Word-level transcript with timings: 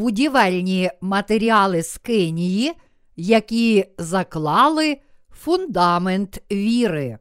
будівельні 0.00 0.90
матеріали 1.00 1.82
Скинії, 1.82 2.72
які 3.16 3.86
заклали 3.98 5.00
фундамент 5.30 6.42
віри. 6.52 7.18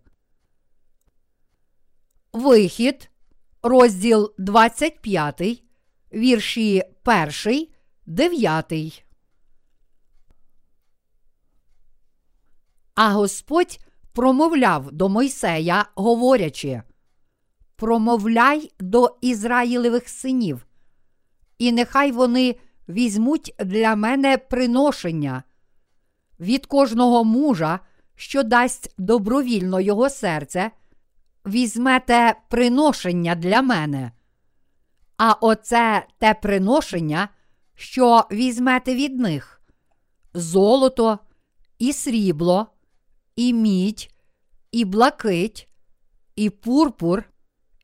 Вихід, 2.34 3.10
розділ 3.64 4.34
25, 4.38 5.64
вірші 6.14 6.84
1, 7.46 7.68
9. 8.06 9.06
А 12.96 13.14
Господь 13.14 13.80
промовляв 14.14 14.92
до 14.92 15.10
Мойсея, 15.10 15.86
говорячи: 15.96 16.82
Промовляй 17.76 18.72
до 18.80 19.18
Ізраїлевих 19.22 20.10
синів, 20.10 20.68
і 21.58 21.72
нехай 21.72 22.12
вони 22.12 22.56
візьмуть 22.90 23.56
для 23.60 23.96
мене 23.96 24.38
приношення 24.38 25.44
від 26.40 26.66
кожного 26.66 27.24
мужа, 27.24 27.80
що 28.16 28.44
дасть 28.44 28.94
добровільно 28.98 29.82
його 29.82 30.10
серце, 30.10 30.72
візьмете 31.46 32.36
приношення 32.50 33.36
для 33.36 33.62
мене. 33.62 34.12
А 35.18 35.32
оце 35.32 36.08
те 36.18 36.34
приношення, 36.34 37.30
що 37.76 38.28
візьмете 38.32 38.96
від 38.96 39.20
них 39.20 39.62
золото, 40.34 41.20
і 41.80 41.94
срібло, 41.94 42.68
і 43.36 43.54
мідь, 43.54 44.10
і 44.72 44.86
блакить, 44.86 45.70
і 46.36 46.50
пурпур, 46.50 47.24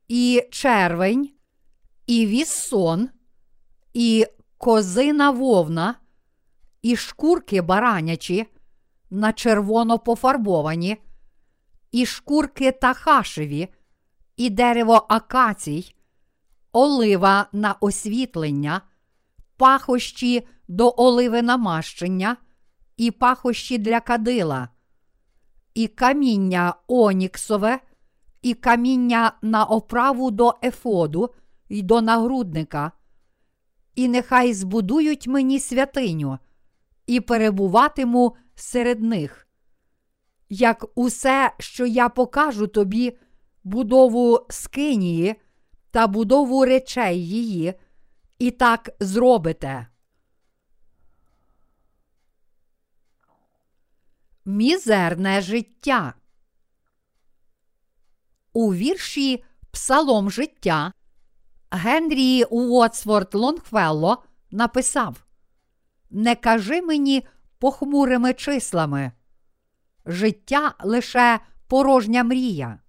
і 0.08 0.48
червень, 0.52 1.30
і 2.08 2.26
віссон, 2.26 3.09
і 3.94 4.28
козина 4.58 5.31
вовна, 5.31 5.95
і 6.81 6.95
шкурки 6.95 7.61
баранячі, 7.61 8.45
на 9.09 9.34
червоно 9.34 10.00
пофарбовані, 10.00 10.98
і 11.92 12.06
шкурки 12.06 12.72
тахашеві, 12.72 13.67
і 14.38 14.50
дерево 14.50 15.06
акацій, 15.09 15.95
олива 16.72 17.48
на 17.52 17.73
освітлення, 17.73 18.81
пахощі 19.58 20.48
до 20.67 20.94
оливи 20.98 21.42
намащення, 21.42 22.38
і 22.98 23.11
пахощі 23.11 23.78
для 23.78 24.00
кадила, 24.00 24.70
і 25.73 25.88
каміння 25.88 26.73
оніксове, 26.88 27.80
і 28.42 28.53
каміння 28.53 29.31
на 29.42 29.64
оправу 29.64 30.31
до 30.31 30.56
ефоду 30.64 31.30
й 31.70 31.81
до 31.81 32.02
нагрудника, 32.02 32.92
і 33.96 34.08
нехай 34.08 34.54
збудують 34.54 35.28
мені 35.28 35.60
святиню, 35.60 36.40
і 37.08 37.22
перебуватиму 37.22 38.36
серед 38.56 39.02
них. 39.02 39.48
Як 40.50 40.86
усе, 40.96 41.54
що 41.60 41.86
я 41.86 42.10
покажу 42.10 42.68
тобі, 42.68 43.18
будову 43.64 44.46
скинії 44.50 45.36
та 45.92 46.08
будову 46.08 46.66
речей 46.66 47.28
її, 47.28 47.73
і 48.40 48.52
так 48.52 48.90
зробите. 49.00 49.88
Мізерне 54.46 55.42
життя. 55.42 56.14
У 58.54 58.73
вірші 58.73 59.44
Псалом 59.72 60.32
життя 60.32 60.94
Генрі 61.76 62.44
Уотсворт 62.44 63.36
Лонгфелло 63.36 64.23
написав: 64.52 65.26
Не 66.10 66.36
кажи 66.36 66.82
мені 66.82 67.27
похмурими 67.60 68.33
числами. 68.33 69.11
Життя 70.05 70.73
лише 70.83 71.39
порожня 71.67 72.23
мрія. 72.23 72.80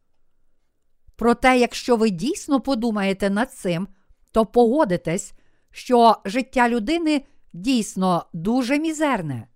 Проте, 1.17 1.59
якщо 1.59 1.97
ви 1.97 2.11
дійсно 2.11 2.61
подумаєте 2.61 3.31
над 3.31 3.53
цим, 3.53 3.89
то 4.33 4.47
погодитесь, 4.47 5.33
що 5.71 6.17
життя 6.25 6.69
людини 6.69 7.25
дійсно 7.53 8.27
дуже 8.33 8.79
мізерне. 8.79 9.49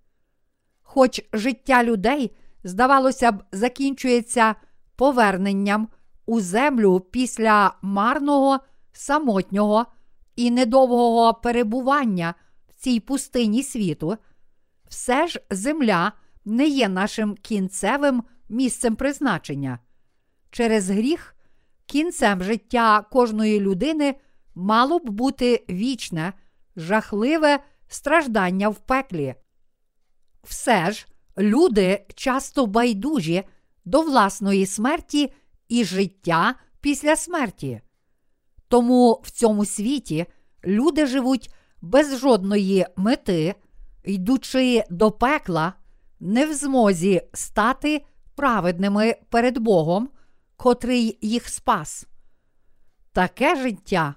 Хоч 0.81 1.21
життя 1.33 1.83
людей, 1.83 2.35
здавалося 2.63 3.31
б, 3.31 3.43
закінчується 3.51 4.55
поверненням 4.95 5.87
у 6.25 6.39
землю 6.39 6.99
після 6.99 7.73
марного, 7.81 8.59
самотнього 8.93 9.85
і 10.35 10.51
недовгого 10.51 11.33
перебування 11.33 12.33
в 12.69 12.73
цій 12.73 12.99
пустині 12.99 13.63
світу, 13.63 14.17
все 14.87 15.27
ж 15.27 15.41
земля 15.49 16.11
не 16.45 16.67
є 16.67 16.89
нашим 16.89 17.35
кінцевим 17.35 18.23
місцем 18.49 18.95
призначення. 18.95 19.79
Через 20.51 20.89
гріх, 20.89 21.35
кінцем 21.85 22.43
життя 22.43 23.05
кожної 23.11 23.59
людини 23.59 24.15
мало 24.55 24.99
б 24.99 25.09
бути 25.09 25.65
вічне, 25.69 26.33
жахливе 26.75 27.59
страждання 27.87 28.69
в 28.69 28.79
пеклі. 28.79 29.35
Все 30.43 30.91
ж 30.91 31.07
люди 31.37 32.05
часто 32.15 32.65
байдужі 32.65 33.43
до 33.85 34.01
власної 34.01 34.65
смерті 34.65 35.33
і 35.67 35.85
життя 35.85 36.55
після 36.81 37.15
смерті. 37.15 37.81
Тому 38.71 39.21
в 39.23 39.31
цьому 39.31 39.65
світі 39.65 40.25
люди 40.65 41.05
живуть 41.05 41.53
без 41.81 42.19
жодної 42.19 42.85
мети, 42.95 43.55
йдучи 44.03 44.83
до 44.89 45.11
пекла, 45.11 45.73
не 46.19 46.45
в 46.45 46.53
змозі 46.53 47.21
стати 47.33 48.05
праведними 48.35 49.15
перед 49.29 49.57
Богом, 49.57 50.09
котрий 50.55 51.17
їх 51.21 51.49
спас. 51.49 52.07
Таке 53.13 53.55
життя. 53.55 54.15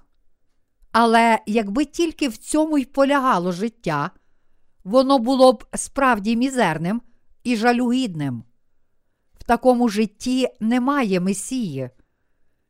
Але 0.91 1.39
якби 1.45 1.85
тільки 1.85 2.27
в 2.27 2.37
цьому 2.37 2.77
й 2.77 2.85
полягало 2.85 3.51
життя 3.51 4.11
воно 4.83 5.19
було 5.19 5.53
б 5.53 5.65
справді 5.73 6.35
мізерним 6.35 7.01
і 7.43 7.55
жалюгідним. 7.55 8.43
В 9.39 9.43
такому 9.43 9.89
житті 9.89 10.47
немає 10.59 11.19
месії. 11.19 11.89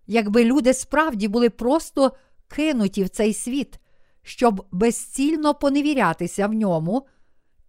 Якби 0.07 0.45
люди 0.45 0.73
справді 0.73 1.27
були 1.27 1.49
просто 1.49 2.11
кинуті 2.47 3.03
в 3.03 3.09
цей 3.09 3.33
світ, 3.33 3.79
щоб 4.21 4.65
безцільно 4.71 5.53
поневірятися 5.53 6.47
в 6.47 6.53
ньому 6.53 7.07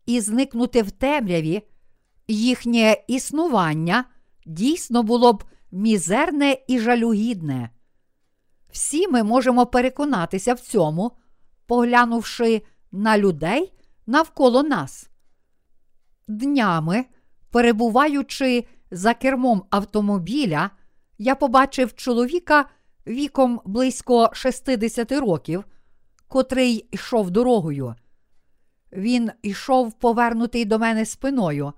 і 0.07 0.21
зникнути 0.21 0.83
в 0.83 0.91
темряві, 0.91 1.63
їхнє 2.29 2.97
існування 3.09 4.05
дійсно 4.47 5.03
було 5.03 5.33
б 5.33 5.45
мізерне 5.73 6.57
і 6.67 6.79
жалюгідне. 6.79 7.71
Всі 8.71 9.09
ми 9.09 9.23
можемо 9.23 9.67
переконатися 9.67 10.55
в 10.55 10.61
цьому, 10.61 11.13
поглянувши 11.67 12.63
на 12.93 13.19
людей 13.19 13.73
навколо 14.07 14.63
нас. 14.63 15.11
Днями, 16.29 17.05
перебуваючи 17.51 18.65
за 18.91 19.15
кермом 19.15 19.63
автомобіля, 19.71 20.71
я 21.19 21.35
побачив 21.35 21.95
чоловіка 21.95 22.69
віком 23.07 23.61
близько 23.65 24.31
60 24.33 25.13
років, 25.13 25.65
котрий 26.29 26.89
йшов 26.91 27.31
дорогою. 27.31 27.95
Він 28.93 29.31
йшов 29.43 29.93
повернутий 29.93 30.65
до 30.65 30.79
мене 30.79 31.07
спиною, 31.07 31.73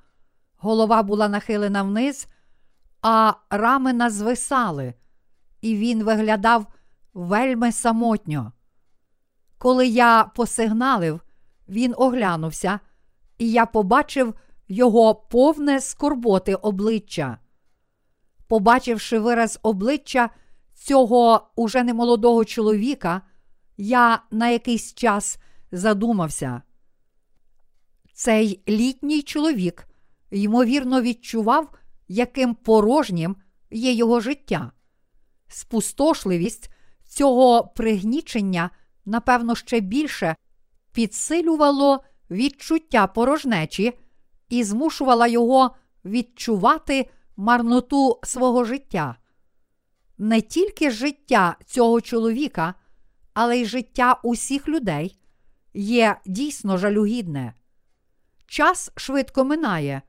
голова 0.56 1.02
була 1.02 1.28
нахилена 1.28 1.82
вниз, 1.82 2.26
а 3.02 3.32
рамена 3.50 4.10
звисали, 4.10 4.94
і 5.60 5.76
він 5.76 6.04
виглядав 6.04 6.66
вельми 7.14 7.72
самотньо. 7.72 8.52
Коли 9.58 9.86
я 9.86 10.24
посигналив, 10.24 11.20
він 11.68 11.94
оглянувся, 11.96 12.80
і 13.38 13.50
я 13.50 13.66
побачив 13.66 14.34
його 14.68 15.14
повне 15.14 15.80
скорботи 15.80 16.54
обличчя. 16.54 17.38
Побачивши 18.48 19.18
вираз 19.18 19.58
обличчя 19.62 20.30
цього 20.74 21.50
уже 21.56 21.82
немолодого 21.82 22.44
чоловіка, 22.44 23.22
я 23.76 24.22
на 24.30 24.48
якийсь 24.48 24.94
час 24.94 25.38
задумався. 25.72 26.62
Цей 28.12 28.62
літній 28.68 29.22
чоловік, 29.22 29.88
ймовірно, 30.30 31.02
відчував, 31.02 31.74
яким 32.08 32.54
порожнім 32.54 33.36
є 33.70 33.92
його 33.92 34.20
життя. 34.20 34.72
Спустошливість 35.48 36.70
цього 37.04 37.72
пригнічення, 37.76 38.70
напевно, 39.04 39.54
ще 39.54 39.80
більше 39.80 40.36
підсилювало 40.92 42.04
відчуття 42.30 43.06
порожнечі 43.06 43.98
і 44.48 44.64
змушувала 44.64 45.26
його 45.26 45.76
відчувати 46.04 47.10
марноту 47.38 48.18
свого 48.22 48.64
життя. 48.64 49.16
Не 50.18 50.40
тільки 50.40 50.90
життя 50.90 51.56
цього 51.66 52.00
чоловіка, 52.00 52.74
але 53.34 53.58
й 53.58 53.64
життя 53.64 54.20
усіх 54.22 54.68
людей, 54.68 55.18
є 55.74 56.16
дійсно 56.26 56.78
жалюгідне. 56.78 57.54
Час 58.46 58.92
швидко 58.96 59.44
минає, 59.44 60.02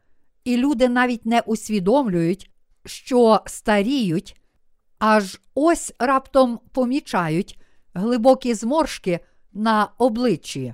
і 0.44 0.58
люди 0.58 0.90
навіть 0.90 1.26
не 1.26 1.40
усвідомлюють, 1.40 2.52
що 2.86 3.42
старіють, 3.46 4.42
аж 5.00 5.42
ось 5.56 5.94
раптом 6.00 6.60
помічають 6.72 7.62
глибокі 7.94 8.54
зморшки 8.54 9.20
на 9.54 9.90
обличчі. 9.98 10.74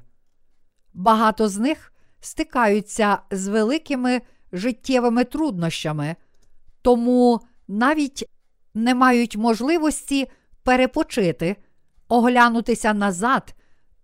Багато 0.93 1.49
з 1.49 1.57
них 1.57 1.93
стикаються 2.19 3.19
з 3.31 3.47
великими 3.47 4.21
життєвими 4.51 5.23
труднощами, 5.23 6.15
тому 6.85 7.39
навіть 7.67 8.29
не 8.73 8.95
мають 8.95 9.37
можливості 9.37 10.27
перепочити, 10.63 11.55
оглянутися 12.07 12.93
назад 12.93 13.55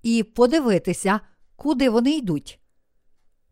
і 0.03 0.23
подивитися, 0.23 1.19
куди 1.55 1.89
вони 1.89 2.11
йдуть. 2.11 2.59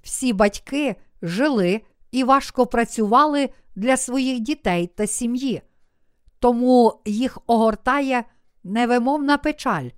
Всі 0.02 0.34
батьки 0.34 0.96
жили 1.22 1.82
і 2.12 2.24
важко 2.24 2.66
працювали 2.66 3.50
для 3.76 3.98
своїх 3.98 4.40
дітей 4.40 4.88
та 4.88 5.08
сім'ї, 5.08 5.62
тому 6.40 7.02
їх 7.06 7.38
огортає 7.48 8.24
невимовна 8.64 9.38
печаль, 9.38 9.90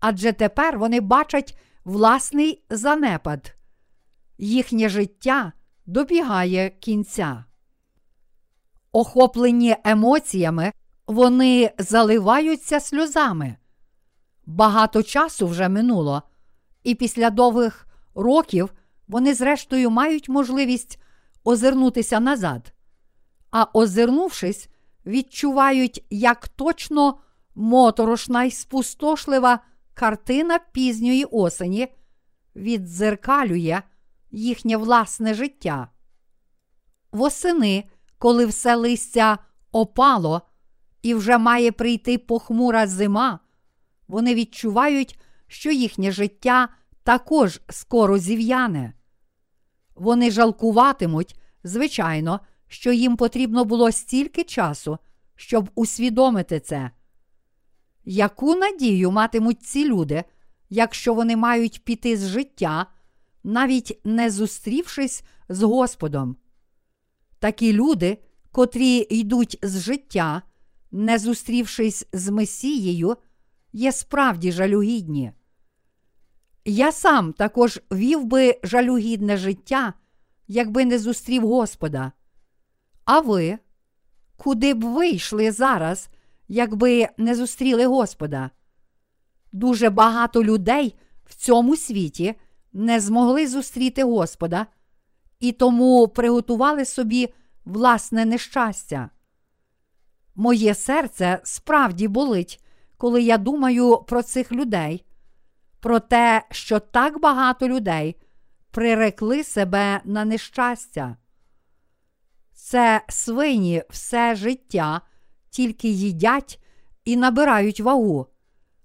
адже 0.00 0.32
тепер 0.32 0.78
вони 0.78 1.00
бачать 1.00 1.58
власний 1.84 2.64
занепад, 2.70 3.54
їхнє 4.38 4.88
життя 4.88 5.52
добігає 5.86 6.70
кінця. 6.70 7.44
Охоплені 8.96 9.76
емоціями, 9.84 10.72
вони 11.06 11.70
заливаються 11.78 12.80
сльозами. 12.80 13.56
Багато 14.46 15.02
часу 15.02 15.46
вже 15.46 15.68
минуло, 15.68 16.22
і 16.82 16.94
після 16.94 17.30
довгих 17.30 17.86
років 18.14 18.72
вони, 19.08 19.34
зрештою, 19.34 19.90
мають 19.90 20.28
можливість 20.28 21.02
озирнутися 21.44 22.20
назад, 22.20 22.72
а 23.50 23.66
озирнувшись, 23.72 24.68
відчувають, 25.06 26.04
як 26.10 26.48
точно 26.48 27.18
моторошна 27.54 28.44
й 28.44 28.50
спустошлива 28.50 29.58
картина 29.94 30.58
пізньої 30.72 31.24
осені 31.24 31.88
віддзеркалює 32.56 33.82
їхнє 34.30 34.76
власне 34.76 35.34
життя. 35.34 35.88
Восени, 37.12 37.84
коли 38.18 38.46
все 38.46 38.74
листя 38.74 39.38
опало 39.72 40.42
і 41.02 41.14
вже 41.14 41.38
має 41.38 41.72
прийти 41.72 42.18
похмура 42.18 42.86
зима, 42.86 43.40
вони 44.08 44.34
відчувають, 44.34 45.18
що 45.46 45.70
їхнє 45.70 46.12
життя 46.12 46.68
також 47.02 47.60
скоро 47.68 48.18
зів'яне. 48.18 48.92
Вони 49.94 50.30
жалкуватимуть, 50.30 51.40
звичайно, 51.64 52.40
що 52.68 52.92
їм 52.92 53.16
потрібно 53.16 53.64
було 53.64 53.92
стільки 53.92 54.44
часу, 54.44 54.98
щоб 55.36 55.70
усвідомити 55.74 56.60
це. 56.60 56.90
Яку 58.04 58.54
надію 58.54 59.10
матимуть 59.10 59.62
ці 59.62 59.88
люди, 59.88 60.24
якщо 60.70 61.14
вони 61.14 61.36
мають 61.36 61.84
піти 61.84 62.16
з 62.16 62.28
життя, 62.28 62.86
навіть 63.44 64.00
не 64.04 64.30
зустрівшись 64.30 65.24
з 65.48 65.62
Господом? 65.62 66.36
Такі 67.38 67.72
люди, 67.72 68.18
котрі 68.50 69.06
йдуть 69.10 69.58
з 69.62 69.80
життя, 69.80 70.42
не 70.90 71.18
зустрівшись 71.18 72.06
з 72.12 72.30
Месією, 72.30 73.16
є 73.72 73.92
справді 73.92 74.52
жалюгідні. 74.52 75.32
Я 76.64 76.92
сам 76.92 77.32
також 77.32 77.80
вів 77.92 78.24
би 78.24 78.60
жалюгідне 78.62 79.36
життя, 79.36 79.94
якби 80.48 80.84
не 80.84 80.98
зустрів 80.98 81.46
Господа. 81.46 82.12
А 83.04 83.20
ви, 83.20 83.58
куди 84.36 84.74
б 84.74 84.84
ви 84.84 85.08
йшли 85.08 85.52
зараз, 85.52 86.08
якби 86.48 87.08
не 87.16 87.34
зустріли 87.34 87.86
Господа? 87.86 88.50
Дуже 89.52 89.90
багато 89.90 90.44
людей 90.44 90.94
в 91.24 91.34
цьому 91.34 91.76
світі 91.76 92.34
не 92.72 93.00
змогли 93.00 93.46
зустріти 93.46 94.04
Господа 94.04 94.66
і 95.40 95.52
тому 95.52 96.08
приготували 96.08 96.84
собі 96.84 97.34
власне 97.64 98.24
нещастя. 98.24 99.10
Моє 100.34 100.74
серце 100.74 101.40
справді 101.44 102.08
болить, 102.08 102.64
коли 102.96 103.22
я 103.22 103.38
думаю 103.38 103.98
про 104.08 104.22
цих 104.22 104.52
людей, 104.52 105.04
про 105.80 106.00
те, 106.00 106.42
що 106.50 106.80
так 106.80 107.20
багато 107.20 107.68
людей 107.68 108.16
прирекли 108.70 109.44
себе 109.44 110.00
на 110.04 110.24
нещастя. 110.24 111.16
Це 112.52 113.00
свині 113.08 113.82
все 113.90 114.34
життя 114.34 115.00
тільки 115.50 115.88
їдять 115.88 116.62
і 117.04 117.16
набирають 117.16 117.80
вагу. 117.80 118.26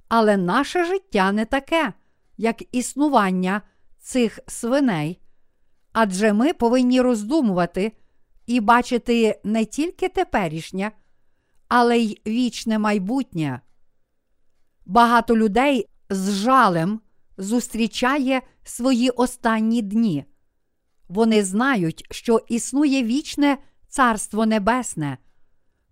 Але 0.07 0.37
наше 0.37 0.85
життя 0.85 1.31
не 1.31 1.45
таке, 1.45 1.93
як 2.37 2.75
існування 2.75 3.61
цих 3.99 4.39
свиней. 4.47 5.20
Адже 5.93 6.33
ми 6.33 6.53
повинні 6.53 7.01
роздумувати 7.01 7.91
і 8.45 8.59
бачити 8.59 9.39
не 9.43 9.65
тільки 9.65 10.09
теперішнє, 10.09 10.91
але 11.67 11.97
й 11.97 12.21
вічне 12.27 12.79
майбутнє. 12.79 13.61
Багато 14.85 15.37
людей 15.37 15.85
з 16.09 16.31
жалем 16.31 17.01
зустрічає 17.37 18.41
свої 18.63 19.09
останні 19.09 19.81
дні. 19.81 20.25
Вони 21.09 21.43
знають, 21.43 22.05
що 22.11 22.41
існує 22.47 23.03
вічне 23.03 23.57
Царство 23.87 24.45
Небесне, 24.45 25.17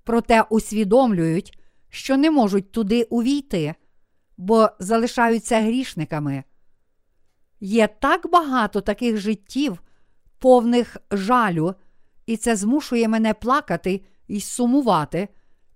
проте 0.04 0.42
усвідомлюють, 0.42 1.60
що 1.90 2.18
не 2.18 2.32
можуть 2.32 2.72
туди 2.72 3.04
увійти, 3.04 3.76
бо 4.38 4.70
залишаються 4.80 5.62
грішниками. 5.62 6.44
Є 7.60 7.88
так 7.88 8.30
багато 8.32 8.82
таких 8.82 9.18
життів, 9.18 9.82
повних 10.40 10.98
жалю, 11.12 11.76
і 12.26 12.38
це 12.38 12.56
змушує 12.56 13.08
мене 13.08 13.34
плакати 13.34 14.02
і 14.28 14.42
сумувати 14.42 15.28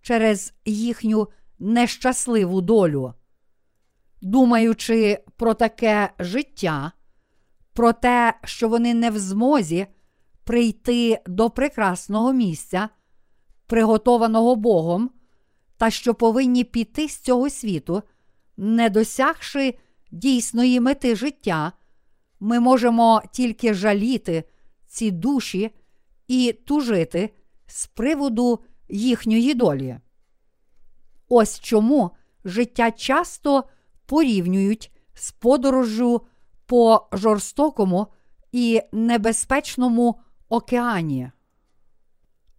через 0.02 0.54
їхню 0.66 1.28
нещасливу 1.60 2.62
долю. 2.62 3.14
Думаючи 4.22 5.24
про 5.36 5.54
таке 5.54 6.10
життя, 6.20 6.92
про 7.74 7.94
те, 7.94 8.34
що 8.44 8.70
вони 8.70 8.94
не 8.94 9.12
в 9.12 9.20
змозі 9.20 9.88
прийти 10.44 11.20
до 11.26 11.50
прекрасного 11.50 12.34
місця, 12.34 12.90
приготованого 13.68 14.56
Богом, 14.56 15.10
та 15.78 15.90
що 15.90 16.14
повинні 16.14 16.64
піти 16.64 17.10
з 17.10 17.18
цього 17.20 17.50
світу, 17.50 18.04
не 18.58 18.90
досягши 18.90 19.78
дійсної 20.12 20.80
мети 20.80 21.16
життя, 21.16 21.72
ми 22.40 22.60
можемо 22.60 23.22
тільки 23.32 23.74
жаліти 23.74 24.44
ці 24.94 25.12
душі 25.12 25.72
і 26.28 26.54
тужити 26.66 27.34
з 27.68 27.88
приводу 27.88 28.60
їхньої 28.90 29.54
долі. 29.54 29.98
Ось 31.30 31.60
чому 31.60 32.12
життя 32.46 32.92
часто 32.92 33.64
порівнюють 34.06 34.92
з 35.14 35.32
подорожжю 35.32 36.22
по 36.66 37.08
жорстокому 37.12 38.08
і 38.52 38.82
небезпечному 38.92 40.20
океані. 40.50 41.32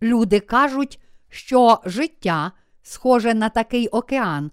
Люди 0.02 0.40
кажуть, 0.40 1.00
що 1.28 1.80
життя 1.84 2.52
схоже 2.82 3.34
на 3.34 3.48
такий 3.48 3.88
океан, 3.88 4.50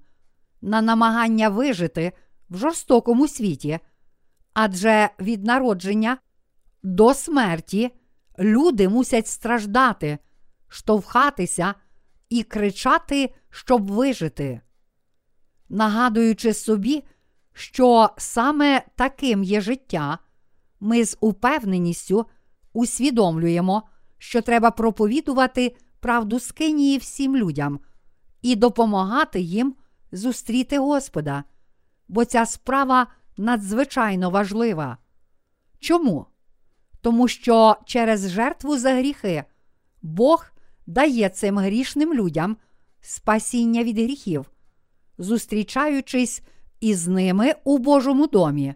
на 0.62 0.82
намагання 0.82 1.50
вижити 1.50 2.12
в 2.50 2.58
жорстокому 2.58 3.28
світі, 3.28 3.80
адже 4.54 5.10
від 5.20 5.44
народження 5.46 6.18
до 6.84 7.14
смерті 7.14 7.92
люди 8.40 8.90
мусять 8.90 9.28
страждати, 9.28 10.18
штовхатися 10.68 11.76
і 12.30 12.44
кричати, 12.44 13.34
щоб 13.50 13.92
вижити. 13.92 14.62
Нагадуючи 15.70 16.54
собі, 16.54 17.04
що 17.54 18.10
саме 18.18 18.86
таким 18.96 19.44
є 19.44 19.62
життя, 19.62 20.18
ми 20.80 21.06
з 21.06 21.18
упевненістю 21.22 22.26
усвідомлюємо, 22.74 23.90
що 24.18 24.42
треба 24.42 24.72
проповідувати 24.72 25.76
правду 26.00 26.40
скинії 26.40 26.98
всім 26.98 27.38
людям 27.38 27.80
і 28.42 28.56
допомагати 28.56 29.40
їм 29.40 29.76
зустріти 30.12 30.80
Господа, 30.80 31.44
бо 32.08 32.26
ця 32.26 32.46
справа 32.46 33.08
надзвичайно 33.38 34.30
важлива. 34.30 34.98
Чому? 35.80 36.31
Тому 37.01 37.27
що 37.27 37.75
через 37.86 38.29
жертву 38.29 38.77
за 38.77 38.93
гріхи 38.93 39.43
Бог 40.01 40.46
дає 40.88 41.29
цим 41.29 41.58
грішним 41.58 42.13
людям 42.13 42.58
спасіння 43.01 43.84
від 43.84 43.98
гріхів, 43.98 44.51
зустрічаючись 45.17 46.41
із 46.79 47.08
ними 47.08 47.53
у 47.63 47.77
Божому 47.77 48.27
домі. 48.27 48.74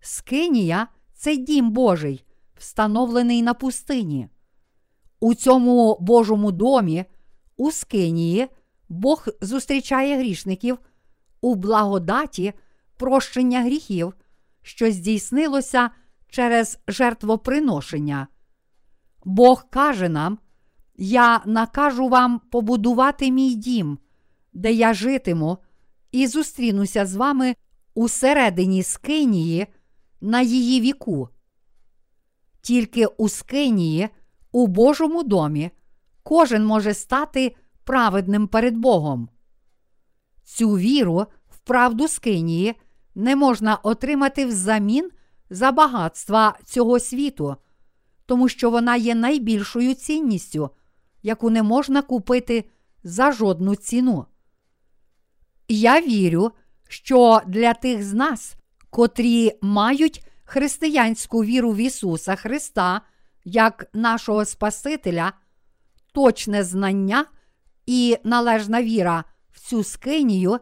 Скинія 0.00 0.88
це 1.14 1.36
дім 1.36 1.70
Божий, 1.70 2.24
встановлений 2.58 3.42
на 3.42 3.54
пустині. 3.54 4.28
У 5.20 5.34
цьому 5.34 5.96
Божому 6.00 6.52
домі, 6.52 7.04
у 7.56 7.70
Скинії, 7.70 8.48
Бог 8.88 9.26
зустрічає 9.40 10.18
грішників 10.18 10.78
у 11.40 11.54
благодаті 11.54 12.52
прощення 12.96 13.62
гріхів, 13.62 14.14
що 14.62 14.90
здійснилося 14.90 15.90
через 16.34 16.78
жертвоприношення. 16.88 18.26
Бог 19.24 19.70
каже 19.70 20.08
нам: 20.08 20.38
Я 20.96 21.42
накажу 21.46 22.08
вам 22.08 22.40
побудувати 22.50 23.30
мій 23.30 23.54
дім, 23.54 23.98
де 24.52 24.72
я 24.72 24.94
житиму, 24.94 25.58
і 26.12 26.26
зустрінуся 26.26 27.06
з 27.06 27.14
вами 27.14 27.56
у 27.94 28.08
середині 28.08 28.82
Скинії 28.82 29.66
на 30.20 30.40
її 30.40 30.80
віку. 30.80 31.28
Тільки 32.60 33.06
у 33.06 33.28
Скинії, 33.28 34.08
у 34.52 34.66
Божому 34.66 35.22
домі, 35.22 35.70
кожен 36.22 36.66
може 36.66 36.94
стати 36.94 37.56
праведним 37.84 38.48
перед 38.48 38.76
Богом. 38.76 39.28
Цю 40.44 40.70
віру 40.70 41.26
в 41.48 41.58
правду 41.58 42.08
Скинії 42.08 42.74
не 43.14 43.36
можна 43.36 43.76
отримати 43.76 44.46
взамін 44.46 45.10
за 45.54 45.72
багатства 45.72 46.58
цього 46.64 47.00
світу, 47.00 47.56
тому 48.26 48.48
що 48.48 48.70
вона 48.70 48.96
є 48.96 49.14
найбільшою 49.14 49.94
цінністю, 49.94 50.70
яку 51.22 51.50
не 51.50 51.62
можна 51.62 52.02
купити 52.02 52.64
за 53.04 53.32
жодну 53.32 53.76
ціну. 53.76 54.26
Я 55.68 56.00
вірю, 56.00 56.50
що 56.88 57.40
для 57.46 57.74
тих 57.74 58.02
з 58.02 58.14
нас, 58.14 58.54
котрі 58.90 59.52
мають 59.62 60.26
християнську 60.44 61.44
віру 61.44 61.72
в 61.72 61.76
Ісуса 61.76 62.36
Христа 62.36 63.00
як 63.44 63.86
нашого 63.92 64.44
Спасителя, 64.44 65.32
точне 66.12 66.64
знання 66.64 67.26
і 67.86 68.16
належна 68.24 68.82
віра 68.82 69.24
в 69.52 69.60
цю 69.60 69.84
скинію 69.84 70.58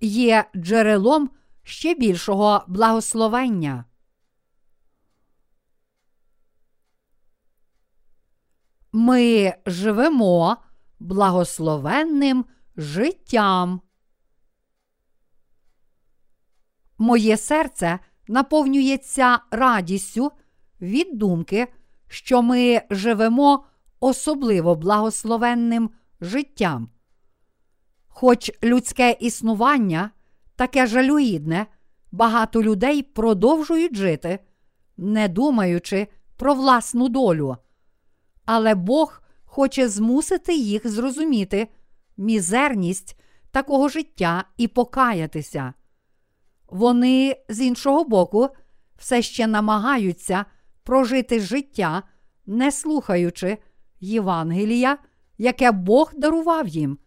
є 0.00 0.44
джерелом 0.56 1.30
ще 1.62 1.94
більшого 1.94 2.64
благословення. 2.68 3.84
Ми 8.92 9.54
живемо 9.66 10.56
благословенним 11.00 12.44
життям. 12.76 13.80
Моє 16.98 17.36
серце 17.36 17.98
наповнюється 18.28 19.38
радістю 19.50 20.32
від 20.80 21.18
думки, 21.18 21.66
що 22.08 22.42
ми 22.42 22.82
живемо 22.90 23.64
особливо 24.00 24.74
благословенним 24.74 25.90
життям. 26.20 26.90
Хоч 28.08 28.50
людське 28.62 29.16
існування 29.20 30.10
таке 30.56 30.86
жалюгідне, 30.86 31.66
багато 32.12 32.62
людей 32.62 33.02
продовжують 33.02 33.96
жити, 33.96 34.38
не 34.96 35.28
думаючи 35.28 36.06
про 36.36 36.54
власну 36.54 37.08
долю. 37.08 37.56
Але 38.52 38.74
Бог 38.74 39.22
хоче 39.44 39.88
змусити 39.88 40.54
їх 40.54 40.88
зрозуміти 40.88 41.68
мізерність 42.16 43.20
такого 43.50 43.88
життя 43.88 44.44
і 44.56 44.68
покаятися. 44.68 45.72
Вони 46.68 47.36
з 47.48 47.60
іншого 47.60 48.04
боку 48.04 48.48
все 48.98 49.22
ще 49.22 49.46
намагаються 49.46 50.44
прожити 50.82 51.40
життя, 51.40 52.02
не 52.46 52.72
слухаючи 52.72 53.58
Євангелія, 54.00 54.98
яке 55.38 55.72
Бог 55.72 56.12
дарував 56.16 56.68
їм, 56.68 56.98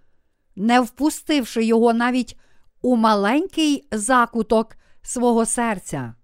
не 0.55 0.81
впустивши 0.81 1.65
його 1.65 1.93
навіть 1.93 2.39
у 2.81 2.95
маленький 2.95 3.87
закуток 3.91 4.75
свого 5.01 5.45
серця. 5.45 6.15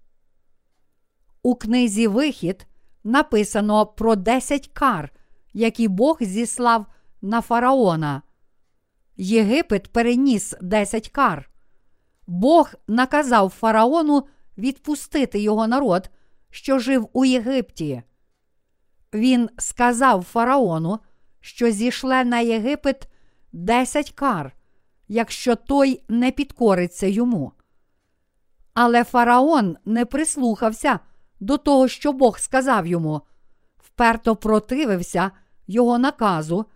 У 1.42 1.54
книзі 1.54 2.06
Вихід 2.06 2.66
написано 3.04 3.86
про 3.86 4.16
десять 4.16 4.68
кар, 4.68 5.12
які 5.52 5.88
Бог 5.88 6.18
зіслав 6.20 6.86
на 7.22 7.40
фараона. 7.40 8.22
Єгипет 9.16 9.92
переніс 9.92 10.54
десять 10.60 11.08
кар. 11.08 11.50
Бог 12.26 12.72
наказав 12.88 13.50
фараону 13.50 14.22
відпустити 14.58 15.40
його 15.40 15.66
народ, 15.66 16.10
що 16.50 16.78
жив 16.78 17.08
у 17.12 17.24
Єгипті. 17.24 18.02
Він 19.14 19.50
сказав 19.58 20.22
фараону, 20.22 20.98
що 21.40 21.70
зійшле 21.70 22.24
на 22.24 22.40
Єгипет 22.40 23.08
десять 23.52 24.10
кар, 24.10 24.56
якщо 25.08 25.56
той 25.56 26.02
не 26.08 26.30
підкориться 26.30 27.06
йому. 27.06 27.52
Але 28.74 29.04
фараон 29.04 29.76
не 29.84 30.04
прислухався 30.04 31.00
до 31.40 31.58
того, 31.58 31.88
що 31.88 32.12
Бог 32.12 32.38
сказав 32.38 32.86
йому, 32.86 33.22
вперто 33.78 34.36
противився 34.36 35.30
його 35.66 35.98
наказу 35.98 36.66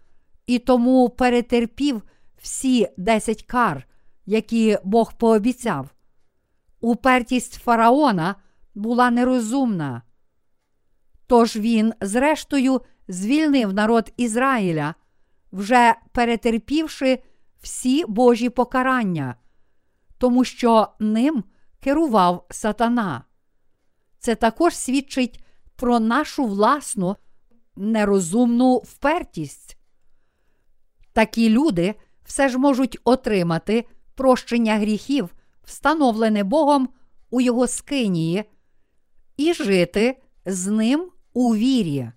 і 0.47 0.59
тому 0.59 1.09
перетерпів 1.09 2.03
всі 2.37 2.89
десять 2.97 3.43
кар, 3.43 3.87
які 4.27 4.79
Бог 4.85 5.13
пообіцяв. 5.13 5.91
Упертість 6.81 7.55
фараона 7.55 8.35
була 8.75 9.11
нерозумна. 9.11 10.03
Тож 11.27 11.57
він, 11.57 11.93
зрештою, 12.01 12.81
звільнив 13.09 13.73
народ 13.73 14.13
Ізраїля, 14.17 14.95
вже 15.53 15.95
перетерпівши 16.13 17.23
всі 17.61 18.05
Божі 18.09 18.49
покарання, 18.49 19.35
тому 20.19 20.45
що 20.45 20.89
ним 20.99 21.45
керував 21.81 22.47
сатана. 22.51 23.25
Це 24.25 24.35
також 24.35 24.77
свідчить 24.77 25.45
про 25.77 26.01
нашу 26.01 26.45
власну 26.45 27.17
нерозумну 27.77 28.77
впертість. 28.77 29.79
Такі 31.13 31.51
люди 31.51 31.95
все 32.25 32.49
ж 32.49 32.59
можуть 32.59 32.99
отримати 33.05 33.85
прощення 34.15 34.79
гріхів, 34.79 35.35
встановлене 35.65 36.45
Богом 36.45 36.89
у 37.31 37.41
його 37.41 37.67
скинії, 37.67 38.45
і 39.37 39.55
жити 39.55 40.23
з 40.47 40.67
ним 40.67 41.11
у 41.33 41.57
вірі. 41.57 42.11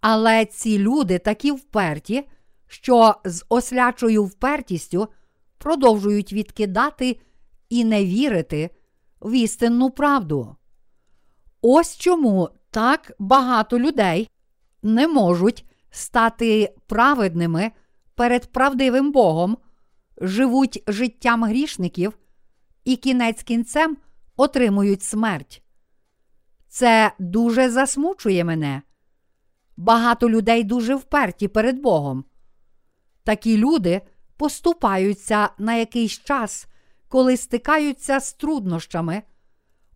Але 0.00 0.44
ці 0.44 0.78
люди 0.78 1.18
такі 1.18 1.52
вперті, 1.52 2.28
що 2.66 3.14
з 3.24 3.44
ослячою 3.48 4.24
впертістю 4.24 5.08
продовжують 5.58 6.32
відкидати 6.32 7.20
і 7.68 7.84
не 7.84 8.04
вірити 8.04 8.70
в 9.20 9.32
істинну 9.32 9.90
правду. 9.90 10.56
Ось 11.68 11.96
чому 11.96 12.48
так 12.70 13.12
багато 13.18 13.78
людей 13.78 14.30
не 14.82 15.08
можуть 15.08 15.64
стати 15.90 16.74
праведними 16.86 17.72
перед 18.14 18.52
правдивим 18.52 19.12
Богом, 19.12 19.58
живуть 20.20 20.82
життям 20.86 21.44
грішників 21.44 22.18
і 22.84 22.96
кінець 22.96 23.42
кінцем 23.42 23.96
отримують 24.36 25.02
смерть. 25.02 25.62
Це 26.68 27.12
дуже 27.18 27.70
засмучує 27.70 28.44
мене. 28.44 28.82
Багато 29.76 30.30
людей 30.30 30.64
дуже 30.64 30.94
вперті 30.94 31.48
перед 31.48 31.80
Богом. 31.80 32.24
Такі 33.24 33.56
люди 33.56 34.00
поступаються 34.36 35.48
на 35.58 35.74
якийсь 35.74 36.24
час, 36.24 36.66
коли 37.08 37.36
стикаються 37.36 38.20
з 38.20 38.32
труднощами, 38.32 39.22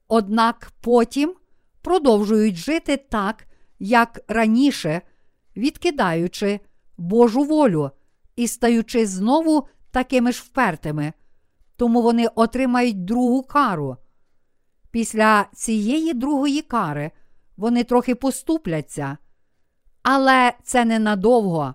однак 0.09 0.73
потім 0.81 1.35
продовжують 1.83 2.57
жити 2.57 2.97
так, 2.97 3.47
як 3.79 4.21
раніше, 4.29 5.03
відкидаючи 5.57 6.61
Божу 6.99 7.45
волю 7.45 7.91
і 8.37 8.49
стаючи 8.49 9.07
знову 9.07 9.69
такими 9.91 10.33
ж 10.33 10.43
впертими, 10.43 11.13
тому 11.77 12.03
вони 12.03 12.27
отримають 12.35 13.05
другу 13.05 13.43
кару. 13.43 13.97
Після 14.91 15.47
цієї 15.55 16.15
другої 16.15 16.63
кари 16.63 17.11
вони 17.57 17.85
трохи 17.85 18.15
поступляться, 18.15 19.19
але 20.03 20.53
це 20.63 20.85
ненадовго, 20.85 21.75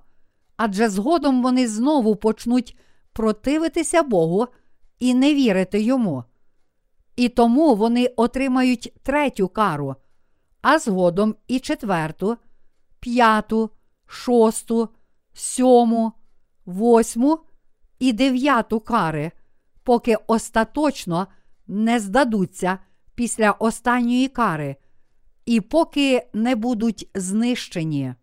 адже 0.57 0.89
згодом 0.89 1.43
вони 1.43 1.67
знову 1.67 2.15
почнуть 2.15 2.77
противитися 3.13 4.03
Богу 4.03 4.47
і 4.99 5.13
не 5.13 5.33
вірити 5.33 5.81
йому. 5.81 6.23
І 7.15 7.29
тому 7.29 7.75
вони 7.75 8.07
отримають 8.15 8.93
третю 9.03 9.47
кару, 9.47 9.95
а 10.61 10.79
згодом 10.79 11.35
і 11.47 11.59
четверту, 11.59 12.37
п'яту, 12.99 13.69
шосту, 14.07 14.89
сьому, 15.33 16.11
восьму 16.65 17.39
і 17.99 18.13
дев'яту 18.13 18.79
кари, 18.79 19.31
поки 19.83 20.15
остаточно 20.27 21.27
не 21.67 21.99
здадуться 21.99 22.79
після 23.15 23.51
останньої 23.51 24.27
кари, 24.27 24.75
і 25.45 25.61
поки 25.61 26.27
не 26.33 26.55
будуть 26.55 27.09
знищені. 27.15 28.13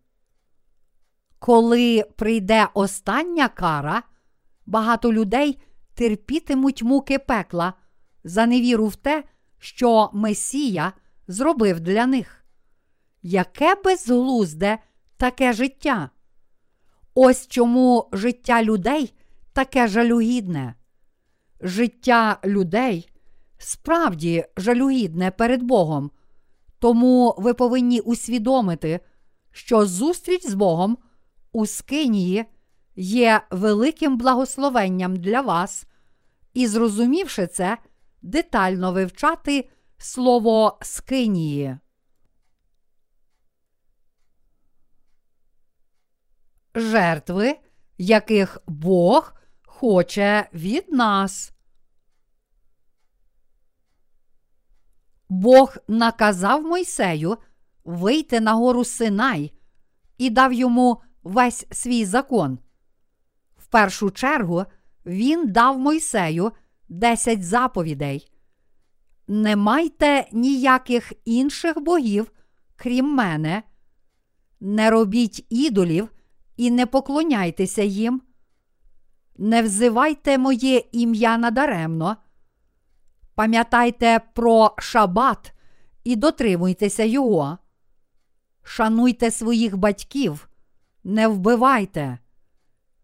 Коли 1.39 2.03
прийде 2.15 2.67
остання 2.73 3.47
кара, 3.47 4.03
багато 4.65 5.13
людей 5.13 5.59
терпітимуть 5.93 6.83
муки 6.83 7.19
пекла 7.19 7.73
за 8.23 8.45
невіру 8.45 8.87
в 8.87 8.95
те, 8.95 9.23
що 9.59 10.09
Месія 10.13 10.93
зробив 11.27 11.79
для 11.79 12.05
них. 12.05 12.45
Яке 13.21 13.75
безглузде 13.85 14.77
таке 15.17 15.53
життя? 15.53 16.09
Ось 17.13 17.47
чому 17.47 18.09
життя 18.13 18.63
людей 18.63 19.13
таке 19.53 19.87
жалюгідне. 19.87 20.75
Життя 21.61 22.39
людей 22.45 23.09
справді 23.57 24.45
жалюгідне 24.57 25.31
перед 25.31 25.63
Богом, 25.63 26.11
тому 26.79 27.35
ви 27.37 27.53
повинні 27.53 27.99
усвідомити, 27.99 28.99
що 29.51 29.85
зустріч 29.85 30.47
з 30.47 30.53
Богом 30.53 30.97
у 31.51 31.65
Скинії 31.65 32.45
є 32.95 33.41
великим 33.51 34.17
благословенням 34.17 35.15
для 35.15 35.41
вас, 35.41 35.85
і, 36.53 36.67
зрозумівши 36.67 37.47
це, 37.47 37.77
детально 38.23 38.91
вивчати 38.91 39.69
слово 39.97 40.77
Скинії. 40.81 41.77
Жертви, 46.75 47.59
яких 47.97 48.57
Бог 48.67 49.33
хоче 49.65 50.49
від 50.53 50.91
нас. 50.91 51.53
Бог 55.29 55.77
наказав 55.87 56.63
Мойсею 56.63 57.37
вийти 57.83 58.39
на 58.39 58.53
гору 58.53 58.85
Синай 58.85 59.53
і 60.17 60.29
дав 60.29 60.53
йому 60.53 61.01
весь 61.23 61.65
свій 61.71 62.05
закон. 62.05 62.59
В 63.57 63.65
першу 63.65 64.11
чергу 64.11 64.65
він 65.05 65.51
дав 65.51 65.79
Мойсею 65.79 66.51
десять 66.93 67.43
заповідей. 67.43 68.31
Не 69.27 69.55
майте 69.55 70.27
ніяких 70.31 71.13
інших 71.25 71.81
богів, 71.81 72.31
крім 72.75 73.15
мене, 73.15 73.63
не 74.59 74.89
робіть 74.89 75.45
ідолів 75.49 76.09
і 76.57 76.71
не 76.71 76.85
поклоняйтеся 76.85 77.83
їм, 77.83 78.21
не 79.37 79.61
взивайте 79.61 80.37
моє 80.37 80.83
ім'я 80.91 81.37
надаремно. 81.37 82.17
Пам'ятайте 83.35 84.21
про 84.33 84.75
шабат 84.77 85.53
і 86.03 86.15
дотримуйтеся 86.15 87.03
його. 87.03 87.57
Шануйте 88.63 89.31
своїх 89.31 89.77
батьків, 89.77 90.49
не 91.03 91.27
вбивайте, 91.27 92.17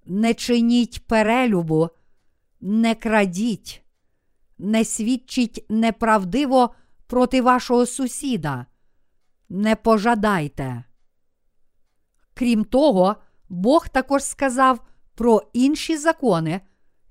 не 0.06 0.34
чиніть 0.34 1.08
перелюбу, 1.08 1.90
не 2.62 2.96
крадіть, 2.96 3.84
не 4.58 4.86
свідчіть 4.86 5.66
неправдиво 5.70 6.76
проти 7.08 7.42
вашого 7.42 7.86
сусіда, 7.86 8.66
не 9.50 9.76
пожадайте. 9.76 10.84
Крім 12.34 12.64
того, 12.64 13.16
Бог 13.50 13.90
також 13.90 14.24
сказав 14.24 14.88
про 15.16 15.44
інші 15.54 15.98
закони, 15.98 16.62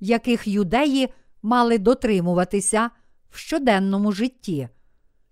яких 0.00 0.46
юдеї 0.46 1.08
мали 1.42 1.78
дотримуватися 1.78 2.90
в 3.30 3.36
щоденному 3.38 4.12
житті. 4.12 4.68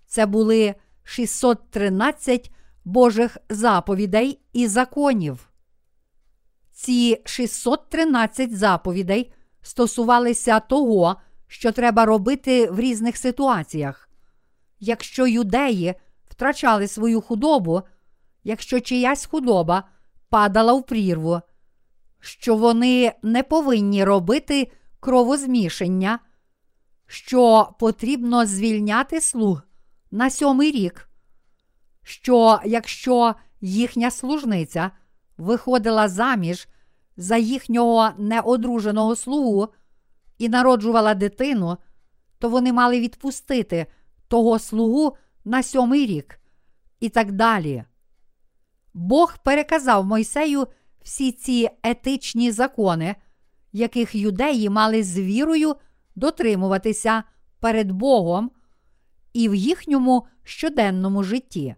Це 0.06 0.26
були 0.26 0.74
613 1.02 2.50
Божих 2.84 3.36
заповідей 3.48 4.40
і 4.52 4.68
законів. 4.68 5.48
Ці 6.72 7.22
613 7.24 8.56
заповідей 8.56 9.32
стосувалися 9.66 10.60
того, 10.60 11.16
що 11.46 11.72
треба 11.72 12.04
робити 12.04 12.70
в 12.70 12.80
різних 12.80 13.16
ситуаціях. 13.16 14.08
Якщо 14.80 15.26
юдеї 15.26 15.94
втрачали 16.30 16.88
свою 16.88 17.20
худобу, 17.20 17.82
якщо 18.44 18.80
чиясь 18.80 19.26
худоба 19.26 19.84
падала 20.28 20.72
в 20.72 20.86
прірву, 20.86 21.40
що 22.20 22.56
вони 22.56 23.12
не 23.22 23.42
повинні 23.42 24.04
робити 24.04 24.72
кровозмішання, 25.00 26.18
що 27.06 27.68
потрібно 27.78 28.46
звільняти 28.46 29.20
слуг 29.20 29.62
на 30.10 30.30
сьомий 30.30 30.70
рік, 30.70 31.08
що 32.02 32.60
якщо 32.64 33.34
їхня 33.60 34.10
служниця 34.10 34.90
виходила 35.38 36.08
заміж 36.08 36.68
за 37.16 37.36
їхнього 37.36 38.10
неодруженого 38.18 39.16
слугу 39.16 39.68
і 40.38 40.48
народжувала 40.48 41.14
дитину, 41.14 41.76
то 42.38 42.48
вони 42.48 42.72
мали 42.72 43.00
відпустити 43.00 43.86
того 44.28 44.58
слугу 44.58 45.16
на 45.44 45.62
сьомий 45.62 46.06
рік 46.06 46.40
і 47.00 47.08
так 47.08 47.32
далі. 47.32 47.84
Бог 48.94 49.38
переказав 49.38 50.04
Мойсею 50.04 50.66
всі 51.02 51.32
ці 51.32 51.70
етичні 51.82 52.52
закони, 52.52 53.16
яких 53.72 54.14
юдеї 54.14 54.70
мали 54.70 55.02
з 55.02 55.18
вірою 55.18 55.76
дотримуватися 56.14 57.24
перед 57.60 57.92
Богом 57.92 58.50
і 59.32 59.48
в 59.48 59.54
їхньому 59.54 60.26
щоденному 60.42 61.22
житті. 61.22 61.74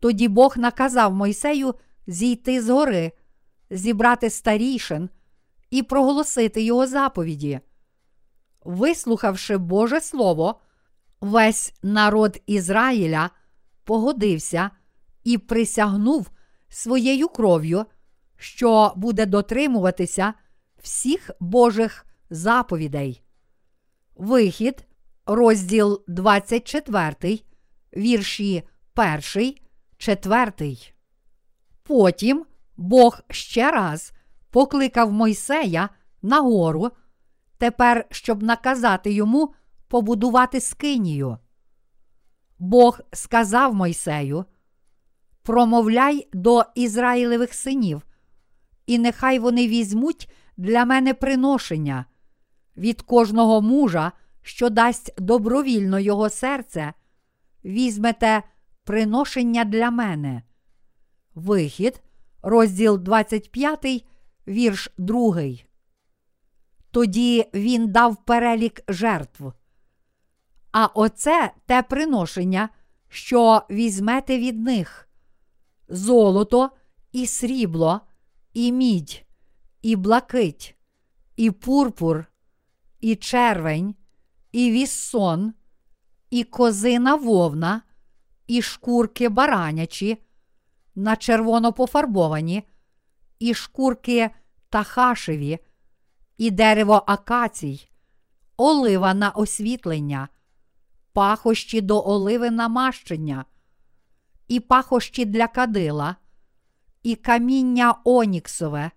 Тоді 0.00 0.28
Бог 0.28 0.58
наказав 0.58 1.14
Мойсею 1.14 1.74
зійти 2.06 2.62
з 2.62 2.68
гори, 2.68 3.12
зібрати 3.74 4.30
старішин 4.30 5.10
і 5.70 5.82
проголосити 5.82 6.62
його 6.62 6.86
заповіді. 6.86 7.60
Вислухавши 8.64 9.56
Боже 9.56 10.00
Слово, 10.00 10.60
весь 11.20 11.74
народ 11.82 12.42
Ізраїля 12.46 13.30
погодився 13.84 14.70
і 15.24 15.38
присягнув 15.38 16.30
своєю 16.68 17.28
кров'ю, 17.28 17.84
що 18.36 18.92
буде 18.96 19.26
дотримуватися 19.26 20.34
всіх 20.82 21.30
Божих 21.40 22.06
заповідей. 22.30 23.22
Вихід, 24.16 24.86
розділ 25.26 26.04
24, 26.08 27.40
вірші 27.96 28.62
1, 28.96 29.54
4. 29.98 30.76
Потім 31.82 32.46
Бог 32.76 33.20
ще 33.30 33.70
раз 33.70 34.12
покликав 34.50 35.12
Мойсея 35.12 35.88
на 36.22 36.40
гору, 36.40 36.90
тепер, 37.58 38.06
щоб 38.10 38.42
наказати 38.42 39.12
йому 39.12 39.54
побудувати 39.88 40.60
скинію. 40.60 41.38
Бог 42.58 43.00
сказав 43.12 43.74
Мойсею: 43.74 44.44
Промовляй 45.42 46.28
до 46.32 46.64
Ізраїлевих 46.74 47.54
синів, 47.54 48.02
і 48.86 48.98
нехай 48.98 49.38
вони 49.38 49.68
візьмуть 49.68 50.30
для 50.56 50.84
мене 50.84 51.14
приношення 51.14 52.04
від 52.76 53.02
кожного 53.02 53.62
мужа, 53.62 54.12
що 54.42 54.70
дасть 54.70 55.14
добровільно 55.20 55.98
його 55.98 56.30
серце, 56.30 56.92
візьмете 57.64 58.42
приношення 58.84 59.64
для 59.64 59.90
мене. 59.90 60.42
Вихід, 61.34 62.02
розділ 62.44 62.98
25, 62.98 64.04
вірш 64.48 64.88
2. 64.98 65.42
Тоді 66.90 67.46
він 67.54 67.92
дав 67.92 68.24
перелік 68.24 68.80
жертв. 68.88 69.52
А 70.72 70.86
оце 70.86 71.52
те 71.66 71.82
приношення, 71.82 72.68
що 73.08 73.62
візьмете 73.70 74.38
від 74.38 74.60
них: 74.60 75.08
золото 75.88 76.70
і 77.12 77.26
срібло, 77.26 78.00
і 78.52 78.72
мідь, 78.72 79.24
і 79.82 79.96
блакить, 79.96 80.76
і 81.36 81.50
пурпур, 81.50 82.24
і 83.00 83.16
червень, 83.16 83.94
і 84.52 84.70
віссон, 84.70 85.54
і 86.30 86.44
козина 86.44 87.14
вовна, 87.14 87.82
і 88.46 88.62
шкурки 88.62 89.28
баранячі, 89.28 90.18
на 90.94 91.16
червоно 91.16 91.72
пофарбовані, 91.72 92.62
і 93.38 93.54
шкурки 93.54 94.30
тахашеві, 94.68 95.58
і 96.38 96.50
дерево 96.50 97.02
акацій, 97.06 97.90
олива 98.56 99.14
на 99.14 99.30
освітлення, 99.30 100.28
пахощі 101.12 101.80
до 101.80 102.06
оливи 102.06 102.50
намащення, 102.50 103.44
і 104.48 104.60
пахощі 104.60 105.24
для 105.24 105.46
кадила, 105.46 106.16
і 107.02 107.14
каміння 107.16 107.94
оніксове, 108.04 108.90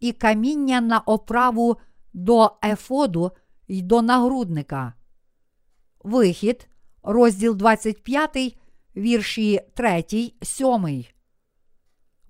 і 0.00 0.12
каміння 0.12 0.80
на 0.80 0.98
оправу 0.98 1.76
до 2.12 2.52
ефоду 2.64 3.32
й 3.68 3.82
до 3.82 4.02
нагрудника. 4.02 4.94
Вихід, 6.04 6.68
розділ 7.02 7.56
25, 7.56 8.58
вірші 8.96 9.60
3, 9.74 10.32
7. 10.42 11.04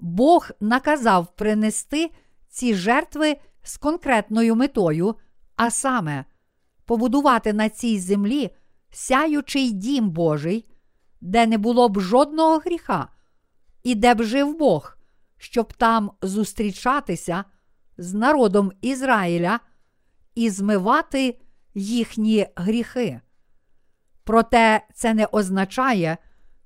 Бог 0.03 0.51
наказав 0.61 1.37
принести 1.37 2.11
ці 2.49 2.75
жертви 2.75 3.37
з 3.63 3.77
конкретною 3.77 4.57
метою, 4.57 5.15
а 5.57 5.71
саме 5.71 6.25
побудувати 6.85 7.53
на 7.53 7.69
цій 7.69 7.99
землі 7.99 8.51
сяючий 8.91 9.71
дім 9.71 10.11
Божий, 10.11 10.69
де 11.21 11.47
не 11.47 11.59
було 11.59 11.89
б 11.89 12.01
жодного 12.01 12.59
гріха, 12.59 13.09
і 13.83 13.95
де 13.95 14.15
б 14.15 14.23
жив 14.23 14.59
Бог, 14.59 14.97
щоб 15.37 15.73
там 15.73 16.11
зустрічатися 16.23 17.45
з 17.99 18.15
народом 18.15 18.73
Ізраїля 18.81 19.61
і 20.35 20.51
змивати 20.51 21.41
їхні 21.75 22.47
гріхи. 22.57 23.21
Проте 24.25 24.87
це 24.95 25.15
не 25.15 25.27
означає, 25.27 26.17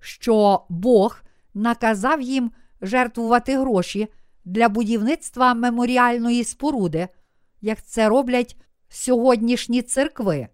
що 0.00 0.66
Бог 0.68 1.22
наказав 1.54 2.20
їм 2.20 2.52
жертвувати 2.80 3.58
гроші 3.58 4.08
для 4.44 4.68
будівництва 4.68 5.54
меморіальної 5.54 6.44
споруди, 6.44 7.08
як 7.60 7.82
це 7.86 8.08
роблять 8.08 8.56
сьогоднішні 8.88 9.82
церкви. 9.82 10.48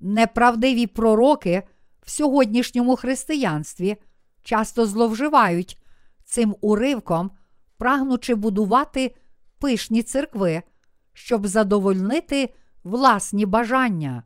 Неправдиві 0.00 0.86
пророки 0.86 1.62
в 2.02 2.10
сьогоднішньому 2.10 2.96
християнстві 2.96 3.96
часто 4.42 4.86
зловживають 4.86 5.82
цим 6.24 6.56
уривком, 6.60 7.30
прагнучи 7.76 8.34
будувати 8.34 9.14
пишні 9.58 10.02
церкви, 10.02 10.62
щоб 11.12 11.46
задовольнити 11.46 12.54
власні 12.84 13.46
бажання. 13.46 14.22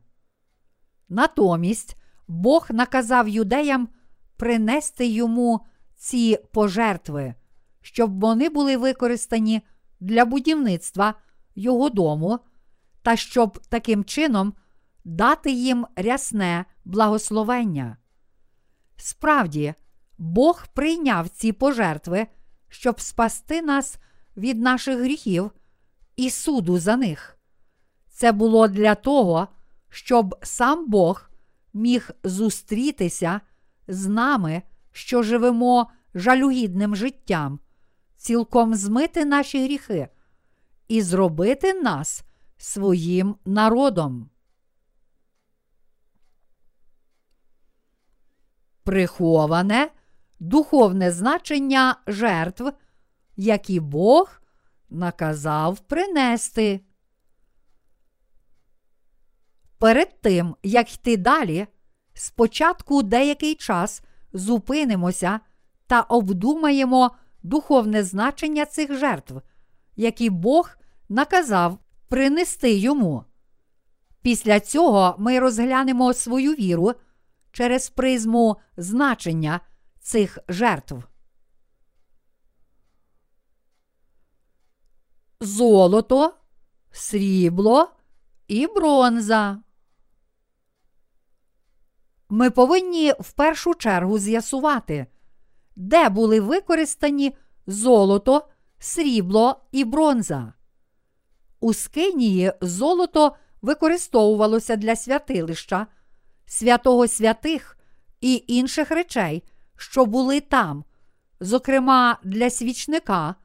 Натомість 1.09 1.97
Бог 2.27 2.67
наказав 2.69 3.27
юдеям 3.27 3.89
принести 4.37 5.07
йому 5.07 5.65
ці 5.97 6.39
пожертви, 6.51 7.33
щоб 7.81 8.19
вони 8.19 8.49
були 8.49 8.77
використані 8.77 9.61
для 9.99 10.25
будівництва 10.25 11.13
його 11.55 11.89
дому, 11.89 12.39
та 13.01 13.15
щоб 13.15 13.59
таким 13.69 14.03
чином 14.03 14.53
дати 15.03 15.51
їм 15.51 15.87
рясне 15.95 16.65
благословення. 16.85 17.97
Справді, 18.97 19.73
Бог 20.17 20.67
прийняв 20.73 21.29
ці 21.29 21.51
пожертви, 21.51 22.27
щоб 22.69 23.01
спасти 23.01 23.61
нас 23.61 23.97
від 24.37 24.59
наших 24.61 24.99
гріхів 24.99 25.51
і 26.15 26.29
суду 26.29 26.79
за 26.79 26.95
них. 26.95 27.39
Це 28.09 28.31
було 28.31 28.67
для 28.67 28.95
того, 28.95 29.47
щоб 29.89 30.35
сам 30.43 30.89
Бог 30.89 31.29
міг 31.73 32.11
зустрітися 32.23 33.41
з 33.87 34.07
нами, 34.07 34.61
що 34.97 35.23
живемо 35.23 35.91
жалюгідним 36.13 36.95
життям, 36.95 37.59
цілком 38.15 38.75
змити 38.75 39.25
наші 39.25 39.63
гріхи 39.63 40.07
і 40.87 41.01
зробити 41.01 41.73
нас 41.73 42.23
своїм 42.57 43.35
народом. 43.45 44.29
Приховане 48.83 49.91
духовне 50.39 51.11
значення 51.11 51.95
жертв, 52.07 52.67
які 53.35 53.79
Бог 53.79 54.41
наказав 54.89 55.79
принести. 55.79 56.79
Перед 59.77 60.21
тим, 60.21 60.55
як 60.63 60.93
йти 60.93 61.17
далі, 61.17 61.67
спочатку 62.13 63.03
деякий 63.03 63.55
час 63.55 64.01
зупинимося 64.33 65.39
та 65.87 66.01
обдумаємо 66.01 67.11
духовне 67.43 68.03
значення 68.03 68.65
цих 68.65 68.93
жертв, 68.93 69.35
які 69.95 70.29
Бог 70.29 70.77
наказав 71.09 71.79
принести 72.07 72.73
йому. 72.73 73.23
Після 74.21 74.59
цього 74.59 75.15
ми 75.19 75.39
розглянемо 75.39 76.13
свою 76.13 76.53
віру 76.53 76.93
через 77.51 77.89
призму 77.89 78.57
значення 78.77 79.59
цих 79.99 80.39
жертв. 80.47 80.95
Золото, 85.41 86.33
срібло 86.91 87.89
і 88.47 88.67
бронза. 88.67 89.61
Ми 92.29 92.49
повинні 92.49 93.13
в 93.19 93.31
першу 93.31 93.73
чергу 93.73 94.19
з'ясувати, 94.19 95.05
де 95.75 96.09
були 96.09 96.39
використані 96.39 97.35
золото, 97.67 98.47
срібло 98.79 99.61
і 99.71 99.83
бронза. 99.83 100.53
У 101.59 101.73
Скинії 101.73 102.53
золото 102.61 103.35
використовувалося 103.61 104.75
для 104.75 104.95
святилища, 104.95 105.87
святого 106.45 107.07
святих 107.07 107.77
і 108.21 108.43
інших 108.47 108.91
речей, 108.91 109.43
що 109.77 110.05
були 110.05 110.39
там, 110.39 110.83
зокрема 111.39 112.19
для 112.23 112.49
свічника, 112.49 113.35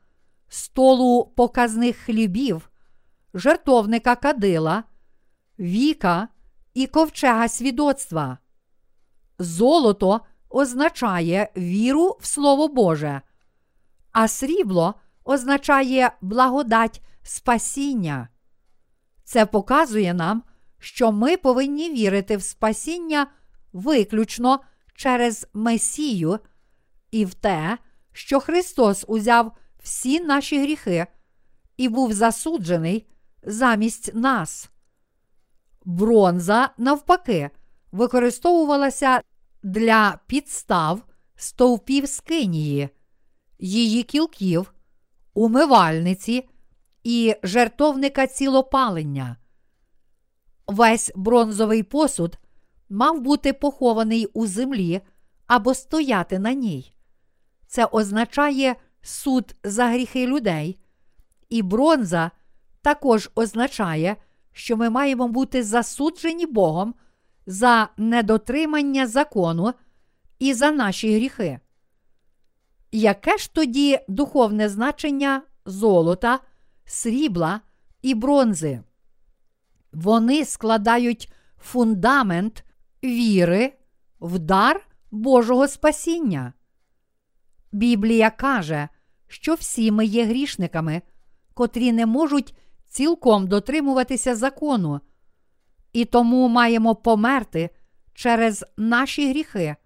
столу 0.48 1.32
показних 1.36 1.96
хлібів, 1.96 2.70
жертовника 3.34 4.16
кадила, 4.16 4.84
віка 5.58 6.28
і 6.74 6.86
ковчега 6.86 7.48
свідоцтва. 7.48 8.38
Золото 9.38 10.20
означає 10.50 11.52
віру 11.56 12.16
в 12.20 12.26
Слово 12.26 12.68
Боже, 12.68 13.20
а 14.12 14.28
срібло 14.28 14.94
означає 15.24 16.12
благодать 16.20 17.02
спасіння. 17.22 18.28
Це 19.24 19.46
показує 19.46 20.14
нам, 20.14 20.42
що 20.78 21.12
ми 21.12 21.36
повинні 21.36 21.90
вірити 21.90 22.36
в 22.36 22.42
спасіння 22.42 23.26
виключно 23.72 24.60
через 24.94 25.46
Месію 25.52 26.38
і 27.10 27.24
в 27.24 27.34
те, 27.34 27.78
що 28.12 28.40
Христос 28.40 29.04
узяв 29.08 29.52
всі 29.82 30.20
наші 30.20 30.62
гріхи 30.62 31.06
і 31.76 31.88
був 31.88 32.12
засуджений 32.12 33.08
замість 33.42 34.14
нас. 34.14 34.70
Бронза, 35.84 36.70
навпаки, 36.78 37.50
використовувалася 37.92 39.20
для 39.62 40.18
підстав 40.26 41.02
стовпів 41.36 42.08
скинії, 42.08 42.88
її 43.58 44.02
кілків, 44.02 44.74
умивальниці 45.34 46.48
і 47.04 47.34
жертовника 47.42 48.26
цілопалення. 48.26 49.36
Весь 50.66 51.12
бронзовий 51.16 51.82
посуд 51.82 52.38
мав 52.88 53.20
бути 53.20 53.52
похований 53.52 54.26
у 54.26 54.46
землі 54.46 55.00
або 55.46 55.74
стояти 55.74 56.38
на 56.38 56.52
ній. 56.52 56.92
Це 57.66 57.84
означає 57.84 58.76
суд 59.02 59.54
за 59.64 59.86
гріхи 59.86 60.26
людей, 60.26 60.78
і 61.48 61.62
бронза 61.62 62.30
також 62.82 63.30
означає, 63.34 64.16
що 64.52 64.76
ми 64.76 64.90
маємо 64.90 65.28
бути 65.28 65.62
засуджені 65.62 66.46
Богом 66.46 66.94
за 67.46 67.88
недотримання 67.96 69.06
закону 69.06 69.74
і 70.38 70.54
за 70.54 70.70
наші 70.70 71.16
гріхи. 71.16 71.60
Яке 72.92 73.36
ж 73.36 73.54
тоді 73.54 73.98
духовне 74.08 74.68
значення 74.68 75.42
золота, 75.66 76.40
срібла 76.84 77.60
і 78.02 78.14
бронзи? 78.14 78.82
Вони 79.92 80.44
складають 80.44 81.32
фундамент 81.58 82.64
віри 83.04 83.72
в 84.20 84.38
дар 84.38 84.86
Божого 85.10 85.68
спасіння. 85.68 86.52
Біблія 87.72 88.30
каже, 88.30 88.88
що 89.26 89.54
всі 89.54 89.90
ми 89.90 90.06
є 90.06 90.24
грішниками, 90.24 91.02
котрі 91.54 91.92
не 91.92 92.06
можуть 92.06 92.54
цілком 92.88 93.46
дотримуватися 93.46 94.36
закону, 94.36 95.00
і 95.92 96.04
тому 96.04 96.48
маємо 96.48 96.94
померти 96.94 97.70
через 98.14 98.64
наші 98.76 99.30
гріхи, 99.30 99.76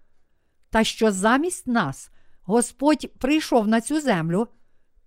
та 0.69 0.83
що 0.83 1.11
замість 1.11 1.67
нас 1.67 2.11
Господь 2.41 3.13
прийшов 3.19 3.67
на 3.67 3.81
цю 3.81 4.01
землю 4.01 4.47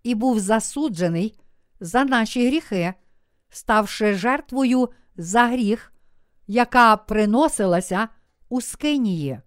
і 0.02 0.14
був 0.14 0.40
засуджений 0.40 1.40
за 1.80 2.04
наші 2.04 2.46
гріхи, 2.46 2.94
ставши 3.48 4.14
жертвою 4.14 4.88
за 5.16 5.46
гріх, 5.46 5.92
яка 6.46 6.96
приносилася 6.96 8.08
у 8.48 8.60
Скинії. 8.60 9.40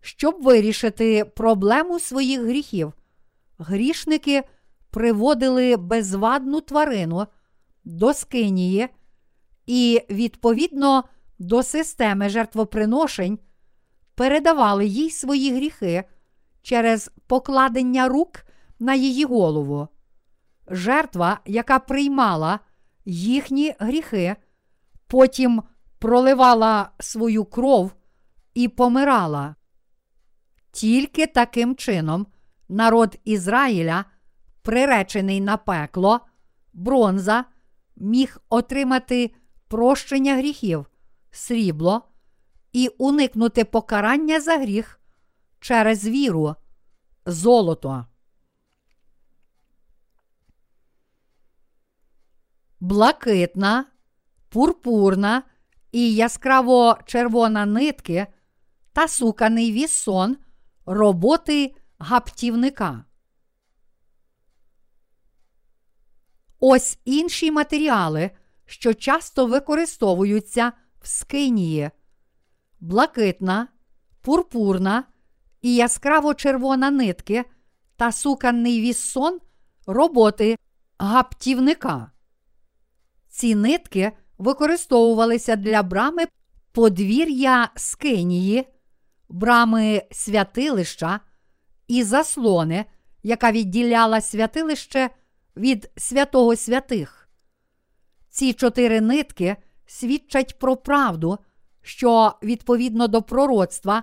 Щоб 0.00 0.42
вирішити 0.42 1.24
проблему 1.24 2.00
своїх 2.00 2.40
гріхів, 2.40 2.92
грішники 3.58 4.42
приводили 4.90 5.76
безвадну 5.76 6.60
тварину 6.60 7.26
до 7.84 8.14
Скинії 8.14 8.88
і, 9.66 10.02
відповідно 10.10 11.04
до 11.38 11.62
системи 11.62 12.28
жертвоприношень, 12.28 13.38
передавали 14.14 14.86
їй 14.86 15.10
свої 15.10 15.54
гріхи 15.54 16.04
через 16.62 17.10
покладення 17.26 18.08
рук 18.08 18.44
на 18.78 18.94
її 18.94 19.24
голову. 19.24 19.88
Жертва, 20.68 21.40
яка 21.46 21.78
приймала 21.78 22.60
їхні 23.04 23.74
гріхи, 23.78 24.36
потім 25.06 25.62
проливала 25.98 26.90
свою 26.98 27.44
кров 27.44 27.92
і 28.54 28.68
помирала. 28.68 29.54
Тільки 30.72 31.26
таким 31.26 31.76
чином 31.76 32.26
народ 32.68 33.18
Ізраїля, 33.24 34.04
приречений 34.62 35.40
на 35.40 35.56
пекло, 35.56 36.20
бронза, 36.72 37.44
міг 37.96 38.38
отримати 38.48 39.30
прощення 39.72 40.36
гріхів, 40.36 40.86
срібло 41.30 42.02
і 42.72 42.88
уникнути 42.88 43.64
покарання 43.64 44.40
за 44.40 44.58
гріх 44.58 45.00
через 45.60 46.04
віру, 46.04 46.54
золото. 47.26 48.06
Блакитна, 52.80 53.84
пурпурна 54.48 55.42
і 55.92 56.14
яскраво 56.14 56.98
червона 57.06 57.66
нитки 57.66 58.26
та 58.92 59.08
суканий 59.08 59.72
вісон 59.72 60.36
роботи 60.86 61.74
гаптівника. 61.98 63.04
Ось 66.60 66.98
інші 67.04 67.50
матеріали, 67.50 68.30
що 68.72 68.94
часто 68.94 69.46
використовуються 69.46 70.72
в 71.00 71.08
скинії: 71.08 71.90
блакитна, 72.80 73.68
пурпурна 74.20 75.04
і 75.62 75.74
яскраво 75.74 76.34
червона 76.34 76.90
нитки 76.90 77.44
та 77.96 78.12
суканний 78.12 78.80
віссон 78.80 79.38
роботи 79.86 80.56
гаптівника. 80.98 82.10
Ці 83.28 83.54
нитки 83.54 84.12
використовувалися 84.38 85.56
для 85.56 85.82
брами 85.82 86.24
подвір'я 86.72 87.70
скинії, 87.76 88.68
брами 89.28 90.02
святилища 90.10 91.20
і 91.88 92.02
заслони, 92.02 92.84
яка 93.22 93.52
відділяла 93.52 94.20
святилище 94.20 95.10
від 95.56 95.90
святого 95.96 96.56
святих. 96.56 97.21
Ці 98.32 98.52
чотири 98.52 99.00
нитки 99.00 99.56
свідчать 99.86 100.58
про 100.58 100.76
правду, 100.76 101.38
що 101.82 102.32
відповідно 102.42 103.08
до 103.08 103.22
пророцтва 103.22 104.02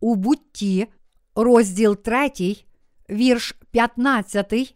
у 0.00 0.14
бутті, 0.14 0.86
розділ 1.34 1.96
3, 1.96 2.30
вірш 3.10 3.54
15, 3.70 4.74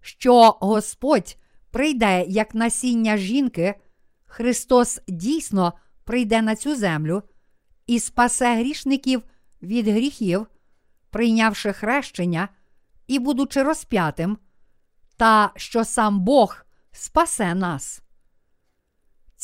що 0.00 0.56
Господь 0.60 1.36
прийде 1.70 2.24
як 2.28 2.54
насіння 2.54 3.16
жінки, 3.16 3.74
Христос 4.24 5.00
дійсно 5.08 5.72
прийде 6.04 6.42
на 6.42 6.56
цю 6.56 6.76
землю 6.76 7.22
і 7.86 8.00
спасе 8.00 8.56
грішників 8.56 9.22
від 9.62 9.88
гріхів, 9.88 10.46
прийнявши 11.10 11.72
хрещення 11.72 12.48
і 13.06 13.18
будучи 13.18 13.62
розп'ятим, 13.62 14.38
та 15.16 15.52
що 15.56 15.84
сам 15.84 16.20
Бог 16.20 16.56
спасе 16.92 17.54
нас. 17.54 18.03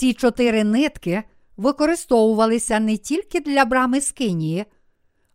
Ці 0.01 0.15
чотири 0.15 0.65
нитки 0.65 1.23
використовувалися 1.57 2.81
не 2.81 2.97
тільки 2.97 3.41
для 3.41 3.65
брами 3.65 4.01
скинії, 4.01 4.65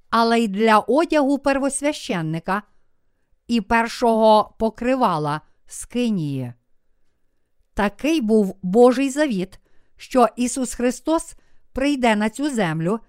але 0.10 0.40
й 0.40 0.48
для 0.48 0.80
одягу 0.80 1.40
первосвященника 1.40 2.64
і 3.48 3.62
першого 3.62 4.56
покривала 4.60 5.42
скинії. 5.68 6.54
Такий 7.74 8.22
був 8.22 8.60
Божий 8.62 9.10
завіт, 9.10 9.60
що 9.98 10.28
Ісус 10.36 10.74
Христос 10.74 11.36
прийде 11.74 12.16
на 12.16 12.30
цю 12.30 12.50
землю 12.50 13.00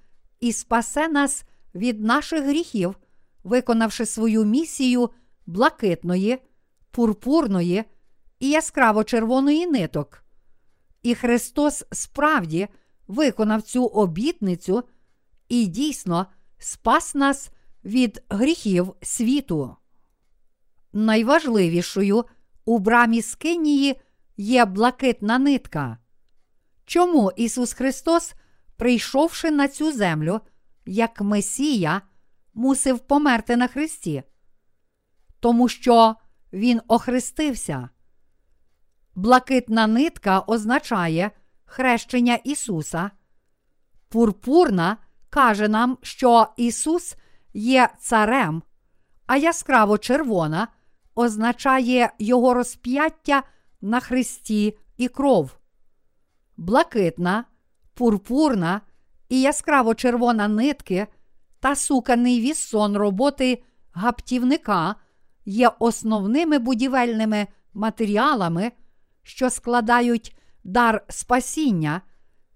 і 0.41 0.53
спасе 0.53 1.09
нас 1.09 1.45
від 1.75 2.01
наших 2.01 2.45
гріхів, 2.45 2.97
виконавши 3.45 4.07
свою 4.07 4.45
місію 4.45 5.11
блакитної, 5.47 6.39
пурпурної 6.91 7.85
і 8.41 8.51
яскраво 8.51 9.05
червоної 9.05 9.67
ниток. 9.67 10.26
І 11.07 11.15
Христос 11.15 11.85
справді 11.93 12.69
виконав 13.09 13.63
цю 13.63 13.85
обітницю 13.85 14.85
і 15.49 15.67
дійсно 15.67 16.27
спас 16.59 17.15
нас 17.15 17.51
від 17.85 18.23
гріхів 18.29 18.95
світу. 19.03 19.77
Найважливішою 20.93 22.25
у 22.65 22.79
брамі 22.79 23.23
Скинії 23.23 24.01
є 24.37 24.65
блакитна 24.65 25.39
нитка. 25.39 25.99
Чому 26.85 27.33
Ісус 27.37 27.73
Христос, 27.73 28.35
прийшовши 28.77 29.51
на 29.51 29.69
цю 29.69 29.93
землю, 29.93 30.41
як 30.87 31.21
Месія, 31.21 32.03
мусив 32.55 32.99
померти 32.99 33.57
на 33.57 33.69
Христі? 33.69 34.23
Тому 35.41 35.69
що 35.69 36.15
Він 36.53 36.81
охрестився. 36.89 37.89
Блакитна 39.17 39.87
нитка 39.87 40.41
означає 40.41 41.31
хрещення 41.65 42.35
Ісуса. 42.35 43.11
Пурпурна 44.09 44.97
каже 45.31 45.69
нам, 45.69 45.99
що 46.03 46.47
Ісус 46.57 47.17
є 47.55 47.89
царем, 48.01 48.63
а 49.27 49.37
яскраво 49.37 49.99
червона 49.99 50.69
означає 51.15 52.13
Його 52.19 52.55
розп'яття 52.55 53.43
на 53.81 54.01
Христі 54.01 54.79
і 54.97 55.09
кров. 55.09 55.59
Блакитна, 56.57 57.45
пурпурна 57.95 58.81
і 59.29 59.41
яскраво 59.41 59.95
червона 59.95 60.49
нитки 60.49 61.07
та 61.61 61.77
суканий 61.77 62.41
вісон 62.41 62.97
роботи 62.97 63.63
гаптівника 63.93 64.95
є 65.45 65.71
основними 65.79 66.59
будівельними 66.59 67.47
матеріалами, 67.75 68.73
що 69.27 69.51
складають 69.51 70.37
дар 70.65 71.05
спасіння, 71.09 72.01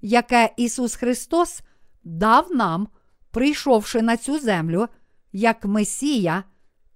яке 0.00 0.54
Ісус 0.56 0.94
Христос 0.94 1.61
дав 2.04 2.52
нам, 2.52 2.88
прийшовши 3.30 4.02
на 4.02 4.16
цю 4.16 4.38
землю 4.38 4.88
як 5.33 5.64
Месія 5.64 6.44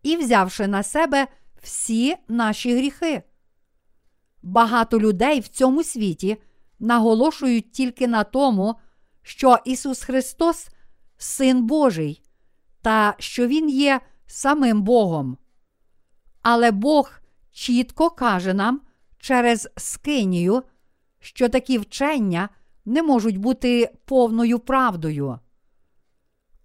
і 0.02 0.16
взявши 0.16 0.66
на 0.66 0.82
себе 0.82 1.26
всі 1.62 2.16
наші 2.28 2.76
гріхи. 2.76 3.22
Багато 4.42 5.00
людей 5.00 5.40
в 5.40 5.48
цьому 5.48 5.84
світі 5.84 6.36
наголошують 6.78 7.72
тільки 7.72 8.08
на 8.08 8.24
тому, 8.24 8.74
що 9.22 9.58
Ісус 9.64 10.02
Христос 10.02 10.68
Син 11.16 11.66
Божий, 11.66 12.22
та 12.82 13.14
що 13.18 13.46
Він 13.46 13.68
є 13.68 14.00
самим 14.26 14.82
Богом. 14.82 15.38
Але 16.42 16.70
Бог 16.70 17.10
чітко 17.52 18.10
каже 18.10 18.54
нам 18.54 18.80
через 19.24 19.68
скинію, 19.76 20.62
що 21.20 21.48
такі 21.48 21.78
вчення 21.78 22.48
не 22.84 23.02
можуть 23.02 23.36
бути 23.36 23.90
повною 24.04 24.58
правдою. 24.58 25.38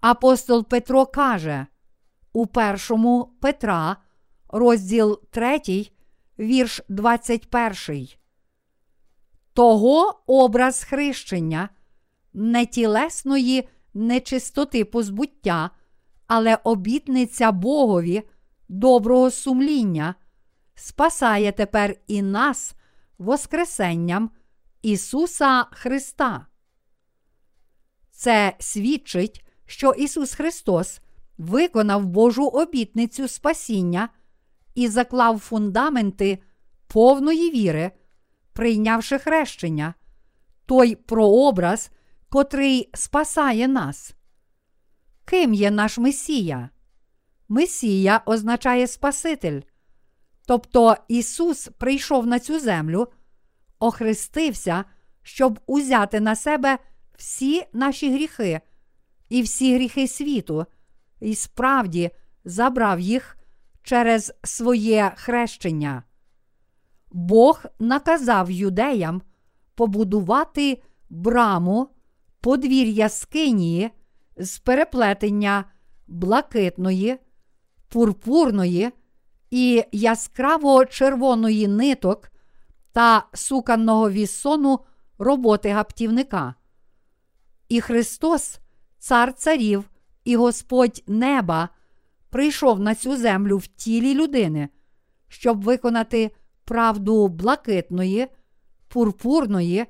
Апостол 0.01 0.67
Петро 0.67 1.05
каже 1.05 1.67
у 2.33 2.47
першому 2.47 3.33
Петра, 3.41 3.97
розділ 4.49 5.21
3, 5.29 5.59
вірш 6.39 6.81
21. 6.89 8.07
Того 9.53 10.19
образ 10.27 10.83
хрещення, 10.83 11.69
не 12.33 12.65
тілесної 12.65 13.69
нечистоти 13.93 14.85
позбуття, 14.85 15.69
але 16.27 16.57
обітниця 16.63 17.51
Богові 17.51 18.23
доброго 18.69 19.31
сумління, 19.31 20.15
спасає 20.79 21.51
тепер 21.51 21.95
і 22.07 22.21
нас 22.21 22.75
Воскресенням 23.17 24.31
Ісуса 24.81 25.65
Христа. 25.71 26.45
Це 28.11 28.55
свідчить, 28.59 29.45
що 29.65 29.91
Ісус 29.91 30.33
Христос 30.33 30.99
виконав 31.37 32.05
Божу 32.05 32.47
обітницю 32.47 33.27
спасіння 33.27 34.09
і 34.75 34.87
заклав 34.87 35.39
фундаменти 35.39 36.39
повної 36.87 37.51
віри, 37.51 37.91
прийнявши 38.53 39.19
хрещення, 39.19 39.93
той 40.65 40.95
прообраз, 40.95 41.91
котрий 42.29 42.89
спасає 42.93 43.67
нас. 43.67 44.13
Ким 45.25 45.53
є 45.53 45.71
наш 45.71 45.97
Месія? 45.97 46.69
Месія 47.49 48.21
означає 48.25 48.87
Спаситель. 48.87 49.61
Тобто 50.49 50.95
Ісус 51.07 51.69
прийшов 51.77 52.27
на 52.27 52.39
цю 52.39 52.59
землю, 52.59 53.07
охрестився, 53.79 54.85
щоб 55.23 55.59
узяти 55.65 56.19
на 56.19 56.35
себе 56.35 56.77
всі 57.17 57.63
наші 57.73 58.13
гріхи 58.13 58.61
і 59.29 59.41
всі 59.41 59.75
гріхи 59.75 60.07
світу, 60.07 60.65
і 61.19 61.35
справді 61.35 62.11
забрав 62.45 62.99
їх 62.99 63.37
через 63.83 64.33
своє 64.43 65.11
хрещення. 65.15 66.03
Бог 67.11 67.65
наказав 67.79 68.51
юдеям 68.51 69.21
побудувати 69.75 70.81
браму 71.09 71.89
подвір'я 72.41 73.09
скинії 73.09 73.89
з 74.37 74.59
переплетення 74.59 75.65
блакитної, 76.07 77.17
пурпурної 77.89 78.91
і 79.49 79.83
яскраво 79.91 80.85
червоної 80.85 81.67
ниток 81.67 82.31
та 82.91 83.25
суканного 83.33 84.09
вісону 84.09 84.79
роботи 85.17 85.69
гаптівника. 85.69 86.55
І 87.69 87.81
Христос, 87.81 88.59
Цар 88.99 89.33
Царів 89.33 89.89
і 90.23 90.35
Господь 90.35 91.03
неба, 91.07 91.69
прийшов 92.29 92.79
на 92.79 92.95
цю 92.95 93.17
землю 93.17 93.57
в 93.57 93.67
тілі 93.67 94.15
людини, 94.15 94.69
щоб 95.27 95.61
виконати 95.61 96.31
правду 96.65 97.27
блакитної, 97.27 98.27
пурпурної 98.87 99.85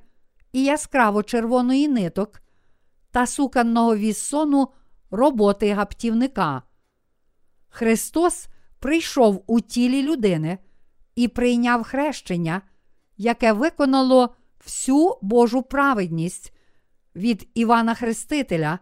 і 0.53 0.63
яскраво 0.63 1.23
червоної 1.23 1.87
ниток 1.87 2.41
та 3.11 3.25
суканного 3.25 3.95
віссону 3.95 4.67
роботи 5.11 5.73
гаптівника. 5.73 6.63
Христос 7.69 8.47
прийшов 8.79 9.43
у 9.47 9.61
тілі 9.61 10.03
людини 10.03 10.57
і 11.15 11.27
прийняв 11.27 11.83
хрещення, 11.83 12.61
яке 13.17 13.53
виконало 13.53 14.35
всю 14.65 15.17
Божу 15.21 15.61
праведність 15.61 16.53
від 17.15 17.49
Івана 17.53 17.95
Хрестителя, 17.95 18.79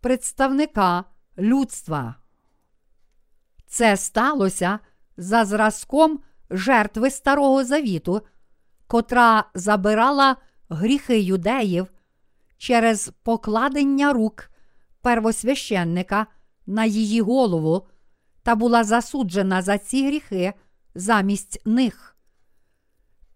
представника 0.00 1.04
людства. 1.38 2.14
Це 3.66 3.96
сталося 3.96 4.78
за 5.16 5.44
зразком 5.44 6.20
жертви 6.50 7.10
Старого 7.10 7.64
Завіту, 7.64 8.22
котра 8.86 9.44
забирала 9.54 10.36
гріхи 10.68 11.20
юдеїв 11.20 11.86
через 12.58 13.12
покладення 13.22 14.12
рук 14.12 14.50
первосвященника 15.00 16.26
на 16.66 16.84
її 16.84 17.20
голову 17.20 17.86
та 18.46 18.54
була 18.54 18.84
засуджена 18.84 19.62
за 19.62 19.78
ці 19.78 20.06
гріхи 20.06 20.54
замість 20.94 21.66
них. 21.66 22.16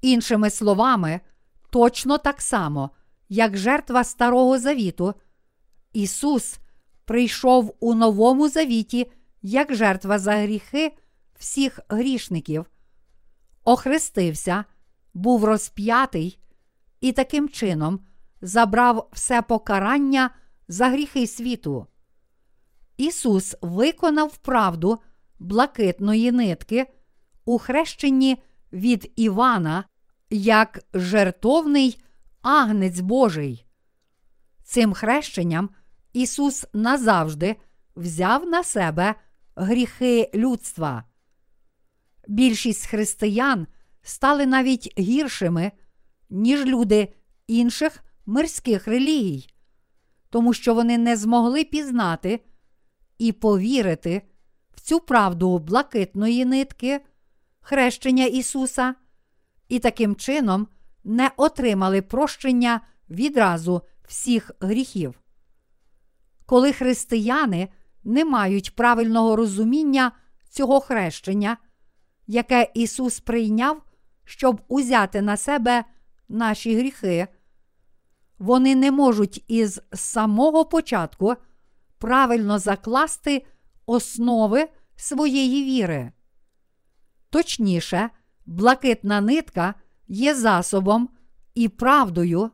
Іншими 0.01 0.51
словами, 0.51 1.21
точно 1.71 2.19
так 2.19 2.43
само, 2.43 2.91
як 3.29 3.57
жертва 3.57 4.05
Старого 4.05 4.59
Завіту, 4.59 5.15
Ісус 5.93 6.59
прийшов 7.05 7.77
у 7.81 7.95
Новому 7.95 8.49
Завіті 8.49 9.13
як 9.43 9.75
жертва 9.75 10.19
за 10.19 10.33
гріхи 10.33 10.93
всіх 11.39 11.81
грішників, 11.89 12.67
охрестився, 13.65 14.65
був 15.15 15.45
розп'ятий 15.45 16.39
і 17.01 17.13
таким 17.13 17.49
чином 17.49 18.01
забрав 18.41 19.09
все 19.13 19.43
покарання 19.43 20.31
за 20.69 20.89
гріхи 20.89 21.27
світу. 21.27 21.87
Ісус 23.01 23.57
виконав 23.61 24.37
правду 24.37 24.99
блакитної 25.39 26.33
нитки 26.33 26.87
у 27.45 27.59
хрещенні 27.59 28.43
від 28.73 29.13
Івана 29.17 29.85
як 30.31 30.85
жертовний 30.95 32.03
агнець 32.43 33.01
Божий. 33.01 33.67
Цим 34.65 34.93
хрещенням 34.93 35.71
Ісус 36.13 36.67
назавжди 36.73 37.57
взяв 37.97 38.47
на 38.47 38.65
себе 38.65 39.15
гріхи 39.57 40.31
людства. 40.35 41.05
Більшість 42.29 42.87
християн 42.87 43.67
стали 44.03 44.47
навіть 44.47 44.99
гіршими, 44.99 45.73
ніж 46.31 46.65
люди 46.65 47.15
інших 47.47 48.05
мирських 48.27 48.89
релігій, 48.89 49.55
тому 50.31 50.55
що 50.55 50.75
вони 50.75 50.99
не 50.99 51.17
змогли 51.17 51.65
пізнати 51.65 52.41
і 53.21 53.33
повірити 53.33 54.23
в 54.75 54.81
цю 54.81 55.01
правду 55.01 55.59
блакитної 55.59 56.45
нитки, 56.45 57.01
хрещення 57.61 58.25
Ісуса, 58.25 58.95
і 59.69 59.79
таким 59.79 60.17
чином 60.17 60.69
не 61.05 61.31
отримали 61.37 62.03
прощення 62.03 62.81
відразу 63.11 63.83
всіх 64.09 64.51
гріхів. 64.61 65.21
Коли 66.47 66.73
християни 66.73 67.69
не 68.05 68.25
мають 68.25 68.77
правильного 68.77 69.37
розуміння 69.37 70.13
цього 70.49 70.81
хрещення, 70.81 71.57
яке 72.27 72.71
Ісус 72.75 73.21
прийняв, 73.21 73.83
щоб 74.25 74.61
узяти 74.69 75.23
на 75.23 75.37
себе 75.37 75.85
наші 76.29 76.77
гріхи, 76.77 77.29
вони 78.39 78.75
не 78.75 78.91
можуть 78.91 79.45
із 79.49 79.81
самого 79.93 80.65
початку 80.65 81.37
правильно 82.01 82.59
закласти 82.59 83.47
основи 83.87 84.69
своєї 84.97 85.65
віри. 85.65 86.13
Точніше, 87.31 88.11
блакитна 88.47 89.21
нитка 89.21 89.75
є 90.09 90.35
засобом 90.35 91.09
і 91.55 91.69
правдою, 91.69 92.51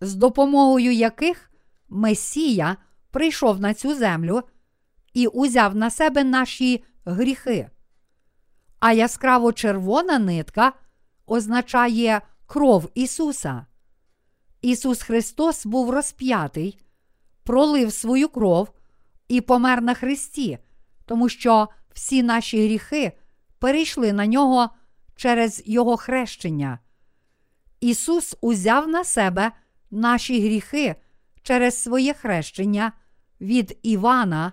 з 0.00 0.14
допомогою 0.14 0.92
яких 0.92 1.50
Месія 1.88 2.76
прийшов 3.10 3.60
на 3.60 3.74
цю 3.74 3.94
землю 3.94 4.42
і 5.12 5.26
узяв 5.26 5.76
на 5.76 5.90
себе 5.90 6.24
наші 6.24 6.84
гріхи. 7.04 7.70
А 8.80 8.92
яскраво 8.92 9.52
червона 9.52 10.18
нитка 10.18 10.72
означає 11.26 12.20
кров 12.46 12.90
Ісуса. 12.94 13.66
Ісус 14.62 15.02
Христос 15.02 15.66
був 15.66 15.90
розп'ятий, 15.90 16.78
пролив 17.46 17.92
свою 17.92 18.28
кров 18.28 18.68
і 19.28 19.40
помер 19.40 19.82
на 19.82 19.94
Христі, 19.94 20.58
тому 21.04 21.28
що 21.28 21.68
всі 21.92 22.22
наші 22.22 22.64
гріхи 22.64 23.12
перейшли 23.58 24.12
на 24.12 24.26
нього 24.26 24.70
через 25.16 25.62
Його 25.66 25.96
хрещення. 25.96 26.78
Ісус 27.80 28.36
узяв 28.40 28.88
на 28.88 29.04
себе 29.04 29.52
наші 29.90 30.40
гріхи 30.40 30.96
через 31.42 31.82
своє 31.82 32.14
хрещення 32.14 32.92
від 33.40 33.78
Івана, 33.82 34.52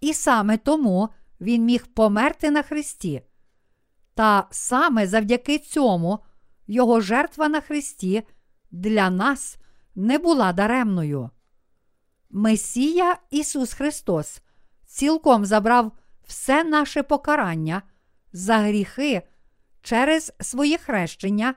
і 0.00 0.14
саме 0.14 0.56
тому 0.56 1.08
Він 1.40 1.64
міг 1.64 1.86
померти 1.86 2.50
на 2.50 2.62
Христі. 2.62 3.22
Та 4.14 4.46
саме 4.50 5.06
завдяки 5.06 5.58
цьому 5.58 6.18
Його 6.66 7.00
жертва 7.00 7.48
на 7.48 7.60
Христі 7.60 8.22
для 8.70 9.10
нас 9.10 9.58
не 9.94 10.18
була 10.18 10.52
даремною. 10.52 11.30
Месія 12.34 13.18
Ісус 13.30 13.72
Христос 13.72 14.42
цілком 14.86 15.46
забрав 15.46 15.92
все 16.26 16.64
наше 16.64 17.02
покарання 17.02 17.82
за 18.32 18.58
гріхи 18.58 19.22
через 19.82 20.32
своє 20.40 20.78
хрещення 20.78 21.54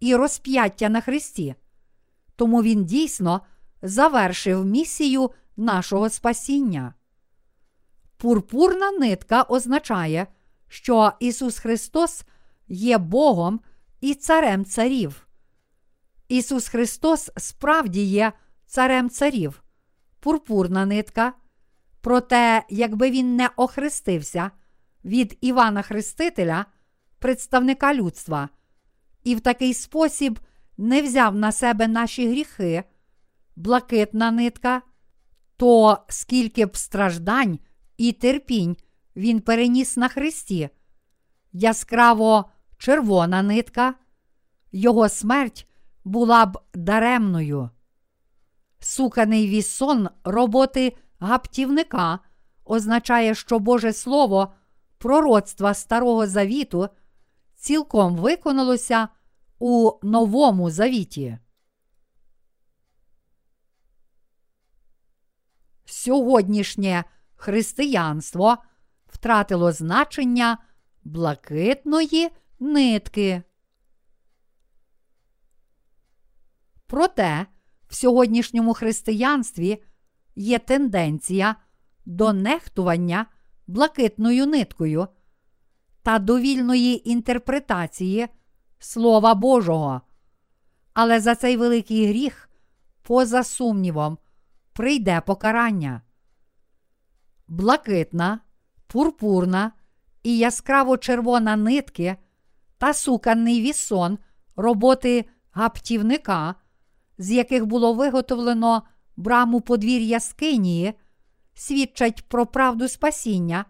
і 0.00 0.16
розп'яття 0.16 0.88
на 0.88 1.00
Христі. 1.00 1.54
Тому 2.36 2.62
Він 2.62 2.84
дійсно 2.84 3.40
завершив 3.82 4.64
місію 4.64 5.30
нашого 5.56 6.10
спасіння. 6.10 6.94
Пурпурна 8.16 8.90
нитка 8.90 9.42
означає, 9.42 10.26
що 10.68 11.12
Ісус 11.20 11.58
Христос 11.58 12.24
є 12.68 12.98
Богом 12.98 13.60
і 14.00 14.14
Царем 14.14 14.64
Царів. 14.64 15.26
Ісус 16.28 16.68
Христос 16.68 17.30
справді 17.36 18.04
є 18.04 18.32
Царем 18.66 19.10
Царів, 19.10 19.62
пурпурна 20.20 20.86
нитка. 20.86 21.32
Проте, 22.00 22.62
якби 22.70 23.10
він 23.10 23.36
не 23.36 23.50
охрестився 23.56 24.50
від 25.04 25.38
Івана 25.40 25.82
Хрестителя, 25.82 26.66
представника 27.18 27.94
людства, 27.94 28.48
і 29.24 29.34
в 29.34 29.40
такий 29.40 29.74
спосіб 29.74 30.40
не 30.78 31.02
взяв 31.02 31.34
на 31.34 31.52
себе 31.52 31.88
наші 31.88 32.28
гріхи, 32.28 32.84
блакитна 33.56 34.30
нитка, 34.30 34.82
то 35.56 35.98
скільки 36.08 36.66
б 36.66 36.76
страждань 36.76 37.58
і 37.96 38.12
терпінь 38.12 38.76
він 39.16 39.40
переніс 39.40 39.96
на 39.96 40.08
Христі, 40.08 40.68
яскраво 41.52 42.50
червона 42.78 43.42
нитка, 43.42 43.94
його 44.72 45.08
смерть 45.08 45.68
була 46.04 46.46
б 46.46 46.58
даремною. 46.74 47.70
Суканий 48.80 49.48
вісон 49.48 50.08
роботи 50.24 50.96
гаптівника 51.18 52.18
означає, 52.64 53.34
що 53.34 53.58
Боже 53.58 53.92
Слово 53.92 54.52
пророцтва 54.98 55.74
Старого 55.74 56.26
Завіту 56.26 56.88
цілком 57.54 58.16
виконалося 58.16 59.08
у 59.58 59.92
Новому 60.02 60.70
Завіті. 60.70 61.38
сьогоднішнє 65.90 67.04
християнство 67.34 68.58
втратило 69.06 69.72
значення 69.72 70.58
блакитної 71.04 72.28
нитки. 72.60 73.42
Проте 76.86 77.46
в 77.90 77.94
сьогоднішньому 77.94 78.74
християнстві 78.74 79.82
є 80.36 80.58
тенденція 80.58 81.56
до 82.06 82.32
нехтування 82.32 83.26
блакитною 83.66 84.46
ниткою 84.46 85.08
та 86.02 86.18
довільної 86.18 87.10
інтерпретації 87.10 88.28
Слова 88.78 89.34
Божого. 89.34 90.00
Але 90.92 91.20
за 91.20 91.34
цей 91.34 91.56
великий 91.56 92.06
гріх, 92.06 92.50
поза 93.02 93.44
сумнівом, 93.44 94.18
прийде 94.72 95.22
покарання. 95.26 96.02
Блакитна, 97.48 98.40
пурпурна 98.86 99.72
і 100.22 100.38
яскраво 100.38 100.96
червона 100.96 101.56
нитки 101.56 102.16
та 102.78 102.94
суканний 102.94 103.62
вісон 103.62 104.18
роботи 104.56 105.24
гаптівника, 105.52 106.54
з 107.20 107.30
яких 107.30 107.66
було 107.66 107.94
виготовлено 107.94 108.82
браму 109.16 109.60
подвір'я 109.60 110.20
Скинії, 110.20 110.94
свідчать 111.54 112.28
про 112.28 112.46
правду 112.46 112.88
спасіння, 112.88 113.64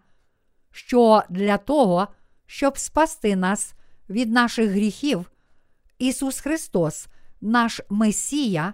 що 0.71 1.23
для 1.29 1.57
того, 1.57 2.07
щоб 2.45 2.77
спасти 2.77 3.35
нас 3.35 3.73
від 4.09 4.31
наших 4.31 4.69
гріхів, 4.69 5.31
Ісус 5.99 6.39
Христос, 6.39 7.07
наш 7.41 7.81
Месія, 7.89 8.73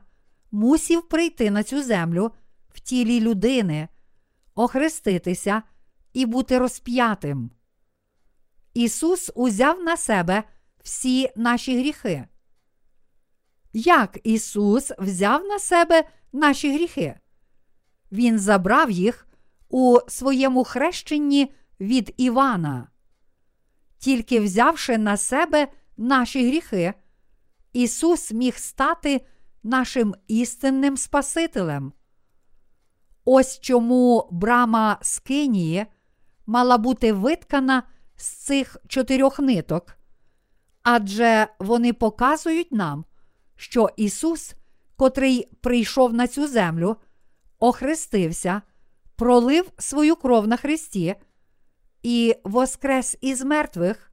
мусів 0.51 1.07
прийти 1.07 1.51
на 1.51 1.63
цю 1.63 1.84
землю 1.84 2.32
в 2.69 2.80
тілі 2.80 3.21
людини, 3.21 3.88
охреститися 4.55 5.61
і 6.13 6.25
бути 6.25 6.57
розп'ятим. 6.57 7.51
Ісус 8.73 9.32
узяв 9.36 9.84
на 9.84 9.97
себе 9.97 10.43
всі 10.84 11.30
наші 11.36 11.80
гріхи. 11.80 12.28
Як 13.80 14.19
Ісус 14.23 14.91
взяв 14.99 15.45
на 15.45 15.59
себе 15.59 16.03
наші 16.34 16.73
гріхи? 16.73 17.19
Він 18.11 18.39
забрав 18.39 18.91
їх 18.91 19.28
у 19.69 19.97
своєму 20.07 20.63
хрещенні 20.63 21.53
від 21.80 22.13
Івана. 22.17 22.88
Тільки 23.97 24.39
взявши 24.39 24.97
на 24.97 25.17
себе 25.17 25.67
наші 25.97 26.47
гріхи, 26.47 26.93
Ісус 27.73 28.32
міг 28.32 28.57
стати 28.57 29.25
нашим 29.63 30.15
істинним 30.28 30.97
Спасителем. 30.97 31.93
Ось 33.25 33.59
чому 33.59 34.30
брама 34.32 34.97
Скинії 35.01 35.86
мала 36.45 36.78
бути 36.78 37.13
виткана 37.13 37.84
з 38.15 38.28
цих 38.28 38.78
чотирьох 38.88 39.39
ниток, 39.39 39.97
адже 40.84 41.47
вони 41.59 41.93
показують 41.93 42.71
нам, 42.71 43.05
що 43.58 43.89
Ісус, 43.97 44.55
котрий 44.95 45.49
прийшов 45.62 46.14
на 46.14 46.28
цю 46.28 46.47
землю, 46.47 46.95
охрестився, 47.60 48.62
пролив 49.16 49.72
свою 49.78 50.16
кров 50.16 50.47
на 50.47 50.58
Христі 50.58 51.16
і 52.03 52.36
воскрес 52.43 53.18
із 53.22 53.41
мертвих, 53.43 54.12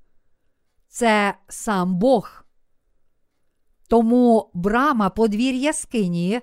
це 0.88 1.34
сам 1.48 1.96
Бог. 1.96 2.44
Тому 3.88 4.50
брама 4.54 5.10
подвір'я 5.10 5.72
Скинії 5.72 6.40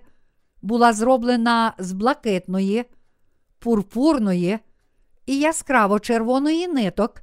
була 0.61 0.93
зроблена 0.93 1.73
з 1.77 1.91
блакитної, 1.91 2.85
пурпурної 3.59 4.59
і 5.25 5.39
яскраво 5.39 5.99
червоної 5.99 6.67
ниток 6.67 7.21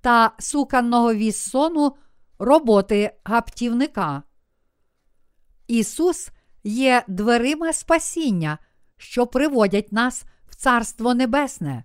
та 0.00 0.32
суканного 0.38 1.14
віссону 1.14 1.96
роботи 2.38 3.16
гаптівника. 3.24 4.22
Ісус 5.66 6.30
є 6.64 7.04
дверима 7.08 7.72
спасіння, 7.72 8.58
що 8.96 9.26
приводять 9.26 9.92
нас 9.92 10.24
в 10.48 10.54
Царство 10.54 11.14
Небесне. 11.14 11.84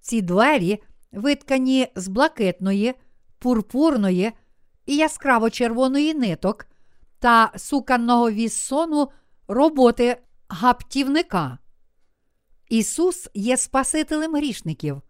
Ці 0.00 0.22
двері 0.22 0.82
виткані 1.12 1.88
з 1.96 2.08
блакитної, 2.08 2.94
пурпурної 3.38 4.32
і 4.86 4.96
яскраво 4.96 5.50
червоної 5.50 6.14
ниток 6.14 6.66
та 7.18 7.52
суканного 7.56 8.30
віссону 8.30 9.08
роботи 9.48 10.16
гаптівника. 10.48 11.58
Ісус 12.68 13.28
є 13.34 13.56
Спасителем 13.56 14.34
грішників. 14.34 15.02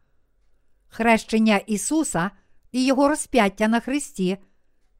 Хрещення 0.89 1.57
Ісуса 1.57 2.31
і 2.73 2.85
Його 2.85 3.09
розп'яття 3.09 3.69
на 3.69 3.81
Христі 3.81 4.39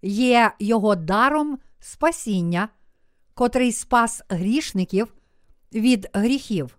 є 0.03 0.53
Його 0.59 0.97
даром 0.97 1.59
спасіння, 1.83 2.69
котрий 3.35 3.73
спас 3.73 4.23
грішників 4.29 5.15
від 5.73 6.09
гріхів. 6.13 6.79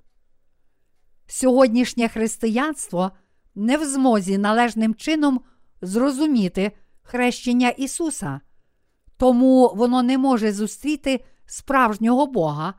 Сьогоднішнє 1.27 2.07
християнство 2.09 3.11
не 3.55 3.77
в 3.77 3.85
змозі 3.85 4.37
належним 4.37 4.95
чином 4.95 5.41
зрозуміти 5.81 6.71
хрещення 7.01 7.69
Ісуса, 7.69 8.41
тому 9.17 9.73
воно 9.75 10.03
не 10.03 10.17
може 10.17 10.53
зустріти 10.53 11.25
справжнього 11.45 12.27
Бога, 12.27 12.73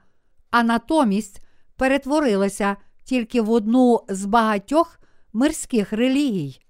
а 0.51 0.63
натомість 0.63 1.41
перетворилося 1.77 2.77
тільки 3.05 3.41
в 3.41 3.51
одну 3.51 4.05
з 4.09 4.25
багатьох 4.25 5.01
мирських 5.33 5.93
релігій. 5.93 6.61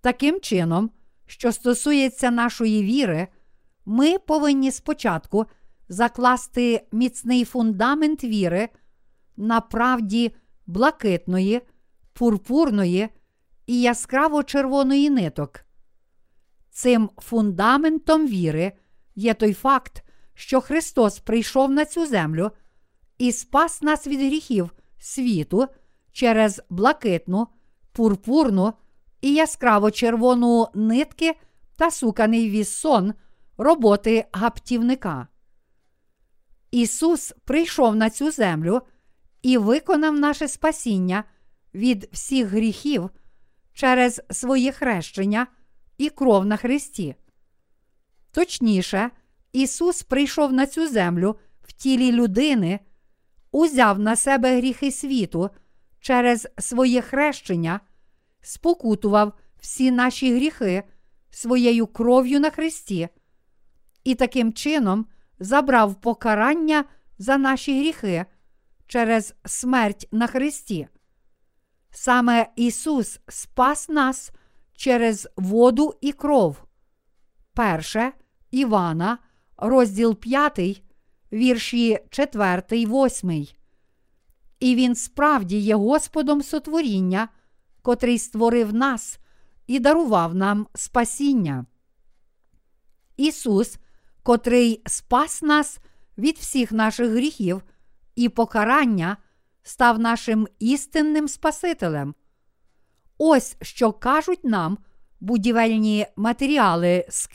Таким 0.00 0.40
чином, 0.40 0.90
що 1.26 1.52
стосується 1.52 2.30
нашої 2.30 2.82
віри, 2.82 3.28
ми 3.86 4.18
повинні 4.18 4.70
спочатку 4.70 5.46
закласти 5.88 6.86
міцний 6.92 7.44
фундамент 7.44 8.24
віри 8.24 8.68
на 9.36 9.60
правді 9.60 10.34
блакитної, 10.66 11.60
пурпурної 12.12 13.08
і 13.66 13.80
яскраво 13.80 14.42
червоної 14.42 15.10
ниток. 15.10 15.60
Цим 16.70 17.10
фундаментом 17.18 18.26
віри 18.26 18.72
є 19.14 19.34
той 19.34 19.52
факт, 19.52 20.04
що 20.34 20.60
Христос 20.60 21.18
прийшов 21.18 21.70
на 21.70 21.84
цю 21.84 22.06
землю 22.06 22.50
і 23.18 23.32
спас 23.32 23.82
нас 23.82 24.06
від 24.06 24.20
гріхів 24.20 24.70
світу 24.98 25.66
через 26.12 26.62
блакитну, 26.70 27.46
пурпурну 27.92 28.72
і 29.20 29.34
яскраво 29.34 29.90
червону 29.90 30.68
нитки 30.74 31.34
та 31.76 31.90
суканий 31.90 32.50
вісон 32.50 33.14
роботи 33.56 34.24
гаптівника. 34.32 35.28
Ісус 36.70 37.34
прийшов 37.44 37.96
на 37.96 38.10
цю 38.10 38.30
землю 38.30 38.82
і 39.42 39.58
виконав 39.58 40.18
наше 40.18 40.48
спасіння 40.48 41.24
від 41.74 42.08
всіх 42.12 42.46
гріхів 42.46 43.10
через 43.72 44.22
своє 44.30 44.72
хрещення 44.72 45.46
і 45.98 46.10
кров 46.10 46.46
на 46.46 46.56
Христі. 46.56 47.14
Точніше, 48.32 49.10
Ісус 49.52 50.02
прийшов 50.02 50.52
на 50.52 50.66
цю 50.66 50.88
землю 50.88 51.36
в 51.62 51.72
тілі 51.72 52.12
людини, 52.12 52.80
узяв 53.52 53.98
на 53.98 54.16
себе 54.16 54.56
гріхи 54.56 54.92
світу 54.92 55.50
через 56.00 56.48
своє 56.58 57.00
хрещення, 57.00 57.80
спокутував 58.40 59.32
всі 59.60 59.90
наші 59.90 60.34
гріхи 60.34 60.82
своєю 61.30 61.86
кров'ю 61.86 62.40
на 62.40 62.50
Христі, 62.50 63.08
і 64.06 64.14
таким 64.14 64.52
чином 64.52 65.06
забрав 65.38 65.94
покарання 65.94 66.84
за 67.18 67.36
наші 67.36 67.80
гріхи 67.80 68.24
через 68.86 69.34
смерть 69.44 70.08
на 70.12 70.26
Христі. 70.26 70.88
Саме 71.90 72.46
Ісус 72.56 73.20
спас 73.28 73.88
нас 73.88 74.30
через 74.72 75.28
воду 75.36 75.94
і 76.00 76.12
кров. 76.12 76.64
Перше 77.54 78.12
Івана, 78.50 79.18
розділ 79.56 80.14
5, 80.14 80.82
вірші 81.32 81.98
4, 82.10 82.62
8. 82.70 83.46
І 84.60 84.74
Він 84.74 84.94
справді 84.94 85.58
є 85.58 85.74
Господом 85.74 86.42
сотворіння, 86.42 87.28
котрий 87.82 88.18
створив 88.18 88.74
нас 88.74 89.18
і 89.66 89.80
дарував 89.80 90.34
нам 90.34 90.66
спасіння. 90.74 91.66
Ісус, 93.16 93.78
котрий 94.26 94.82
спас 94.86 95.42
нас 95.42 95.78
від 96.18 96.36
всіх 96.38 96.72
наших 96.72 97.10
гріхів 97.10 97.62
і 98.16 98.28
покарання, 98.28 99.16
став 99.62 99.98
нашим 99.98 100.48
істинним 100.58 101.28
Спасителем. 101.28 102.14
Ось 103.18 103.56
що 103.62 103.92
кажуть 103.92 104.44
нам 104.44 104.78
будівельні 105.20 106.06
матеріали 106.16 107.06
з 107.08 107.28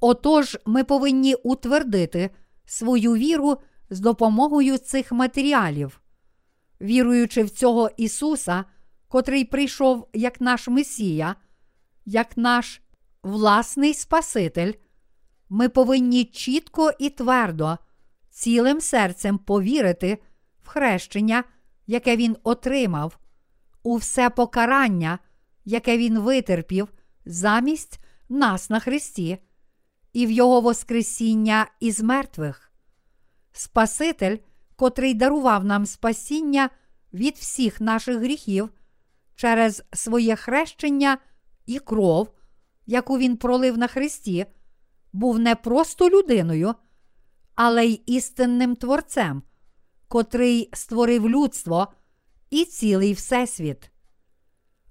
Отож, 0.00 0.58
ми 0.66 0.84
повинні 0.84 1.34
утвердити 1.34 2.30
свою 2.64 3.14
віру 3.14 3.56
з 3.90 4.00
допомогою 4.00 4.78
цих 4.78 5.12
матеріалів. 5.12 6.00
Віруючи 6.80 7.44
в 7.44 7.50
цього 7.50 7.90
Ісуса, 7.96 8.64
котрий 9.08 9.44
прийшов 9.44 10.08
як 10.12 10.40
наш 10.40 10.68
Месія, 10.68 11.36
як 12.04 12.36
наш 12.36 12.80
власний 13.22 13.94
Спаситель, 13.94 14.72
ми 15.48 15.68
повинні 15.68 16.24
чітко 16.24 16.90
і 16.98 17.10
твердо, 17.10 17.78
цілим 18.30 18.80
серцем 18.80 19.38
повірити 19.38 20.18
в 20.62 20.68
хрещення, 20.68 21.44
яке 21.86 22.16
Він 22.16 22.36
отримав, 22.42 23.18
у 23.82 23.96
все 23.96 24.30
покарання, 24.30 25.18
яке 25.64 25.98
Він 25.98 26.18
витерпів 26.18 26.88
замість 27.24 28.00
нас 28.28 28.70
на 28.70 28.80
Христі, 28.80 29.38
і 30.12 30.26
в 30.26 30.30
Його 30.30 30.60
Воскресіння 30.60 31.66
із 31.80 32.00
мертвих. 32.00 32.72
Спаситель, 33.52 34.36
котрий 34.76 35.14
дарував 35.14 35.64
нам 35.64 35.86
спасіння 35.86 36.70
від 37.12 37.34
всіх 37.36 37.80
наших 37.80 38.18
гріхів 38.18 38.70
через 39.34 39.82
своє 39.92 40.36
хрещення 40.36 41.18
і 41.66 41.78
кров, 41.78 42.28
яку 42.86 43.18
Він 43.18 43.36
пролив 43.36 43.78
на 43.78 43.86
Христі, 43.86 44.46
був 45.16 45.38
не 45.38 45.54
просто 45.54 46.10
людиною, 46.10 46.74
але 47.54 47.86
й 47.86 48.02
істинним 48.06 48.76
творцем, 48.76 49.42
котрий 50.08 50.70
створив 50.72 51.28
людство 51.28 51.88
і 52.50 52.64
цілий 52.64 53.12
Всесвіт. 53.12 53.90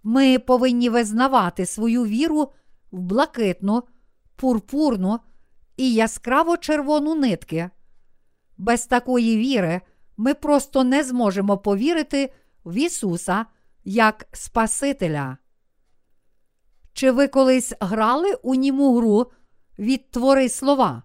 Ми 0.04 0.40
повинні 0.40 0.90
визнавати 0.90 1.66
свою 1.66 2.06
віру 2.06 2.52
в 2.92 3.00
блакитну, 3.00 3.84
пурпурну 4.36 5.20
і 5.78 5.94
яскраво 5.94 6.58
червону 6.58 7.16
нитки. 7.16 7.70
Без 8.58 8.86
такої 8.86 9.38
віри 9.38 9.82
ми 10.18 10.34
просто 10.34 10.84
не 10.84 11.04
зможемо 11.04 11.58
повірити 11.58 12.34
в 12.66 12.78
Ісуса 12.78 13.46
як 13.84 14.28
Спасителя. 14.32 15.38
Чи 16.94 17.12
ви 17.12 17.28
колись 17.28 17.74
грали 17.80 18.34
у 18.34 18.56
німу 18.56 18.96
гру 18.96 19.32
відтвори 19.80 20.50
слова? 20.50 21.04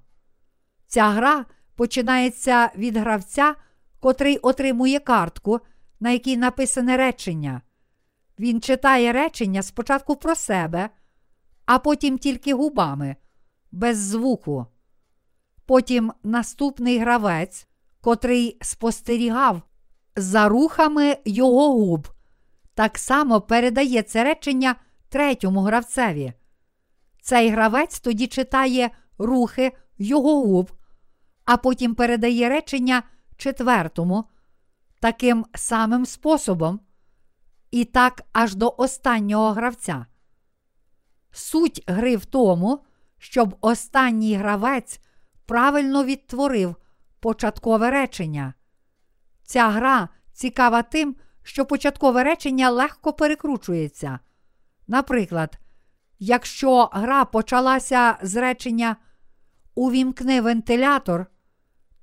Ця 0.86 1.08
гра 1.08 1.44
починається 1.76 2.70
від 2.76 2.96
гравця, 2.96 3.54
котрий 4.00 4.38
отримує 4.38 4.98
картку, 4.98 5.60
на 6.00 6.10
якій 6.10 6.36
написане 6.36 6.96
речення. 6.96 7.62
Він 8.38 8.60
читає 8.60 9.12
речення 9.12 9.62
спочатку 9.62 10.16
про 10.16 10.34
себе, 10.34 10.90
а 11.66 11.78
потім 11.78 12.18
тільки 12.18 12.54
губами, 12.54 13.16
без 13.72 13.98
звуку. 13.98 14.66
Потім 15.66 16.12
наступний 16.22 16.98
гравець, 16.98 17.68
котрий 18.00 18.58
спостерігав 18.62 19.62
за 20.16 20.48
рухами 20.48 21.16
його 21.24 21.72
губ, 21.72 22.08
так 22.74 22.98
само 22.98 23.40
передає 23.40 24.02
це 24.02 24.24
речення 24.24 24.74
третьому 25.08 25.60
гравцеві. 25.60 26.32
Цей 27.22 27.50
гравець 27.50 28.00
тоді 28.00 28.26
читає 28.26 28.90
рухи 29.18 29.72
його 29.98 30.42
губ, 30.42 30.72
а 31.44 31.56
потім 31.56 31.94
передає 31.94 32.48
речення 32.48 33.02
четвертому, 33.36 34.24
таким 35.00 35.46
самим 35.54 36.06
способом, 36.06 36.80
і 37.70 37.84
так 37.84 38.22
аж 38.32 38.54
до 38.54 38.74
останнього 38.78 39.52
гравця. 39.52 40.06
Суть 41.32 41.84
гри 41.86 42.16
в 42.16 42.24
тому, 42.24 42.84
щоб 43.18 43.56
останній 43.60 44.34
гравець 44.34 45.00
правильно 45.46 46.04
відтворив 46.04 46.76
початкове 47.20 47.90
речення. 47.90 48.54
Ця 49.42 49.68
гра 49.68 50.08
цікава 50.32 50.82
тим, 50.82 51.16
що 51.42 51.66
початкове 51.66 52.24
речення 52.24 52.70
легко 52.70 53.12
перекручується. 53.12 54.18
Наприклад, 54.86 55.58
якщо 56.20 56.90
гра 56.92 57.24
почалася 57.24 58.18
з 58.22 58.36
речення 58.36 58.96
Увімкни 59.74 60.40
вентилятор, 60.40 61.26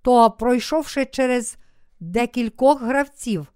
то, 0.01 0.31
пройшовши 0.31 1.05
через 1.05 1.57
декількох 1.99 2.81
гравців, 2.81 3.53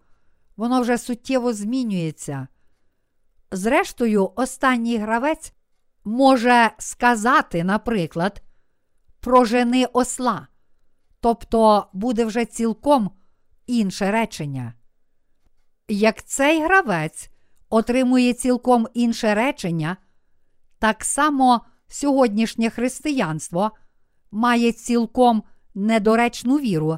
воно 0.57 0.81
вже 0.81 0.97
суттєво 0.97 1.53
змінюється. 1.53 2.47
Зрештою, 3.51 4.31
останній 4.35 4.97
гравець 4.97 5.53
може 6.03 6.71
сказати, 6.77 7.63
наприклад, 7.63 8.41
прожени 9.19 9.85
осла, 9.85 10.47
тобто 11.19 11.87
буде 11.93 12.25
вже 12.25 12.45
цілком 12.45 13.11
інше 13.67 14.11
речення. 14.11 14.73
Як 15.87 16.23
цей 16.23 16.63
гравець 16.63 17.29
отримує 17.69 18.33
цілком 18.33 18.87
інше 18.93 19.35
речення, 19.35 19.97
так 20.81 21.05
само 21.05 21.61
сьогоднішнє 21.87 22.69
християнство 22.69 23.71
має 24.31 24.71
цілком 24.71 25.43
недоречну 25.75 26.59
віру, 26.59 26.97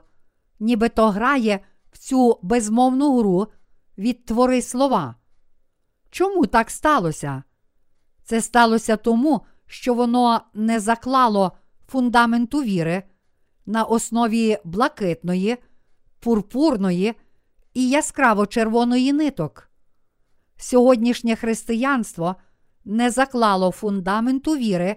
нібито 0.60 1.10
грає 1.10 1.60
в 1.92 1.98
цю 1.98 2.40
безмовну 2.42 3.18
гру 3.18 3.48
відтвори 3.98 4.62
слова. 4.62 5.16
Чому 6.10 6.46
так 6.46 6.70
сталося? 6.70 7.44
Це 8.24 8.42
сталося 8.42 8.98
тому, 8.98 9.42
що 9.66 9.94
воно 9.94 10.42
не 10.54 10.80
заклало 10.80 11.52
фундаменту 11.88 12.64
віри 12.64 13.04
на 13.66 13.84
основі 13.84 14.58
блакитної, 14.64 15.58
пурпурної 16.20 17.14
і 17.74 17.90
яскраво 17.90 18.46
червоної 18.46 19.14
ниток. 19.14 19.70
Сьогоднішнє 20.58 21.36
християнство 21.36 22.36
не 22.86 23.12
заклало 23.12 23.72
фундаменту 23.72 24.58
віри 24.58 24.96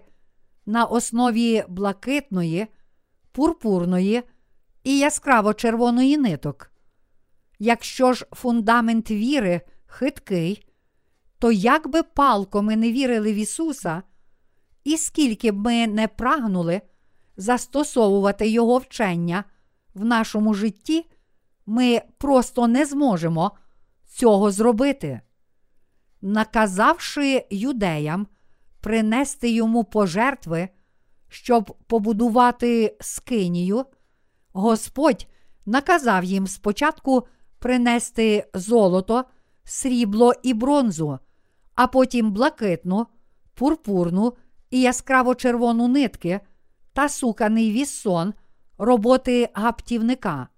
на 0.66 0.84
основі 0.84 1.64
блакитної, 1.68 2.66
пурпурної 3.32 4.22
і 4.84 4.99
яскраво 4.99 5.55
червоної 5.55 6.16
ниток. 6.16 6.70
Якщо 7.59 8.12
ж 8.12 8.26
фундамент 8.32 9.11
віри 9.11 9.61
хиткий, 9.87 10.66
то 11.39 11.53
як 11.53 11.89
би 11.89 12.03
палко 12.03 12.62
ми 12.62 12.76
не 12.76 12.93
вірили 12.93 13.32
в 13.32 13.37
Ісуса, 13.37 14.03
і 14.84 14.97
скільки 14.97 15.53
б 15.53 15.57
ми 15.57 15.87
не 15.87 16.09
прагнули 16.09 16.80
застосовувати 17.37 18.49
Його 18.49 18.78
вчення 18.78 19.45
в 19.95 20.05
нашому 20.05 20.55
житті, 20.55 21.11
ми 21.66 22.03
просто 22.18 22.68
не 22.68 22.87
зможемо 22.87 23.51
цього 24.07 24.51
зробити. 24.51 25.20
Наказавши 26.22 27.46
юдеям 27.50 28.26
принести 28.80 29.50
йому 29.50 29.84
пожертви, 29.84 30.68
щоб 31.28 31.76
побудувати 31.86 32.96
скинію, 33.00 33.84
Господь 34.52 35.26
наказав 35.66 36.24
їм 36.24 36.46
спочатку 36.46 37.26
принести 37.58 38.46
золото, 38.54 39.24
срібло 39.64 40.32
і 40.42 40.54
бронзу, 40.54 41.18
а 41.74 41.86
потім 41.86 42.32
блакитну, 42.32 43.06
пурпурну 43.54 44.32
і 44.70 44.80
яскраво 44.80 45.34
червону 45.34 45.88
нитки 45.88 46.40
та 46.92 47.08
суканий 47.08 47.72
віссон 47.72 48.34
роботи 48.78 49.48
гаптівника. 49.54 50.48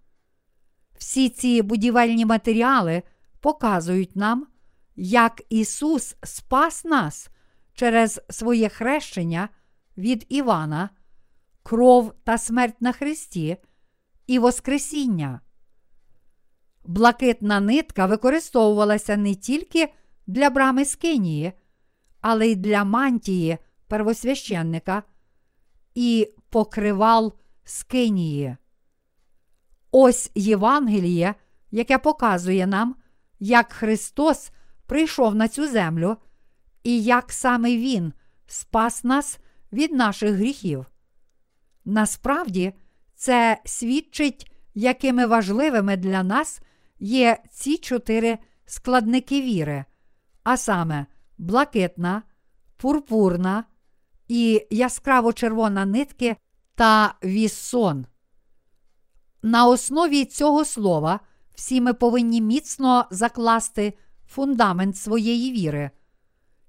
Всі 0.99 1.29
ці 1.29 1.63
будівельні 1.63 2.27
матеріали 2.27 3.03
показують 3.41 4.17
нам, 4.17 4.47
як 5.01 5.43
Ісус 5.49 6.17
спас 6.23 6.85
нас 6.85 7.29
через 7.75 8.21
своє 8.31 8.69
хрещення 8.69 9.49
від 9.97 10.27
Івана, 10.29 10.91
кров 11.63 12.13
та 12.25 12.39
смерть 12.39 12.81
на 12.81 12.93
Христі 12.93 13.57
і 14.27 14.39
Воскресіння. 14.39 15.41
Блакитна 16.85 17.61
нитка 17.61 18.07
використовувалася 18.07 19.17
не 19.17 19.35
тільки 19.35 19.93
для 20.27 20.51
брами 20.51 20.85
Скинії, 20.85 21.53
але 22.21 22.49
й 22.49 22.57
для 22.57 22.85
мантії 22.85 23.59
первосвященника 23.87 25.03
і 25.95 26.33
покривал 26.51 27.33
Скинії. 27.65 28.57
Ось 29.91 30.31
Євангеліє, 30.35 31.35
яке 31.71 31.99
показує 31.99 32.67
нам, 32.67 32.97
як 33.41 33.73
Христос 33.73 34.51
прийшов 34.89 35.35
на 35.35 35.49
цю 35.49 35.69
землю 35.69 36.17
і 36.83 37.03
як 37.03 37.33
саме 37.33 37.77
Він 37.77 38.13
спас 38.47 39.05
нас 39.05 39.39
від 39.73 39.93
наших 39.93 40.31
гріхів. 40.35 40.87
Насправді, 41.85 42.73
це 43.15 43.59
свідчить, 43.65 44.53
якими 44.75 45.27
важливими 45.27 45.97
для 45.97 46.23
нас 46.23 46.61
є 46.99 47.39
ці 47.51 47.79
чотири 47.79 48.39
складники 48.67 49.43
віри, 49.43 49.85
а 50.43 50.57
саме 50.57 51.07
блакитна, 51.39 52.23
пурпурна 52.77 53.65
і 54.29 54.67
яскраво 54.71 55.33
червона 55.33 55.85
нитки 55.85 56.37
та 56.75 57.15
віссон. 57.25 58.07
на 59.43 59.67
основі 59.67 60.25
цього 60.25 60.65
слова 60.65 61.21
всі 61.55 61.81
ми 61.81 61.95
повинні 61.95 62.41
міцно 62.41 63.07
закласти 63.11 63.99
фундамент 64.29 64.97
своєї 64.97 65.53
віри. 65.53 65.91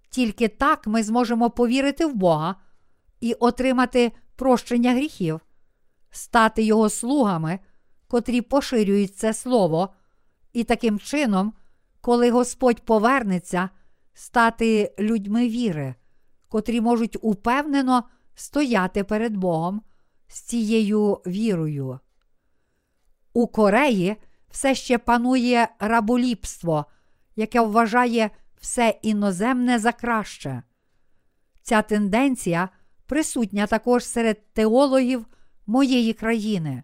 Тільки 0.10 0.47
так 0.47 0.88
ми 0.88 1.03
зможемо 1.03 1.49
повірити 1.49 2.05
в 2.05 2.16
Бога 2.16 2.55
і 3.20 3.34
отримати 3.34 4.12
прощення 4.36 4.93
гріхів, 4.93 5.39
стати 6.12 6.64
Його 6.64 6.89
слугами, 6.89 7.60
котрі 8.07 8.41
поширюють 8.41 9.16
це 9.16 9.34
слово, 9.34 9.89
і 10.53 10.64
таким 10.64 10.99
чином, 10.99 11.53
коли 12.01 12.32
Господь 12.32 12.82
повернеться, 12.82 13.70
стати 14.14 14.95
людьми 14.99 15.49
віри, 15.49 15.95
котрі 16.47 16.82
можуть 16.82 17.18
упевнено 17.22 18.03
стояти 18.36 19.03
перед 19.03 19.38
Богом 19.38 19.82
з 20.28 20.41
цією 20.41 21.14
вірою. 21.28 21.99
У 23.34 23.47
Кореї 23.47 24.16
все 24.49 24.76
ще 24.76 24.97
панує 24.97 25.70
раболіпство, 25.80 26.86
яке 27.39 27.61
вважає 27.61 28.29
все 28.61 28.99
іноземне 29.01 29.79
за 29.79 29.91
краще. 29.91 30.63
Ця 31.61 31.81
тенденція 31.81 32.69
присутня 33.05 33.67
також 33.67 34.05
серед 34.05 34.53
теологів 34.53 35.25
моєї 35.67 36.13
країни, 36.13 36.83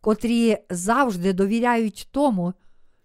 котрі 0.00 0.58
завжди 0.70 1.32
довіряють 1.32 2.08
тому, 2.10 2.54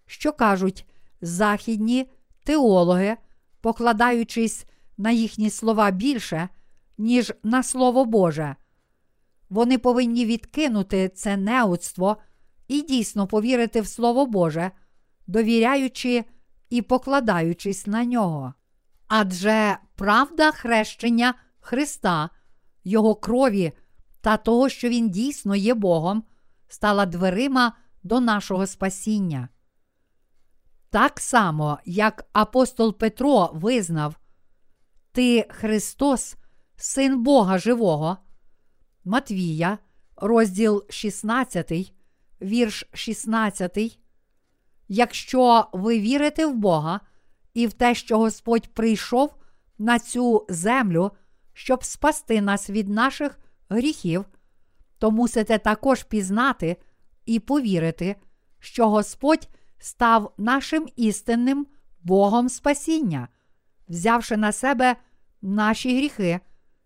що 0.06 0.32
кажуть 0.32 0.86
західні 1.20 2.10
теологи, 2.44 3.16
покладаючись 3.60 4.66
на 4.98 5.10
їхні 5.10 5.50
слова 5.50 5.90
більше, 5.90 6.48
ніж 6.98 7.32
на 7.42 7.62
Слово 7.62 8.04
Боже. 8.04 8.56
Вони 9.50 9.78
повинні 9.78 10.26
відкинути 10.26 11.08
це 11.08 11.36
неудство 11.36 12.16
і 12.68 12.82
дійсно 12.82 13.26
повірити 13.26 13.80
в 13.80 13.86
Слово 13.86 14.26
Боже, 14.26 14.70
довіряючи 15.26 16.24
і 16.70 16.82
покладаючись 16.82 17.86
на 17.86 18.04
нього. 18.04 18.54
Адже 19.08 19.78
правда 19.96 20.52
хрещення 20.52 21.34
Христа, 21.60 22.30
Його 22.84 23.14
крові 23.14 23.72
та 24.20 24.36
того, 24.36 24.68
що 24.68 24.88
Він 24.88 25.10
дійсно 25.10 25.56
є 25.56 25.74
Богом, 25.74 26.24
стала 26.68 27.06
дверима 27.06 27.72
до 28.02 28.20
нашого 28.20 28.66
спасіння. 28.66 29.48
Так 30.90 31.20
само, 31.20 31.78
як 31.84 32.28
апостол 32.32 32.98
Петро 32.98 33.50
визнав, 33.54 34.16
Ти 35.12 35.46
Христос, 35.50 36.36
Син 36.76 37.22
Бога 37.22 37.58
Живого, 37.58 38.16
Матвія, 39.04 39.78
розділ 40.16 40.84
16, 40.90 41.92
вірш 42.42 42.84
16. 42.92 44.00
Якщо 44.92 45.66
ви 45.72 46.00
вірите 46.00 46.46
в 46.46 46.54
Бога 46.54 47.00
і 47.54 47.66
в 47.66 47.72
те, 47.72 47.94
що 47.94 48.18
Господь 48.18 48.68
прийшов 48.68 49.34
на 49.78 49.98
цю 49.98 50.46
землю, 50.48 51.10
щоб 51.52 51.84
спасти 51.84 52.40
нас 52.40 52.70
від 52.70 52.88
наших 52.88 53.38
гріхів, 53.68 54.24
то 54.98 55.10
мусите 55.10 55.58
також 55.58 56.02
пізнати 56.02 56.76
і 57.26 57.40
повірити, 57.40 58.16
що 58.58 58.88
Господь 58.88 59.48
став 59.78 60.32
нашим 60.38 60.88
істинним 60.96 61.66
Богом 62.02 62.48
спасіння, 62.48 63.28
взявши 63.88 64.36
на 64.36 64.52
себе 64.52 64.96
наші 65.42 65.96
гріхи 65.96 66.40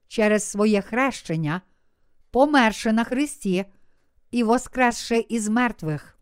через 0.08 0.50
своє 0.50 0.82
хрещення, 0.82 1.60
померши 2.30 2.92
на 2.92 3.04
Христі 3.04 3.64
і 4.30 4.42
воскресши 4.42 5.26
із 5.28 5.48
мертвих. 5.48 6.13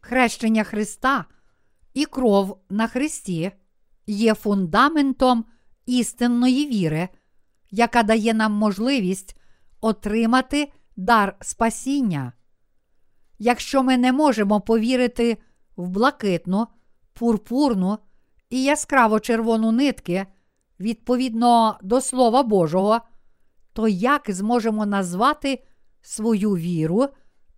Хрещення 0.00 0.64
Христа 0.64 1.24
і 1.94 2.04
кров 2.04 2.60
на 2.70 2.86
Христі 2.86 3.52
є 4.06 4.34
фундаментом 4.34 5.44
істинної 5.86 6.66
віри, 6.66 7.08
яка 7.70 8.02
дає 8.02 8.34
нам 8.34 8.52
можливість 8.52 9.36
отримати 9.80 10.72
дар 10.96 11.36
спасіння. 11.40 12.32
Якщо 13.38 13.82
ми 13.82 13.96
не 13.96 14.12
можемо 14.12 14.60
повірити 14.60 15.38
в 15.76 15.88
блакитну, 15.88 16.66
пурпурну 17.12 17.98
і 18.50 18.62
яскраво 18.62 19.20
червону 19.20 19.72
нитки 19.72 20.26
відповідно 20.80 21.78
до 21.82 22.00
Слова 22.00 22.42
Божого, 22.42 23.00
то 23.72 23.88
як 23.88 24.30
зможемо 24.30 24.86
назвати 24.86 25.64
свою 26.02 26.50
віру 26.50 27.08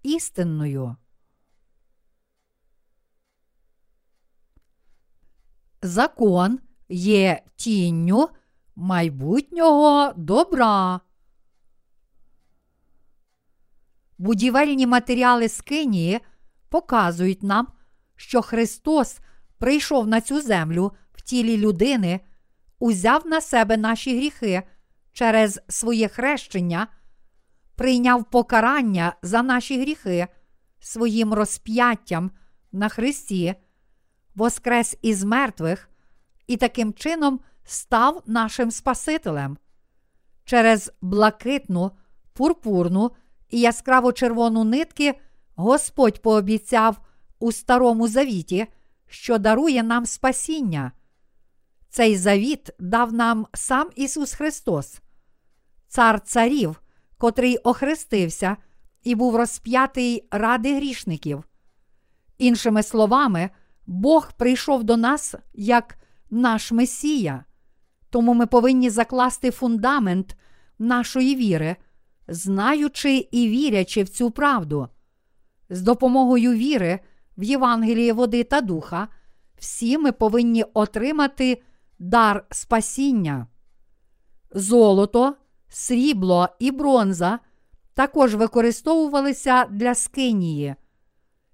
істинною? 0.03 0.97
Закон 5.83 6.59
є 6.89 7.43
тінню 7.57 8.28
майбутнього 8.76 10.12
добра. 10.16 11.01
Будівельні 14.18 14.87
матеріали 14.87 15.49
з 15.49 15.61
Кинії 15.61 16.20
показують 16.68 17.43
нам, 17.43 17.68
що 18.16 18.43
Христос 18.43 19.18
прийшов 19.59 20.07
на 20.07 20.20
цю 20.20 20.41
землю 20.41 20.93
в 21.12 21.22
тілі 21.22 21.59
людини, 21.59 22.20
узяв 22.78 23.26
на 23.26 23.41
себе 23.41 23.76
наші 23.76 24.16
гріхи 24.16 24.62
через 25.12 25.61
своє 25.68 26.09
хрещення, 26.09 26.87
прийняв 27.74 28.30
покарання 28.30 29.16
за 29.22 29.43
наші 29.43 29.80
гріхи 29.80 30.26
своїм 30.80 31.35
розп'яттям 31.35 32.30
на 32.72 32.89
Христі, 32.89 33.55
воскрес 34.35 34.97
із 35.03 35.24
мертвих 35.24 35.89
і 36.47 36.57
таким 36.57 36.93
чином 36.93 37.41
став 37.64 38.22
нашим 38.26 38.70
Спасителем. 38.70 39.59
Через 40.45 40.93
блакитну, 41.01 41.91
пурпурну 42.33 43.11
і 43.51 43.61
яскраво 43.61 44.12
червону 44.12 44.64
нитки 44.64 45.14
Господь 45.55 46.22
пообіцяв 46.22 47.01
у 47.39 47.53
Старому 47.53 48.09
Завіті, 48.09 48.66
що 49.07 49.39
дарує 49.39 49.83
нам 49.83 50.07
спасіння. 50.07 50.93
Цей 51.89 52.16
завіт 52.16 52.70
дав 52.78 53.12
нам 53.12 53.47
сам 53.55 53.91
Ісус 53.97 54.33
Христос, 54.33 55.01
Цар 55.89 56.20
Царів, 56.20 56.83
котрий 57.18 57.57
охрестився 57.57 58.57
і 59.03 59.14
був 59.14 59.37
розп'ятий 59.37 60.28
ради 60.30 60.76
грішників. 60.76 61.45
Іншими 62.39 62.83
словами, 62.83 63.51
Бог 63.87 64.33
прийшов 64.33 64.85
до 64.85 64.97
нас 64.97 65.35
як 65.55 65.99
наш 66.30 66.72
Месія, 66.72 67.45
тому 68.11 68.35
ми 68.35 68.47
повинні 68.47 68.91
закласти 68.91 69.51
фундамент 69.51 70.37
нашої 70.78 71.37
віри, 71.37 71.76
знаючи 72.28 73.16
і 73.16 73.49
вірячи 73.49 74.03
в 74.03 74.09
цю 74.09 74.30
правду. 74.30 74.89
З 75.70 75.83
допомогою 75.83 76.53
віри 76.53 77.01
в 77.37 77.43
Євангеліє 77.43 78.12
води 78.12 78.45
та 78.45 78.61
духа, 78.61 79.09
всі 79.59 79.99
ми 79.99 80.12
повинні 80.12 80.64
отримати 80.74 81.62
дар 81.99 82.45
спасіння. 82.51 83.47
Золото, 84.55 85.35
срібло 85.68 86.49
і 86.59 86.70
бронза 86.70 87.39
також 87.95 88.35
використовувалися 88.35 89.64
для 89.64 89.95
скинії. 89.95 90.74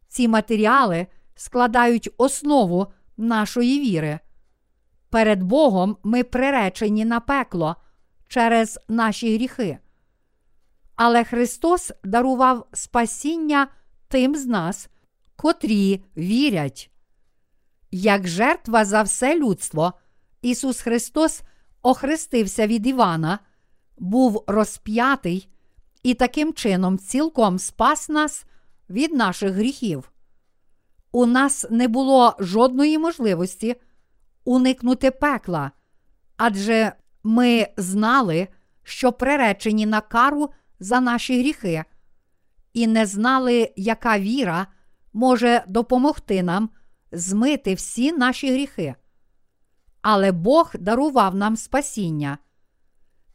Ці 0.09 0.29
матеріали 0.29 1.07
складають 1.39 2.11
основу 2.17 2.87
нашої 3.17 3.81
віри. 3.81 4.19
Перед 5.11 5.43
Богом 5.43 5.97
ми 6.03 6.25
приречені 6.25 7.05
на 7.05 7.21
пекло 7.21 7.77
через 8.29 8.79
наші 8.89 9.35
гріхи. 9.35 9.79
Але 10.97 11.25
Христос 11.25 11.93
дарував 12.05 12.67
спасіння 12.73 13.69
тим 14.09 14.37
з 14.37 14.47
нас, 14.47 14.89
котрі 15.37 16.05
вірять. 16.17 16.91
Як 17.91 18.29
жертва 18.29 18.85
за 18.85 19.03
все 19.03 19.39
людство, 19.39 19.93
Ісус 20.43 20.81
Христос 20.81 21.43
охрестився 21.83 22.67
від 22.67 22.87
Івана, 22.87 23.39
був 23.99 24.45
розп'ятий 24.47 25.49
і 26.03 26.15
таким 26.15 26.53
чином 26.53 26.99
цілком 26.99 27.59
спас 27.59 28.09
нас 28.09 28.45
від 28.91 29.15
наших 29.15 29.53
гріхів. 29.53 30.13
У 31.13 31.27
нас 31.27 31.67
не 31.71 31.89
було 31.89 32.37
жодної 32.39 32.99
можливості 32.99 33.77
уникнути 34.45 35.11
пекла, 35.11 35.71
адже 36.37 36.93
ми 37.25 37.67
знали, 37.77 38.49
що 38.83 39.13
приречені 39.13 39.87
на 39.87 40.01
кару 40.01 40.51
за 40.81 41.01
наші 41.01 41.41
гріхи, 41.41 41.85
і 42.73 42.87
не 42.87 43.07
знали, 43.07 43.73
яка 43.77 44.19
віра 44.19 44.67
може 45.13 45.65
допомогти 45.69 46.43
нам 46.43 46.71
змити 47.13 47.75
всі 47.75 48.13
наші 48.13 48.53
гріхи. 48.53 48.95
Але 50.03 50.33
Бог 50.33 50.71
дарував 50.79 51.35
нам 51.35 51.57
спасіння. 51.57 52.39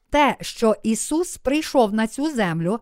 Те, 0.09 0.37
що 0.41 0.75
Ісус 0.83 1.37
прийшов 1.37 1.93
на 1.93 2.07
цю 2.07 2.31
землю, 2.31 2.79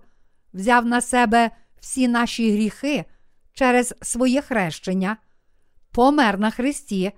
взяв 0.54 0.86
на 0.86 1.02
себе 1.02 1.52
всі 1.80 2.08
наші 2.08 2.52
гріхи 2.52 3.06
через 3.54 3.96
своє 4.02 4.42
хрещення, 4.42 5.18
помер 5.92 6.40
на 6.40 6.52
Христі 6.52 7.12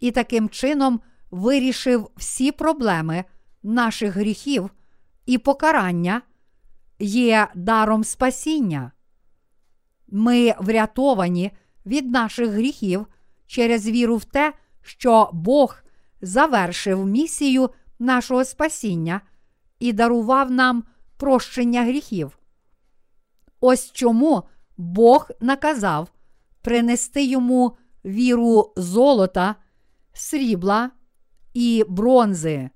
і 0.00 0.10
таким 0.10 0.48
чином 0.48 1.00
вирішив 1.30 2.10
всі 2.16 2.52
проблеми 2.52 3.24
наших 3.62 4.14
гріхів 4.14 4.70
і 5.26 5.38
покарання, 5.38 6.22
є 6.98 7.48
даром 7.54 8.04
спасіння. 8.04 8.92
Ми 10.08 10.54
врятовані 10.58 11.50
від 11.86 12.10
наших 12.10 12.50
гріхів 12.50 13.06
через 13.46 13.86
віру 13.86 14.16
в 14.16 14.24
те, 14.24 14.52
що 14.82 15.30
Бог 15.32 15.82
завершив 16.20 17.06
місію 17.06 17.70
нашого 17.98 18.44
спасіння 18.44 19.20
і 19.78 19.92
дарував 19.92 20.50
нам 20.50 20.84
прощення 21.16 21.82
гріхів. 21.82 22.38
Ось 23.60 23.92
чому 23.92 24.42
Бог 24.78 25.30
наказав 25.40 26.08
принести 26.62 27.24
йому 27.24 27.76
віру 28.04 28.72
золота, 28.76 29.54
срібла 30.12 30.90
і 31.54 31.84
бронзи, 31.88 32.70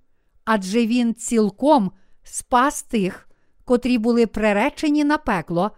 адже 0.45 0.87
він 0.87 1.15
цілком 1.15 1.93
спас 2.23 2.83
тих, 2.83 3.29
котрі 3.65 3.99
були 3.99 4.27
приречені 4.27 5.05
на 5.05 5.19
пекло, 5.19 5.71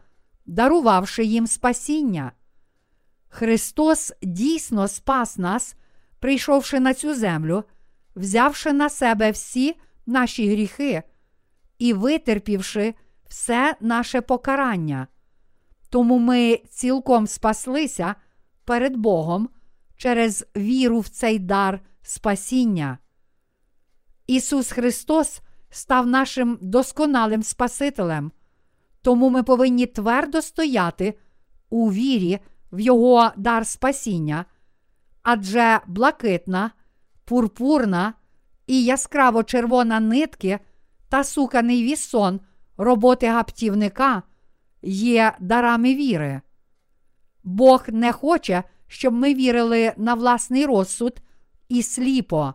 дарувавши 0.46 1.24
їм 1.24 1.46
спасіння. 1.46 2.32
Христос 3.28 4.12
дійсно 4.22 4.88
спас 4.88 5.38
нас, 5.38 5.76
прийшовши 6.18 6.80
на 6.80 6.94
цю 6.94 7.14
землю, 7.14 7.64
взявши 8.16 8.72
на 8.72 8.88
себе 8.90 9.30
всі 9.30 9.74
наші 10.06 10.50
гріхи 10.50 11.02
і 11.78 11.92
витерпівши 11.92 12.94
все 13.28 13.76
наше 13.80 14.20
покарання. 14.20 15.06
Тому 15.94 16.18
ми 16.18 16.60
цілком 16.70 17.26
спаслися 17.26 18.14
перед 18.64 18.96
Богом 18.96 19.48
через 19.96 20.46
віру 20.56 21.00
в 21.00 21.08
цей 21.08 21.38
дар 21.38 21.80
спасіння. 22.02 22.98
Ісус 24.26 24.72
Христос 24.72 25.40
став 25.70 26.06
нашим 26.06 26.58
досконалим 26.60 27.42
Спасителем, 27.42 28.32
тому 29.02 29.30
ми 29.30 29.42
повинні 29.42 29.86
твердо 29.86 30.42
стояти 30.42 31.18
у 31.70 31.92
вірі 31.92 32.38
в 32.72 32.80
Його 32.80 33.30
дар 33.36 33.66
спасіння, 33.66 34.44
адже 35.22 35.80
блакитна, 35.86 36.70
пурпурна 37.24 38.14
і 38.66 38.84
яскраво 38.84 39.42
червона 39.42 40.00
нитки 40.00 40.58
та 41.08 41.24
суканий 41.24 41.82
вісон 41.82 42.40
роботи 42.76 43.26
гаптівника 43.26 44.22
є 44.86 45.36
дарами 45.40 45.94
віри. 45.94 46.40
Бог 47.44 47.84
не 47.88 48.12
хоче, 48.12 48.64
щоб 48.86 49.14
ми 49.14 49.34
вірили 49.34 49.92
на 49.96 50.14
власний 50.14 50.66
розсуд 50.66 51.20
і 51.68 51.82
сліпо, 51.82 52.54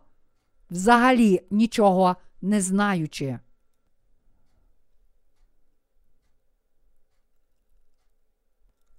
взагалі 0.69 1.41
нічого 1.51 2.15
не 2.41 2.61
знаючи. 2.61 3.39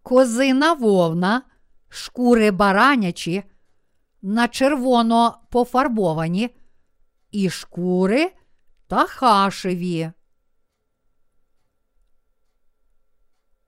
Козина 0.03 0.73
вовна, 0.73 1.43
шкури 1.89 2.51
баранячі, 2.51 3.43
на 4.23 4.49
червоно 4.49 5.39
пофарбовані, 5.51 6.51
і 7.31 7.51
шкури 7.51 8.33
та 8.87 9.07
хашеві. 9.07 10.11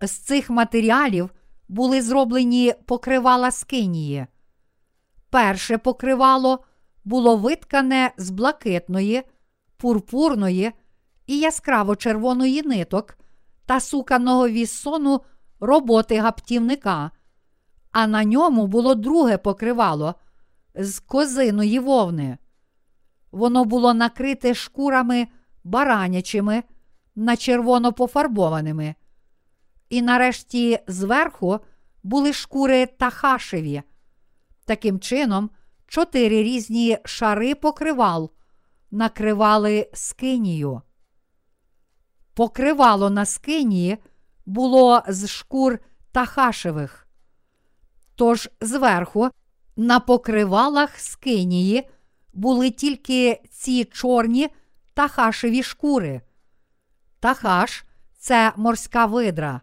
З 0.03 0.11
цих 0.11 0.51
матеріалів 0.51 1.31
були 1.69 2.03
зроблені 2.03 2.75
покривала 2.87 3.51
скинії. 3.51 4.27
Перше 5.31 5.79
покривало 5.79 6.65
було 7.05 7.37
виткане 7.37 8.13
з 8.17 8.31
блакитної, 8.31 9.23
пурпурної 9.77 10.73
і 11.27 11.39
яскраво 11.39 11.97
червоної 11.97 12.63
ниток 12.63 13.19
та 13.67 13.81
суканого 13.81 14.49
віссону 14.49 15.21
роботи 15.61 16.19
гаптівника, 16.19 17.11
а 17.93 18.07
на 18.07 18.25
ньому 18.25 18.67
було 18.67 18.95
друге 18.95 19.39
покривало 19.39 20.15
з 20.75 20.99
козиної 20.99 21.79
вовни. 21.79 22.39
Воно 23.33 23.65
було 23.65 23.95
накрите 23.95 24.55
шкурами 24.55 25.29
баранячими, 25.65 26.63
на 27.15 27.37
червоно 27.37 27.93
пофарбованими. 27.93 28.95
І 29.93 30.03
нарешті 30.03 30.79
зверху 30.87 31.61
були 32.03 32.33
шкури 32.33 32.87
тахашеві. 32.87 33.83
Таким 34.65 35.01
чином, 35.01 35.51
чотири 35.87 36.43
різні 36.43 36.99
шари 37.05 37.55
покривал 37.55 38.31
накривали 38.91 39.91
скинію. 39.93 40.83
Покривало 42.35 43.11
на 43.11 43.27
скинії 43.27 43.99
було 44.47 45.03
з 45.09 45.29
шкур 45.29 45.79
тахашевих. 46.13 47.09
Тож 48.15 48.51
зверху 48.61 49.31
на 49.77 50.01
покривалах 50.01 50.99
скинії 50.99 51.89
були 52.33 52.71
тільки 52.71 53.41
ці 53.51 53.85
чорні 53.85 54.49
тахашеві 54.95 55.63
шкури. 55.63 56.21
Тахаш 57.21 57.85
це 58.19 58.53
морська 58.57 59.07
видра. 59.07 59.61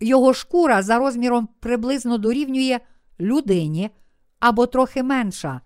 Його 0.00 0.34
шкура 0.34 0.82
за 0.82 0.98
розміром 0.98 1.48
приблизно 1.60 2.18
дорівнює 2.18 2.80
людині 3.20 3.90
або 4.40 4.66
трохи 4.66 5.02
менша, 5.02 5.60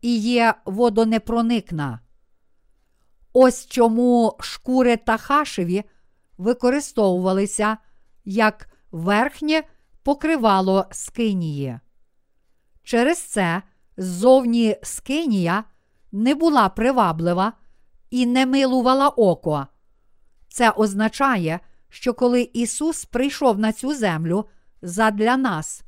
і 0.00 0.16
є 0.16 0.54
водонепроникна. 0.64 2.00
Ось 3.32 3.66
чому 3.66 4.36
шкури 4.40 4.96
Тахашеві 4.96 5.84
використовувалися 6.38 7.76
як 8.24 8.68
верхнє 8.92 9.62
покривало 10.02 10.86
скинії. 10.90 11.78
Через 12.82 13.18
це 13.18 13.62
ззовні 13.96 14.76
скинія 14.82 15.64
не 16.12 16.34
була 16.34 16.68
приваблива 16.68 17.52
і 18.10 18.26
не 18.26 18.46
милувала 18.46 19.08
око. 19.08 19.66
Це 20.48 20.70
означає, 20.70 21.52
що 21.52 21.71
коли 22.14 22.50
Ісус 22.52 23.04
прийшов 23.04 23.58
на 23.58 23.72
цю 23.72 23.94
землю 23.94 24.44
задля 24.82 25.36
нас, 25.36 25.82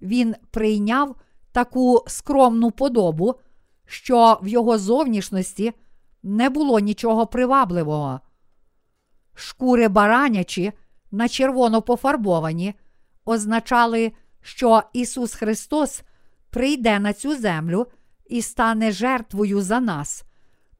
Він 0.00 0.34
прийняв 0.50 1.16
таку 1.52 2.04
скромну 2.06 2.70
подобу, 2.70 3.34
що 3.86 4.38
в 4.42 4.48
його 4.48 4.78
зовнішності 4.78 5.72
не 6.22 6.50
було 6.50 6.78
нічого 6.78 7.26
привабливого. 7.26 8.20
Шкури 9.34 9.88
баранячі 9.88 10.72
на 11.10 11.28
червоно 11.28 11.82
пофарбовані, 11.82 12.74
означали, 13.24 14.12
що 14.42 14.82
Ісус 14.92 15.34
Христос 15.34 16.02
прийде 16.50 16.98
на 16.98 17.12
цю 17.12 17.36
землю 17.36 17.86
і 18.26 18.42
стане 18.42 18.92
жертвою 18.92 19.62
за 19.62 19.80
нас, 19.80 20.24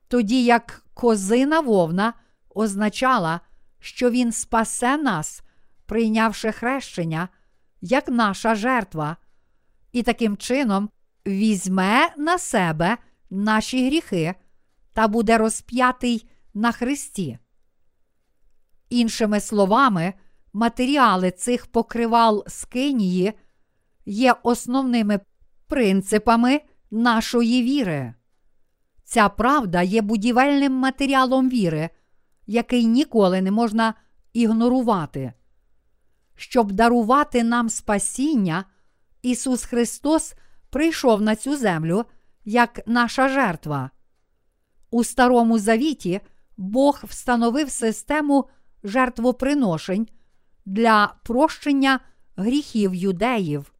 тоді 0.08 0.44
як 0.44 0.84
козина 0.94 1.60
вовна 1.60 2.12
означала, 2.54 3.40
що 3.86 4.10
Він 4.10 4.32
спасе 4.32 4.96
нас, 4.96 5.42
прийнявши 5.86 6.52
хрещення, 6.52 7.28
як 7.80 8.08
наша 8.08 8.54
жертва, 8.54 9.16
і 9.92 10.02
таким 10.02 10.36
чином 10.36 10.90
візьме 11.26 12.14
на 12.16 12.38
себе 12.38 12.96
наші 13.30 13.86
гріхи 13.86 14.34
та 14.92 15.08
буде 15.08 15.38
розп'ятий 15.38 16.28
на 16.54 16.72
Христі. 16.72 17.38
Іншими 18.90 19.40
словами, 19.40 20.14
матеріали 20.52 21.30
цих 21.30 21.66
покривал 21.66 22.44
скинії 22.48 23.32
є 24.06 24.34
основними 24.42 25.20
принципами 25.66 26.60
нашої 26.90 27.62
віри. 27.62 28.14
Ця 29.04 29.28
правда 29.28 29.82
є 29.82 30.02
будівельним 30.02 30.72
матеріалом 30.72 31.50
віри, 31.50 31.90
який 32.46 32.86
ніколи 32.86 33.42
не 33.42 33.50
можна 33.50 33.94
ігнорувати. 34.32 35.32
Щоб 36.34 36.72
дарувати 36.72 37.44
нам 37.44 37.68
спасіння, 37.68 38.64
Ісус 39.22 39.64
Христос 39.64 40.34
прийшов 40.70 41.22
на 41.22 41.36
цю 41.36 41.56
землю 41.56 42.04
як 42.44 42.80
наша 42.86 43.28
жертва. 43.28 43.90
У 44.90 45.04
Старому 45.04 45.58
Завіті 45.58 46.20
Бог 46.56 47.00
встановив 47.04 47.70
систему 47.70 48.48
жертвоприношень 48.84 50.08
для 50.66 51.14
прощення 51.24 52.00
гріхів 52.36 52.94
юдеїв, 52.94 53.72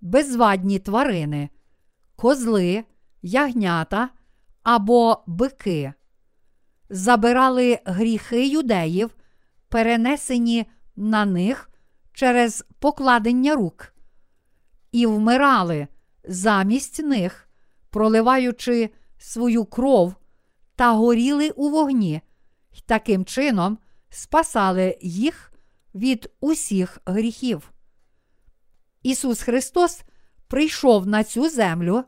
безвадні 0.00 0.78
тварини, 0.78 1.48
козли, 2.16 2.84
ягнята 3.22 4.08
або 4.62 5.22
бики. 5.26 5.92
Забирали 6.90 7.78
гріхи 7.84 8.46
юдеїв, 8.46 9.10
перенесені 9.68 10.66
на 10.96 11.24
них 11.24 11.70
через 12.12 12.64
покладення 12.78 13.54
рук 13.54 13.94
і 14.92 15.06
вмирали 15.06 15.88
замість 16.24 16.98
них, 17.02 17.48
проливаючи 17.90 18.90
свою 19.18 19.64
кров 19.64 20.14
та 20.76 20.92
горіли 20.92 21.50
у 21.50 21.70
вогні, 21.70 22.20
й 22.72 22.82
таким 22.86 23.24
чином 23.24 23.78
спасали 24.10 24.98
їх 25.02 25.52
від 25.94 26.30
усіх 26.40 26.98
гріхів. 27.06 27.72
Ісус 29.02 29.42
Христос 29.42 30.02
прийшов 30.48 31.06
на 31.06 31.24
цю 31.24 31.48
землю 31.48 32.04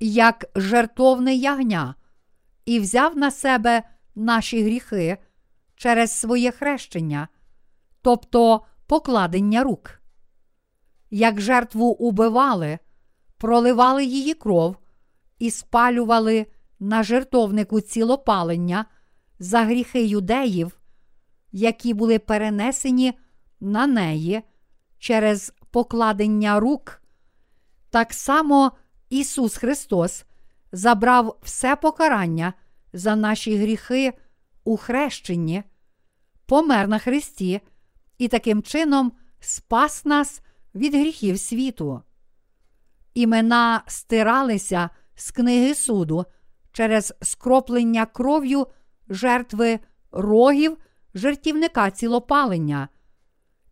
як 0.00 0.44
жертовне 0.54 1.34
ягня 1.34 1.94
і 2.64 2.80
взяв 2.80 3.16
на 3.16 3.30
себе 3.30 3.82
наші 4.14 4.62
гріхи 4.62 5.18
через 5.74 6.20
своє 6.20 6.50
хрещення, 6.50 7.28
тобто 8.02 8.64
покладення 8.86 9.62
рук. 9.62 10.00
Як 11.10 11.40
жертву 11.40 11.86
убивали, 11.86 12.78
проливали 13.38 14.04
її 14.04 14.34
кров 14.34 14.76
і 15.38 15.50
спалювали 15.50 16.46
на 16.80 17.02
жертовнику 17.02 17.80
цілопалення 17.80 18.84
за 19.38 19.64
гріхи 19.64 20.04
юдеїв, 20.04 20.80
які 21.52 21.94
були 21.94 22.18
перенесені 22.18 23.18
на 23.60 23.86
неї 23.86 24.42
через 24.98 25.52
покладення 25.70 26.60
рук, 26.60 27.02
так 27.90 28.12
само 28.12 28.72
Ісус 29.10 29.56
Христос 29.56 30.24
забрав 30.72 31.38
все 31.42 31.76
покарання 31.76 32.52
за 32.92 33.16
наші 33.16 33.56
гріхи 33.56 34.12
у 34.64 34.76
хрещенні, 34.76 35.62
помер 36.46 36.88
на 36.88 36.98
Христі 36.98 37.60
і 38.18 38.28
таким 38.28 38.62
чином 38.62 39.12
спас 39.40 40.04
нас 40.04 40.40
від 40.74 40.94
гріхів 40.94 41.38
світу. 41.38 42.02
Імена 43.14 43.82
стиралися 43.86 44.90
з 45.14 45.30
книги 45.30 45.74
суду 45.74 46.24
через 46.72 47.14
скроплення 47.22 48.06
кров'ю 48.06 48.66
жертви 49.08 49.78
рогів 50.12 50.76
жертівника 51.14 51.90
цілопалення. 51.90 52.88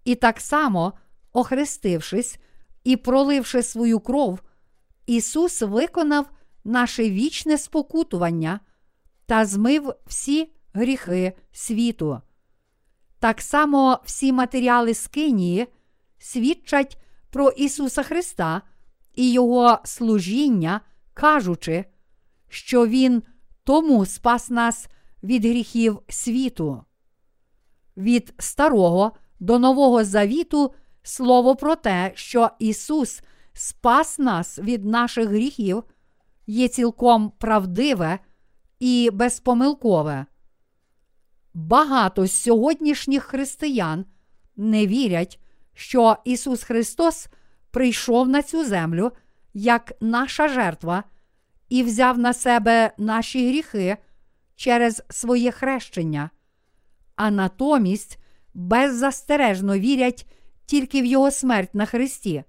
І 0.04 0.14
так 0.14 0.40
само, 0.40 0.92
охрестившись 1.32 2.38
і 2.84 2.96
проливши 2.96 3.62
свою 3.62 4.00
кров, 4.00 4.40
Ісус 5.06 5.62
виконав 5.62 6.30
наше 6.64 7.10
вічне 7.10 7.58
спокутування 7.58 8.60
та 9.28 9.46
змив 9.46 9.94
всі 10.06 10.52
гріхи 10.72 11.32
світу. 11.52 12.20
Так 13.18 13.40
само 13.40 14.00
всі 14.04 14.32
матеріали 14.32 14.94
Скинії 14.94 15.66
свідчать 16.18 16.98
про 17.30 17.50
Ісуса 17.50 18.02
Христа 18.02 18.62
і 19.14 19.32
Його 19.32 19.78
служіння, 19.84 20.80
кажучи, 21.14 21.84
що 22.48 22.86
Він 22.86 23.22
тому 23.64 24.06
спас 24.06 24.50
нас 24.50 24.88
від 25.22 25.44
гріхів 25.44 25.98
світу. 26.08 26.84
Від 27.96 28.34
Старого 28.38 29.12
до 29.40 29.58
Нового 29.58 30.04
Завіту 30.04 30.74
слово 31.02 31.56
про 31.56 31.76
те, 31.76 32.12
що 32.14 32.50
Ісус 32.58 33.22
спас 33.52 34.18
нас 34.18 34.58
від 34.58 34.84
наших 34.84 35.28
гріхів, 35.28 35.84
є 36.46 36.68
цілком 36.68 37.32
правдиве 37.38 38.18
і 38.80 39.10
безпомилкове. 39.12 40.26
Багато 41.54 42.26
з 42.26 42.32
сьогоднішніх 42.32 43.24
християн 43.24 44.04
не 44.56 44.86
вірять, 44.86 45.40
що 45.74 46.16
Ісус 46.24 46.62
Христос 46.62 47.28
прийшов 47.70 48.28
на 48.28 48.42
цю 48.42 48.64
землю 48.64 49.12
як 49.54 49.92
наша 50.00 50.48
жертва 50.48 51.04
і 51.68 51.82
взяв 51.82 52.18
на 52.18 52.32
себе 52.32 52.92
наші 52.98 53.48
гріхи 53.48 53.96
через 54.56 55.02
своє 55.10 55.50
хрещення, 55.50 56.30
а 57.16 57.30
натомість 57.30 58.18
беззастережно 58.54 59.78
вірять 59.78 60.26
тільки 60.66 61.02
в 61.02 61.04
Його 61.04 61.30
смерть 61.30 61.74
на 61.74 61.86
Христі. 61.86 62.44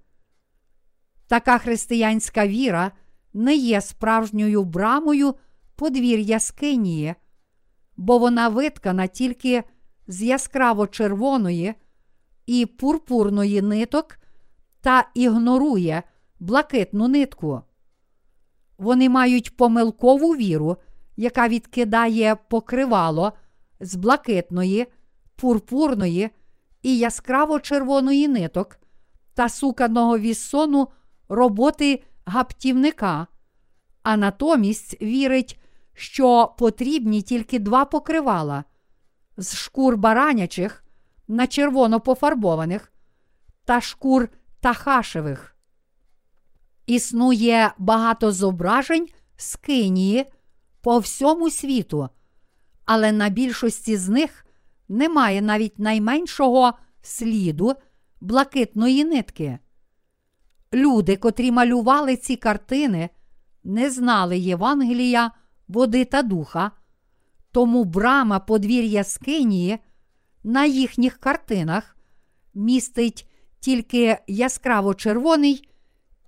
Така 1.26 1.58
християнська 1.58 2.46
віра 2.46 2.92
не 3.32 3.54
є 3.54 3.80
справжньою 3.80 4.64
брамою 4.64 5.34
подвір'я 5.80 6.40
Скинії, 6.40 7.14
бо 7.96 8.18
вона 8.18 8.48
виткана 8.48 9.06
тільки 9.06 9.64
з 10.06 10.22
яскраво 10.22 10.86
червоної 10.86 11.74
і 12.46 12.66
пурпурної 12.66 13.62
ниток 13.62 14.18
та 14.80 15.08
ігнорує 15.14 16.02
блакитну 16.40 17.08
нитку. 17.08 17.60
Вони 18.78 19.08
мають 19.08 19.56
помилкову 19.56 20.36
віру, 20.36 20.76
яка 21.16 21.48
відкидає 21.48 22.36
покривало 22.36 23.32
з 23.80 23.94
блакитної, 23.94 24.86
пурпурної 25.36 26.30
і 26.82 26.98
яскраво 26.98 27.60
червоної 27.60 28.28
ниток 28.28 28.78
та 29.34 29.48
суканого 29.48 30.18
віссону 30.18 30.88
роботи 31.28 32.02
гаптівника, 32.24 33.26
а 34.02 34.16
натомість 34.16 35.02
вірить, 35.02 35.59
що 36.00 36.54
потрібні 36.58 37.22
тільки 37.22 37.58
два 37.58 37.84
покривала 37.84 38.64
з 39.36 39.56
шкур 39.56 39.96
баранячих 39.96 40.84
на 41.28 41.46
червоно 41.46 42.00
пофарбованих 42.00 42.92
та 43.64 43.80
шкур 43.80 44.28
тахашевих. 44.60 45.56
Існує 46.86 47.72
багато 47.78 48.32
зображень 48.32 49.08
з 49.36 49.56
Кинії 49.56 50.26
по 50.80 50.98
всьому 50.98 51.50
світу, 51.50 52.08
але 52.84 53.12
на 53.12 53.28
більшості 53.28 53.96
з 53.96 54.08
них 54.08 54.46
немає 54.88 55.42
навіть 55.42 55.78
найменшого 55.78 56.72
сліду 57.02 57.74
блакитної 58.20 59.04
нитки. 59.04 59.58
Люди, 60.72 61.16
котрі 61.16 61.50
малювали 61.50 62.16
ці 62.16 62.36
картини, 62.36 63.10
не 63.64 63.90
знали 63.90 64.38
Євангелія, 64.38 65.30
води 65.70 66.04
та 66.04 66.22
духа, 66.22 66.70
тому 67.52 67.84
брама 67.84 68.38
подвір'я 68.38 69.04
Скинії 69.04 69.78
на 70.44 70.64
їхніх 70.64 71.18
картинах 71.18 71.96
містить 72.54 73.28
тільки 73.60 74.18
яскраво 74.26 74.94
червоний 74.94 75.68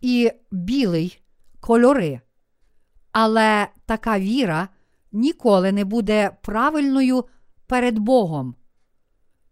і 0.01 0.31
білий 0.51 1.23
кольори. 1.61 2.21
Але 3.13 3.69
така 3.87 4.19
віра 4.19 4.69
ніколи 5.13 5.73
не 5.73 5.85
буде 5.85 6.31
правильною 6.43 7.25
перед 7.67 7.99
Богом. 7.99 8.55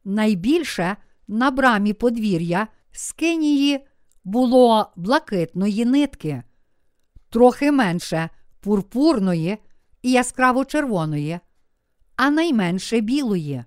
Найбільше 0.04 0.96
на 1.28 1.50
брамі 1.50 1.92
подвір'я 1.92 2.68
Скинії 2.92 3.86
було 4.24 4.92
блакитної 4.96 5.84
нитки, 5.84 6.42
трохи 7.30 7.72
менше 7.72 8.30
пурпурної 8.60 9.58
і 10.02 10.10
яскраво 10.10 10.64
червоної, 10.64 11.40
а 12.16 12.30
найменше 12.30 13.00
білої. 13.00 13.64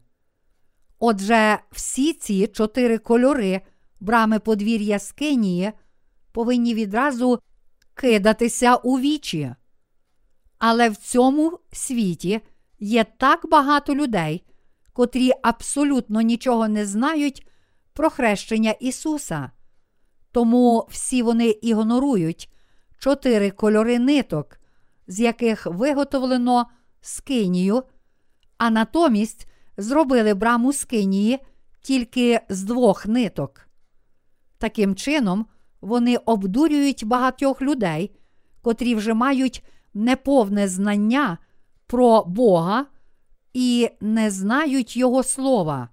Отже, 0.99 1.59
всі 1.71 2.13
ці 2.13 2.47
чотири 2.47 2.97
кольори 2.97 3.61
брами 3.99 4.39
подвір'я 4.39 4.99
Скинії 4.99 5.71
повинні 6.31 6.73
відразу 6.73 7.39
кидатися 7.93 8.75
у 8.75 8.99
вічі. 8.99 9.55
Але 10.57 10.89
в 10.89 10.95
цьому 10.95 11.59
світі 11.71 12.41
є 12.79 13.05
так 13.17 13.49
багато 13.49 13.95
людей, 13.95 14.45
котрі 14.93 15.31
абсолютно 15.43 16.21
нічого 16.21 16.67
не 16.67 16.85
знають 16.85 17.47
про 17.93 18.09
хрещення 18.09 18.71
Ісуса. 18.71 19.51
Тому 20.31 20.87
всі 20.89 21.21
вони 21.21 21.47
ігнорують 21.47 22.49
чотири 22.99 23.51
кольори 23.51 23.99
ниток, 23.99 24.59
з 25.07 25.19
яких 25.19 25.65
виготовлено 25.65 26.65
скинію, 27.01 27.83
а 28.57 28.69
натомість 28.69 29.47
зробили 29.77 30.33
браму 30.33 30.73
скинії 30.73 31.39
тільки 31.81 32.41
з 32.49 32.63
двох 32.63 33.05
ниток. 33.05 33.67
Таким 34.57 34.95
чином, 34.95 35.45
вони 35.81 36.17
обдурюють 36.17 37.05
багатьох 37.05 37.61
людей, 37.61 38.15
котрі 38.61 38.95
вже 38.95 39.13
мають 39.13 39.63
неповне 39.93 40.67
знання 40.67 41.37
про 41.87 42.23
Бога 42.23 42.85
і 43.53 43.89
не 44.01 44.31
знають 44.31 44.97
Його 44.97 45.23
слова. 45.23 45.89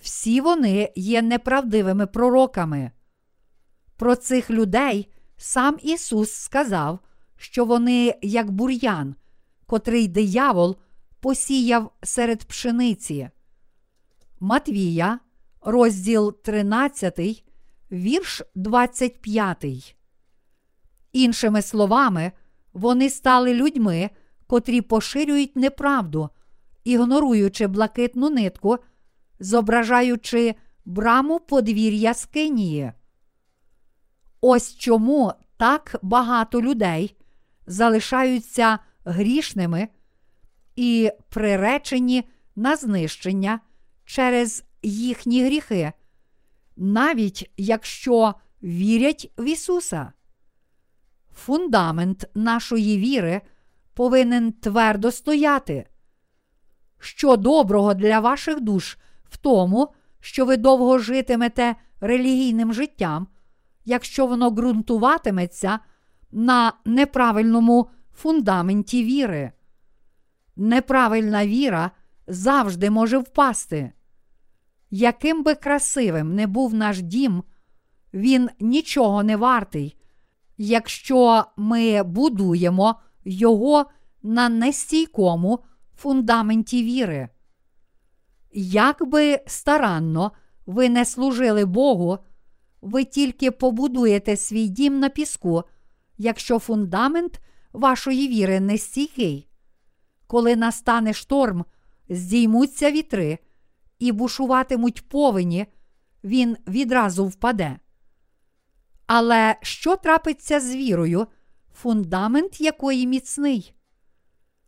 Всі 0.00 0.40
вони 0.40 0.92
є 0.96 1.22
неправдивими 1.22 2.06
пророками. 2.06 2.90
Про 3.96 4.16
цих 4.16 4.50
людей 4.50 5.12
сам 5.36 5.78
Ісус 5.82 6.32
сказав, 6.32 6.98
що 7.44 7.64
вони 7.64 8.14
як 8.22 8.50
бур'ян, 8.50 9.14
котрий 9.66 10.08
диявол 10.08 10.76
посіяв 11.20 11.90
серед 12.02 12.44
пшениці. 12.44 13.28
Матвія, 14.40 15.18
розділ 15.60 16.42
13, 16.42 17.44
вірш 17.92 18.42
25. 18.54 19.96
Іншими 21.12 21.62
словами, 21.62 22.32
вони 22.72 23.10
стали 23.10 23.54
людьми, 23.54 24.10
котрі 24.46 24.80
поширюють 24.80 25.56
неправду, 25.56 26.30
ігноруючи 26.84 27.66
блакитну 27.66 28.30
нитку, 28.30 28.78
зображаючи 29.40 30.54
браму 30.84 31.40
подвір'я 31.40 32.14
Скинії. 32.14 32.92
Ось 34.40 34.76
чому 34.76 35.32
так 35.56 35.96
багато 36.02 36.62
людей 36.62 37.16
залишаються 37.66 38.78
грішними 39.04 39.88
і 40.76 41.10
приречені 41.28 42.28
на 42.56 42.76
знищення 42.76 43.60
через 44.04 44.64
їхні 44.82 45.44
гріхи, 45.44 45.92
навіть 46.76 47.50
якщо 47.56 48.34
вірять 48.62 49.32
в 49.38 49.44
Ісуса. 49.44 50.12
Фундамент 51.34 52.30
нашої 52.34 52.98
віри 52.98 53.40
повинен 53.94 54.52
твердо 54.52 55.10
стояти. 55.10 55.86
Що 56.98 57.36
доброго 57.36 57.94
для 57.94 58.20
ваших 58.20 58.60
душ 58.60 58.98
в 59.24 59.36
тому, 59.36 59.94
що 60.20 60.44
ви 60.44 60.56
довго 60.56 60.98
житимете 60.98 61.76
релігійним 62.00 62.72
життям, 62.74 63.28
якщо 63.84 64.26
воно 64.26 64.50
ґрунтуватиметься 64.50 65.78
на 66.34 66.72
неправильному 66.84 67.90
фундаменті 68.14 69.04
віри. 69.04 69.52
Неправильна 70.56 71.46
віра 71.46 71.90
завжди 72.26 72.90
може 72.90 73.18
впасти. 73.18 73.92
Яким 74.90 75.42
би 75.42 75.54
красивим 75.54 76.34
не 76.34 76.46
був 76.46 76.74
наш 76.74 77.02
дім, 77.02 77.42
він 78.14 78.50
нічого 78.60 79.22
не 79.22 79.36
вартий, 79.36 79.96
якщо 80.58 81.44
ми 81.56 82.02
будуємо 82.02 83.00
його 83.24 83.86
на 84.22 84.48
нестійкому 84.48 85.58
фундаменті 85.96 86.82
віри. 86.82 87.28
Як 88.52 89.08
би 89.08 89.40
старанно 89.46 90.32
ви 90.66 90.88
не 90.88 91.04
служили 91.04 91.64
Богу, 91.64 92.18
ви 92.82 93.04
тільки 93.04 93.50
побудуєте 93.50 94.36
свій 94.36 94.68
дім 94.68 94.98
на 94.98 95.08
піску, 95.08 95.64
якщо 96.18 96.58
фундамент 96.58 97.40
вашої 97.72 98.28
віри 98.28 98.60
не 98.60 98.78
стійкий. 98.78 99.48
Коли 100.26 100.56
настане 100.56 101.12
шторм, 101.12 101.64
здіймуться 102.08 102.90
вітри 102.90 103.38
і 103.98 104.12
бушуватимуть 104.12 105.08
повені, 105.08 105.66
він 106.24 106.56
відразу 106.68 107.26
впаде. 107.26 107.78
Але 109.06 109.56
що 109.62 109.96
трапиться 109.96 110.60
з 110.60 110.74
вірою, 110.74 111.26
фундамент 111.74 112.60
якої 112.60 113.06
міцний? 113.06 113.74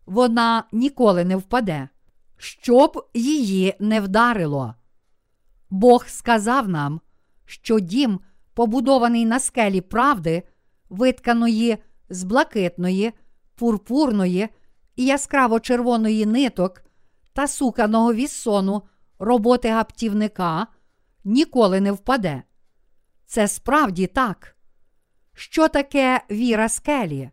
Вона 0.06 0.64
ніколи 0.72 1.24
не 1.24 1.36
впаде, 1.36 1.88
щоб 2.36 3.08
її 3.14 3.74
не 3.80 4.00
вдарило. 4.00 4.74
Бог 5.70 6.06
сказав 6.08 6.68
нам, 6.68 7.00
що 7.44 7.80
дім, 7.80 8.20
побудований 8.54 9.26
на 9.26 9.40
скелі 9.40 9.80
правди, 9.80 10.42
витканої 10.88 11.78
з 12.08 12.24
блакитної, 12.24 13.12
пурпурної 13.54 14.48
і 14.96 15.04
яскраво 15.04 15.60
червоної 15.60 16.26
ниток 16.26 16.82
та 17.32 17.46
суканого 17.46 18.14
віссону 18.14 18.82
роботи 19.18 19.68
гаптівника, 19.68 20.66
ніколи 21.24 21.80
не 21.80 21.92
впаде. 21.92 22.42
Це 23.26 23.48
справді 23.48 24.06
так. 24.06 24.56
Що 25.34 25.68
таке 25.68 26.20
віра 26.30 26.68
скелі? 26.68 27.30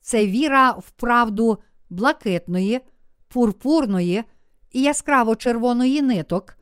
Це 0.00 0.26
віра 0.26 0.70
в 0.70 0.90
правду 0.90 1.58
блакитної, 1.90 2.80
пурпурної 3.28 4.24
і 4.70 4.82
яскраво 4.82 5.36
червоної 5.36 6.02
ниток 6.02 6.56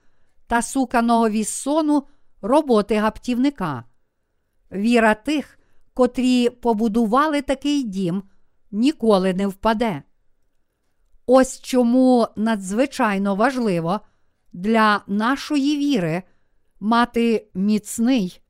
та 0.47 0.63
суканого 0.63 1.29
віссону 1.29 2.05
роботи 2.43 2.97
гаптівника. 2.97 3.85
Віра 4.73 5.15
тих, 5.15 5.58
котрі 5.99 6.51
побудували 6.51 7.43
такий 7.43 7.83
дім, 7.83 8.23
ніколи 8.71 9.35
не 9.35 9.47
впаде. 9.47 10.03
Ось 11.27 11.61
чому 11.61 12.29
надзвичайно 12.37 13.35
важливо 13.35 14.01
для 14.53 15.03
нашої 15.07 15.77
віри 15.77 16.23
мати 16.81 17.49
міцний 17.55 18.41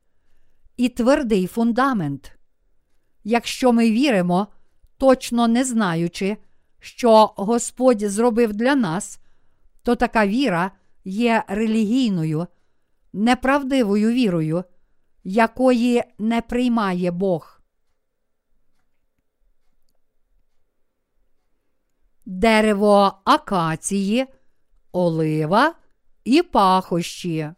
і 0.77 0.89
твердий 0.89 1.47
фундамент. 1.47 2.37
Якщо 3.23 3.73
ми 3.73 3.91
віримо, 3.91 4.47
точно 4.97 5.47
не 5.47 5.63
знаючи, 5.63 6.37
що 6.79 7.33
Господь 7.35 8.01
зробив 8.01 8.53
для 8.53 8.75
нас, 8.75 9.19
то 9.83 9.95
така 9.95 10.27
віра 10.27 10.71
є 11.05 11.43
релігійною, 11.47 12.47
неправдивою 13.13 14.11
вірою, 14.11 14.63
якої 15.23 16.03
не 16.19 16.41
приймає 16.41 17.11
Бог. 17.11 17.61
Дерево 22.25 23.21
акації, 23.25 24.27
олива 24.91 25.75
і 26.23 26.41
пахощі. 26.41 27.51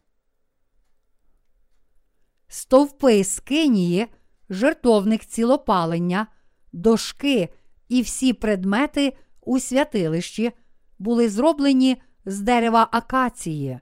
Стовпи 2.47 3.24
скинії, 3.24 4.07
жертовник 4.49 5.26
цілопалення, 5.26 6.28
дошки 6.72 7.49
і 7.89 8.01
всі 8.01 8.34
предмети 8.34 9.18
у 9.41 9.59
святилищі 9.59 10.51
були 10.99 11.30
зроблені 11.30 12.01
з 12.26 12.39
дерева 12.39 12.88
акації. 12.91 13.80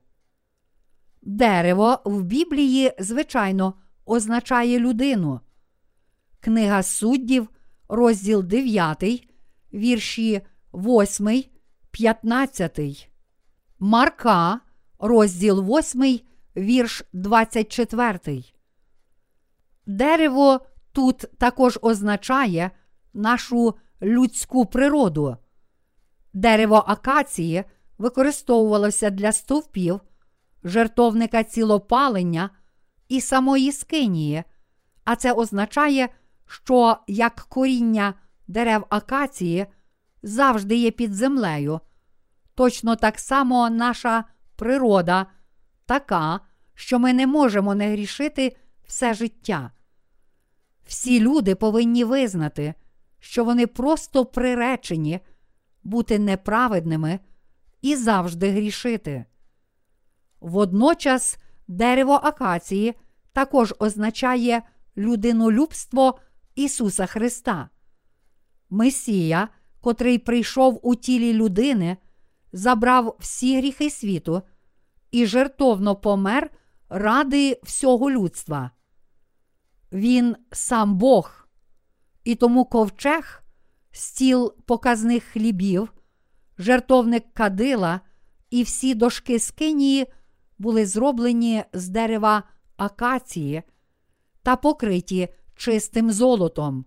Дерево 1.29 2.01
в 2.05 2.23
Біблії, 2.23 2.93
звичайно, 2.99 3.73
означає 4.05 4.79
людину. 4.79 5.39
Книга 6.39 6.83
суддів, 6.83 7.49
розділ 7.89 8.43
9, 8.43 9.27
вірші 9.73 10.41
8, 10.73 11.43
15. 11.91 13.09
Марка, 13.79 14.59
розділ 14.99 15.77
8, 15.77 16.19
вірш 16.57 17.03
24. 17.13 18.43
Дерево 19.85 20.59
тут 20.91 21.25
також 21.37 21.79
означає 21.81 22.71
нашу 23.13 23.75
людську 24.01 24.65
природу. 24.65 25.37
Дерево 26.33 26.83
акації 26.87 27.63
використовувалося 27.97 29.09
для 29.09 29.31
стовпів, 29.31 30.01
жертовника 30.63 31.43
цілопалення 31.43 32.49
і 33.09 33.21
самої 33.21 33.71
скинії, 33.71 34.43
а 35.03 35.15
це 35.15 35.31
означає, 35.33 36.09
що 36.47 36.97
як 37.07 37.35
коріння 37.35 38.13
дерев 38.47 38.85
акації 38.89 39.65
завжди 40.23 40.75
є 40.75 40.91
під 40.91 41.13
землею, 41.13 41.79
точно 42.55 42.95
так 42.95 43.19
само 43.19 43.69
наша 43.69 44.23
природа 44.55 45.25
така, 45.85 46.39
що 46.73 46.99
ми 46.99 47.13
не 47.13 47.27
можемо 47.27 47.75
не 47.75 47.91
грішити 47.91 48.57
все 48.87 49.13
життя. 49.13 49.71
Всі 50.85 51.19
люди 51.19 51.55
повинні 51.55 52.03
визнати, 52.03 52.73
що 53.19 53.43
вони 53.43 53.67
просто 53.67 54.25
приречені 54.25 55.19
бути 55.83 56.19
неправедними 56.19 57.19
і 57.81 57.95
завжди 57.95 58.51
грішити. 58.51 59.25
Водночас 60.39 61.37
дерево 61.67 62.13
акації 62.23 62.93
також 63.33 63.73
означає 63.79 64.61
людинолюбство 64.97 66.19
Ісуса 66.55 67.05
Христа. 67.05 67.69
Месія, 68.69 69.49
котрий 69.81 70.17
прийшов 70.17 70.79
у 70.83 70.95
тілі 70.95 71.33
людини, 71.33 71.97
забрав 72.53 73.15
всі 73.19 73.57
гріхи 73.57 73.89
світу 73.89 74.41
і 75.11 75.25
жертовно 75.25 75.95
помер 75.95 76.51
ради 76.89 77.59
всього 77.63 78.11
людства. 78.11 78.71
Він 79.91 80.35
сам 80.51 80.97
Бог, 80.97 81.47
і 82.23 82.35
тому 82.35 82.65
ковчег, 82.65 83.43
стіл 83.91 84.55
показних 84.65 85.23
хлібів, 85.23 85.93
жертовник 86.57 87.33
кадила 87.33 88.01
і 88.49 88.63
всі 88.63 88.93
дошки 88.93 89.39
скинії 89.39 90.07
були 90.59 90.85
зроблені 90.85 91.63
з 91.73 91.87
дерева 91.87 92.43
акації 92.77 93.63
та 94.43 94.55
покриті 94.55 95.27
чистим 95.55 96.11
золотом. 96.11 96.85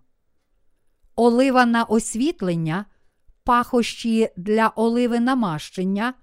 Олива 1.15 1.65
на 1.65 1.83
освітлення, 1.83 2.85
пахощі 3.43 4.29
для 4.37 4.67
оливи 4.67 5.19
намащення 5.19 6.13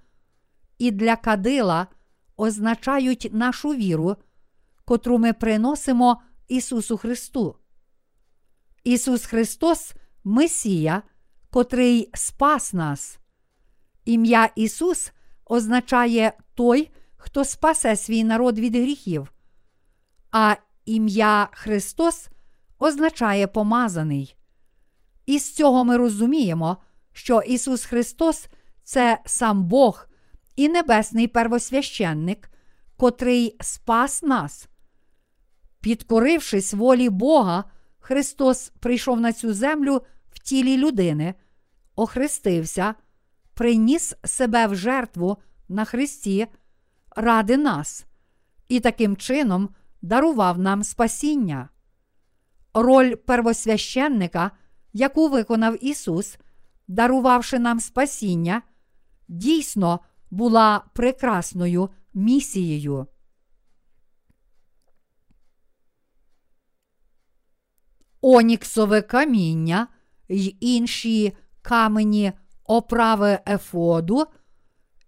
і 0.78 0.90
для 0.90 1.16
кадила 1.16 1.86
означають 2.36 3.28
нашу 3.32 3.74
віру, 3.74 4.16
котру 4.84 5.18
ми 5.18 5.32
приносимо 5.32 6.22
Ісусу 6.48 6.96
Христу. 6.96 7.56
Ісус 8.84 9.26
Христос 9.26 9.94
Месія, 10.24 11.02
котрий 11.50 12.10
спас 12.14 12.72
нас. 12.72 13.18
Ім'я 14.04 14.50
Ісус 14.56 15.12
означає 15.46 16.32
той, 16.54 16.90
хто 17.20 17.44
спасе 17.44 17.96
свій 17.96 18.24
народ 18.24 18.58
від 18.58 18.76
гріхів, 18.76 19.32
а 20.30 20.56
ім'я 20.84 21.48
Христос 21.52 22.28
означає 22.78 23.46
помазаний. 23.46 24.36
І 25.26 25.38
з 25.38 25.54
цього 25.54 25.84
ми 25.84 25.96
розуміємо, 25.96 26.76
що 27.12 27.40
Ісус 27.40 27.84
Христос 27.84 28.48
це 28.82 29.18
сам 29.26 29.64
Бог 29.64 30.06
і 30.56 30.68
небесний 30.68 31.28
первосвященник, 31.28 32.50
котрий 32.96 33.56
спас 33.60 34.22
нас. 34.22 34.68
Підкорившись 35.80 36.74
волі 36.74 37.08
Бога, 37.08 37.64
Христос 37.98 38.72
прийшов 38.80 39.20
на 39.20 39.32
цю 39.32 39.54
землю 39.54 40.02
в 40.32 40.38
тілі 40.38 40.76
людини, 40.76 41.34
охрестився, 41.96 42.94
приніс 43.54 44.14
себе 44.24 44.66
в 44.66 44.74
жертву 44.74 45.36
на 45.68 45.84
Христі 45.84 46.46
ради 47.20 47.56
нас 47.56 48.06
і 48.68 48.80
таким 48.80 49.16
чином 49.16 49.68
дарував 50.02 50.58
нам 50.58 50.84
спасіння. 50.84 51.68
Роль 52.74 53.14
первосвященника, 53.14 54.50
яку 54.92 55.28
виконав 55.28 55.84
Ісус, 55.84 56.38
дарувавши 56.88 57.58
нам 57.58 57.80
спасіння, 57.80 58.62
дійсно 59.28 60.00
була 60.30 60.84
прекрасною 60.94 61.90
місією. 62.14 63.06
Оніксове 68.20 69.02
каміння 69.02 69.86
й 70.28 70.56
інші 70.60 71.36
камені 71.62 72.32
оправи 72.64 73.38
ефоду 73.46 74.26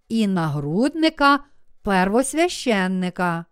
і 0.08 0.26
нагрудника 0.26 1.44
первосвященника. 1.82 3.44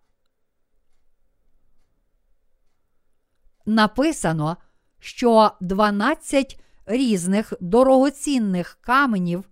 Написано, 3.65 4.57
що 4.99 5.51
12 5.61 6.59
різних 6.85 7.53
дорогоцінних 7.61 8.77
каменів 8.81 9.49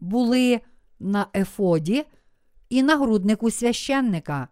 були 0.00 0.60
на 1.00 1.26
ефоді 1.34 2.04
і 2.68 2.82
нагруднику 2.82 3.50
священника. 3.50 4.48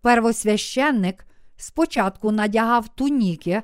Первосвященник 0.00 1.26
спочатку 1.56 2.32
надягав 2.32 2.88
туніки, 2.88 3.62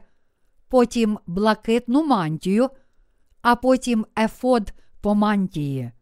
потім 0.69 1.19
блакитну 1.27 2.07
мантію, 2.07 2.71
а 3.43 3.57
потім 3.57 4.07
ефод 4.19 4.73
по 5.01 5.15
мантії. 5.15 5.93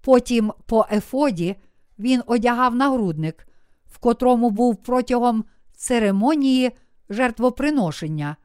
Потім 0.00 0.52
по 0.66 0.86
ефоді 0.90 1.56
він 2.00 2.22
одягав 2.26 2.74
нагрудник, 2.74 3.48
в 3.86 3.98
котрому 3.98 4.50
був 4.50 4.82
протягом 4.82 5.44
церемонії 5.72 6.70
жертвоприношення. 7.08 8.36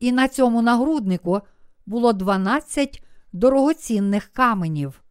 І 0.00 0.12
на 0.12 0.28
цьому 0.28 0.62
нагруднику 0.62 1.40
було 1.86 2.12
12 2.12 3.02
дорогоцінних 3.32 4.26
каменів. 4.26 5.02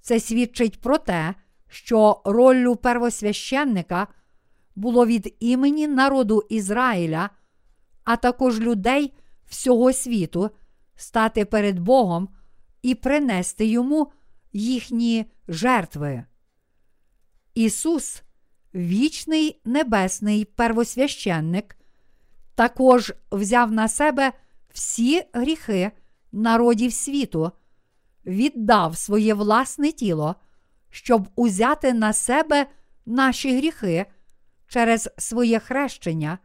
Це 0.00 0.20
свідчить 0.20 0.80
про 0.80 0.98
те, 0.98 1.34
що 1.68 2.22
роллю 2.24 2.76
первосвященника 2.76 4.06
було 4.76 5.06
від 5.06 5.36
імені 5.40 5.88
народу 5.88 6.42
Ізраїля, 6.48 7.30
а 8.04 8.16
також 8.16 8.60
людей 8.60 9.14
всього 9.46 9.92
світу 9.92 10.50
стати 10.96 11.44
перед 11.44 11.78
Богом 11.78 12.28
і 12.82 12.94
принести 12.94 13.66
йому 13.66 14.12
їхні 14.52 15.30
жертви. 15.48 16.24
Ісус, 17.58 18.22
вічний 18.74 19.60
небесний 19.64 20.44
первосвященник, 20.44 21.76
також 22.54 23.12
взяв 23.32 23.72
на 23.72 23.88
себе 23.88 24.32
всі 24.72 25.24
гріхи 25.32 25.90
народів 26.32 26.92
світу, 26.92 27.52
віддав 28.26 28.96
своє 28.96 29.34
власне 29.34 29.92
тіло, 29.92 30.34
щоб 30.90 31.28
узяти 31.36 31.92
на 31.92 32.12
себе 32.12 32.66
наші 33.06 33.56
гріхи 33.56 34.06
через 34.68 35.10
своє 35.18 35.58
хрещення, 35.58 36.38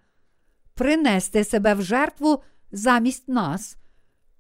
принести 0.73 1.43
себе 1.43 1.73
в 1.73 1.81
жертву 1.81 2.43
замість 2.71 3.27
нас 3.27 3.77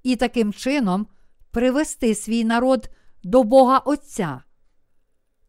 і 0.03 0.15
таким 0.15 0.53
чином 0.53 1.07
привести 1.51 2.15
свій 2.15 2.43
народ 2.43 2.89
до 3.23 3.43
Бога 3.43 3.77
Отця. 3.77 4.41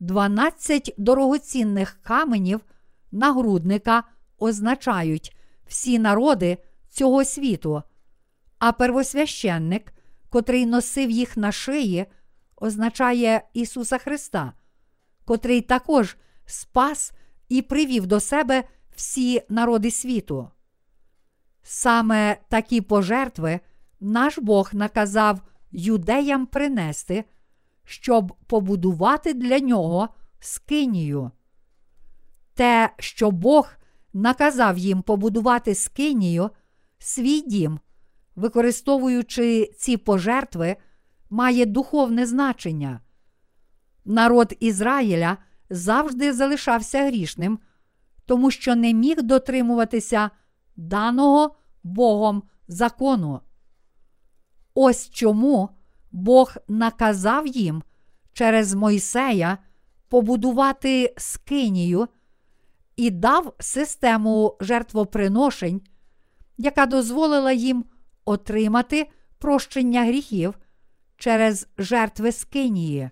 Дванадцять 0.01 0.95
дорогоцінних 0.99 1.99
каменів 2.03 2.61
нагрудника 3.13 4.05
означають 4.39 5.37
всі 5.67 5.99
народи 5.99 6.59
цього 6.89 7.25
світу, 7.25 7.83
а 8.59 8.73
первосвященник, 8.73 9.93
котрий 10.29 10.67
носив 10.67 11.11
їх 11.11 11.37
на 11.37 11.53
шиї, 11.53 12.07
означає 12.57 13.43
Ісуса 13.55 13.99
Христа, 13.99 14.53
котрий 15.25 15.61
також 15.61 16.17
спас 16.47 17.13
і 17.49 17.63
привів 17.63 18.07
до 18.07 18.21
себе 18.21 18.65
всі 18.97 19.43
народи 19.49 19.91
світу. 19.91 20.51
Саме 21.63 22.37
такі 22.49 22.81
пожертви 22.81 23.61
наш 24.01 24.39
Бог 24.39 24.71
наказав 24.73 25.41
юдеям 25.73 26.47
принести, 26.47 27.25
щоб 27.85 28.35
побудувати 28.47 29.35
для 29.35 29.59
нього 29.59 30.09
скинію. 30.41 31.31
Те, 32.55 32.91
що 32.99 33.31
Бог 33.31 33.69
наказав 34.13 34.79
їм 34.79 35.03
побудувати 35.03 35.75
скинію, 35.75 36.51
свій 36.99 37.41
дім, 37.41 37.79
використовуючи 38.37 39.71
ці 39.79 39.97
пожертви, 39.97 40.77
має 41.31 41.67
духовне 41.67 42.27
значення. 42.27 43.01
Народ 44.05 44.55
Ізраїля 44.61 45.37
завжди 45.71 46.33
залишався 46.33 47.07
грішним, 47.07 47.59
тому 48.27 48.51
що 48.51 48.77
не 48.77 48.93
міг 48.93 49.23
дотримуватися 49.23 50.31
даного 50.77 51.57
Богом 51.83 52.43
закону. 52.69 53.41
Ось 54.75 55.11
чому 55.11 55.69
Бог 56.15 56.55
наказав 56.69 57.47
їм 57.47 57.83
через 58.33 58.75
Мойсея 58.75 59.59
побудувати 60.09 61.15
скинію 61.17 62.09
і 62.97 63.11
дав 63.11 63.55
систему 63.61 64.57
жертвоприношень, 64.61 65.83
яка 66.59 66.87
дозволила 66.87 67.53
їм 67.53 67.85
отримати 68.25 69.11
прощення 69.39 70.05
гріхів 70.05 70.59
через 71.17 71.69
жертви 71.79 72.33
скинії. 72.33 73.11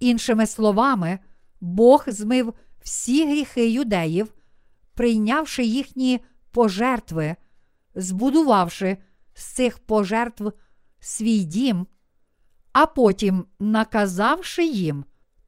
Іншими 0.00 0.46
словами, 0.46 1.18
Бог 1.60 2.04
змив 2.06 2.54
всі 2.82 3.26
гріхи 3.26 3.70
юдеїв, 3.70 4.34
прийнявши 4.94 5.64
їхні 5.64 6.20
пожертви, 6.50 7.36
збудувавши 7.94 8.96
з 9.34 9.44
цих 9.44 9.78
пожертв 9.78 10.52
свій 11.04 11.44
дім, 11.44 11.86
а 12.72 12.86
потім 12.86 13.46
наказавши 13.60 14.64
їм 14.64 15.04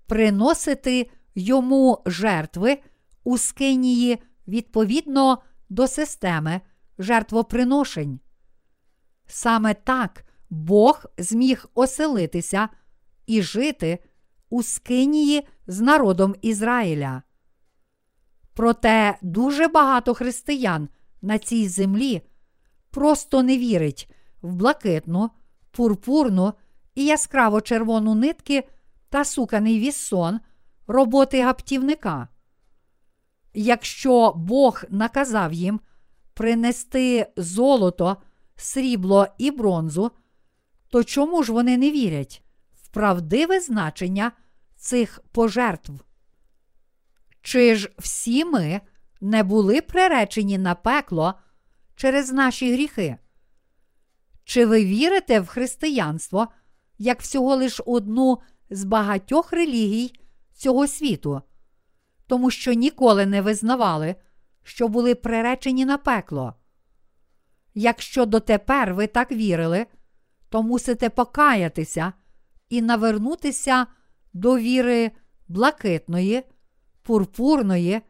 приносити 0.06 1.10
йому 1.34 2.02
жертви 2.06 2.78
у 3.24 3.38
скинії 3.38 4.18
відповідно 4.48 5.38
до 5.68 5.88
системи 5.88 6.60
жертвоприношень. 6.98 8.20
Саме 9.26 9.74
так 9.74 10.24
Бог 10.50 11.04
зміг 11.18 11.66
оселитися 11.74 12.68
і 13.26 13.42
жити 13.42 13.98
у 14.50 14.62
скинії 14.62 15.48
з 15.66 15.80
народом 15.80 16.34
Ізраїля. 16.42 17.22
Проте 18.54 19.18
дуже 19.22 19.68
багато 19.68 20.14
християн 20.14 20.88
на 21.22 21.38
цій 21.38 21.68
землі 21.68 22.22
просто 22.90 23.42
не 23.42 23.58
вірить 23.58 24.10
в 24.42 24.54
блакитну, 24.54 25.30
пурпурну 25.76 26.52
і 26.94 27.04
яскраво 27.04 27.60
червону 27.60 28.14
нитки 28.14 28.64
та 29.08 29.24
суканий 29.24 29.78
вісон 29.78 30.40
роботи 30.86 31.42
гаптівника. 31.42 32.28
Якщо 33.54 34.32
Бог 34.36 34.84
наказав 34.90 35.52
їм 35.52 35.80
принести 36.34 37.26
золото, 37.36 38.16
срібло 38.56 39.26
і 39.38 39.50
бронзу, 39.50 40.10
то 40.88 41.04
чому 41.04 41.42
ж 41.42 41.52
вони 41.52 41.76
не 41.76 41.90
вірять 41.90 42.42
в 42.72 42.88
правдиве 42.88 43.60
значення 43.60 44.32
цих 44.76 45.20
пожертв. 45.32 45.92
Чи 47.42 47.74
ж 47.76 47.90
всі 47.98 48.44
ми 48.44 48.80
не 49.20 49.42
були 49.42 49.80
приречені 49.80 50.58
на 50.58 50.74
пекло 50.74 51.34
через 51.96 52.32
наші 52.32 52.72
гріхи? 52.72 53.18
Чи 54.44 54.66
ви 54.66 54.84
вірите 54.84 55.40
в 55.40 55.46
християнство 55.46 56.48
як 56.98 57.20
всього 57.20 57.56
лиш 57.56 57.80
одну 57.86 58.38
з 58.70 58.84
багатьох 58.84 59.52
релігій 59.52 60.12
цього 60.52 60.86
світу, 60.86 61.42
тому 62.26 62.50
що 62.50 62.72
ніколи 62.72 63.26
не 63.26 63.42
визнавали, 63.42 64.14
що 64.62 64.88
були 64.88 65.14
приречені 65.14 65.84
на 65.84 65.98
пекло? 65.98 66.54
Якщо 67.74 68.26
дотепер 68.26 68.94
ви 68.94 69.06
так 69.06 69.32
вірили, 69.32 69.86
то 70.48 70.62
мусите 70.62 71.10
покаятися 71.10 72.12
і 72.68 72.82
навернутися 72.82 73.86
до 74.32 74.58
віри 74.58 75.10
блакитної, 75.48 76.42
пурпурної 77.02 78.00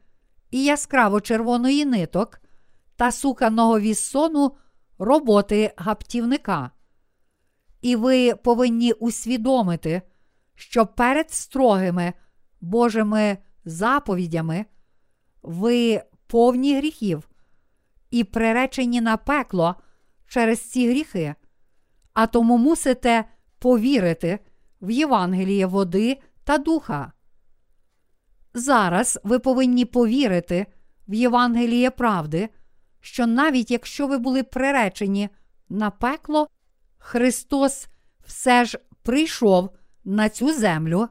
і 0.51 0.65
яскраво 0.65 1.21
червоної 1.21 1.85
ниток 1.85 2.41
та 2.97 3.13
суканого 3.13 3.81
віссону 3.81 4.57
роботи 4.99 5.73
гаптівника. 5.77 6.71
І 7.83 7.97
ви 7.97 8.35
повинні 8.35 8.93
усвідомити, 8.93 10.03
що 10.55 10.87
перед 10.87 11.31
строгими 11.33 12.13
Божими 12.61 13.39
заповідями 13.65 14.65
ви 15.43 16.03
повні 16.27 16.77
гріхів 16.77 17.29
і 18.11 18.25
приречені 18.25 19.01
на 19.01 19.17
пекло 19.17 19.75
через 20.27 20.61
ці 20.61 20.91
гріхи, 20.91 21.35
а 22.13 22.27
тому 22.27 22.59
мусите 22.59 23.25
повірити 23.59 24.39
в 24.83 24.91
Євангеліє 24.91 25.67
води 25.67 26.19
та 26.45 26.59
духа. 26.59 27.13
Зараз 28.55 29.21
ви 29.25 29.39
повинні 29.39 29.85
повірити 29.85 30.67
в 31.09 31.15
Євангеліє 31.15 31.91
правди, 31.91 32.49
що 33.05 33.27
навіть 33.27 33.71
якщо 33.71 34.07
ви 34.07 34.19
були 34.19 34.43
приречені 34.43 35.29
на 35.69 35.91
пекло, 35.91 36.49
Христос 36.99 37.87
все 38.27 38.65
ж 38.65 38.79
прийшов 39.03 39.71
на 40.05 40.29
цю 40.29 40.53
землю, 40.53 41.09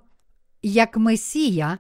як 0.62 0.98
Месія, 0.98 1.78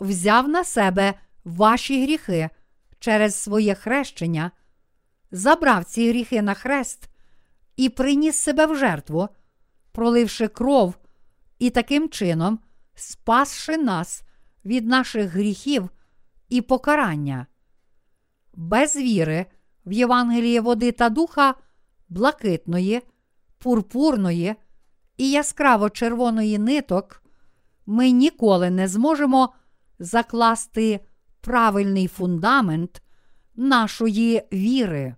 взяв 0.00 0.48
на 0.48 0.64
себе 0.64 1.14
ваші 1.44 2.02
гріхи 2.02 2.50
через 2.98 3.34
своє 3.34 3.74
хрещення, 3.74 4.50
забрав 5.30 5.84
ці 5.84 6.08
гріхи 6.08 6.42
на 6.42 6.54
хрест 6.54 7.08
і 7.76 7.88
приніс 7.88 8.36
себе 8.36 8.66
в 8.66 8.76
жертву, 8.76 9.28
проливши 9.92 10.48
кров 10.48 10.94
і 11.58 11.70
таким 11.70 12.08
чином 12.08 12.58
спасши 12.94 13.76
нас 13.76 14.22
від 14.64 14.86
наших 14.86 15.30
гріхів 15.30 15.90
і 16.48 16.62
покарання. 16.62 17.46
Без 18.56 18.96
віри 18.96 19.46
в 19.86 19.92
Євангеліє 19.92 20.60
води 20.60 20.92
та 20.92 21.08
духа 21.08 21.54
блакитної, 22.08 23.02
пурпурної 23.58 24.54
і 25.16 25.30
яскраво 25.30 25.90
червоної 25.90 26.58
ниток 26.58 27.22
ми 27.86 28.10
ніколи 28.10 28.70
не 28.70 28.88
зможемо 28.88 29.54
закласти 29.98 31.00
правильний 31.40 32.08
фундамент 32.08 33.02
нашої 33.54 34.42
віри. 34.52 35.14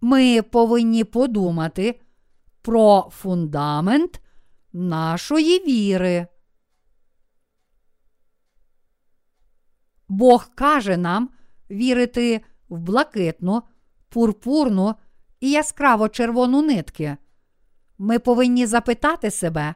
Ми 0.00 0.42
повинні 0.42 1.04
подумати 1.04 2.00
про 2.62 3.10
фундамент 3.12 4.20
нашої 4.72 5.58
віри. 5.66 6.26
Бог 10.08 10.50
каже 10.54 10.96
нам 10.96 11.30
вірити 11.70 12.40
в 12.68 12.78
блакитну, 12.78 13.62
пурпурну 14.08 14.94
і 15.40 15.50
яскраво 15.50 16.08
червону 16.08 16.62
нитки. 16.62 17.16
Ми 17.98 18.18
повинні 18.18 18.66
запитати 18.66 19.30
себе, 19.30 19.74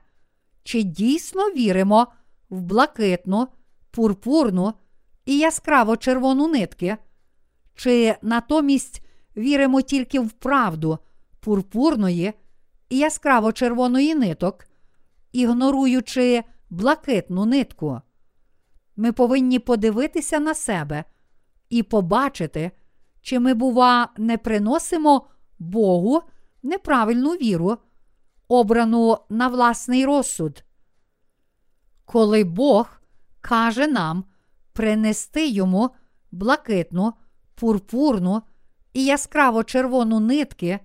чи 0.63 0.83
дійсно 0.83 1.43
віримо 1.43 2.07
в 2.51 2.61
блакитну, 2.61 3.49
пурпурну 3.91 4.73
і 5.25 5.39
яскраво 5.39 5.97
червону 5.97 6.49
нитки, 6.49 6.97
чи 7.75 8.17
натомість 8.23 9.07
віримо 9.37 9.83
тільки 9.83 10.21
в 10.21 10.31
правду 10.31 10.99
пурпурної 11.41 12.33
і 12.89 12.99
яскраво 12.99 13.53
червоної 13.53 14.15
ниток, 14.15 14.67
ігноруючи 15.33 16.45
блакитну 16.71 17.47
нитку. 17.47 18.01
Ми 18.97 19.13
повинні 19.13 19.59
подивитися 19.59 20.39
на 20.39 20.55
себе 20.55 21.05
і 21.69 21.83
побачити, 21.83 22.71
чи 23.21 23.39
ми, 23.39 23.55
бува, 23.55 24.09
не 24.17 24.39
приносимо 24.39 25.27
Богу 25.59 26.23
неправильну 26.63 27.31
віру, 27.31 27.79
обрану 28.49 29.19
на 29.31 29.49
власний 29.49 30.07
розсуд. 30.07 30.65
Коли 32.05 32.45
Бог 32.45 33.01
каже 33.41 33.87
нам 33.87 34.25
принести 34.73 35.49
йому 35.49 35.91
блакитну, 36.33 37.13
пурпурну 37.55 38.43
і 38.93 39.05
яскраво 39.05 39.65
червону 39.65 40.21
нитки, 40.21 40.81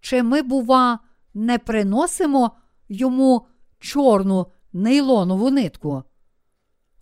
чи 0.00 0.22
ми, 0.22 0.42
бува, 0.42 0.98
не 1.34 1.58
приносимо 1.58 2.50
йому 2.88 3.46
чорну 3.78 4.46
нейлонову 4.72 5.50
нитку? 5.50 6.02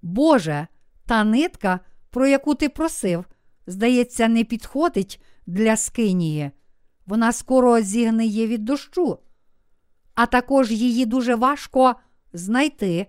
Боже, 0.03 0.67
та 1.07 1.25
нитка, 1.25 1.81
про 2.11 2.27
яку 2.27 2.55
ти 2.55 2.69
просив, 2.69 3.25
здається, 3.67 4.29
не 4.29 4.45
підходить 4.45 5.23
для 5.47 5.77
скинії. 5.77 6.51
Вона 7.07 7.33
скоро 7.33 7.81
зігниє 7.81 8.47
від 8.47 8.65
дощу, 8.65 9.19
а 10.15 10.27
також 10.27 10.71
її 10.71 11.07
дуже 11.07 11.35
важко 11.35 11.95
знайти 12.33 13.07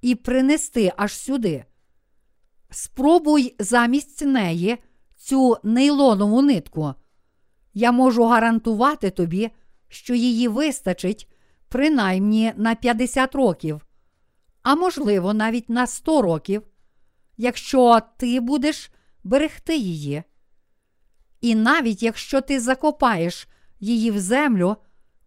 і 0.00 0.14
принести 0.14 0.92
аж 0.96 1.12
сюди. 1.12 1.64
Спробуй 2.70 3.54
замість 3.58 4.26
неї 4.26 4.78
цю 5.16 5.56
нейлонову 5.62 6.42
нитку. 6.42 6.94
Я 7.74 7.92
можу 7.92 8.24
гарантувати 8.24 9.10
тобі, 9.10 9.50
що 9.88 10.14
її 10.14 10.48
вистачить 10.48 11.32
принаймні 11.68 12.52
на 12.56 12.74
50 12.74 13.34
років, 13.34 13.86
а 14.62 14.74
можливо, 14.74 15.34
навіть 15.34 15.68
на 15.68 15.86
100 15.86 16.22
років, 16.22 16.62
якщо 17.36 18.00
ти 18.16 18.40
будеш 18.40 18.90
берегти 19.24 19.76
її. 19.76 20.22
І 21.40 21.54
навіть 21.54 22.02
якщо 22.02 22.40
ти 22.40 22.60
закопаєш 22.60 23.48
її 23.80 24.10
в 24.10 24.18
землю, 24.18 24.76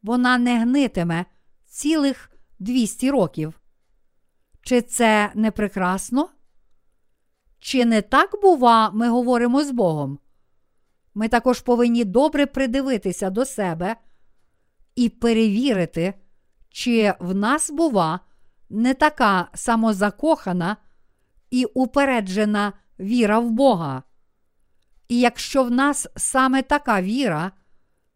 вона 0.04 0.38
не 0.38 0.60
гнитиме 0.60 1.26
цілих 1.66 2.32
200 2.60 3.12
років. 3.12 3.62
Чи 4.62 4.82
це 4.82 5.32
не 5.36 5.52
прекрасно? 5.52 6.30
Чи 7.60 7.86
не 7.86 8.02
так, 8.02 8.42
бува, 8.42 8.90
ми 8.90 9.10
говоримо 9.10 9.64
з 9.64 9.72
Богом? 9.72 10.20
Ми 11.14 11.28
також 11.28 11.62
повинні 11.62 12.04
добре 12.04 12.46
придивитися 12.46 13.30
до 13.30 13.46
себе 13.46 13.96
і 14.96 15.10
перевірити, 15.10 16.14
чи 16.70 17.14
в 17.20 17.36
нас, 17.36 17.72
бува, 17.72 18.20
не 18.72 18.94
така 18.94 19.48
самозакохана 19.54 20.78
і 21.50 21.66
упереджена 21.66 22.74
віра 23.00 23.40
в 23.40 23.52
Бога. 23.52 24.04
І 25.08 25.20
якщо 25.20 25.64
в 25.64 25.72
нас 25.72 26.08
саме 26.18 26.62
така 26.62 27.02
віра, 27.02 27.52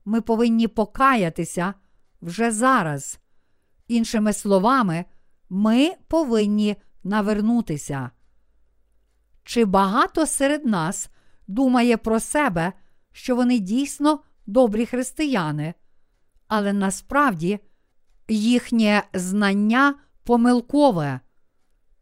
ми 0.06 0.22
повинні 0.22 0.68
покаятися 0.68 1.74
вже 2.22 2.52
зараз. 2.52 3.20
Іншими 3.88 4.34
словами, 4.34 5.06
ми 5.50 5.94
повинні 6.08 6.76
навернутися. 7.04 8.10
Чи 9.44 9.66
багато 9.66 10.26
серед 10.26 10.66
нас 10.66 11.10
думає 11.48 11.98
про 11.98 12.20
себе, 12.20 12.74
що 13.12 13.36
вони 13.36 13.60
дійсно 13.60 14.20
добрі 14.46 14.86
християни, 14.86 15.74
але 16.48 16.74
насправді 16.74 17.60
їхнє 18.28 19.04
знання 19.14 19.96
помилкове, 20.26 21.20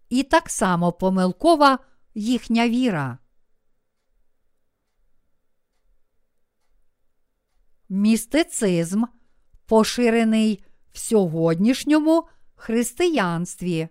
і 0.10 0.24
так 0.24 0.50
само 0.50 0.92
помилкова 0.92 1.80
їхня 2.16 2.70
віра. 2.70 3.18
Містицизм 7.90 9.04
поширений 9.66 10.64
в 10.92 10.98
сьогоднішньому 10.98 12.28
християнстві. 12.56 13.88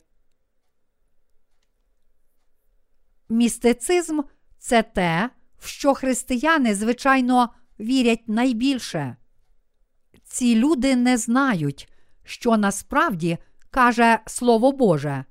Містицизм 3.28 4.20
це 4.58 4.82
те, 4.82 5.30
в 5.58 5.66
що 5.66 5.94
християни, 5.94 6.74
звичайно, 6.74 7.54
вірять 7.80 8.28
найбільше. 8.28 9.16
Ці 10.24 10.56
люди 10.56 10.96
не 10.96 11.16
знають, 11.16 11.92
що 12.24 12.56
насправді 12.56 13.38
каже 13.72 14.18
Слово 14.26 14.72
Боже, 14.72 15.24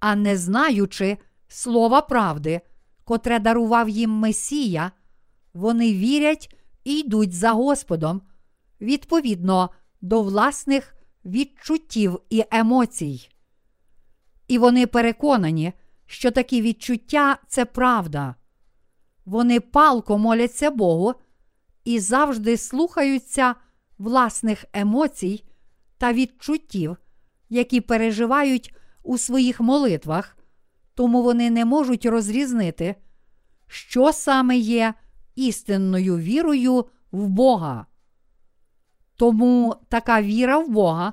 а 0.00 0.16
не 0.16 0.36
знаючи 0.36 1.18
слова 1.48 2.00
правди, 2.00 2.60
котре 3.04 3.38
дарував 3.38 3.88
їм 3.88 4.10
Месія, 4.10 4.92
вони 5.54 5.92
вірять 5.92 6.56
і 6.84 6.98
йдуть 6.98 7.32
за 7.32 7.50
Господом 7.52 8.22
відповідно 8.80 9.70
до 10.00 10.22
власних 10.22 10.96
відчуттів 11.24 12.20
і 12.30 12.44
емоцій. 12.50 13.28
І 14.48 14.58
вони 14.58 14.86
переконані, 14.86 15.72
що 16.06 16.30
такі 16.30 16.62
відчуття 16.62 17.38
це 17.48 17.64
правда. 17.64 18.34
Вони 19.24 19.60
палко 19.60 20.18
моляться 20.18 20.70
Богу 20.70 21.14
і 21.84 21.98
завжди 21.98 22.56
слухаються 22.56 23.54
власних 23.98 24.64
емоцій 24.72 25.44
та 25.98 26.12
відчуттів, 26.12 26.96
які 27.52 27.80
переживають 27.80 28.74
у 29.02 29.18
своїх 29.18 29.60
молитвах, 29.60 30.36
тому 30.94 31.22
вони 31.22 31.50
не 31.50 31.64
можуть 31.64 32.06
розрізнити, 32.06 32.94
що 33.66 34.12
саме 34.12 34.56
є 34.56 34.94
істинною 35.34 36.18
вірою 36.18 36.86
в 37.12 37.28
Бога. 37.28 37.86
Тому 39.16 39.76
така 39.88 40.22
віра 40.22 40.58
в 40.58 40.68
Бога 40.68 41.12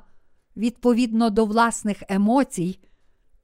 відповідно 0.58 1.30
до 1.30 1.46
власних 1.46 2.04
емоцій 2.10 2.80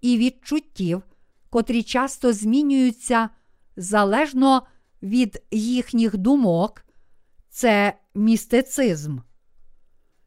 і 0.02 0.18
відчуттів, 0.18 1.02
котрі 1.50 1.84
часто 1.84 2.34
змінюються 2.34 3.30
залежно 3.78 4.68
від 5.04 5.44
їхніх 5.52 6.18
думок, 6.18 6.86
це 7.50 7.94
містицизм. 8.14 9.18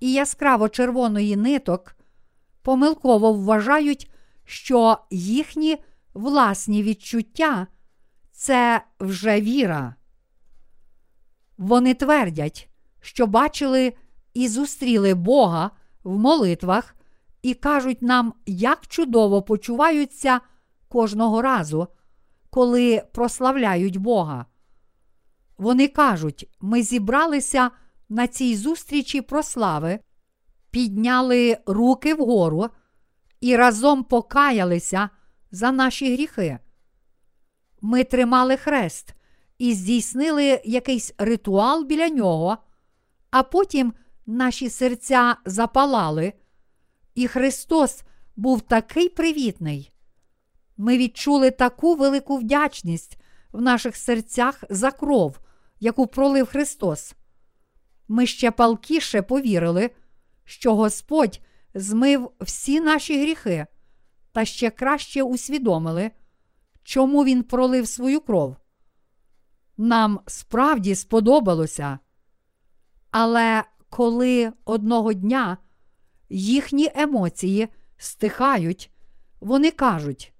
і 0.00 0.12
яскраво 0.12 0.68
червоної 0.68 1.36
ниток, 1.36 1.96
помилково 2.62 3.32
вважають, 3.32 4.10
що 4.44 4.98
їхні 5.10 5.78
власні 6.14 6.82
відчуття 6.82 7.66
це 8.32 8.82
вже 9.00 9.40
віра. 9.40 9.94
Вони 11.58 11.94
твердять, 11.94 12.68
що 13.00 13.26
бачили 13.26 13.92
і 14.34 14.48
зустріли 14.48 15.14
Бога 15.14 15.70
в 16.04 16.18
молитвах 16.18 16.94
і 17.42 17.54
кажуть 17.54 18.02
нам, 18.02 18.34
як 18.46 18.86
чудово 18.86 19.42
почуваються 19.42 20.40
кожного 20.88 21.42
разу, 21.42 21.88
коли 22.50 23.02
прославляють 23.12 23.96
Бога. 23.96 24.46
Вони 25.58 25.88
кажуть, 25.88 26.50
ми 26.60 26.82
зібралися 26.82 27.70
на 28.08 28.26
цій 28.26 28.56
зустрічі 28.56 29.20
прослави, 29.20 29.98
підняли 30.70 31.58
руки 31.66 32.14
вгору 32.14 32.68
і 33.40 33.56
разом 33.56 34.04
покаялися 34.04 35.10
за 35.50 35.72
наші 35.72 36.14
гріхи. 36.14 36.58
Ми 37.80 38.04
тримали 38.04 38.56
хрест 38.56 39.14
і 39.58 39.74
здійснили 39.74 40.60
якийсь 40.64 41.14
ритуал 41.18 41.84
біля 41.84 42.08
нього, 42.08 42.58
а 43.30 43.42
потім 43.42 43.92
наші 44.26 44.70
серця 44.70 45.36
запалали, 45.44 46.32
і 47.14 47.28
Христос 47.28 48.02
був 48.36 48.60
такий 48.60 49.08
привітний. 49.08 49.92
Ми 50.76 50.98
відчули 50.98 51.50
таку 51.50 51.94
велику 51.94 52.36
вдячність 52.36 53.18
в 53.52 53.60
наших 53.60 53.96
серцях 53.96 54.64
за 54.70 54.90
кров, 54.90 55.38
яку 55.80 56.06
пролив 56.06 56.46
Христос. 56.46 57.14
Ми 58.08 58.26
ще 58.26 58.50
палкіше 58.50 59.22
повірили, 59.22 59.90
що 60.44 60.74
Господь 60.74 61.40
змив 61.74 62.30
всі 62.40 62.80
наші 62.80 63.22
гріхи, 63.22 63.66
та 64.32 64.44
ще 64.44 64.70
краще 64.70 65.22
усвідомили, 65.22 66.10
чому 66.82 67.24
Він 67.24 67.42
пролив 67.42 67.88
свою 67.88 68.20
кров. 68.20 68.56
Нам 69.76 70.20
справді 70.26 70.94
сподобалося. 70.94 71.98
Але 73.10 73.64
коли 73.92 74.52
одного 74.64 75.12
дня 75.12 75.58
їхні 76.28 76.90
емоції 76.94 77.68
стихають, 77.96 78.90
вони 79.40 79.70
кажуть, 79.70 80.32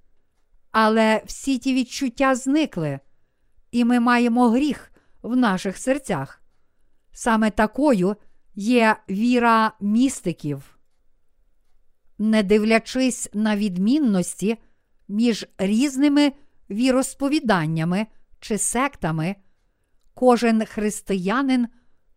але 0.70 1.22
всі 1.26 1.58
ті 1.58 1.74
відчуття 1.74 2.34
зникли, 2.34 3.00
і 3.70 3.84
ми 3.84 4.00
маємо 4.00 4.48
гріх 4.48 4.92
в 5.22 5.36
наших 5.36 5.78
серцях. 5.78 6.42
Саме 7.12 7.50
такою 7.50 8.16
є 8.54 8.96
віра 9.10 9.72
містиків. 9.80 10.78
Не 12.18 12.42
дивлячись 12.42 13.28
на 13.34 13.56
відмінності 13.56 14.58
між 15.08 15.46
різними 15.58 16.32
віросповіданнями 16.70 18.06
чи 18.40 18.58
сектами, 18.58 19.36
кожен 20.14 20.64
християнин 20.64 21.68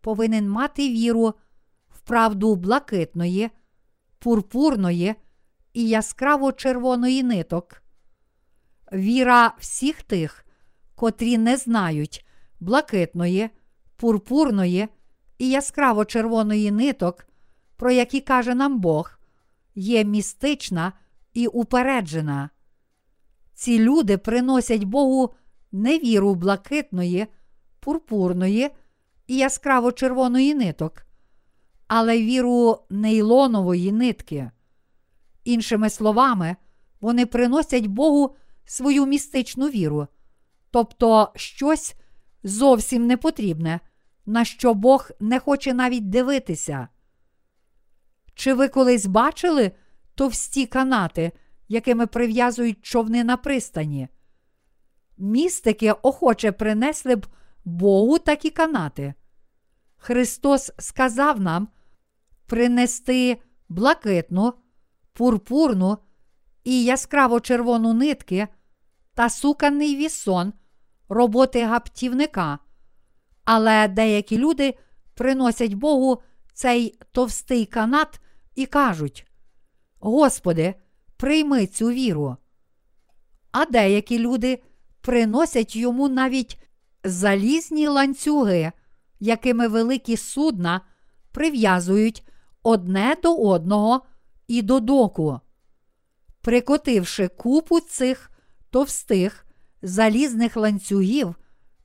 повинен 0.05 0.49
мати 0.49 0.89
віру 0.89 1.33
в 1.89 1.99
правду 1.99 2.55
блакитної, 2.55 3.49
пурпурної 4.19 5.15
і 5.73 5.87
яскраво 5.87 6.51
червоної 6.51 7.23
ниток. 7.23 7.81
Віра 8.93 9.53
всіх 9.59 10.03
тих, 10.03 10.45
котрі 10.95 11.37
не 11.37 11.57
знають 11.57 12.25
блакитної, 12.59 13.49
пурпурної 13.95 14.87
і 15.37 15.49
яскраво 15.49 16.05
червоної 16.05 16.71
ниток, 16.71 17.27
про 17.75 17.91
які 17.91 18.21
каже 18.21 18.55
нам 18.55 18.79
Бог, 18.79 19.19
є 19.75 20.03
містична 20.03 20.93
і 21.33 21.47
упереджена. 21.47 22.49
Ці 23.53 23.79
люди 23.79 24.17
приносять 24.17 24.83
Богу 24.83 25.33
не 25.71 25.97
віру 25.99 26.35
блакитної, 26.35 27.27
пурпурної 27.79 28.71
і 29.27 29.37
яскраво 29.37 29.91
червоної 29.91 30.55
ниток, 30.55 31.05
але 31.87 32.17
віру 32.17 32.79
нейлонової 32.89 33.91
нитки. 33.91 34.51
Іншими 35.43 35.89
словами, 35.89 36.55
вони 37.01 37.25
приносять 37.25 37.87
Богу 37.87 38.35
свою 38.65 39.05
містичну 39.05 39.69
віру, 39.69 40.07
тобто 40.71 41.31
щось 41.35 41.95
зовсім 42.43 43.07
непотрібне, 43.07 43.79
на 44.25 44.45
що 44.45 44.73
Бог 44.73 45.09
не 45.19 45.39
хоче 45.39 45.73
навіть 45.73 46.09
дивитися. 46.09 46.87
Чи 48.35 48.53
ви 48.53 48.67
колись 48.67 49.05
бачили 49.05 49.71
товсті 50.15 50.65
канати, 50.65 51.31
якими 51.67 52.07
прив'язують 52.07 52.85
човни 52.85 53.23
на 53.23 53.37
пристані? 53.37 54.07
Містики 55.17 55.91
охоче 55.91 56.51
принесли 56.51 57.15
б 57.15 57.27
Богу 57.65 58.19
такі 58.19 58.49
канати. 58.49 59.13
Христос 59.97 60.71
сказав 60.79 61.39
нам, 61.39 61.67
принести 62.45 63.41
блакитну, 63.69 64.53
пурпурну 65.13 65.97
і 66.63 66.83
яскраво 66.83 67.39
червону 67.39 67.93
нитки 67.93 68.47
та 69.13 69.29
суканий 69.29 69.95
вісон 69.95 70.53
роботи 71.09 71.63
гаптівника. 71.63 72.59
Але 73.43 73.87
деякі 73.87 74.37
люди 74.37 74.77
приносять 75.13 75.73
Богу 75.73 76.21
цей 76.53 76.99
товстий 77.11 77.65
канат 77.65 78.19
і 78.55 78.65
кажуть: 78.65 79.27
Господи, 79.99 80.75
прийми 81.17 81.67
цю 81.67 81.89
віру. 81.89 82.37
А 83.51 83.65
деякі 83.65 84.19
люди 84.19 84.63
приносять 85.01 85.75
йому 85.75 86.09
навіть 86.09 86.59
залізні 87.05 87.87
ланцюги, 87.87 88.71
якими 89.19 89.67
великі 89.67 90.17
судна 90.17 90.81
прив'язують 91.31 92.27
одне 92.63 93.15
до 93.23 93.35
одного 93.35 94.01
і 94.47 94.61
до 94.61 94.79
доку. 94.79 95.39
Прикотивши 96.41 97.27
купу 97.27 97.79
цих 97.79 98.31
товстих 98.69 99.45
залізних 99.81 100.57
ланцюгів, 100.57 101.35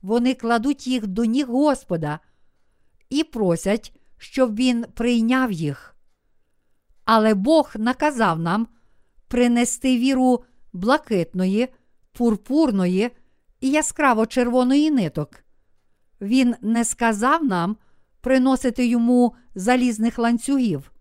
вони 0.01 0.33
кладуть 0.33 0.87
їх 0.87 1.07
до 1.07 1.25
ніг 1.25 1.47
Господа 1.47 2.19
і 3.09 3.23
просять, 3.23 3.99
щоб 4.17 4.55
він 4.55 4.85
прийняв 4.93 5.51
їх. 5.51 5.95
Але 7.05 7.33
Бог 7.33 7.71
наказав 7.75 8.39
нам 8.39 8.67
принести 9.27 9.97
віру 9.97 10.43
блакитної, 10.73 11.67
пурпурної 12.11 13.11
і 13.61 13.69
яскраво 13.69 14.25
червоної 14.25 14.91
ниток. 14.91 15.43
Він 16.21 16.55
не 16.61 16.85
сказав 16.85 17.43
нам 17.43 17.77
приносити 18.21 18.85
йому 18.85 19.35
залізних 19.55 20.19
ланцюгів. 20.19 20.91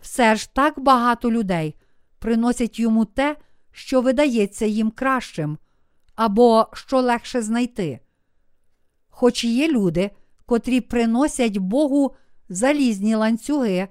Все 0.00 0.36
ж 0.36 0.54
так 0.54 0.80
багато 0.80 1.30
людей 1.30 1.74
приносять 2.18 2.78
йому 2.78 3.04
те, 3.04 3.36
що 3.72 4.00
видається 4.00 4.66
їм 4.66 4.90
кращим, 4.90 5.58
або 6.14 6.68
що 6.72 7.00
легше 7.00 7.42
знайти. 7.42 8.00
Хоч 9.08 9.44
є 9.44 9.68
люди, 9.68 10.10
котрі 10.46 10.80
приносять 10.80 11.58
Богу 11.58 12.14
залізні 12.48 13.14
ланцюги, 13.14 13.88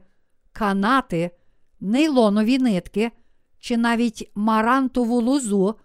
канати, 0.51 1.31
нейлонові 1.79 2.57
нитки 2.57 3.11
чи 3.59 3.77
навіть 3.77 4.31
марантову 4.35 5.21
лозу, 5.21 5.75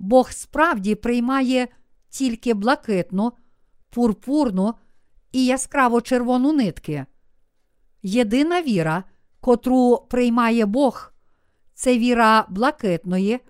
Бог 0.00 0.32
справді 0.32 0.94
приймає 0.94 1.68
тільки 2.08 2.54
блакитну, 2.54 3.32
пурпурну 3.90 4.74
і 5.32 5.44
яскраво 5.46 6.00
червону 6.00 6.52
нитки. 6.52 7.06
Єдина 8.02 8.62
віра, 8.62 9.04
котру 9.40 10.06
приймає 10.10 10.66
Бог, 10.66 11.12
це 11.74 11.98
віра 11.98 12.46
блакитної, 12.48 13.40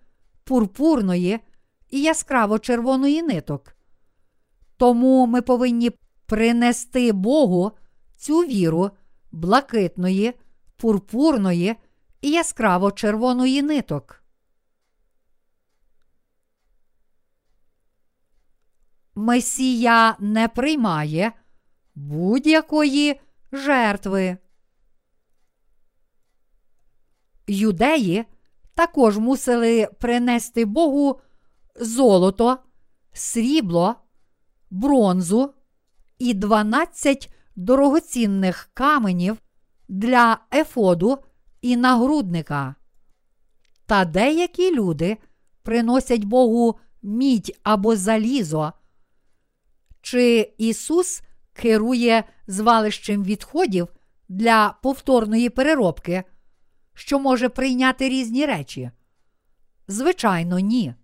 пурпурної 0.44 1.38
і 1.90 2.02
яскраво 2.02 2.58
червоної 2.58 3.22
ниток. 3.22 3.76
Тому 4.76 5.26
ми 5.26 5.42
повинні 5.42 5.90
принести 6.26 7.12
Богу 7.12 7.72
цю 8.16 8.38
віру 8.38 8.90
блакитної, 9.32 10.32
пурпурної 10.76 11.76
і 12.20 12.30
яскраво 12.30 12.90
червоної 12.90 13.62
ниток. 13.62 14.19
Месія 19.20 20.16
не 20.20 20.48
приймає 20.48 21.32
будь-якої 21.94 23.20
жертви. 23.52 24.36
Юдеї 27.46 28.24
також 28.74 29.18
мусили 29.18 29.88
принести 30.00 30.64
Богу 30.64 31.20
золото, 31.80 32.58
срібло, 33.12 33.94
бронзу 34.70 35.54
і 36.18 36.34
12 36.34 37.32
дорогоцінних 37.56 38.70
каменів 38.74 39.36
для 39.88 40.38
ефоду 40.54 41.18
і 41.60 41.76
нагрудника. 41.76 42.74
Та 43.86 44.04
деякі 44.04 44.74
люди 44.74 45.16
приносять 45.62 46.24
Богу 46.24 46.78
мідь 47.02 47.58
або 47.62 47.96
залізо. 47.96 48.72
Чи 50.00 50.52
Ісус 50.58 51.22
керує 51.52 52.24
звалищем 52.46 53.24
відходів 53.24 53.88
для 54.28 54.78
повторної 54.82 55.50
переробки, 55.50 56.24
що 56.94 57.18
може 57.18 57.48
прийняти 57.48 58.08
різні 58.08 58.46
речі? 58.46 58.90
Звичайно, 59.88 60.58
ні. 60.58 60.94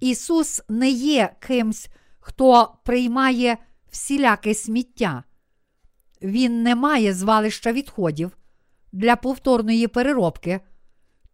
Ісус 0.00 0.62
не 0.68 0.90
є 0.90 1.34
кимсь, 1.40 1.88
хто 2.20 2.74
приймає 2.84 3.58
всіляке 3.90 4.54
сміття. 4.54 5.24
Він 6.22 6.62
не 6.62 6.74
має 6.74 7.14
звалища 7.14 7.72
відходів 7.72 8.36
для 8.92 9.16
повторної 9.16 9.88
переробки, 9.88 10.60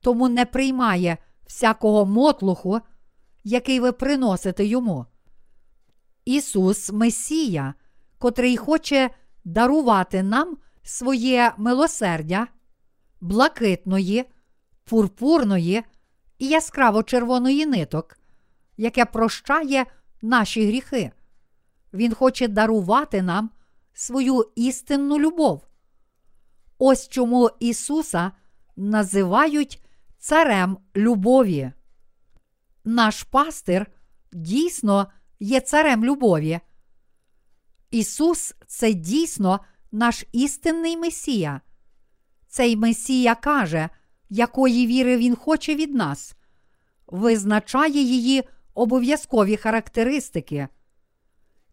тому 0.01 0.29
не 0.29 0.45
приймає 0.45 1.16
всякого 1.47 2.07
мотлуху, 2.07 2.81
який 3.45 3.81
ви 3.81 3.93
приносите 3.93 4.65
йому. 4.65 5.07
Ісус 6.29 6.93
Месія, 6.93 7.75
котрий 8.19 8.57
хоче 8.57 9.11
дарувати 9.45 10.23
нам 10.23 10.57
своє 10.83 11.53
милосердя, 11.59 12.47
блакитної, 13.21 14.25
пурпурної 14.85 15.85
і 16.39 16.47
яскраво 16.49 17.03
червоної 17.03 17.67
ниток, 17.67 18.19
яке 18.77 19.05
прощає 19.05 19.87
наші 20.23 20.67
гріхи. 20.67 21.13
Він 21.93 22.15
хоче 22.15 22.49
дарувати 22.49 23.23
нам 23.23 23.51
свою 23.95 24.45
істинну 24.57 25.19
любов. 25.19 25.67
Ось 26.79 27.09
чому 27.09 27.51
Ісуса 27.61 28.33
називають 28.77 29.83
Царем 30.19 30.79
любові. 30.97 31.73
Наш 32.85 33.23
пастир 33.23 33.87
дійсно 34.33 35.07
є 35.40 35.60
царем 35.60 36.05
любові. 36.05 36.60
Ісус 37.90 38.55
це 38.66 38.93
дійсно 38.93 39.60
наш 39.93 40.24
істинний 40.32 40.97
Месія. 40.97 41.60
Цей 42.48 42.77
Месія 42.77 43.35
каже, 43.35 43.89
якої 44.28 44.86
віри 44.86 45.16
Він 45.16 45.36
хоче 45.36 45.74
від 45.74 45.94
нас, 45.94 46.35
визначає 47.06 48.02
її 48.02 48.44
обов'язкові 48.74 49.56
характеристики. 49.56 50.69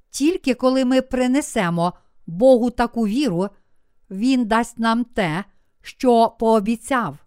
Тільки 0.10 0.54
коли 0.54 0.86
ми 0.86 1.02
принесемо 1.02 1.94
Богу 2.28 2.72
таку 2.72 3.08
віру, 3.08 3.50
Він 4.10 4.46
дасть 4.46 4.80
нам 4.80 5.04
те, 5.04 5.44
що 5.82 6.36
пообіцяв. 6.40 7.18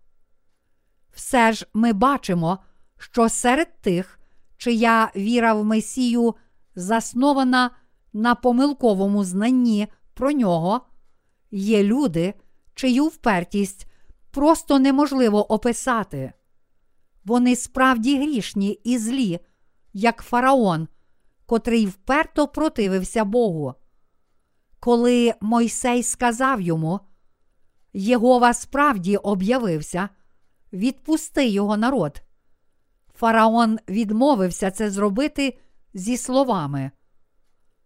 Все 1.13 1.53
ж 1.53 1.67
ми 1.75 1.93
бачимо, 1.93 2.59
що 2.99 3.29
серед 3.29 3.81
тих, 3.81 4.18
чия 4.59 5.11
віра 5.17 5.55
в 5.55 5.65
Месію 5.65 6.35
заснована 6.75 7.71
на 8.13 8.35
помилковому 8.35 9.25
знанні 9.25 9.87
про 10.15 10.33
нього, 10.33 10.81
є 11.51 11.83
люди, 11.83 12.35
чию 12.75 13.07
впертість 13.07 13.87
просто 14.31 14.79
неможливо 14.79 15.53
описати. 15.53 16.33
Вони 17.25 17.57
справді 17.57 18.17
грішні 18.17 18.71
і 18.85 18.99
злі, 18.99 19.41
як 19.93 20.23
фараон, 20.23 20.89
котрий 21.47 21.87
вперто 21.87 22.49
противився 22.49 23.25
Богу. 23.25 23.75
Коли 24.81 25.35
Мойсей 25.41 26.03
сказав 26.03 26.61
йому, 26.61 27.01
Єгова 27.93 28.55
справді 28.55 29.17
об'явився, 29.17 30.09
відпусти 30.73 31.49
його 31.49 31.77
народ. 31.77 32.23
Фараон 33.19 33.79
відмовився 33.89 34.71
це 34.71 34.91
зробити 34.91 35.59
зі 35.95 36.17
словами. 36.17 36.91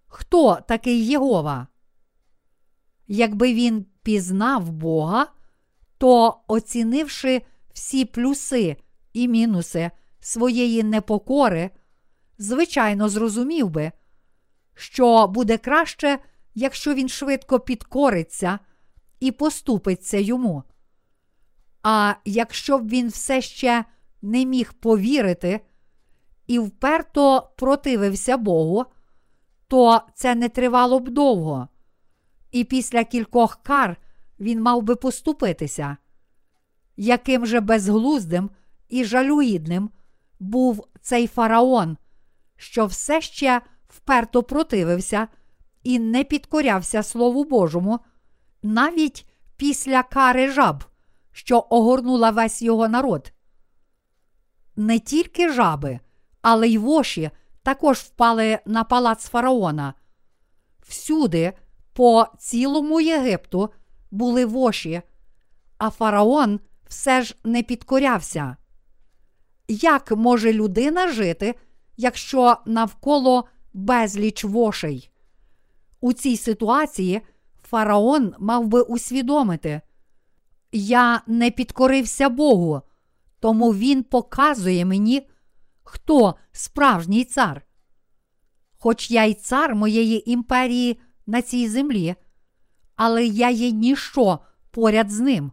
Хто 0.06 0.58
такий 0.68 1.06
Єгова? 1.06 1.66
Якби 3.06 3.54
він 3.54 3.86
пізнав 4.02 4.70
Бога, 4.70 5.26
то, 5.98 6.40
оцінивши 6.48 7.42
всі 7.72 8.04
плюси 8.04 8.76
і 9.12 9.28
мінуси 9.28 9.90
своєї 10.20 10.82
непокори, 10.82 11.70
звичайно, 12.38 13.08
зрозумів 13.08 13.70
би, 13.70 13.92
що 14.74 15.26
буде 15.26 15.58
краще, 15.58 16.18
якщо 16.54 16.94
він 16.94 17.08
швидко 17.08 17.60
підкориться 17.60 18.58
і 19.20 19.32
поступиться 19.32 20.18
йому. 20.18 20.62
А 21.82 22.14
якщо 22.24 22.78
б 22.78 22.88
він 22.88 23.08
все 23.08 23.42
ще 23.42 23.84
не 24.22 24.44
міг 24.44 24.72
повірити 24.72 25.60
і 26.46 26.58
вперто 26.58 27.50
противився 27.56 28.36
Богу, 28.36 28.84
то 29.68 30.00
це 30.14 30.34
не 30.34 30.48
тривало 30.48 31.00
б 31.00 31.08
довго. 31.08 31.68
І 32.50 32.64
після 32.64 33.04
кількох 33.04 33.62
кар 33.62 33.96
він 34.40 34.62
мав 34.62 34.82
би 34.82 34.96
поступитися. 34.96 35.96
Яким 36.96 37.46
же 37.46 37.60
безглуздим 37.60 38.50
і 38.88 39.04
жалюгідним 39.04 39.90
був 40.40 40.86
цей 41.00 41.26
фараон, 41.26 41.96
що 42.56 42.86
все 42.86 43.20
ще 43.20 43.60
вперто 43.88 44.42
противився 44.42 45.28
і 45.82 45.98
не 45.98 46.24
підкорявся 46.24 47.02
Слову 47.02 47.44
Божому, 47.44 48.00
навіть 48.62 49.26
після 49.56 50.02
кари 50.02 50.48
жаб, 50.48 50.84
що 51.32 51.66
огорнула 51.70 52.30
весь 52.30 52.62
його 52.62 52.88
народ. 52.88 53.32
Не 54.76 54.98
тільки 54.98 55.52
жаби, 55.52 56.00
але 56.42 56.68
й 56.68 56.78
воші 56.78 57.30
також 57.62 57.98
впали 57.98 58.58
на 58.66 58.84
палац 58.84 59.28
фараона. 59.28 59.94
Всюди, 60.88 61.52
по 61.92 62.26
цілому 62.38 63.00
Єгипту, 63.00 63.70
були 64.10 64.44
воші, 64.44 65.02
а 65.78 65.90
фараон 65.90 66.60
все 66.88 67.22
ж 67.22 67.36
не 67.44 67.62
підкорявся. 67.62 68.56
Як 69.68 70.10
може 70.10 70.52
людина 70.52 71.08
жити, 71.08 71.54
якщо 71.96 72.56
навколо 72.66 73.44
безліч 73.72 74.44
вошей? 74.44 75.10
У 76.00 76.12
цій 76.12 76.36
ситуації 76.36 77.20
фараон 77.62 78.34
мав 78.38 78.66
би 78.66 78.82
усвідомити, 78.82 79.80
я 80.72 81.22
не 81.26 81.50
підкорився 81.50 82.28
Богу, 82.28 82.82
тому 83.42 83.74
він 83.74 84.02
показує 84.02 84.84
мені, 84.84 85.28
хто 85.82 86.34
справжній 86.52 87.24
цар. 87.24 87.62
Хоч 88.78 89.10
я 89.10 89.24
й 89.24 89.34
цар 89.34 89.74
моєї 89.74 90.30
імперії 90.30 91.00
на 91.26 91.42
цій 91.42 91.68
землі, 91.68 92.14
але 92.96 93.26
я 93.26 93.50
є 93.50 93.70
ніщо 93.70 94.38
поряд 94.70 95.10
з 95.10 95.20
ним. 95.20 95.52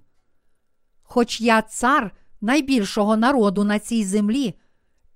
Хоч 1.02 1.42
я 1.42 1.62
цар 1.62 2.12
найбільшого 2.42 3.18
народу 3.18 3.64
на 3.64 3.80
цій 3.80 4.04
землі 4.04 4.60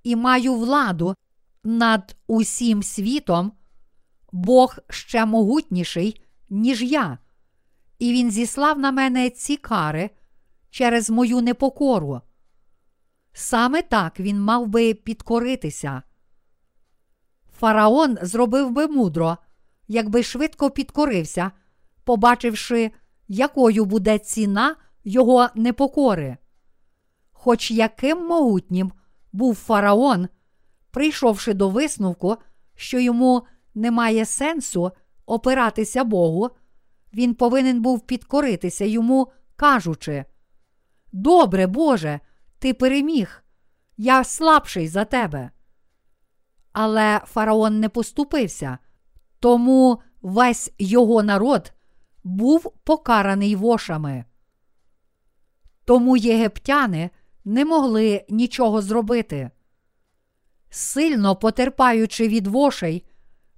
і 0.03 0.15
маю 0.15 0.55
владу 0.55 1.15
над 1.63 2.15
усім 2.27 2.83
світом, 2.83 3.51
Бог 4.31 4.77
ще 4.89 5.25
могутніший, 5.25 6.21
ніж 6.49 6.81
я, 6.81 7.17
і 7.99 8.13
Він 8.13 8.31
зіслав 8.31 8.79
на 8.79 8.91
мене 8.91 9.29
ці 9.29 9.57
кари 9.57 10.09
через 10.69 11.09
мою 11.09 11.41
непокору. 11.41 12.21
Саме 13.33 13.81
так 13.81 14.19
він 14.19 14.41
мав 14.41 14.67
би 14.67 14.93
підкоритися. 14.93 16.01
Фараон 17.59 18.17
зробив 18.21 18.71
би 18.71 18.87
мудро, 18.87 19.37
якби 19.87 20.23
швидко 20.23 20.69
підкорився, 20.69 21.51
побачивши, 22.03 22.91
якою 23.27 23.85
буде 23.85 24.17
ціна 24.17 24.75
його 25.03 25.47
непокори. 25.55 26.37
Хоч 27.31 27.71
яким 27.71 28.27
могутнім 28.27 28.91
був 29.31 29.55
фараон, 29.55 30.27
прийшовши 30.91 31.53
до 31.53 31.69
висновку, 31.69 32.37
що 32.75 32.99
йому 32.99 33.43
немає 33.75 34.25
сенсу 34.25 34.91
опиратися 35.25 36.03
Богу, 36.03 36.49
він 37.13 37.35
повинен 37.35 37.81
був 37.81 38.01
підкоритися 38.01 38.85
йому, 38.85 39.31
кажучи: 39.55 40.25
Добре, 41.11 41.67
Боже, 41.67 42.19
ти 42.63 42.73
переміг, 42.73 43.43
я 43.97 44.23
слабший 44.23 44.87
за 44.87 45.05
тебе. 45.05 45.51
Але 46.71 47.21
фараон 47.25 47.79
не 47.79 47.89
поступився, 47.89 48.77
тому 49.39 50.01
весь 50.21 50.71
його 50.79 51.23
народ 51.23 51.73
був 52.23 52.73
покараний 52.83 53.55
вошами. 53.55 54.25
Тому 55.85 56.17
єгиптяни 56.17 57.09
не 57.45 57.65
могли 57.65 58.25
нічого 58.29 58.81
зробити. 58.81 59.51
Сильно 60.69 61.35
потерпаючи 61.35 62.27
від 62.27 62.47
вошей, 62.47 63.05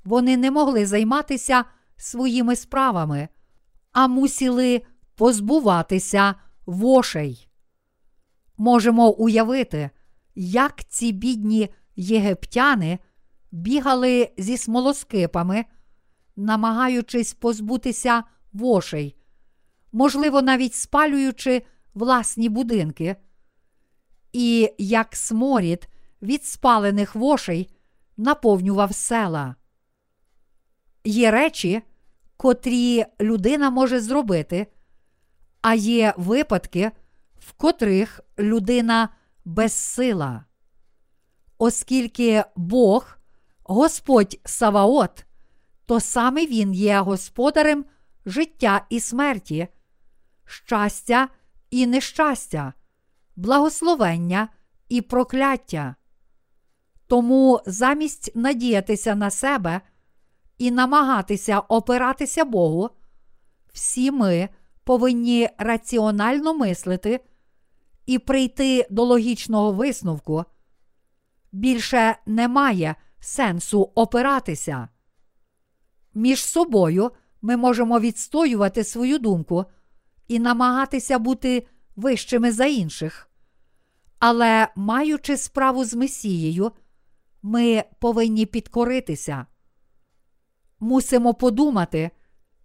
вони 0.03 0.37
не 0.37 0.51
могли 0.51 0.85
займатися 0.85 1.65
своїми 1.97 2.55
справами, 2.55 3.27
а 3.91 4.07
мусили 4.07 4.81
позбуватися 5.15 6.35
вошей. 6.65 7.49
Можемо 8.57 9.09
уявити, 9.09 9.89
як 10.35 10.83
ці 10.83 11.11
бідні 11.11 11.69
єгиптяни 11.95 12.99
бігали 13.51 14.31
зі 14.37 14.57
смолоскипами, 14.57 15.65
намагаючись 16.35 17.33
позбутися 17.33 18.23
вошей, 18.53 19.15
можливо, 19.91 20.41
навіть 20.41 20.75
спалюючи 20.75 21.61
власні 21.93 22.49
будинки. 22.49 23.15
І 24.33 24.73
як 24.77 25.15
сморід 25.15 25.87
від 26.21 26.45
спалених 26.45 27.15
вошей 27.15 27.69
наповнював 28.17 28.95
села. 28.95 29.55
Є 31.03 31.31
речі, 31.31 31.81
котрі 32.37 33.05
людина 33.21 33.69
може 33.69 33.99
зробити, 33.99 34.67
а 35.61 35.73
є 35.73 36.13
випадки, 36.17 36.91
в 37.47 37.53
котрих 37.53 38.21
людина 38.39 39.09
безсила. 39.45 40.45
Оскільки 41.57 42.43
Бог, 42.55 43.17
Господь 43.63 44.39
Саваот, 44.45 45.25
то 45.85 45.99
саме 45.99 46.45
Він 46.45 46.73
є 46.73 46.99
господарем 46.99 47.85
життя 48.25 48.85
і 48.89 48.99
смерті, 48.99 49.67
щастя 50.45 51.27
і 51.69 51.87
нещастя, 51.87 52.73
благословення 53.35 54.49
і 54.89 55.01
прокляття. 55.01 55.95
Тому 57.07 57.61
замість 57.65 58.35
надіятися 58.35 59.15
на 59.15 59.29
себе 59.29 59.81
і 60.57 60.71
намагатися 60.71 61.59
опиратися 61.59 62.45
Богу, 62.45 62.89
всі 63.73 64.11
ми 64.11 64.49
повинні 64.83 65.49
раціонально 65.57 66.53
мислити 66.53 67.19
і 68.05 68.19
прийти 68.19 68.87
до 68.89 69.03
логічного 69.03 69.71
висновку. 69.71 70.45
Більше 71.51 72.17
немає 72.25 72.95
сенсу 73.19 73.91
опиратися. 73.95 74.89
Між 76.13 76.43
собою 76.43 77.11
ми 77.41 77.57
можемо 77.57 77.99
відстоювати 77.99 78.83
свою 78.83 79.19
думку 79.19 79.65
і 80.27 80.39
намагатися 80.39 81.19
бути 81.19 81.67
вищими 81.95 82.51
за 82.51 82.65
інших. 82.65 83.29
Але, 84.19 84.67
маючи 84.75 85.37
справу 85.37 85.85
з 85.85 85.93
Месією, 85.93 86.71
ми 87.41 87.83
повинні 87.99 88.45
підкоритися. 88.45 89.45
Мусимо 90.79 91.33
подумати, 91.33 92.11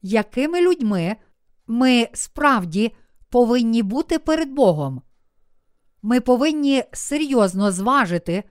якими 0.03 0.61
людьми 0.61 1.17
ми 1.67 2.09
справді 2.13 2.95
повинні 3.29 3.83
бути 3.83 4.19
перед 4.19 4.51
Богом. 4.51 5.03
Ми 6.03 6.21
повинні 6.21 6.85
серйозно 6.93 7.73
зважити, 7.73 8.45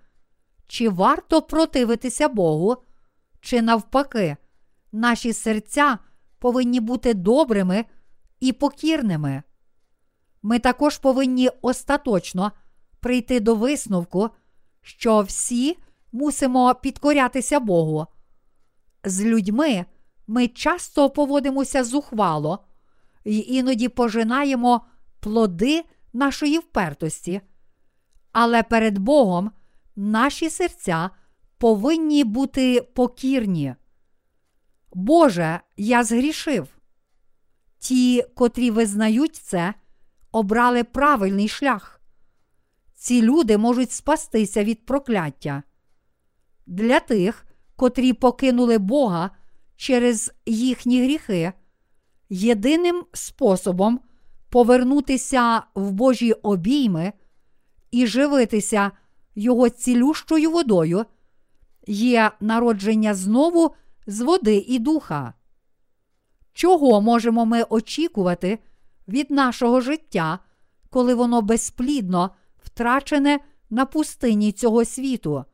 чи 0.67 0.89
варто 0.89 1.41
противитися 1.41 2.29
Богу, 2.29 2.77
чи 3.41 3.61
навпаки, 3.61 4.37
наші 4.91 5.33
серця 5.33 5.97
повинні 6.39 6.79
бути 6.79 7.13
добрими 7.13 7.85
і 8.39 8.53
покірними. 8.53 9.43
Ми 10.41 10.59
також 10.59 10.97
повинні 10.97 11.49
остаточно 11.61 12.51
прийти 12.99 13.39
до 13.39 13.55
висновку, 13.55 14.29
що 14.81 15.21
всі 15.21 15.77
мусимо 16.11 16.75
підкорятися 16.75 17.59
Богу. 17.59 18.07
З 19.03 19.23
людьми 19.23 19.85
ми 20.27 20.47
часто 20.47 21.09
поводимося 21.09 21.83
зухвало 21.83 22.65
і 23.23 23.39
іноді 23.39 23.89
пожинаємо 23.89 24.81
плоди 25.19 25.83
нашої 26.13 26.57
впертості, 26.57 27.41
але 28.31 28.63
перед 28.63 28.97
Богом 28.97 29.51
наші 29.95 30.49
серця 30.49 31.09
повинні 31.57 32.23
бути 32.23 32.81
покірні. 32.81 33.75
Боже, 34.93 35.59
я 35.77 36.03
згрішив. 36.03 36.67
Ті, 37.79 38.23
котрі 38.35 38.71
визнають 38.71 39.35
це, 39.35 39.73
обрали 40.31 40.83
правильний 40.83 41.47
шлях. 41.47 42.01
Ці 42.93 43.21
люди 43.21 43.57
можуть 43.57 43.91
спастися 43.91 44.63
від 44.63 44.85
прокляття. 44.85 45.63
Для 46.65 46.99
тих, 46.99 47.45
котрі 47.75 48.13
покинули 48.13 48.77
Бога 48.77 49.31
через 49.75 50.33
їхні 50.45 51.03
гріхи, 51.03 51.53
єдиним 52.29 53.05
способом 53.13 53.99
повернутися 54.49 55.63
в 55.75 55.91
Божі 55.91 56.31
обійми 56.31 57.13
і 57.91 58.07
живитися 58.07 58.91
Його 59.35 59.69
цілющою 59.69 60.51
водою 60.51 61.05
є 61.87 62.31
народження 62.39 63.13
знову 63.13 63.75
з 64.07 64.21
води 64.21 64.65
і 64.67 64.79
духа. 64.79 65.33
Чого 66.53 67.01
можемо 67.01 67.45
ми 67.45 67.63
очікувати 67.63 68.59
від 69.07 69.31
нашого 69.31 69.81
життя, 69.81 70.39
коли 70.89 71.13
воно 71.13 71.41
безплідно 71.41 72.31
втрачене 72.57 73.39
на 73.69 73.85
пустині 73.85 74.51
цього 74.51 74.85
світу. 74.85 75.45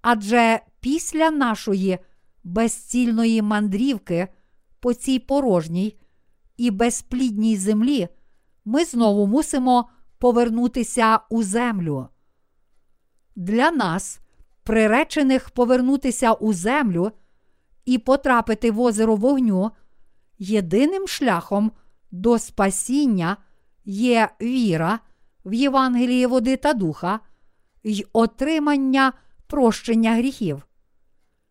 Адже 0.00 0.60
після 0.80 1.30
нашої 1.30 1.98
безцільної 2.44 3.42
мандрівки 3.42 4.28
по 4.80 4.94
цій 4.94 5.18
порожній 5.18 5.98
і 6.56 6.70
безплідній 6.70 7.56
землі 7.56 8.08
ми 8.64 8.84
знову 8.84 9.26
мусимо 9.26 9.88
повернутися 10.18 11.20
у 11.30 11.42
землю. 11.42 12.08
Для 13.36 13.70
нас, 13.70 14.20
приречених 14.62 15.50
повернутися 15.50 16.32
у 16.32 16.52
землю 16.52 17.12
і 17.84 17.98
потрапити 17.98 18.70
в 18.70 18.80
озеро 18.80 19.16
вогню, 19.16 19.70
єдиним 20.38 21.08
шляхом 21.08 21.72
до 22.10 22.38
спасіння 22.38 23.36
є 23.84 24.28
віра 24.40 24.98
в 25.44 25.54
Євангеліє 25.54 26.26
води 26.26 26.56
та 26.56 26.74
духа 26.74 27.20
й 27.84 28.06
отримання 28.12 29.12
прощення 29.46 30.14
гріхів. 30.14 30.66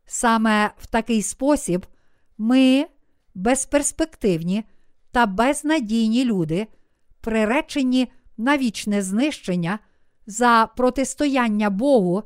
Саме 0.06 0.72
в 0.78 0.88
такий 0.88 1.22
спосіб 1.22 1.86
ми, 2.38 2.86
безперспективні 3.36 4.64
та 5.12 5.26
безнадійні 5.26 6.26
люди, 6.26 6.68
приречені 7.22 8.12
на 8.38 8.58
вічне 8.58 9.02
знищення 9.02 9.80
за 10.26 10.70
протистояння 10.78 11.70
Богу 11.70 12.24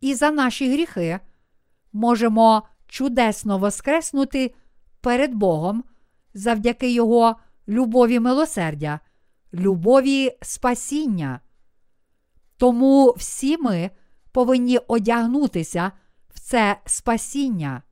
і 0.00 0.14
за 0.14 0.30
наші 0.30 0.72
гріхи, 0.72 1.20
можемо 1.92 2.62
чудесно 2.86 3.58
воскреснути 3.58 4.54
перед 5.00 5.34
Богом 5.34 5.84
завдяки 6.34 6.92
Його 6.92 7.36
любові 7.68 8.20
милосердя, 8.20 9.00
любові 9.52 10.36
спасіння. 10.42 11.40
Тому 12.56 13.14
всі 13.18 13.58
ми 13.58 13.90
повинні 14.32 14.78
одягнутися 14.78 15.92
в 16.34 16.40
це 16.40 16.76
спасіння. 16.86 17.82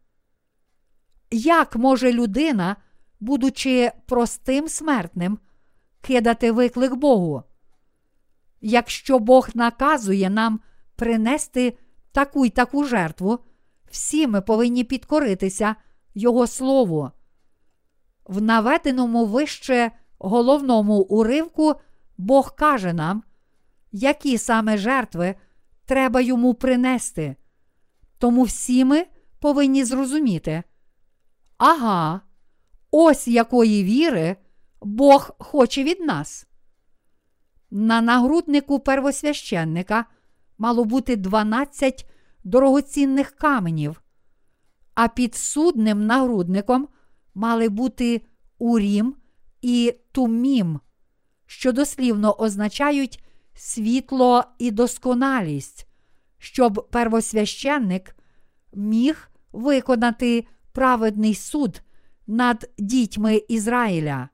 Як 1.30 1.76
може 1.76 2.12
людина, 2.12 2.76
будучи 3.22 3.92
простим 4.06 4.68
смертним, 4.68 5.38
кидати 6.00 6.52
виклик 6.52 6.94
Богу? 6.94 7.42
Якщо 8.60 9.18
Бог 9.18 9.48
наказує 9.54 10.30
нам 10.30 10.60
принести 10.96 11.78
таку 12.12 12.46
й 12.46 12.50
таку 12.50 12.84
жертву, 12.84 13.38
всі 13.90 14.26
ми 14.26 14.40
повинні 14.40 14.84
підкоритися 14.84 15.76
Його 16.14 16.46
Слову. 16.46 17.10
В 18.24 18.42
наведеному 18.42 19.26
вище 19.26 19.90
головному 20.18 20.94
уривку 21.00 21.74
Бог 22.18 22.54
каже 22.54 22.92
нам, 22.92 23.22
які 23.92 24.38
саме 24.38 24.78
жертви 24.78 25.34
треба 25.84 26.20
йому 26.20 26.54
принести. 26.54 27.36
Тому 28.18 28.42
всі 28.42 28.84
ми 28.84 29.06
повинні 29.40 29.84
зрозуміти. 29.84 30.62
Ага, 31.58 32.20
ось 32.92 33.28
якої 33.28 33.84
віри 33.84 34.36
Бог 34.82 35.30
хоче 35.38 35.84
від 35.84 36.00
нас. 36.00 36.46
На 37.70 38.00
нагруднику 38.00 38.80
первосвященника 38.80 40.04
мало 40.58 40.84
бути 40.84 41.16
12 41.16 42.10
дорогоцінних 42.44 43.30
каменів, 43.30 44.02
а 44.94 45.08
під 45.08 45.34
судним 45.34 46.06
нагрудником 46.06 46.88
мали 47.34 47.68
бути 47.68 48.22
урім 48.58 49.16
і 49.62 49.94
тумім, 50.12 50.80
що 51.46 51.72
дослівно 51.72 52.34
означають 52.34 53.24
світло 53.54 54.44
і 54.58 54.70
досконалість, 54.70 55.86
щоб 56.38 56.88
первосвященник 56.90 58.16
міг 58.74 59.30
виконати 59.52 60.46
праведний 60.72 61.34
суд 61.34 61.82
над 62.26 62.70
дітьми 62.78 63.42
Ізраїля. 63.48 64.28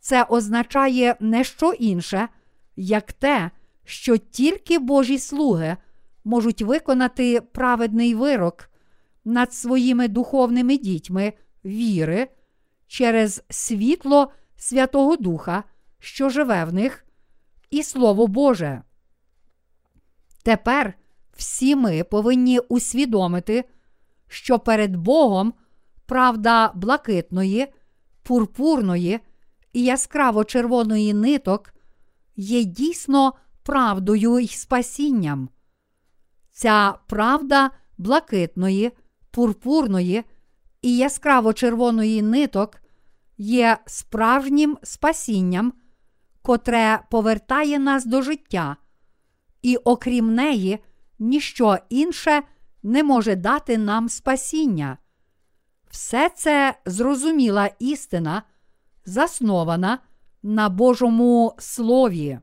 Це 0.00 0.24
означає 0.24 1.16
не 1.20 1.44
що 1.44 1.72
інше, 1.72 2.28
як 2.76 3.12
те, 3.12 3.50
що 3.84 4.16
тільки 4.16 4.78
Божі 4.78 5.18
слуги 5.18 5.76
можуть 6.24 6.62
виконати 6.62 7.40
праведний 7.40 8.14
вирок 8.14 8.70
над 9.24 9.54
своїми 9.54 10.08
духовними 10.08 10.76
дітьми 10.76 11.32
віри 11.64 12.28
через 12.86 13.42
світло 13.50 14.32
Святого 14.56 15.16
Духа, 15.16 15.64
що 15.98 16.28
живе 16.28 16.64
в 16.64 16.72
них, 16.74 17.04
і 17.70 17.82
Слово 17.82 18.26
Боже. 18.26 18.82
Тепер 20.42 20.94
всі 21.36 21.76
ми 21.76 22.04
повинні 22.04 22.58
усвідомити, 22.58 23.64
що 24.28 24.58
перед 24.58 24.96
Богом 24.96 25.54
правда 26.12 26.72
блакитної, 26.74 27.66
пурпурної 28.22 29.20
і 29.72 29.84
яскраво 29.84 30.44
червоної 30.44 31.14
ниток 31.14 31.74
є 32.36 32.64
дійсно 32.64 33.32
правдою 33.62 34.38
й 34.38 34.48
спасінням. 34.48 35.48
Ця 36.50 36.94
правда 37.06 37.70
блакитної, 37.98 38.90
пурпурної 39.30 40.24
і 40.82 40.96
яскраво 40.96 41.52
червоної 41.52 42.22
ниток 42.22 42.76
є 43.38 43.78
справжнім 43.86 44.78
спасінням, 44.82 45.72
котре 46.42 47.00
повертає 47.10 47.78
нас 47.78 48.04
до 48.04 48.22
життя, 48.22 48.76
і 49.62 49.76
окрім 49.76 50.34
неї, 50.34 50.78
ніщо 51.18 51.78
інше 51.88 52.42
не 52.82 53.02
може 53.02 53.36
дати 53.36 53.78
нам 53.78 54.08
спасіння. 54.08 54.98
Все 55.92 56.28
це 56.28 56.78
зрозуміла 56.86 57.70
істина, 57.78 58.42
заснована 59.04 59.98
на 60.42 60.68
Божому 60.68 61.54
Слові. 61.58 62.38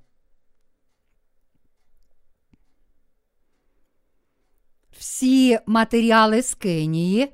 Всі 4.91 5.59
матеріали 5.65 6.41
Скинії 6.41 7.33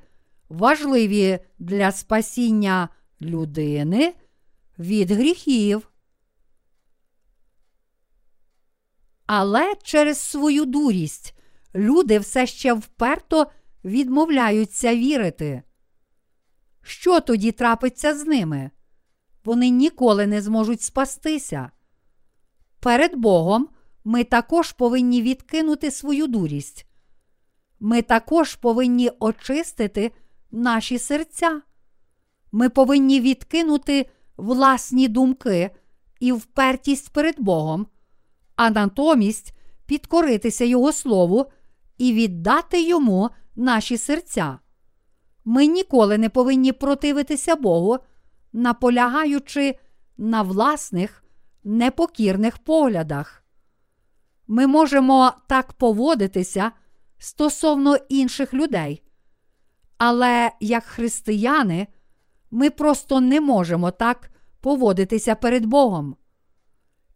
важливі 0.50 1.40
для 1.60 1.92
спасіння 1.92 2.90
людини 3.22 4.14
від 4.80 5.12
гріхів. 5.12 5.92
Але 9.26 9.76
через 9.84 10.20
свою 10.20 10.66
дурість 10.66 11.36
люди 11.76 12.20
все 12.20 12.48
ще 12.48 12.74
вперто 12.74 13.52
відмовляються 13.84 14.96
вірити. 14.96 15.64
Що 16.88 17.20
тоді 17.20 17.52
трапиться 17.52 18.16
з 18.18 18.26
ними? 18.26 18.72
Вони 19.46 19.70
ніколи 19.70 20.28
не 20.28 20.42
зможуть 20.42 20.82
спастися. 20.82 21.72
Перед 22.80 23.16
Богом 23.16 23.70
ми 24.04 24.24
також 24.24 24.72
повинні 24.72 25.22
відкинути 25.22 25.92
свою 25.92 26.28
дурість. 26.28 26.86
Ми 27.80 28.02
також 28.02 28.56
повинні 28.56 29.12
очистити 29.20 30.12
наші 30.52 31.00
серця. 31.00 31.62
Ми 32.52 32.70
повинні 32.70 33.22
відкинути 33.22 34.10
власні 34.38 35.08
думки 35.08 35.72
і 36.20 36.32
впертість 36.32 37.10
перед 37.10 37.36
Богом, 37.40 37.88
а 38.56 38.70
натомість 38.70 39.54
підкоритися 39.86 40.66
Його 40.66 40.92
Слову 40.92 41.46
і 41.98 42.14
віддати 42.14 42.82
Йому 42.82 43.30
наші 43.56 43.98
серця. 43.98 44.60
Ми 45.46 45.66
ніколи 45.68 46.18
не 46.18 46.30
повинні 46.30 46.72
противитися 46.72 47.56
Богу, 47.56 47.98
наполягаючи 48.54 49.80
на 50.18 50.42
власних 50.42 51.24
непокірних 51.64 52.58
поглядах. 52.58 53.44
Ми 54.48 54.68
можемо 54.68 55.34
так 55.48 55.74
поводитися 55.74 56.72
стосовно 57.18 57.96
інших 58.10 58.54
людей. 58.54 59.04
Але 59.98 60.52
як 60.60 60.84
християни, 60.84 61.88
ми 62.52 62.70
просто 62.70 63.22
не 63.22 63.42
можемо 63.42 63.92
так 63.92 64.32
поводитися 64.62 65.36
перед 65.36 65.66
Богом. 65.66 66.16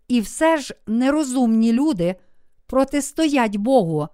І 0.08 0.22
все 0.22 0.58
ж 0.58 0.76
нерозумні 0.88 1.74
люди 1.74 2.16
протистоять 2.66 3.56
Богу, 3.56 4.08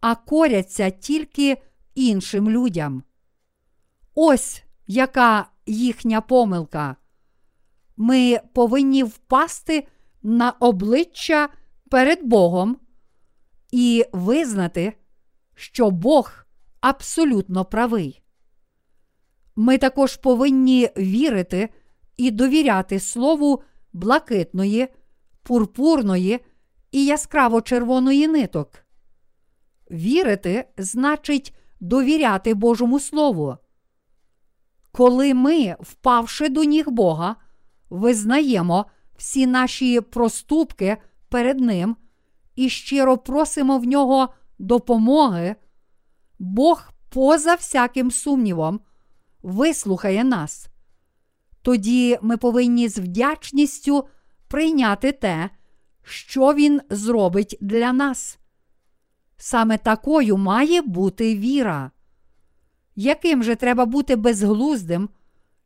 а 0.00 0.14
коряться 0.14 0.90
тільки 0.90 1.62
іншим 1.94 2.50
людям. 2.50 3.02
Ось 4.18 4.62
яка 4.86 5.46
їхня 5.66 6.20
помилка. 6.20 6.96
Ми 7.96 8.40
повинні 8.52 9.02
впасти 9.02 9.86
на 10.22 10.50
обличчя 10.50 11.48
перед 11.90 12.22
Богом 12.22 12.76
і 13.70 14.04
визнати, 14.12 14.92
що 15.54 15.90
Бог 15.90 16.32
абсолютно 16.80 17.64
правий. 17.64 18.22
Ми 19.56 19.78
також 19.78 20.16
повинні 20.16 20.90
вірити 20.96 21.68
і 22.16 22.30
довіряти 22.30 23.00
слову 23.00 23.62
блакитної, 23.92 24.88
пурпурної 25.42 26.40
і 26.92 27.04
яскраво 27.04 27.60
червоної 27.60 28.28
ниток. 28.28 28.84
Вірити 29.90 30.68
значить 30.76 31.54
довіряти 31.80 32.54
Божому 32.54 33.00
Слову. 33.00 33.56
Коли 34.96 35.34
ми, 35.34 35.76
впавши 35.80 36.48
до 36.48 36.64
ніг 36.64 36.88
Бога, 36.90 37.36
визнаємо 37.90 38.86
всі 39.16 39.46
наші 39.46 40.00
проступки 40.00 40.96
перед 41.28 41.60
Ним 41.60 41.96
і 42.54 42.68
щиро 42.68 43.18
просимо 43.18 43.78
в 43.78 43.84
нього 43.84 44.28
допомоги, 44.58 45.56
Бог 46.38 46.90
поза 47.08 47.54
всяким 47.54 48.10
сумнівом 48.10 48.80
вислухає 49.42 50.24
нас. 50.24 50.68
Тоді 51.62 52.18
ми 52.22 52.36
повинні 52.36 52.88
з 52.88 52.98
вдячністю 52.98 54.08
прийняти 54.48 55.12
те, 55.12 55.50
що 56.02 56.54
Він 56.54 56.80
зробить 56.90 57.58
для 57.60 57.92
нас. 57.92 58.38
Саме 59.36 59.78
такою 59.78 60.36
має 60.36 60.82
бути 60.82 61.36
віра. 61.36 61.90
Яким 62.96 63.42
же 63.42 63.56
треба 63.56 63.86
бути 63.86 64.16
безглуздим 64.16 65.08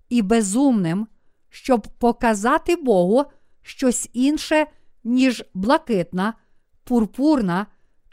і 0.09 0.23
безумним, 0.23 1.07
щоб 1.49 1.87
показати 1.99 2.77
Богу 2.77 3.25
щось 3.63 4.11
інше, 4.13 4.67
ніж 5.05 5.45
блакитна, 5.55 6.35
пурпурна 6.85 7.67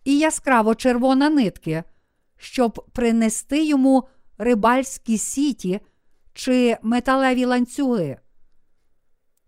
і 0.04 0.18
яскраво 0.18 0.76
червона 0.76 1.30
нитки, 1.30 1.84
щоб 2.38 2.86
принести 2.94 3.66
йому 3.66 4.08
рибальські 4.38 5.18
сіті 5.18 5.80
чи 6.34 6.78
металеві 6.82 7.46
ланцюги? 7.46 8.18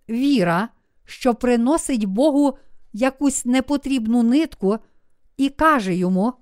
Віра, 0.09 0.69
що 1.05 1.35
приносить 1.35 2.05
Богу 2.05 2.57
якусь 2.93 3.45
непотрібну 3.45 4.23
нитку 4.23 4.77
і 5.37 5.49
каже 5.49 5.95
йому: 5.95 6.33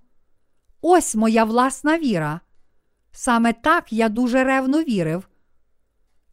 Ось 0.81 1.15
моя 1.15 1.43
власна 1.43 1.99
віра. 1.99 2.41
Саме 3.11 3.53
так 3.53 3.93
я 3.93 4.09
дуже 4.09 4.43
ревно 4.43 4.83
вірив. 4.83 5.29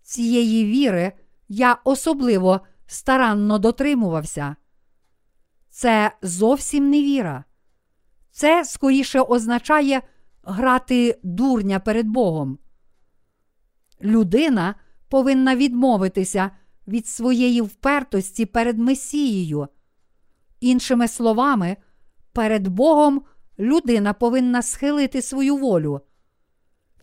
Цієї 0.02 0.64
віри 0.64 1.12
я 1.48 1.78
особливо 1.84 2.60
старанно 2.86 3.58
дотримувався. 3.58 4.56
Це 5.70 6.12
зовсім 6.22 6.90
не 6.90 7.02
віра. 7.02 7.44
Це 8.30 8.64
скоріше 8.64 9.20
означає 9.20 10.02
грати 10.42 11.18
дурня 11.22 11.80
перед 11.80 12.06
Богом. 12.06 12.58
Людина 14.02 14.74
повинна 15.08 15.56
відмовитися 15.56 16.50
від 16.88 17.06
своєї 17.06 17.60
впертості 17.60 18.46
перед 18.46 18.78
Месією. 18.78 19.68
Іншими 20.60 21.08
словами, 21.08 21.76
перед 22.32 22.68
Богом 22.68 23.22
людина 23.58 24.12
повинна 24.12 24.62
схилити 24.62 25.22
свою 25.22 25.56
волю. 25.56 26.00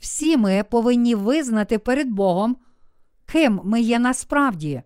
Всі 0.02 0.38
ми 0.38 0.64
повинні 0.64 1.16
визнати 1.16 1.80
перед 1.80 2.10
Богом, 2.10 2.58
ким 3.26 3.62
ми 3.64 3.82
є 3.82 4.00
насправді. 4.00 4.82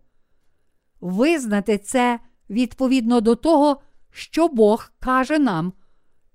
Визнати 1.01 1.77
це 1.77 2.19
відповідно 2.49 3.21
до 3.21 3.35
того, 3.35 3.81
що 4.11 4.47
Бог 4.47 4.91
каже 4.99 5.39
нам 5.39 5.73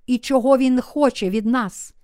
і 0.07 0.19
чого 0.19 0.59
Він 0.59 0.81
хоче 0.81 1.31
від 1.31 1.47
нас. 1.47 1.95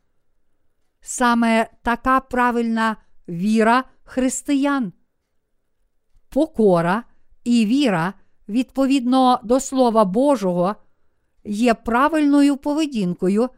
Саме 1.01 1.69
така 1.83 2.21
правильна 2.21 2.97
віра 3.29 3.85
християн. 4.05 4.93
Покора 6.29 7.05
і 7.45 7.67
віра 7.67 8.15
відповідно 8.49 9.41
до 9.43 9.61
Слова 9.61 10.05
Божого 10.05 10.75
є 11.45 11.75
правильною 11.75 12.57
поведінкою 12.57 13.49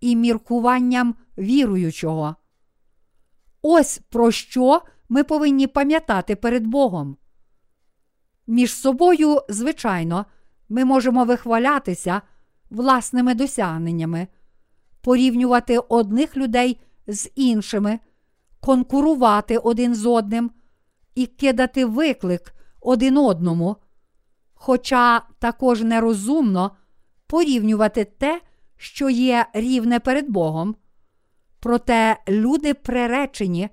і 0.00 0.16
міркуванням 0.16 1.14
віруючого. 1.38 2.36
Ось 3.62 4.00
про 4.10 4.30
що 4.30 4.82
ми 5.08 5.24
повинні 5.24 5.66
пам'ятати 5.66 6.36
перед 6.36 6.66
Богом. 6.66 7.16
Між 8.46 8.74
собою, 8.74 9.40
звичайно, 9.48 10.26
ми 10.68 10.84
можемо 10.84 11.24
вихвалятися 11.24 12.22
власними 12.70 13.34
досягненнями, 13.34 14.28
порівнювати 15.00 15.78
одних 15.78 16.36
людей 16.36 16.80
з 17.06 17.30
іншими, 17.34 17.98
конкурувати 18.60 19.58
один 19.58 19.94
з 19.94 20.06
одним 20.06 20.50
і 21.14 21.26
кидати 21.26 21.84
виклик 21.84 22.54
один 22.80 23.16
одному. 23.18 23.76
Хоча 24.54 25.22
також 25.38 25.82
нерозумно 25.82 26.76
порівнювати 27.26 28.04
те, 28.04 28.40
що 28.76 29.10
є 29.10 29.46
рівне 29.52 30.00
перед 30.00 30.30
Богом. 30.30 30.76
Проте 31.62 32.16
люди 32.28 32.74
приречені 32.74 33.68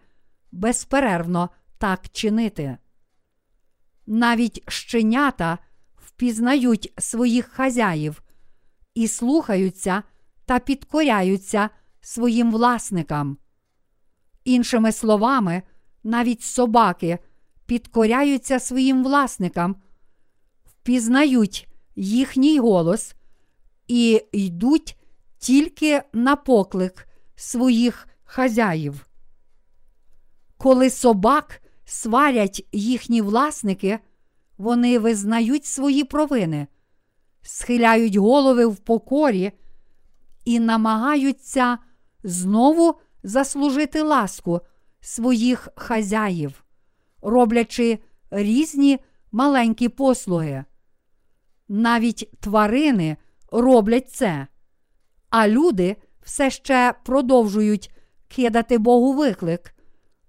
безперервно 0.52 1.50
так 1.78 2.10
чинити. 2.12 2.78
Навіть 4.08 4.72
щенята 4.72 5.58
впізнають 5.96 6.94
своїх 6.98 7.48
хазяїв 7.48 8.22
і 8.96 9.08
слухаються 9.08 10.04
та 10.46 10.60
підкоряються 10.60 11.70
своїм 12.02 12.52
власникам. 12.52 13.38
Іншими 14.44 14.92
словами, 14.92 15.64
навіть 16.04 16.42
собаки 16.42 17.20
підкоряються 17.66 18.60
своїм 18.60 19.04
власникам, 19.04 19.76
впізнають 20.66 21.68
їхній 21.96 22.60
голос 22.60 23.16
і 23.88 24.22
йдуть 24.32 24.98
тільки 25.38 26.02
на 26.14 26.36
поклик 26.36 27.09
своїх 27.40 28.08
хазяїв. 28.24 29.06
Коли 30.58 30.90
собак 30.90 31.62
сварять 31.86 32.68
їхні 32.72 33.22
власники, 33.22 34.00
вони 34.58 35.00
визнають 35.00 35.66
свої 35.66 36.04
провини, 36.04 36.68
схиляють 37.42 38.16
голови 38.16 38.66
в 38.66 38.78
покорі 38.78 39.52
і 40.46 40.60
намагаються 40.60 41.78
знову 42.24 42.96
заслужити 43.24 44.02
ласку 44.02 44.62
своїх 45.02 45.70
хазяїв, 45.76 46.64
роблячи 47.22 48.00
різні 48.32 49.00
маленькі 49.32 49.90
послуги. 49.90 50.66
Навіть 51.68 52.32
тварини 52.40 53.18
роблять 53.52 54.12
це, 54.12 54.48
а 55.30 55.48
люди 55.48 55.98
все 56.30 56.50
ще 56.50 56.94
продовжують 57.04 57.92
кидати 58.28 58.78
Богу 58.78 59.14
виклик, 59.14 59.76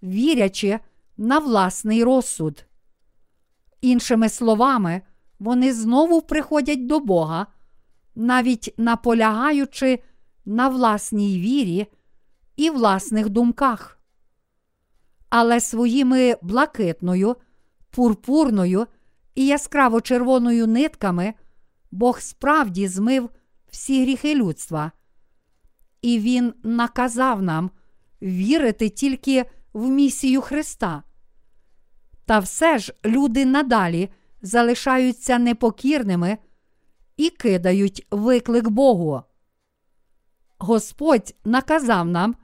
вірячи 0.03 0.79
на 1.17 1.39
власний 1.39 2.05
розсуд. 2.05 2.65
Іншими 3.81 4.29
словами, 4.29 5.03
вони 5.39 5.75
знову 5.75 6.23
приходять 6.23 6.87
до 6.87 7.01
Бога, 7.01 7.47
навіть 8.15 8.75
наполягаючи 8.77 10.03
на 10.45 10.69
власній 10.69 11.41
вірі 11.41 11.87
і 12.57 12.71
власних 12.71 13.29
думках. 13.29 13.99
Але 15.29 15.61
своїми 15.61 16.37
блакитною, 16.43 17.37
пурпурною 17.91 18.87
і 19.35 19.47
яскраво 19.47 20.01
червоною 20.01 20.67
нитками 20.67 21.35
Бог 21.91 22.21
справді 22.21 22.89
змив 22.89 23.31
всі 23.71 24.03
гріхи 24.03 24.35
людства, 24.35 24.93
і 26.03 26.19
Він 26.19 26.55
наказав 26.63 27.43
нам 27.43 27.71
вірити 28.23 28.89
тільки 28.89 29.45
в 29.73 29.89
місію 29.89 30.41
Христа. 30.41 31.03
Та 32.27 32.39
все 32.39 32.79
ж 32.79 32.95
люди 33.05 33.47
надалі 33.47 34.09
залишаються 34.43 35.39
непокірними 35.39 36.39
і 37.17 37.31
кидають 37.31 38.07
виклик 38.11 38.69
Богу. 38.69 39.23
Господь 40.59 41.35
наказав 41.45 42.07
нам 42.07 42.37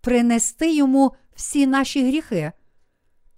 принести 0.00 0.74
йому 0.74 1.14
всі 1.34 1.66
наші 1.66 2.08
гріхи 2.08 2.52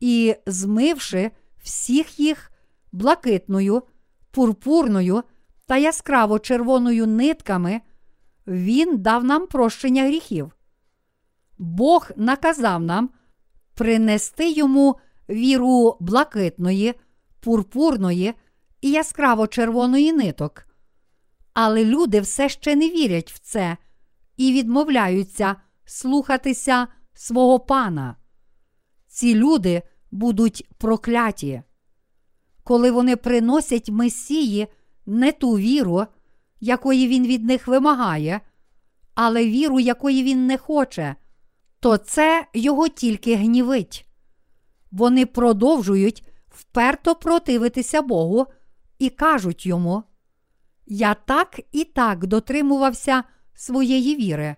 і, 0.00 0.34
змивши 0.46 1.30
всіх 1.62 2.20
їх 2.20 2.52
блакитною, 2.92 3.82
пурпурною 4.30 5.22
та 5.66 5.76
яскраво 5.76 6.38
червоною 6.38 7.06
нитками, 7.06 7.80
Він 8.46 8.98
дав 8.98 9.24
нам 9.24 9.46
прощення 9.46 10.04
гріхів. 10.04 10.52
Бог 11.58 12.10
наказав 12.16 12.82
нам 12.82 13.10
принести 13.74 14.50
йому 14.50 14.96
віру 15.28 15.96
блакитної, 16.00 16.94
пурпурної 17.40 18.34
і 18.80 18.90
яскраво 18.90 19.46
червоної 19.46 20.12
ниток. 20.12 20.66
Але 21.54 21.84
люди 21.84 22.20
все 22.20 22.48
ще 22.48 22.76
не 22.76 22.88
вірять 22.88 23.32
в 23.32 23.38
це 23.38 23.76
і 24.36 24.52
відмовляються 24.52 25.56
слухатися 25.84 26.88
свого 27.14 27.60
пана. 27.60 28.16
Ці 29.06 29.34
люди 29.34 29.82
будуть 30.10 30.68
прокляті. 30.78 31.62
Коли 32.64 32.90
вони 32.90 33.16
приносять 33.16 33.90
Месії 33.90 34.66
не 35.06 35.32
ту 35.32 35.52
віру, 35.52 36.06
якої 36.60 37.08
він 37.08 37.26
від 37.26 37.44
них 37.44 37.66
вимагає, 37.66 38.40
але 39.14 39.46
віру, 39.46 39.80
якої 39.80 40.22
він 40.22 40.46
не 40.46 40.58
хоче, 40.58 41.16
то 41.80 41.96
це 41.96 42.46
його 42.54 42.88
тільки 42.88 43.36
гнівить. 43.36 44.08
Вони 44.90 45.26
продовжують 45.26 46.28
вперто 46.48 47.14
противитися 47.14 48.02
Богу 48.02 48.46
і 48.98 49.10
кажуть 49.10 49.66
йому: 49.66 50.02
Я 50.86 51.14
так 51.14 51.60
і 51.72 51.84
так 51.84 52.26
дотримувався 52.26 53.24
своєї 53.54 54.16
віри. 54.16 54.56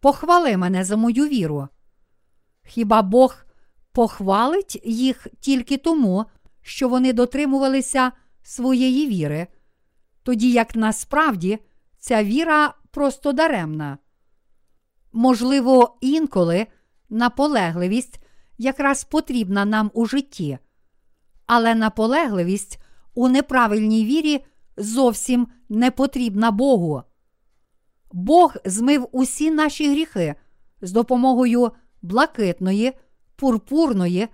Похвали 0.00 0.56
мене 0.56 0.84
за 0.84 0.96
мою 0.96 1.28
віру. 1.28 1.68
Хіба 2.64 3.02
Бог 3.02 3.36
похвалить 3.92 4.80
їх 4.84 5.26
тільки 5.40 5.76
тому, 5.76 6.24
що 6.62 6.88
вони 6.88 7.12
дотримувалися 7.12 8.12
своєї 8.42 9.08
віри, 9.08 9.46
тоді 10.26 10.52
як 10.52 10.76
насправді 10.76 11.58
ця 11.98 12.24
віра 12.24 12.74
просто 12.90 13.32
даремна. 13.32 13.98
Можливо, 15.12 15.98
інколи 16.00 16.66
наполегливість 17.08 18.20
якраз 18.58 19.04
потрібна 19.04 19.64
нам 19.64 19.90
у 19.94 20.06
житті, 20.06 20.58
але 21.46 21.74
наполегливість 21.74 22.82
у 23.14 23.28
неправильній 23.28 24.04
вірі 24.04 24.44
зовсім 24.76 25.48
не 25.68 25.90
потрібна 25.90 26.50
Богу. 26.50 27.02
Бог 28.12 28.54
змив 28.64 29.08
усі 29.12 29.50
наші 29.50 29.90
гріхи 29.90 30.34
з 30.80 30.92
допомогою 30.92 31.72
блакитної, 32.02 32.92
пурпурної 33.36 34.28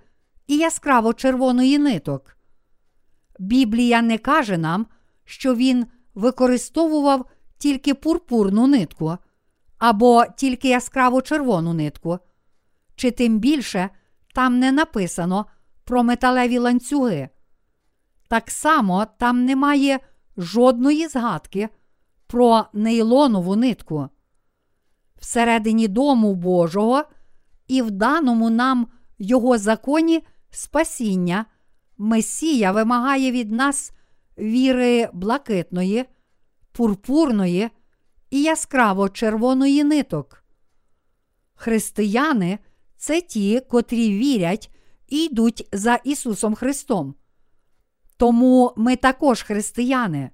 і 0.47 0.57
яскраво 0.57 1.13
червоної 1.13 1.79
ниток. 1.79 2.37
Біблія 3.39 4.01
не 4.01 4.17
каже 4.17 4.57
нам, 4.57 4.87
що 5.25 5.55
він 5.55 5.85
використовував 6.15 7.25
тільки 7.57 7.93
пурпурну 7.93 8.67
нитку 8.67 9.17
або 9.77 10.25
тільки 10.37 10.69
яскраво 10.69 11.21
червону 11.21 11.73
нитку, 11.73 12.19
чи 12.95 13.11
тим 13.11 13.39
більше 13.39 13.89
там 14.33 14.59
не 14.59 14.71
написано 14.71 15.45
про 15.83 16.03
металеві 16.03 16.57
ланцюги. 16.57 17.29
Так 18.27 18.51
само 18.51 19.07
там 19.17 19.45
немає 19.45 19.99
жодної 20.37 21.07
згадки 21.07 21.69
про 22.27 22.65
нейлонову 22.73 23.55
нитку. 23.55 24.09
Всередині 25.19 25.87
дому 25.87 26.35
Божого 26.35 27.03
і 27.67 27.81
в 27.81 27.91
даному 27.91 28.49
нам 28.49 28.87
Його 29.19 29.57
законі 29.57 30.23
спасіння 30.49 31.45
Месія 31.97 32.71
вимагає 32.71 33.31
від 33.31 33.51
нас 33.51 33.91
віри 34.37 35.09
блакитної, 35.13 36.05
пурпурної 36.71 37.69
і 38.29 38.41
яскраво 38.41 39.09
червоної 39.09 39.83
ниток. 39.83 40.43
Християни 41.55 42.59
це 42.97 43.21
ті, 43.21 43.59
котрі 43.59 44.17
вірять 44.17 44.71
і 45.07 45.25
йдуть 45.25 45.67
за 45.71 45.95
Ісусом 45.95 46.55
Христом. 46.55 47.15
Тому 48.17 48.73
ми 48.77 48.95
також 48.95 49.43
християни. 49.43 50.29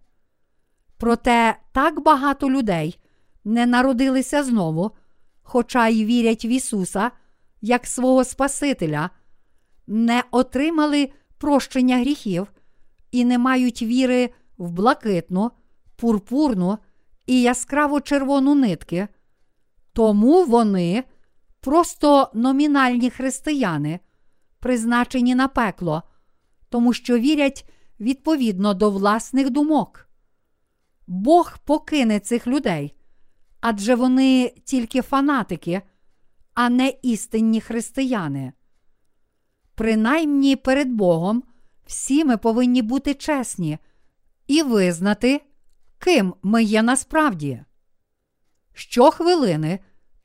Проте 0.97 1.57
так 1.71 2.03
багато 2.03 2.49
людей 2.49 2.99
не 3.43 3.65
народилися 3.65 4.43
знову, 4.43 4.91
хоча 5.41 5.87
й 5.87 6.05
вірять 6.05 6.45
в 6.45 6.47
Ісуса 6.47 7.11
як 7.61 7.87
свого 7.87 8.23
Спасителя, 8.23 9.09
не 9.87 10.23
отримали 10.31 11.09
прощення 11.37 11.97
гріхів 11.97 12.47
і 13.11 13.25
не 13.25 13.37
мають 13.37 13.81
віри 13.81 14.29
в 14.57 14.71
блакитну, 14.71 15.51
пурпурну 15.95 16.77
і 17.25 17.41
яскраво 17.41 18.01
червону 18.01 18.55
нитки, 18.55 19.07
тому 19.93 20.45
вони 20.45 21.03
просто 21.59 22.31
номінальні 22.33 23.09
християни, 23.09 23.99
призначені 24.59 25.35
на 25.35 25.47
пекло, 25.47 26.03
тому 26.69 26.93
що 26.93 27.17
вірять 27.17 27.69
відповідно 27.99 28.73
до 28.73 28.89
власних 28.89 29.49
думок. 29.49 30.09
Бог 31.07 31.57
покине 31.65 32.19
цих 32.19 32.47
людей, 32.47 32.95
адже 33.61 33.95
вони 33.95 34.53
тільки 34.65 35.01
фанатики, 35.01 35.81
а 36.53 36.69
не 36.69 36.93
істинні 37.01 37.61
християни. 37.61 38.53
Принаймні 39.75 40.55
перед 40.55 40.89
Богом 40.91 41.43
всі 41.89 42.25
ми 42.25 42.37
повинні 42.37 42.81
бути 42.81 43.13
чесні 43.13 43.77
і 44.47 44.63
визнати, 44.63 45.41
ким 45.99 46.35
ми 46.43 46.63
є 46.63 46.83
насправді. 46.83 47.63
Щохвилини 48.73 49.79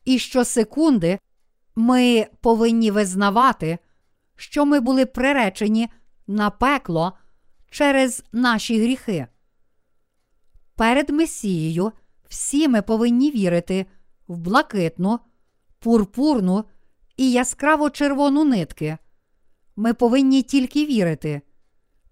і 0.05 0.19
щосекунди 0.19 1.19
ми 1.77 2.27
повинні 2.41 2.91
визнавати, 2.91 3.79
що 4.37 4.67
ми 4.67 4.81
були 4.81 5.07
приречені 5.07 5.89
на 6.27 6.51
пекло 6.51 7.13
через 7.71 8.25
наші 8.33 8.81
гріхи. 8.83 9.27
Перед 10.77 11.11
Месією 11.11 11.93
всі 12.29 12.69
ми 12.69 12.83
повинні 12.83 13.31
вірити 13.31 13.87
в 14.29 14.39
блакитну, 14.39 15.19
пурпурну 15.79 16.65
і 17.17 17.33
яскраво 17.33 17.91
червону 17.91 18.45
нитки. 18.45 18.99
Ми 19.77 19.95
повинні 19.95 20.43
тільки 20.43 20.87
вірити. 20.87 21.43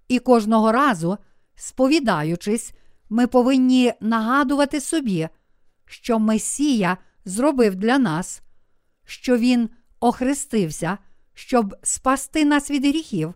І 0.08 0.18
кожного 0.18 0.72
разу, 0.72 1.18
сповідаючись, 1.54 2.72
ми 3.10 3.26
повинні 3.26 3.92
нагадувати 4.00 4.80
собі, 4.80 5.28
що 5.86 6.18
Месія 6.18 6.96
зробив 7.24 7.74
для 7.74 7.98
нас, 7.98 8.42
що 9.04 9.36
Він 9.36 9.70
охрестився, 10.00 10.98
щоб 11.34 11.74
спасти 11.82 12.44
нас 12.44 12.70
від 12.70 12.86
гріхів, 12.86 13.34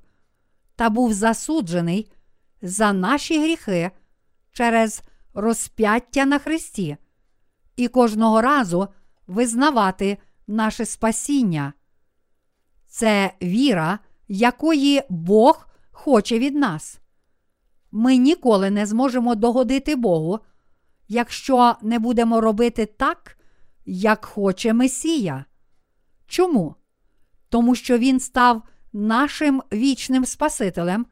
та 0.77 0.91
був 0.91 1.13
засуджений 1.13 2.13
за 2.63 2.93
наші 2.93 3.41
гріхи 3.41 3.91
через 4.53 5.03
розп'яття 5.35 6.25
на 6.25 6.39
Христі, 6.39 6.97
і 7.77 7.89
кожного 7.89 8.43
разу 8.43 8.89
визнавати 9.27 10.19
наше 10.47 10.87
спасіння. 10.87 11.73
Це 12.87 13.33
віра, 13.43 13.99
якої 14.29 15.03
Бог 15.09 15.66
хоче 15.97 16.39
від 16.39 16.55
нас. 16.55 17.01
Ми 17.91 18.17
ніколи 18.17 18.71
не 18.71 18.87
зможемо 18.87 19.35
догодити 19.35 19.97
Богу, 19.97 20.39
якщо 21.09 21.77
не 21.83 21.99
будемо 21.99 22.41
робити 22.41 22.87
так, 22.87 23.39
як 23.87 24.25
хоче 24.25 24.73
Месія. 24.73 25.45
Чому? 26.27 26.75
Тому 27.49 27.75
що 27.75 27.99
Він 27.99 28.21
став 28.21 28.63
нашим 28.93 29.63
вічним 29.73 30.25
Спасителем 30.25 31.07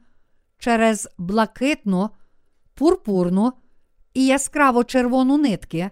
через 0.59 1.09
блакитну, 1.19 2.11
пурпурну 2.75 3.53
і 4.15 4.27
яскраво 4.27 4.85
червону 4.85 5.39
нитки. 5.39 5.91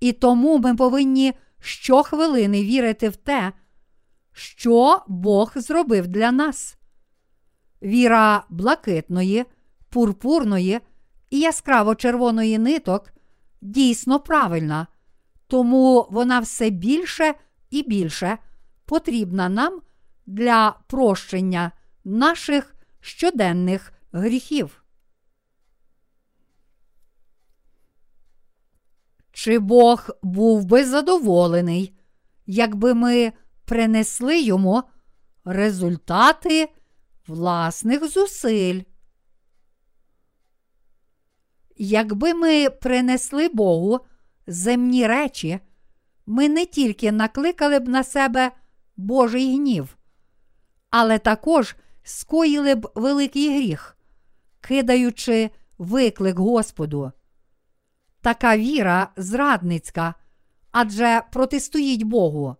І 0.00 0.12
тому 0.12 0.58
ми 0.58 0.74
повинні 0.74 1.32
щохвилини 1.60 2.62
вірити 2.62 3.08
в 3.08 3.16
те, 3.16 3.52
що 4.32 5.02
Бог 5.08 5.52
зробив 5.56 6.06
для 6.06 6.32
нас. 6.32 6.76
Віра 7.82 8.44
блакитної, 8.48 9.44
пурпурної 9.88 10.80
і 11.30 11.40
яскраво 11.40 11.94
червоної 11.94 12.58
ниток 12.58 13.12
дійсно 13.60 14.20
правильна, 14.20 14.86
тому 15.46 16.08
вона 16.10 16.40
все 16.40 16.70
більше 16.70 17.34
і 17.70 17.82
більше 17.82 18.38
потрібна 18.84 19.48
нам 19.48 19.80
для 20.26 20.78
прощення 20.86 21.72
наших 22.04 22.74
щоденних 23.00 23.92
гріхів. 24.12 24.84
Чи 29.32 29.58
Бог 29.58 30.08
був 30.22 30.64
би 30.64 30.84
задоволений, 30.84 31.94
якби 32.46 32.94
ми 32.94 33.32
принесли 33.64 34.40
йому 34.40 34.82
результати 35.44 36.68
власних 37.32 38.10
зусиль? 38.10 38.82
Якби 41.76 42.34
ми 42.34 42.70
принесли 42.70 43.48
Богу 43.48 44.00
земні 44.46 45.06
речі, 45.06 45.60
ми 46.26 46.48
не 46.48 46.66
тільки 46.66 47.12
накликали 47.12 47.78
б 47.78 47.88
на 47.88 48.04
себе 48.04 48.50
Божий 48.96 49.56
гнів, 49.56 49.96
але 50.90 51.18
також 51.18 51.76
скоїли 52.02 52.74
б 52.74 52.90
великий 52.94 53.56
гріх, 53.56 53.96
кидаючи 54.60 55.50
виклик 55.78 56.38
Господу. 56.38 57.12
Така 58.20 58.56
віра 58.56 59.08
зрадницька, 59.16 60.14
адже 60.70 61.22
протистоїть 61.32 62.02
Богу. 62.02 62.56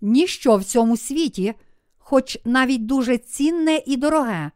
Ніщо 0.00 0.56
в 0.56 0.64
цьому 0.64 0.96
світі, 0.96 1.54
хоч 2.10 2.38
навіть 2.44 2.86
дуже 2.86 3.18
цінне 3.18 3.82
і 3.86 3.96
дороге, 3.96 4.50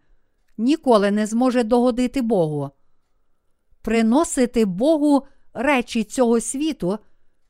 ніколи 0.59 1.11
не 1.11 1.27
зможе 1.27 1.65
догодити 1.65 2.23
Богу. 2.23 2.71
Приносити 3.83 4.65
Богу 4.65 5.27
речі 5.53 6.05
цього 6.05 6.41
світу 6.41 6.99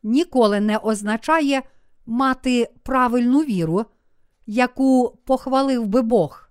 ніколи 0.02 0.60
не 0.60 0.76
означає 0.76 1.62
мати 2.06 2.70
правильну 2.82 3.40
віру, 3.40 3.84
яку 4.46 5.18
похвалив 5.24 5.86
би 5.86 6.02
Бог. 6.02 6.50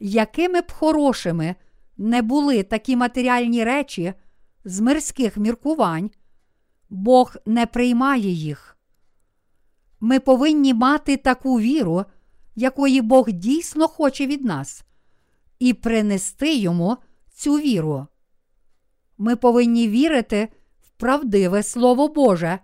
Якими 0.00 0.60
б 0.60 0.72
хорошими 0.72 1.54
не 1.96 2.22
були 2.22 2.62
такі 2.62 2.96
матеріальні 2.96 3.64
речі 3.64 4.14
з 4.64 4.80
мирських 4.80 5.36
міркувань, 5.36 6.10
Бог 6.90 7.36
не 7.46 7.66
приймає 7.66 8.30
їх. 8.30 8.76
Ми 10.00 10.20
повинні 10.20 10.74
мати 10.74 11.16
таку 11.16 11.60
віру, 11.60 12.04
якої 12.54 13.00
Бог 13.00 13.30
дійсно 13.30 13.88
хоче 13.88 14.26
від 14.26 14.44
нас, 14.44 14.84
і 15.58 15.74
принести 15.74 16.54
йому 16.54 16.96
цю 17.34 17.54
віру. 17.54 18.06
Ми 19.18 19.36
повинні 19.36 19.88
вірити 19.88 20.48
в 20.82 20.90
правдиве 20.90 21.62
Слово 21.62 22.08
Боже, 22.08 22.58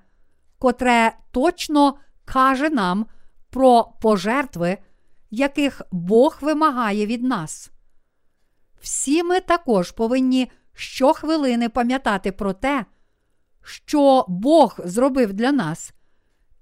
котре 0.58 1.16
точно 1.30 1.94
каже 2.24 2.70
нам 2.70 3.06
про 3.50 3.84
пожертви, 4.02 4.78
яких 5.30 5.82
Бог 5.92 6.38
вимагає 6.40 7.06
від 7.06 7.22
нас. 7.22 7.70
Всі 8.80 9.22
ми 9.22 9.40
також 9.40 9.90
повинні 9.90 10.50
щохвилини 10.74 11.68
пам'ятати 11.68 12.32
про 12.32 12.52
те, 12.52 12.86
що 13.62 14.24
Бог 14.28 14.80
зробив 14.84 15.32
для 15.32 15.52
нас, 15.52 15.92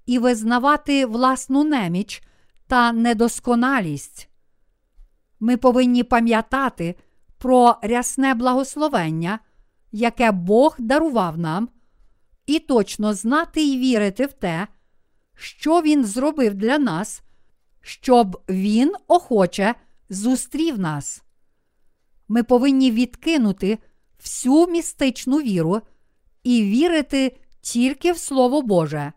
і 0.05 0.19
визнавати 0.19 1.05
власну 1.05 1.63
неміч 1.63 2.23
та 2.67 2.91
недосконалість. 2.91 4.29
Ми 5.39 5.57
повинні 5.57 6.03
пам'ятати 6.03 6.95
про 7.37 7.75
рясне 7.81 8.33
благословення, 8.33 9.39
яке 9.91 10.31
Бог 10.31 10.75
дарував 10.79 11.37
нам, 11.37 11.69
і 12.45 12.59
точно 12.59 13.13
знати 13.13 13.67
і 13.67 13.77
вірити 13.77 14.25
в 14.25 14.33
те, 14.33 14.67
що 15.35 15.81
Він 15.81 16.05
зробив 16.05 16.53
для 16.53 16.77
нас, 16.77 17.21
щоб 17.81 18.41
Він 18.49 18.93
охоче 19.07 19.75
зустрів 20.09 20.79
нас. 20.79 21.23
Ми 22.27 22.43
повинні 22.43 22.91
відкинути 22.91 23.77
всю 24.19 24.67
містичну 24.67 25.37
віру 25.37 25.81
і 26.43 26.63
вірити 26.63 27.37
тільки 27.61 28.11
в 28.11 28.17
Слово 28.17 28.61
Боже. 28.61 29.13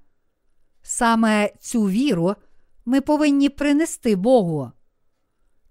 Саме 0.83 1.53
цю 1.61 1.83
віру 1.83 2.35
ми 2.85 3.01
повинні 3.01 3.49
принести 3.49 4.17
Богу. 4.17 4.73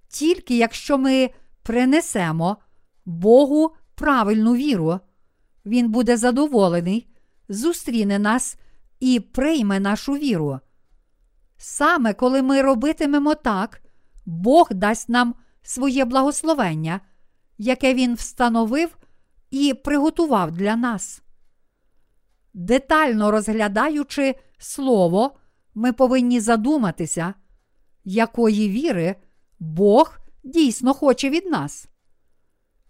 Тільки 0.07 0.57
якщо 0.57 0.97
ми 0.97 1.29
принесемо 1.63 2.57
Богу 3.05 3.75
правильну 3.95 4.55
віру, 4.55 4.99
Він 5.65 5.91
буде 5.91 6.17
задоволений, 6.17 7.07
зустріне 7.49 8.19
нас 8.19 8.57
і 8.99 9.19
прийме 9.19 9.79
нашу 9.79 10.13
віру. 10.13 10.59
Саме 11.57 12.13
коли 12.13 12.41
ми 12.41 12.61
робитимемо 12.61 13.35
так, 13.35 13.81
Бог 14.25 14.67
дасть 14.71 15.09
нам 15.09 15.35
своє 15.61 16.05
благословення, 16.05 17.01
яке 17.57 17.93
Він 17.93 18.15
встановив 18.15 18.97
і 19.51 19.73
приготував 19.73 20.51
для 20.51 20.75
нас. 20.75 21.21
Детально 22.53 23.31
розглядаючи 23.31 24.35
Слово, 24.57 25.39
ми 25.75 25.93
повинні 25.93 26.39
задуматися, 26.39 27.33
якої 28.03 28.69
віри 28.69 29.15
Бог 29.59 30.19
дійсно 30.43 30.93
хоче 30.93 31.29
від 31.29 31.45
нас, 31.45 31.87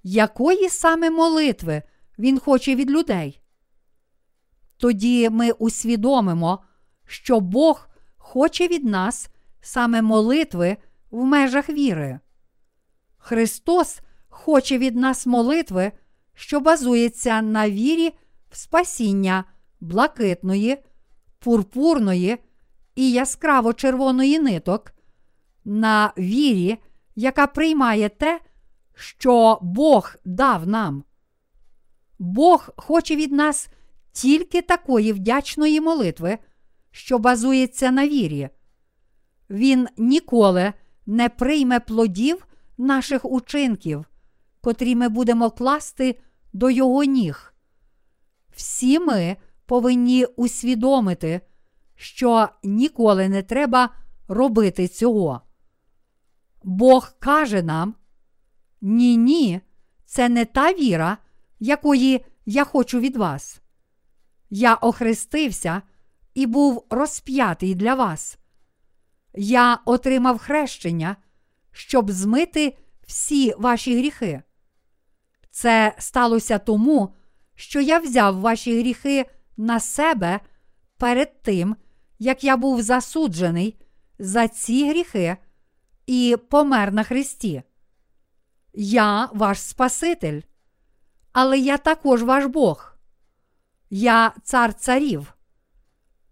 якої 0.03 0.69
саме 0.69 1.09
молитви 1.09 1.83
Він 2.19 2.39
хоче 2.39 2.75
від 2.75 2.91
людей. 2.91 3.41
Тоді 4.77 5.29
ми 5.29 5.51
усвідомимо, 5.51 6.63
що 7.05 7.39
Бог 7.39 7.87
хоче 8.17 8.67
від 8.67 8.85
нас 8.85 9.29
саме 9.61 10.01
молитви 10.01 10.77
в 11.11 11.23
межах 11.23 11.69
віри. 11.69 12.19
Христос 13.17 13.99
хоче 14.27 14.77
від 14.77 14.95
нас 14.95 15.25
молитви, 15.25 15.91
що 16.33 16.59
базується 16.59 17.41
на 17.41 17.69
вірі 17.69 18.13
в 18.49 18.57
спасіння 18.57 19.43
блакитної, 19.79 20.77
пурпурної 21.39 22.37
і 22.99 23.11
яскраво 23.11 23.73
червоної 23.73 24.39
ниток, 24.39 24.93
на 25.65 26.13
вірі, 26.17 26.77
яка 27.15 27.47
приймає 27.47 28.09
те, 28.09 28.39
що 28.95 29.59
Бог 29.61 30.15
дав 30.25 30.67
нам. 30.67 31.03
Бог 32.19 32.69
хоче 32.77 33.15
від 33.15 33.31
нас 33.31 33.69
тільки 34.11 34.61
такої 34.61 35.13
вдячної 35.13 35.81
молитви, 35.81 36.37
що 36.91 37.19
базується 37.19 37.91
на 37.91 38.07
вірі. 38.07 38.49
Він 39.49 39.87
ніколи 39.97 40.73
не 41.05 41.29
прийме 41.29 41.79
плодів 41.79 42.47
наших 42.77 43.25
учинків, 43.25 44.05
котрі 44.61 44.95
ми 44.95 45.09
будемо 45.09 45.51
класти 45.51 46.19
до 46.53 46.69
Його 46.69 47.03
ніг. 47.03 47.53
Всі 48.55 48.99
ми 48.99 49.37
повинні 49.65 50.25
усвідомити, 50.25 51.41
що 52.01 52.49
ніколи 52.63 53.29
не 53.29 53.43
треба 53.43 53.89
робити 54.27 54.87
цього. 54.87 55.41
Бог 56.63 57.13
каже 57.19 57.63
нам: 57.63 57.95
ні, 58.81 59.17
ні, 59.17 59.61
це 60.05 60.29
не 60.29 60.45
та 60.45 60.73
віра, 60.73 61.17
якої 61.59 62.25
я 62.45 62.63
хочу 62.63 62.99
від 62.99 63.15
вас. 63.15 63.61
Я 64.49 64.73
охрестився 64.75 65.81
і 66.33 66.45
був 66.45 66.85
розп'ятий 66.89 67.75
для 67.75 67.95
вас. 67.95 68.37
Я 69.33 69.79
отримав 69.85 70.37
хрещення, 70.37 71.15
щоб 71.71 72.11
змити 72.11 72.77
всі 73.07 73.53
ваші 73.57 73.97
гріхи. 73.97 74.41
Це 75.51 75.95
сталося 75.97 76.59
тому, 76.59 77.15
що 77.55 77.81
я 77.81 77.99
взяв 77.99 78.39
ваші 78.39 78.79
гріхи 78.79 79.25
на 79.57 79.79
себе 79.79 80.39
перед 80.97 81.41
тим, 81.41 81.75
як 82.19 82.43
я 82.43 82.57
був 82.57 82.81
засуджений 82.81 83.79
за 84.19 84.47
ці 84.47 84.89
гріхи 84.89 85.37
і 86.05 86.37
помер 86.49 86.93
на 86.93 87.03
Христі. 87.03 87.63
Я 88.73 89.29
ваш 89.33 89.61
Спаситель, 89.61 90.41
але 91.31 91.59
я 91.59 91.77
також 91.77 92.23
ваш 92.23 92.45
Бог. 92.45 92.95
Я 93.89 94.33
цар 94.43 94.73
царів. 94.73 95.33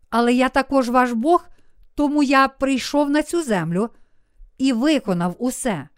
Але 0.10 0.34
я 0.34 0.50
також 0.50 0.90
ваш 0.90 1.12
Бог, 1.12 1.48
тому 1.96 2.24
я 2.24 2.48
прийшов 2.48 3.10
на 3.10 3.24
цю 3.24 3.44
землю 3.44 3.90
і 4.58 4.74
виконав 4.74 5.36
усе. 5.40 5.90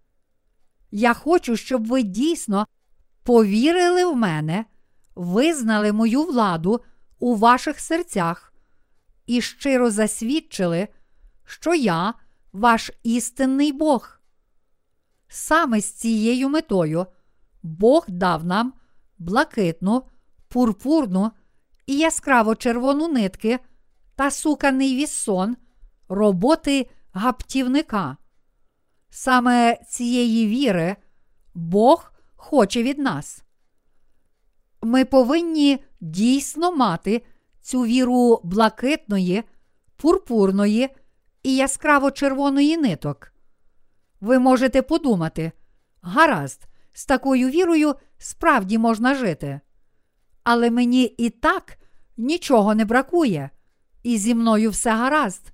Я 0.91 1.13
хочу, 1.13 1.55
щоб 1.55 1.87
ви 1.87 2.03
дійсно 2.03 2.67
повірили 3.23 4.05
в 4.05 4.15
мене, 4.15 4.65
визнали 5.15 5.91
мою 5.91 6.23
владу 6.23 6.81
у 7.19 7.35
ваших 7.35 7.79
серцях 7.79 8.48
і 9.29 9.41
щиро 9.41 9.91
засвідчили, 9.91 10.87
що 11.45 11.75
я 11.75 12.13
ваш 12.53 12.91
істинний 13.03 13.71
Бог. 13.71 14.19
Саме 15.27 15.81
з 15.81 15.93
цією 15.93 16.49
метою 16.49 17.05
Бог 17.63 18.05
дав 18.07 18.45
нам 18.45 18.73
блакитну, 19.17 20.03
пурпурну 20.47 21.31
і 21.85 21.97
яскраво 21.97 22.55
червону 22.55 23.07
нитки 23.07 23.59
та 24.15 24.31
суканий 24.31 24.95
вісон 24.95 25.57
роботи 26.07 26.89
гаптівника. 27.11 28.17
Саме 29.09 29.77
цієї 29.89 30.47
віри 30.47 30.95
Бог 31.53 32.11
хоче 32.35 32.83
від 32.83 32.99
нас. 32.99 33.43
Ми 34.81 35.05
повинні 35.05 35.83
дійсно 36.01 36.75
мати 36.75 37.21
цю 37.61 37.81
віру 37.81 38.41
блакитної, 38.43 39.43
пурпурної 39.95 40.89
і 41.43 41.55
яскраво 41.55 42.11
червоної 42.11 42.77
ниток. 42.77 43.33
Ви 44.21 44.39
можете 44.39 44.81
подумати, 44.81 45.51
гаразд, 46.01 46.61
з 46.93 47.05
такою 47.05 47.49
вірою 47.49 47.95
справді 48.17 48.77
можна 48.77 49.15
жити. 49.15 49.59
Але 50.43 50.71
мені 50.71 51.03
і 51.03 51.29
так 51.29 51.77
нічого 52.17 52.75
не 52.75 52.85
бракує, 52.85 53.49
і 54.03 54.17
зі 54.17 54.35
мною 54.35 54.69
все 54.69 54.91
гаразд. 54.91 55.53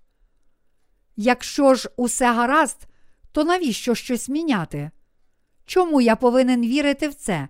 Якщо 1.16 1.76
ж 1.76 1.90
усе 1.98 2.34
гаразд, 2.34 2.88
то 3.32 3.44
навіщо 3.44 3.96
щось 3.96 4.30
міняти? 4.30 4.92
Чому 5.66 6.02
я 6.02 6.16
повинен 6.16 6.62
вірити 6.62 7.08
в 7.08 7.14
це? 7.14 7.48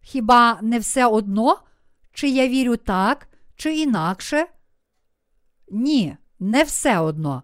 Хіба 0.00 0.58
не 0.62 0.78
все 0.78 1.06
одно, 1.06 1.58
чи 2.12 2.28
я 2.28 2.48
вірю 2.48 2.76
так, 2.76 3.28
чи 3.58 3.76
інакше? 3.76 4.46
Ні, 5.68 6.16
не 6.38 6.62
все 6.62 6.98
одно. 6.98 7.42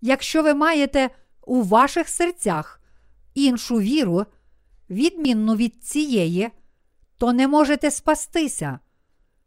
якщо 0.00 0.42
ви 0.42 0.54
маєте 0.54 1.10
у 1.46 1.62
ваших 1.62 2.08
серцях 2.08 2.80
іншу 3.34 3.80
віру, 3.80 4.26
відмінну 4.90 5.56
від 5.56 5.84
цієї, 5.84 6.50
то 7.18 7.32
не 7.32 7.48
можете 7.48 7.90
спастися. 7.90 8.78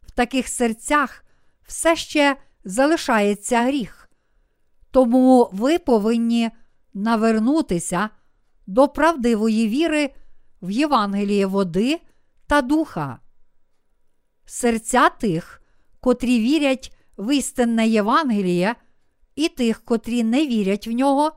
В 0.02 0.10
таких 0.10 0.48
серцях 0.48 1.24
все 1.66 1.96
ще 1.96 2.36
залишається 2.64 3.62
гріх. 3.62 4.10
Тому 4.90 5.50
ви 5.52 5.78
повинні 5.78 6.50
навернутися 6.94 8.10
до 8.66 8.88
правдивої 8.88 9.68
віри 9.68 10.14
в 10.62 10.70
Євангеліє 10.70 11.46
води 11.46 12.00
та 12.46 12.62
духа. 12.62 13.18
Серця 14.44 15.08
тих, 15.08 15.57
котрі 16.00 16.40
вірять 16.40 16.96
в 17.16 17.36
істинне 17.36 17.88
Євангеліє, 17.88 18.74
і 19.34 19.48
тих, 19.48 19.84
котрі 19.84 20.24
не 20.24 20.46
вірять 20.46 20.86
в 20.86 20.90
нього, 20.90 21.32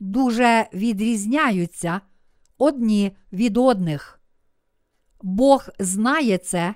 дуже 0.00 0.68
відрізняються 0.72 2.00
одні 2.58 3.16
від 3.32 3.56
одних. 3.56 4.20
Бог 5.22 5.68
знає 5.78 6.38
це, 6.38 6.74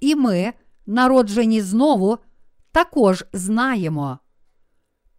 і 0.00 0.14
ми, 0.14 0.52
народжені 0.86 1.60
знову, 1.60 2.18
також 2.72 3.24
знаємо. 3.32 4.18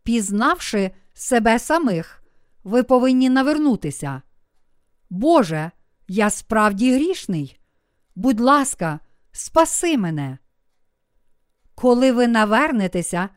Пізнавши 0.03 0.91
себе 1.13 1.59
самих, 1.59 2.23
ви 2.63 2.83
повинні 2.83 3.29
навернутися. 3.29 4.21
Боже, 5.09 5.71
я 6.07 6.29
справді 6.29 6.93
грішний. 6.93 7.59
Будь 8.15 8.39
ласка, 8.39 8.99
спаси 9.31 9.97
мене. 9.97 10.37
Коли 11.79 12.11
ви 12.11 12.27
навернетеся 12.27 13.29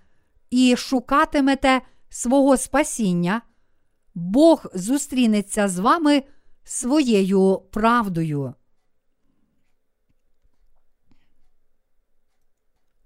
і 0.50 0.76
шукатимете 0.76 1.80
свого 2.08 2.56
спасіння, 2.56 3.42
Бог 4.14 4.66
зустрінеться 4.74 5.68
з 5.68 5.78
вами 5.78 6.22
своєю 6.64 7.62
правдою. 7.72 8.54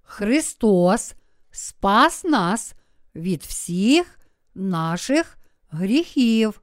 Христос 0.01 1.13
спас 1.51 2.23
нас 2.23 2.73
від 3.15 3.43
всіх 3.43 4.19
наших 4.55 5.37
гріхів. 5.69 6.61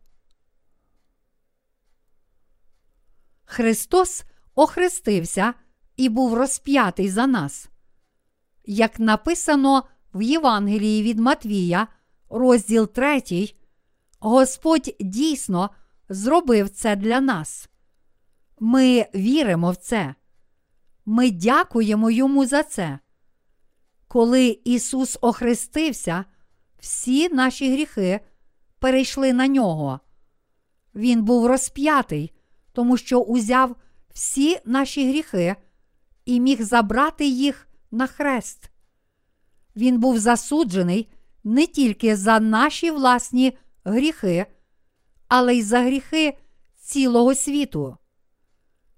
Христос 3.44 4.24
охрестився 4.54 5.54
і 5.96 6.08
був 6.08 6.34
розп'ятий 6.34 7.10
за 7.10 7.26
нас. 7.26 7.68
Як 8.64 9.00
написано 9.00 9.82
в 10.14 10.22
Євангелії 10.22 11.02
від 11.02 11.18
Матвія, 11.18 11.86
розділ 12.30 12.88
3, 12.88 13.22
Господь 14.20 14.96
дійсно 15.00 15.70
зробив 16.08 16.70
це 16.70 16.96
для 16.96 17.20
нас. 17.20 17.68
Ми 18.60 19.06
віримо 19.14 19.70
в 19.70 19.76
це. 19.76 20.14
Ми 21.06 21.30
дякуємо 21.30 22.10
йому 22.10 22.46
за 22.46 22.62
це. 22.62 22.98
Коли 24.08 24.60
Ісус 24.64 25.18
охрестився, 25.20 26.24
всі 26.78 27.28
наші 27.28 27.72
гріхи 27.72 28.20
перейшли 28.78 29.32
на 29.32 29.48
нього. 29.48 30.00
Він 30.94 31.22
був 31.22 31.46
розп'ятий, 31.46 32.32
тому 32.72 32.96
що 32.96 33.20
узяв 33.20 33.76
всі 34.12 34.58
наші 34.64 35.08
гріхи 35.08 35.56
і 36.24 36.40
міг 36.40 36.62
забрати 36.62 37.26
їх 37.26 37.68
на 37.94 38.06
хрест. 38.06 38.70
Він 39.76 40.00
був 40.00 40.18
засуджений 40.18 41.10
не 41.44 41.66
тільки 41.66 42.16
за 42.16 42.40
наші 42.40 42.90
власні 42.90 43.58
гріхи, 43.84 44.46
але 45.28 45.54
й 45.54 45.62
за 45.62 45.80
гріхи 45.80 46.38
цілого 46.76 47.34
світу. 47.34 47.96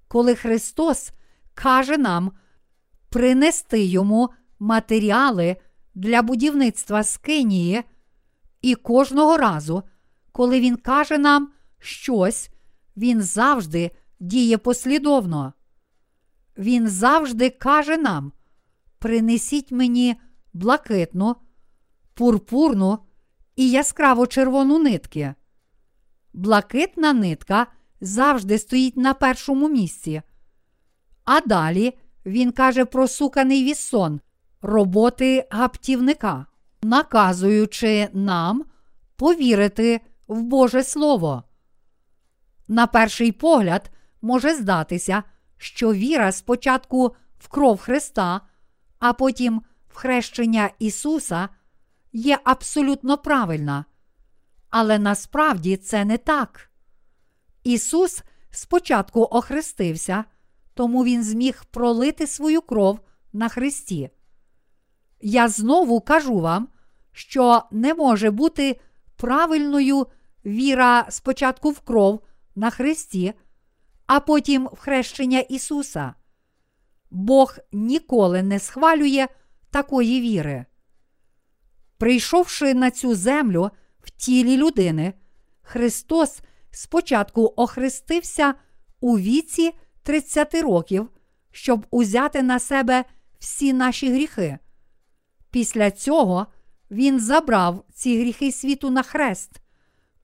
Коли 0.08 0.34
Христос 0.34 1.10
каже 1.54 1.98
нам 1.98 2.32
принести 3.08 3.84
йому 3.84 4.30
матеріали 4.58 5.56
для 5.94 6.22
будівництва 6.22 7.04
скинії, 7.04 7.84
і 8.62 8.74
кожного 8.74 9.36
разу, 9.36 9.82
коли 10.32 10.60
Він 10.60 10.76
каже 10.76 11.18
нам 11.18 11.52
щось, 11.78 12.50
Він 12.96 13.22
завжди 13.22 13.90
діє 14.20 14.58
послідовно. 14.58 15.52
Він 16.58 16.88
завжди 16.88 17.50
каже 17.50 17.96
нам: 17.96 18.32
принесіть 18.98 19.72
мені 19.72 20.16
блакитну, 20.52 21.36
пурпурну 22.14 22.98
і 23.56 23.70
яскраво 23.70 24.26
червону 24.26 24.78
нитки. 24.78 25.34
Блакитна 26.32 27.12
нитка 27.12 27.66
завжди 28.00 28.58
стоїть 28.58 28.96
на 28.96 29.14
першому 29.14 29.68
місці. 29.68 30.22
А 31.24 31.40
далі 31.40 31.98
він 32.26 32.52
каже 32.52 32.84
про 32.84 33.08
суканий 33.08 33.64
вісон 33.64 34.20
роботи 34.62 35.46
гаптівника, 35.50 36.46
наказуючи 36.82 38.08
нам 38.12 38.64
повірити 39.16 40.00
в 40.28 40.42
Боже 40.42 40.82
Слово. 40.82 41.42
На 42.68 42.86
перший 42.86 43.32
погляд 43.32 43.90
може 44.22 44.54
здатися, 44.54 45.22
що 45.56 45.92
віра 45.92 46.32
спочатку 46.32 47.16
в 47.38 47.48
кров 47.48 47.80
Христа, 47.80 48.40
а 48.98 49.12
потім 49.12 49.62
в 49.88 49.96
хрещення 49.96 50.70
Ісуса 50.78 51.48
є 52.12 52.38
абсолютно 52.44 53.18
правильна. 53.18 53.84
Але 54.70 54.98
насправді 54.98 55.76
це 55.76 56.04
не 56.04 56.18
так. 56.18 56.70
Ісус 57.64 58.22
спочатку 58.50 59.28
охрестився, 59.30 60.24
тому 60.74 61.04
Він 61.04 61.24
зміг 61.24 61.64
пролити 61.70 62.26
свою 62.26 62.60
кров 62.62 63.00
на 63.32 63.48
Христі. 63.48 64.10
Я 65.20 65.48
знову 65.48 66.00
кажу 66.00 66.40
вам, 66.40 66.68
що 67.12 67.62
не 67.70 67.94
може 67.94 68.30
бути 68.30 68.80
правильною 69.16 70.06
віра 70.46 71.06
спочатку 71.10 71.70
в 71.70 71.80
кров 71.80 72.20
на 72.54 72.70
Христі, 72.70 73.34
а 74.06 74.20
потім 74.20 74.68
в 74.72 74.78
хрещення 74.78 75.40
Ісуса. 75.40 76.14
Бог 77.16 77.58
ніколи 77.72 78.42
не 78.42 78.58
схвалює 78.58 79.26
такої 79.70 80.20
віри. 80.20 80.64
Прийшовши 81.98 82.74
на 82.74 82.90
цю 82.90 83.14
землю 83.14 83.70
в 84.00 84.10
тілі 84.10 84.56
людини, 84.56 85.14
Христос 85.62 86.40
спочатку 86.70 87.54
охрестився 87.56 88.54
у 89.00 89.18
віці 89.18 89.72
30 90.02 90.54
років, 90.54 91.08
щоб 91.50 91.86
узяти 91.90 92.42
на 92.42 92.58
себе 92.58 93.04
всі 93.38 93.72
наші 93.72 94.12
гріхи. 94.12 94.58
Після 95.50 95.90
цього 95.90 96.46
Він 96.90 97.20
забрав 97.20 97.84
ці 97.92 98.20
гріхи 98.20 98.52
світу 98.52 98.90
на 98.90 99.02
хрест, 99.02 99.50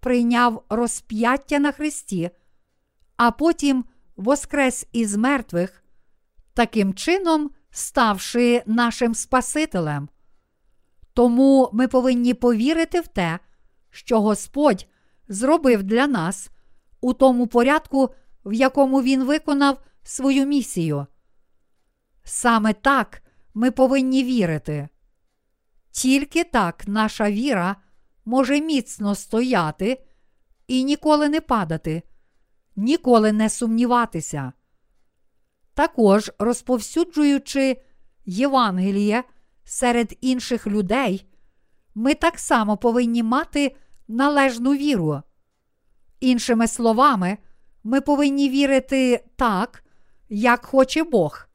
прийняв 0.01 0.65
розп'яття 0.69 1.59
на 1.59 1.73
хресті, 1.73 2.31
а 3.17 3.31
потім 3.31 3.85
воскрес 4.17 4.87
із 4.93 5.17
мертвих, 5.17 5.82
таким 6.55 6.95
чином 6.95 7.51
ставши 7.71 8.63
нашим 8.67 9.15
Спасителем. 9.15 10.09
Тому 11.15 11.71
ми 11.73 11.89
повинні 11.89 12.35
повірити 12.35 13.01
в 13.01 13.09
те, 13.09 13.39
що 13.91 14.21
Господь 14.21 14.87
зробив 15.29 15.83
для 15.83 16.07
нас 16.07 16.51
у 17.01 17.13
тому 17.13 17.47
порядку, 17.47 18.15
в 18.45 18.53
якому 18.53 19.03
Він 19.03 19.25
виконав 19.25 19.79
свою 20.03 20.47
місію. 20.47 21.07
Саме 22.25 22.73
так 22.73 23.23
ми 23.55 23.71
повинні 23.71 24.25
вірити. 24.25 24.89
Тільки 25.91 26.45
так 26.45 26.89
наша 26.89 27.31
віра 27.31 27.77
може 28.25 28.61
міцно 28.61 29.15
стояти 29.15 30.05
і 30.67 30.85
ніколи 30.85 31.29
не 31.29 31.41
падати, 31.41 32.03
ніколи 32.77 33.33
не 33.33 33.51
сумніватися. 33.51 34.53
Також 35.75 36.31
розповсюджуючи 36.39 37.77
Євангеліє 38.27 39.25
серед 39.65 40.19
інших 40.21 40.67
людей, 40.67 41.27
ми 41.95 42.15
так 42.15 42.39
само 42.39 42.77
повинні 42.77 43.23
мати 43.23 43.77
належну 44.09 44.75
віру. 44.75 45.23
Іншими 46.21 46.69
словами, 46.69 47.39
ми 47.85 48.01
повинні 48.01 48.49
вірити 48.49 49.25
так, 49.37 49.85
як 50.29 50.65
хоче 50.65 51.05
Бог, 51.05 51.47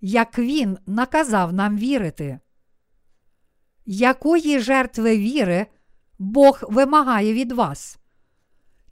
як 0.00 0.38
Він 0.38 0.78
наказав 0.86 1.52
нам 1.52 1.76
вірити. 1.78 2.38
Якої 3.86 4.60
жертви 4.60 5.18
віри 5.18 5.66
Бог 6.18 6.58
вимагає 6.62 7.32
від 7.32 7.52
вас? 7.52 7.98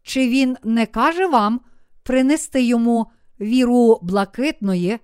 Чи 0.02 0.28
Він 0.28 0.56
не 0.64 0.86
каже 0.86 1.26
вам 1.26 1.60
принести 2.02 2.62
йому 2.62 3.10
віру 3.40 3.98
блакитної, 4.02 4.98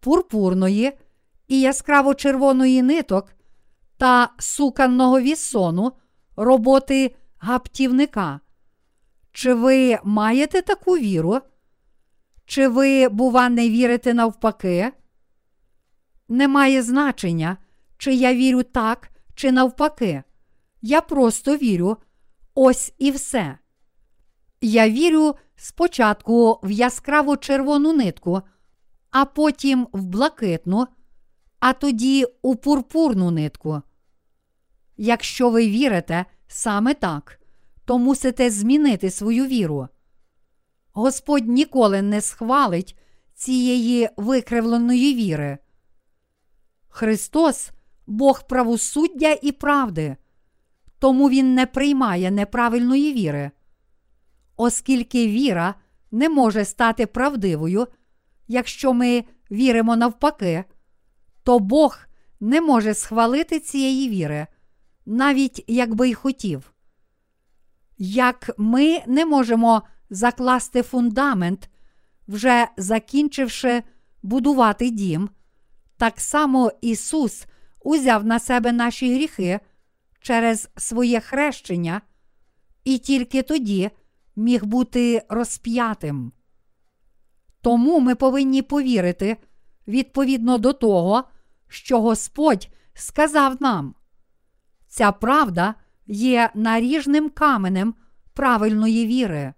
пурпурної 0.00 0.92
і 1.48 1.60
яскраво 1.60 2.14
червоної 2.14 2.82
ниток 2.82 3.32
та 3.96 4.30
суканного 4.38 5.20
вісону 5.20 5.92
роботи 6.36 7.14
гаптівника. 7.38 8.40
Чи 9.32 9.54
ви 9.54 9.98
маєте 10.04 10.62
таку 10.62 10.92
віру? 10.92 11.40
Чи 12.46 12.68
ви, 12.68 13.08
бува, 13.08 13.48
не 13.48 13.70
вірите 13.70 14.14
навпаки? 14.14 14.92
Немає 16.28 16.82
значення, 16.82 17.56
чи 17.98 18.14
я 18.14 18.34
вірю 18.34 18.62
так, 18.62 19.10
чи 19.34 19.52
навпаки. 19.52 20.22
Я 20.82 21.00
просто 21.00 21.56
вірю, 21.56 21.96
ось 22.54 22.94
і 22.98 23.10
все. 23.10 23.58
Я 24.60 24.90
вірю 24.90 25.34
спочатку 25.60 26.58
в 26.62 26.70
яскраву 26.70 27.36
червону 27.36 27.92
нитку, 27.92 28.42
а 29.10 29.24
потім 29.24 29.88
в 29.92 30.04
блакитну, 30.04 30.86
а 31.58 31.72
тоді 31.72 32.26
у 32.42 32.56
пурпурну 32.56 33.30
нитку. 33.30 33.82
Якщо 34.96 35.50
ви 35.50 35.68
вірите 35.68 36.24
саме 36.48 36.94
так, 36.94 37.40
то 37.84 37.98
мусите 37.98 38.50
змінити 38.50 39.10
свою 39.10 39.46
віру. 39.46 39.88
Господь 40.92 41.48
ніколи 41.48 42.02
не 42.02 42.20
схвалить 42.20 42.98
цієї 43.34 44.08
викривленої 44.16 45.14
віри. 45.14 45.58
Христос 46.88 47.70
Бог 48.06 48.46
правосуддя 48.46 49.36
і 49.42 49.52
правди, 49.52 50.16
тому 50.98 51.30
Він 51.30 51.54
не 51.54 51.66
приймає 51.66 52.30
неправильної 52.30 53.12
віри. 53.12 53.50
Оскільки 54.62 55.26
віра 55.26 55.74
не 56.10 56.28
може 56.28 56.64
стати 56.64 57.06
правдивою, 57.06 57.86
якщо 58.48 58.92
ми 58.92 59.24
віримо 59.50 59.96
навпаки, 59.96 60.64
то 61.42 61.58
Бог 61.58 61.98
не 62.40 62.60
може 62.60 62.94
схвалити 62.94 63.60
цієї 63.60 64.08
віри, 64.08 64.46
навіть 65.06 65.64
якби 65.66 66.08
й 66.08 66.14
хотів. 66.14 66.72
Як 67.98 68.50
ми 68.58 69.02
не 69.06 69.26
можемо 69.26 69.82
закласти 70.10 70.82
фундамент, 70.82 71.70
вже 72.28 72.68
закінчивши 72.76 73.82
будувати 74.22 74.90
дім, 74.90 75.30
так 75.96 76.20
само 76.20 76.72
Ісус 76.80 77.44
узяв 77.82 78.24
на 78.24 78.38
себе 78.38 78.72
наші 78.72 79.14
гріхи 79.14 79.60
через 80.20 80.68
своє 80.76 81.20
хрещення, 81.20 82.00
і 82.84 82.98
тільки 82.98 83.42
тоді 83.42 83.90
міг 84.40 84.64
бути 84.64 85.22
розп'ятим. 85.28 86.32
Тому 87.60 88.00
ми 88.00 88.14
повинні 88.14 88.62
повірити 88.62 89.36
відповідно 89.88 90.58
до 90.58 90.72
того, 90.72 91.24
що 91.68 92.00
Господь 92.00 92.68
сказав 92.94 93.62
нам. 93.62 93.94
Ця 94.88 95.12
правда 95.12 95.74
є 96.06 96.50
наріжним 96.54 97.30
каменем 97.30 97.94
правильної 98.34 99.06
віри. 99.06 99.54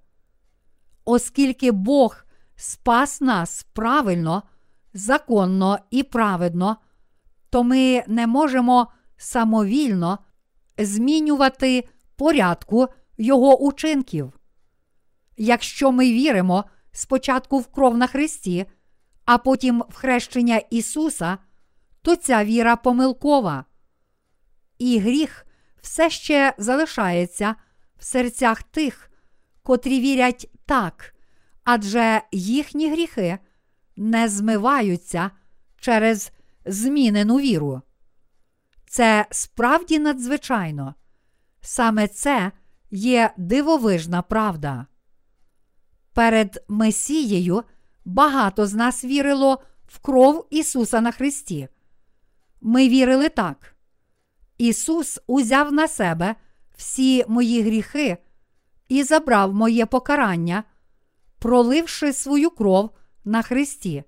Оскільки 1.05 1.73
Бог 1.73 2.25
спас 2.57 3.21
нас 3.21 3.67
правильно, 3.73 4.43
законно 4.95 5.79
і 5.91 6.03
праведно, 6.03 6.77
то 7.51 7.63
ми 7.63 8.05
не 8.07 8.27
можемо 8.27 8.93
самовільно 9.17 10.19
змінювати 10.79 11.89
порядку 12.17 12.89
Його 13.19 13.59
учинків. 13.59 14.33
Якщо 15.45 15.93
ми 15.93 16.13
віримо 16.13 16.65
спочатку 16.93 17.59
в 17.59 17.67
кров 17.67 17.99
на 17.99 18.07
Христі, 18.07 18.67
а 19.25 19.39
потім 19.39 19.85
в 19.89 19.95
хрещення 19.95 20.57
Ісуса, 20.57 21.39
то 22.03 22.17
ця 22.17 22.45
віра 22.45 22.77
помилкова. 22.77 23.65
І 24.79 24.99
гріх 24.99 25.47
все 25.81 26.11
ще 26.11 26.55
залишається 26.59 27.55
в 27.97 28.05
серцях 28.05 28.63
тих, 28.63 29.11
котрі 29.63 30.01
вірять 30.01 30.51
так, 30.67 31.15
адже 31.65 32.23
їхні 32.33 32.91
гріхи 32.91 33.39
не 33.97 34.29
змиваються 34.29 35.31
через 35.77 36.33
змінену 36.65 37.37
віру. 37.37 37.83
Це 38.87 39.27
справді 39.31 39.99
надзвичайно. 39.99 40.95
Саме 41.61 42.09
це 42.09 42.53
є 42.91 43.35
дивовижна 43.37 44.23
правда. 44.23 44.87
Перед 46.15 46.65
Месією 46.69 47.63
багато 48.05 48.67
з 48.67 48.75
нас 48.75 49.05
вірило 49.05 49.63
в 49.87 49.99
кров 49.99 50.47
Ісуса 50.51 51.01
на 51.01 51.13
Христі. 51.13 51.69
Ми 52.61 52.89
вірили 52.89 53.29
так. 53.29 53.77
Ісус 54.59 55.21
узяв 55.27 55.73
на 55.73 55.89
себе 55.89 56.35
всі 56.77 57.25
мої 57.29 57.63
гріхи 57.63 58.17
і 58.89 59.03
забрав 59.03 59.55
моє 59.55 59.87
покарання, 59.87 60.65
проливши 61.39 62.13
свою 62.13 62.51
кров 62.51 62.91
на 63.25 63.43
Христі. 63.43 64.05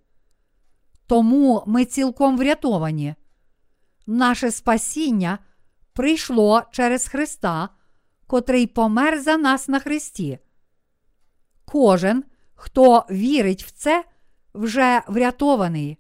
Тому 1.06 1.64
ми 1.66 1.84
цілком 1.84 2.36
врятовані. 2.36 3.14
Наше 4.06 4.50
спасіння 4.50 5.38
прийшло 5.92 6.62
через 6.72 7.08
Христа, 7.08 7.68
котрий 8.26 8.66
помер 8.66 9.20
за 9.20 9.36
нас 9.36 9.68
на 9.68 9.80
Христі. 9.80 10.38
Кожен, 11.64 12.24
хто 12.54 13.06
вірить 13.10 13.64
в 13.64 13.70
це, 13.70 14.04
вже 14.54 15.02
врятований. 15.08 15.98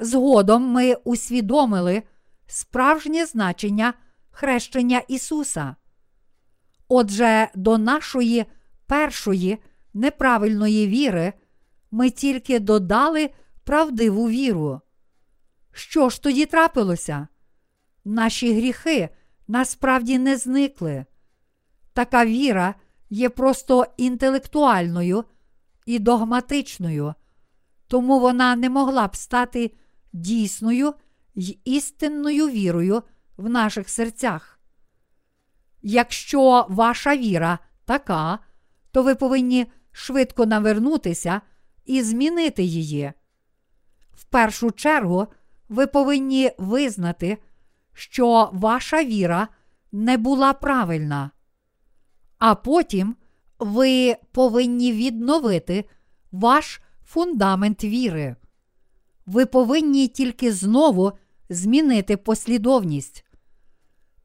Згодом 0.00 0.62
ми 0.62 0.94
усвідомили 0.94 2.02
справжнє 2.46 3.26
значення 3.26 3.94
хрещення 4.30 4.98
Ісуса. 4.98 5.76
Отже, 6.88 7.48
до 7.54 7.78
нашої 7.78 8.44
першої 8.86 9.58
неправильної 9.94 10.86
віри 10.88 11.32
ми 11.90 12.10
тільки 12.10 12.58
додали 12.58 13.30
правдиву 13.64 14.28
віру. 14.28 14.80
Що 15.72 16.10
ж 16.10 16.22
тоді 16.22 16.46
трапилося? 16.46 17.28
Наші 18.04 18.54
гріхи 18.54 19.08
насправді 19.48 20.18
не 20.18 20.36
зникли. 20.36 21.04
Така 21.92 22.24
віра 22.26 22.74
є 23.10 23.28
просто 23.28 23.86
інтелектуальною 23.96 25.24
і 25.86 25.98
догматичною, 25.98 27.14
тому 27.86 28.20
вона 28.20 28.56
не 28.56 28.70
могла 28.70 29.06
б 29.06 29.16
стати 29.16 29.72
дійсною 30.12 30.94
й 31.34 31.58
істинною 31.64 32.48
вірою 32.48 33.02
в 33.36 33.48
наших 33.48 33.88
серцях. 33.88 34.60
Якщо 35.82 36.66
ваша 36.68 37.16
віра 37.16 37.58
така, 37.84 38.38
то 38.90 39.02
ви 39.02 39.14
повинні 39.14 39.66
швидко 39.92 40.46
навернутися 40.46 41.40
і 41.84 42.02
змінити 42.02 42.62
її. 42.62 43.12
В 44.14 44.24
першу 44.24 44.70
чергу 44.70 45.26
ви 45.68 45.86
повинні 45.86 46.50
визнати, 46.58 47.38
що 47.92 48.50
ваша 48.52 49.04
віра 49.04 49.48
не 49.92 50.16
була 50.16 50.52
правильна, 50.52 51.30
а 52.38 52.54
потім 52.54 53.16
ви 53.58 54.16
повинні 54.32 54.92
відновити 54.92 55.84
ваш 56.32 56.80
фундамент 57.04 57.84
віри. 57.84 58.36
Ви 59.26 59.46
повинні 59.46 60.08
тільки 60.08 60.52
знову 60.52 61.12
змінити 61.48 62.16
послідовність. 62.16 63.24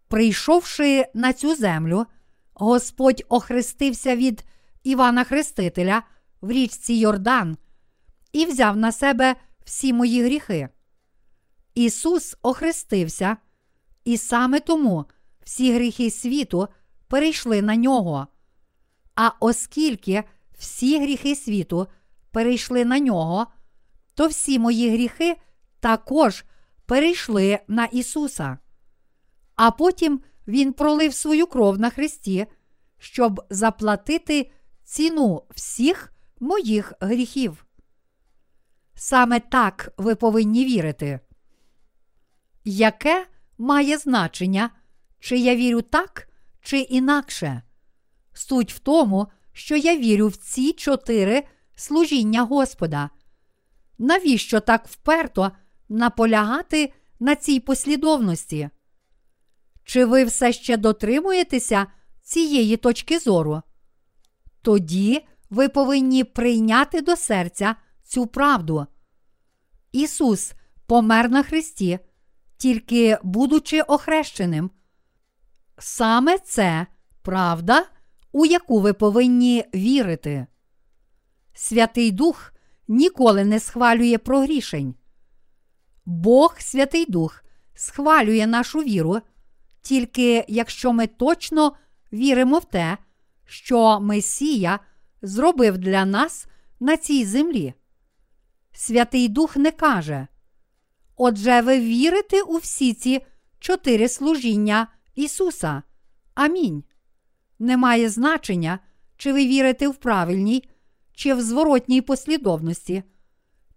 Прийшовши 0.07 1.05
на 1.13 1.33
цю 1.33 1.55
землю, 1.55 2.05
Господь 2.53 3.23
охрестився 3.29 4.15
від 4.15 4.45
Івана 4.83 5.23
Хрестителя 5.23 6.03
в 6.41 6.51
річці 6.51 6.93
Йордан 6.93 7.57
і 8.31 8.45
взяв 8.45 8.77
на 8.77 8.91
себе 8.91 9.35
всі 9.65 9.93
мої 9.93 10.23
гріхи. 10.23 10.69
Ісус 11.75 12.37
охрестився, 12.41 13.37
і 14.05 14.17
саме 14.17 14.59
тому 14.59 15.05
всі 15.43 15.73
гріхи 15.73 16.11
світу 16.11 16.67
перейшли 17.11 17.61
на 17.61 17.75
нього. 17.75 18.27
А 19.15 19.31
оскільки 19.39 20.23
всі 20.57 20.99
гріхи 20.99 21.35
світу 21.35 21.87
перейшли 22.31 22.85
на 22.85 22.99
нього, 22.99 23.47
то 24.15 24.27
всі 24.27 24.59
мої 24.59 24.89
гріхи 24.89 25.35
також 25.79 26.43
перейшли 26.85 27.59
на 27.67 27.85
Ісуса. 27.85 28.57
А 29.55 29.71
потім 29.71 30.21
Він 30.47 30.73
пролив 30.73 31.13
свою 31.13 31.47
кров 31.47 31.79
на 31.79 31.89
Христі, 31.89 32.45
щоб 32.97 33.45
заплатити 33.49 34.51
ціну 34.83 35.43
всіх 35.49 36.13
моїх 36.39 36.93
гріхів. 37.01 37.65
Саме 38.95 39.39
так 39.39 39.93
ви 39.97 40.15
повинні 40.15 40.65
вірити. 40.65 41.19
Яке 42.63 43.27
має 43.57 43.97
значення, 43.97 44.69
чи 45.19 45.37
я 45.37 45.55
вірю 45.55 45.81
так, 45.81 46.30
чи 46.61 46.79
інакше? 46.79 47.61
Суть 48.33 48.73
в 48.73 48.79
тому, 48.79 49.27
що 49.53 49.75
я 49.75 49.97
вірю 49.97 50.27
в 50.27 50.35
ці 50.35 50.73
чотири 50.73 51.43
служіння 51.75 52.43
Господа. 52.43 53.09
Навіщо 53.97 54.59
так 54.59 54.87
вперто 54.87 55.51
наполягати 55.89 56.93
на 57.19 57.35
цій 57.35 57.59
послідовності? 57.59 58.69
Чи 59.83 60.05
ви 60.05 60.23
все 60.23 60.53
ще 60.53 60.77
дотримуєтеся 60.77 61.87
цієї 62.23 62.77
точки 62.77 63.19
зору? 63.19 63.61
Тоді 64.61 65.25
ви 65.49 65.69
повинні 65.69 66.23
прийняти 66.23 67.01
до 67.01 67.15
серця 67.15 67.75
цю 68.03 68.27
правду. 68.27 68.87
Ісус 69.91 70.53
помер 70.85 71.29
на 71.29 71.43
Христі, 71.43 71.99
тільки 72.57 73.17
будучи 73.23 73.81
охрещеним. 73.81 74.71
Саме 75.77 76.37
це 76.37 76.87
правда, 77.21 77.85
у 78.31 78.45
яку 78.45 78.79
ви 78.79 78.93
повинні 78.93 79.65
вірити. 79.75 80.47
Святий 81.53 82.11
Дух 82.11 82.53
ніколи 82.87 83.45
не 83.45 83.59
схвалює 83.59 84.17
прогрішень. 84.17 84.95
Бог 86.05 86.55
Святий 86.59 87.05
Дух 87.05 87.43
схвалює 87.75 88.47
нашу 88.47 88.79
віру, 88.79 89.19
тільки 89.81 90.45
якщо 90.47 90.93
ми 90.93 91.07
точно 91.07 91.75
віримо 92.13 92.59
в 92.59 92.65
те, 92.65 92.97
що 93.45 93.99
Месія 93.99 94.79
зробив 95.21 95.77
для 95.77 96.05
нас 96.05 96.45
на 96.79 96.97
цій 96.97 97.25
землі. 97.25 97.73
Святий 98.73 99.27
Дух 99.27 99.57
не 99.57 99.71
каже. 99.71 100.27
Отже, 101.15 101.61
ви 101.61 101.79
вірите 101.79 102.41
у 102.41 102.57
всі 102.57 102.93
ці 102.93 103.21
чотири 103.59 104.09
служіння 104.09 104.87
Ісуса. 105.21 105.83
Амінь. 106.33 106.83
Немає 107.59 108.09
значення, 108.09 108.79
чи 109.17 109.33
ви 109.33 109.47
вірите 109.47 109.87
в 109.87 109.95
правильній, 109.95 110.69
чи 111.13 111.33
в 111.33 111.41
зворотній 111.41 112.01
послідовності, 112.01 113.03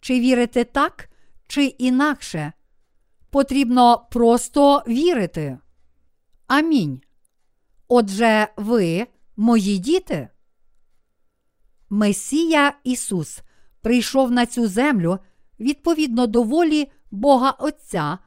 чи 0.01 0.21
вірите 0.21 0.65
так, 0.65 1.09
чи 1.47 1.65
інакше. 1.65 2.53
Потрібно 3.31 4.07
просто 4.11 4.83
вірити. 4.89 5.59
Амінь. 6.47 7.01
Отже, 7.89 8.49
ви, 8.57 9.07
мої 9.37 9.79
діти. 9.79 10.29
Месія 11.91 12.75
Ісус 12.85 13.43
прийшов 13.81 14.31
на 14.31 14.47
цю 14.47 14.69
землю 14.69 15.19
відповідно 15.61 16.27
до 16.27 16.43
волі 16.43 16.91
Бога 17.11 17.51
Отця 17.51 18.19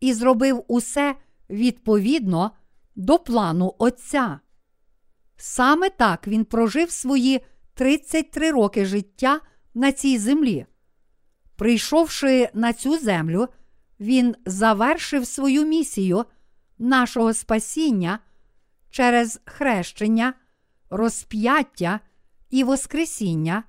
і 0.00 0.14
зробив 0.14 0.64
усе 0.68 1.14
відповідно 1.50 2.50
до 3.00 3.18
плану 3.18 3.74
Отця. 3.78 4.40
Саме 5.36 5.90
так 5.90 6.28
він 6.28 6.44
прожив 6.44 6.90
свої 6.90 7.40
33 7.74 8.50
роки 8.50 8.86
життя 8.86 9.40
на 9.74 9.92
цій 9.92 10.18
землі. 10.18 10.66
Прийшовши 11.56 12.48
на 12.54 12.72
цю 12.72 12.98
землю, 12.98 13.48
він 14.00 14.34
завершив 14.46 15.26
свою 15.26 15.64
місію 15.64 16.24
нашого 16.78 17.34
спасіння 17.34 18.18
через 18.90 19.40
хрещення, 19.44 20.34
розп'яття 20.90 22.00
і 22.50 22.64
Воскресіння, 22.64 23.64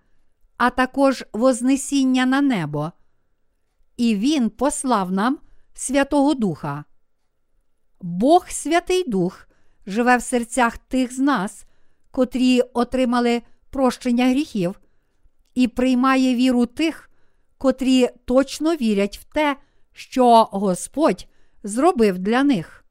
а 0.57 0.69
також 0.69 1.25
Вознесіння 1.33 2.25
на 2.25 2.41
небо. 2.41 2.91
І 3.97 4.15
Він 4.15 4.49
послав 4.49 5.11
нам 5.11 5.39
Святого 5.73 6.33
Духа. 6.33 6.85
Бог 8.01 8.49
Святий 8.49 9.03
Дух 9.07 9.47
живе 9.85 10.17
в 10.17 10.21
серцях 10.21 10.77
тих 10.77 11.13
з 11.13 11.19
нас, 11.19 11.65
котрі 12.11 12.61
отримали 12.61 13.41
прощення 13.69 14.29
гріхів, 14.29 14.79
і 15.55 15.67
приймає 15.67 16.35
віру 16.35 16.65
тих, 16.65 17.09
котрі 17.57 18.09
точно 18.25 18.75
вірять 18.75 19.17
в 19.17 19.23
те, 19.23 19.57
що 19.93 20.43
Господь 20.43 21.27
зробив 21.63 22.19
для 22.19 22.43
них. 22.43 22.85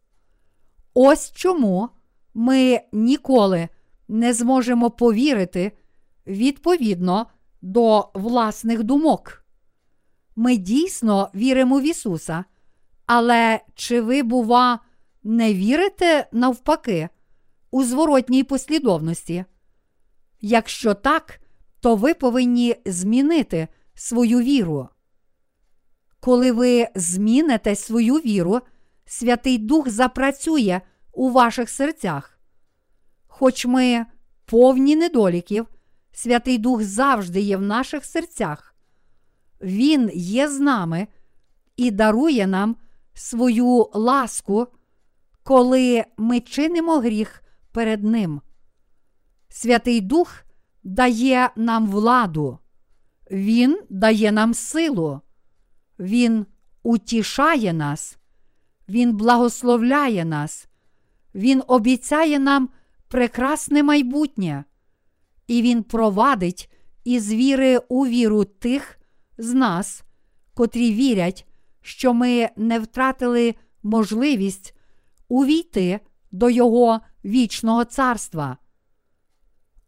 Ось 0.95 1.33
чому 1.33 1.89
ми 2.35 2.81
ніколи 2.93 3.69
не 4.09 4.35
зможемо 4.35 4.91
повірити 4.91 5.73
відповідно 6.27 7.27
до 7.63 8.09
власних 8.15 8.83
думок. 8.83 9.45
Ми 10.37 10.57
дійсно 10.57 11.31
віримо 11.35 11.81
в 11.81 11.83
Ісуса, 11.83 12.45
але 13.07 13.61
чи 13.75 14.01
ви, 14.01 14.23
бува, 14.23 14.81
не 15.23 15.55
вірите 15.55 16.27
навпаки 16.33 17.09
у 17.71 17.85
зворотній 17.85 18.45
послідовності? 18.45 19.45
Якщо 20.41 20.95
так, 20.95 21.41
то 21.81 21.97
ви 21.97 22.15
повинні 22.15 22.77
змінити 22.87 23.69
свою 23.95 24.41
віру. 24.41 24.89
Коли 26.21 26.53
ви 26.53 26.89
зміните 26.95 27.77
свою 27.77 28.15
віру, 28.15 28.61
Святий 29.07 29.59
Дух 29.59 29.89
запрацює 29.89 30.81
у 31.13 31.31
ваших 31.31 31.71
серцях. 31.71 32.39
Хоч 33.27 33.67
ми 33.67 34.07
повні 34.45 34.97
недоліків, 34.97 35.67
Святий 36.13 36.59
Дух 36.59 36.83
завжди 36.83 37.41
є 37.41 37.57
в 37.57 37.63
наших 37.63 38.05
серцях. 38.05 38.75
Він 39.61 40.11
є 40.15 40.49
з 40.49 40.61
нами 40.61 41.07
і 41.77 41.91
дарує 41.91 42.47
нам 42.47 42.77
свою 43.15 43.91
ласку, 43.95 44.67
коли 45.43 46.05
ми 46.17 46.41
чинимо 46.41 46.99
гріх 46.99 47.43
перед 47.73 48.05
Ним. 48.05 48.41
Святий 49.49 50.01
Дух 50.01 50.45
дає 50.83 51.51
нам 51.57 51.87
владу, 51.87 52.59
Він 53.31 53.81
дає 53.91 54.33
нам 54.33 54.55
силу, 54.55 55.21
Він 55.99 56.47
утішає 56.83 57.73
нас, 57.73 58.19
Він 58.89 59.17
благословляє 59.17 60.25
нас, 60.25 60.69
Він 61.35 61.63
обіцяє 61.67 62.39
нам 62.39 62.69
прекрасне 63.09 63.83
майбутнє, 63.83 64.65
і 65.47 65.63
Він 65.63 65.83
провадить 65.83 66.71
із 67.05 67.33
віри 67.33 67.79
у 67.89 68.07
віру 68.07 68.45
тих 68.45 68.99
з 69.39 69.55
нас, 69.55 70.03
котрі 70.55 70.93
вірять, 70.93 71.47
що 71.81 72.15
ми 72.15 72.49
не 72.57 72.79
втратили 72.79 73.55
можливість 73.83 74.75
увійти 75.31 76.01
до 76.33 76.51
Його 76.51 77.01
вічного 77.25 77.85
царства. 77.85 78.57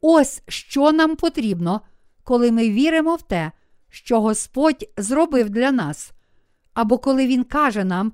Ось 0.01 0.43
що 0.49 0.93
нам 0.93 1.17
потрібно, 1.17 1.81
коли 2.25 2.53
ми 2.53 2.71
віримо 2.71 3.15
в 3.17 3.23
те, 3.23 3.53
що 3.89 4.21
Господь 4.21 4.89
зробив 4.97 5.51
для 5.51 5.73
нас, 5.73 6.13
або 6.75 6.99
коли 6.99 7.27
Він 7.27 7.45
каже 7.45 7.85
нам 7.85 8.13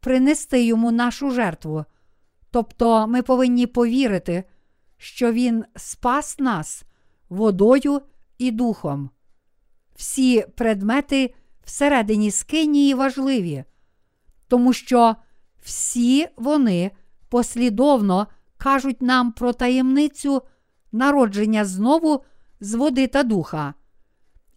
принести 0.00 0.64
йому 0.64 0.90
нашу 0.90 1.30
жертву. 1.30 1.84
Тобто 2.50 3.06
ми 3.06 3.22
повинні 3.22 3.66
повірити, 3.66 4.44
що 4.96 5.32
Він 5.32 5.64
спас 5.76 6.38
нас 6.38 6.84
водою 7.28 8.02
і 8.38 8.50
духом. 8.50 9.10
Всі 9.94 10.46
предмети 10.56 11.34
всередині 11.64 12.30
скинії 12.30 12.94
важливі, 12.94 13.64
тому 14.48 14.72
що 14.72 15.16
всі 15.62 16.28
вони 16.36 16.90
послідовно 17.28 18.26
кажуть 18.56 19.02
нам 19.02 19.32
про 19.32 19.52
таємницю 19.52 20.42
народження 20.92 21.64
знову 21.64 22.24
з 22.60 22.74
води 22.74 23.06
та 23.06 23.22
духа. 23.22 23.74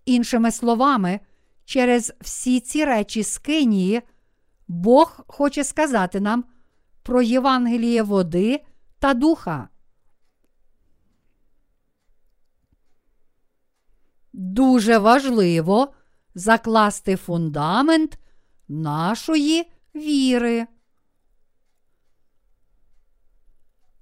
Іншими 0.05 0.51
словами, 0.51 1.19
через 1.65 2.13
всі 2.21 2.59
ці 2.59 2.85
речі 2.85 3.23
скинії 3.23 4.01
Бог 4.67 5.19
хоче 5.27 5.63
сказати 5.63 6.19
нам 6.19 6.45
про 7.03 7.21
Євангеліє 7.21 8.03
води 8.03 8.63
та 8.99 9.13
духа. 9.13 9.67
Дуже 14.34 14.97
важливо 14.97 15.93
закласти 16.35 17.15
фундамент 17.15 18.19
нашої 18.67 19.71
віри. 19.95 20.67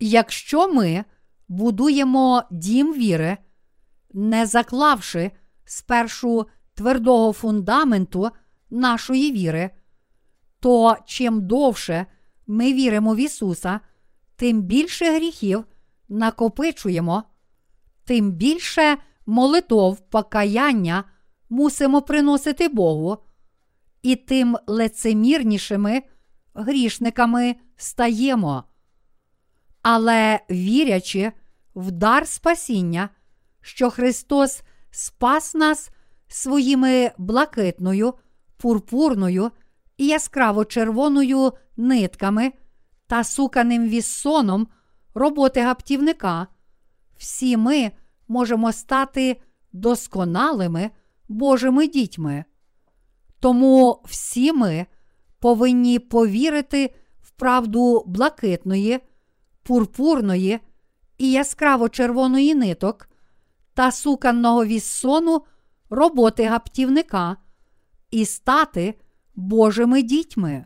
Якщо 0.03 0.73
ми 0.73 1.03
будуємо 1.47 2.43
дім 2.51 2.93
віри, 2.93 3.37
не 4.13 4.45
заклавши 4.45 5.31
спершу 5.65 6.45
твердого 6.73 7.33
фундаменту 7.33 8.29
нашої 8.69 9.31
віри, 9.31 9.69
то 10.59 10.97
чим 11.05 11.47
довше 11.47 12.05
ми 12.47 12.73
віримо 12.73 13.15
в 13.15 13.17
Ісуса, 13.17 13.79
тим 14.35 14.61
більше 14.61 15.15
гріхів 15.15 15.65
накопичуємо, 16.09 17.23
тим 18.05 18.31
більше 18.31 18.97
молитов 19.25 20.09
покаяння 20.09 21.03
мусимо 21.49 22.01
приносити 22.01 22.67
Богу, 22.67 23.17
і 24.01 24.15
тим 24.15 24.57
лицемірнішими 24.67 26.01
грішниками 26.53 27.55
стаємо. 27.75 28.63
Але 29.81 30.39
вірячи 30.49 31.31
в 31.75 31.91
дар 31.91 32.27
спасіння, 32.27 33.09
що 33.61 33.89
Христос 33.89 34.61
спас 34.91 35.55
нас 35.55 35.89
своїми 36.27 37.11
блакитною, 37.17 38.13
пурпурною 38.57 39.51
і 39.97 40.07
яскраво 40.07 40.65
червоною 40.65 41.51
нитками 41.77 42.51
та 43.07 43.23
суканим 43.23 43.89
віссоном 43.89 44.67
роботи 45.13 45.61
гаптівника, 45.61 46.47
всі 47.17 47.57
ми 47.57 47.91
можемо 48.27 48.71
стати 48.71 49.41
досконалими 49.73 50.91
Божими 51.29 51.87
дітьми. 51.87 52.43
Тому 53.39 54.01
всі 54.05 54.53
ми 54.53 54.85
повинні 55.39 55.99
повірити 55.99 56.95
в 57.21 57.31
правду 57.31 58.03
блакитної, 58.07 58.99
пурпурної 59.63 60.59
і 61.17 61.31
яскраво 61.31 61.89
червоної 61.89 62.55
ниток 62.55 63.09
та 63.73 63.91
суканного 63.91 64.65
віссону 64.65 65.41
роботи 65.89 66.45
гаптівника 66.45 67.37
і 68.11 68.25
стати 68.25 68.93
Божими 69.35 70.01
дітьми. 70.01 70.65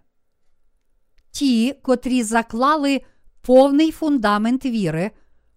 Ті, 1.32 1.74
котрі 1.82 2.24
заклали 2.24 3.02
повний 3.42 3.92
фундамент 3.92 4.66
віри, 4.66 5.12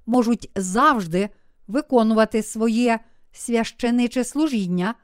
можуть 0.06 0.50
завжди 0.54 1.28
виконувати 1.66 2.42
своє 2.42 2.98
священиче 3.32 4.24
служіння 4.24 4.94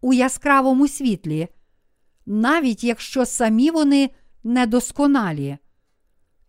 у 0.00 0.12
яскравому 0.12 0.88
світлі, 0.88 1.48
навіть 2.26 2.84
якщо 2.84 3.26
самі 3.26 3.70
вони 3.70 4.10
недосконалі. 4.44 5.58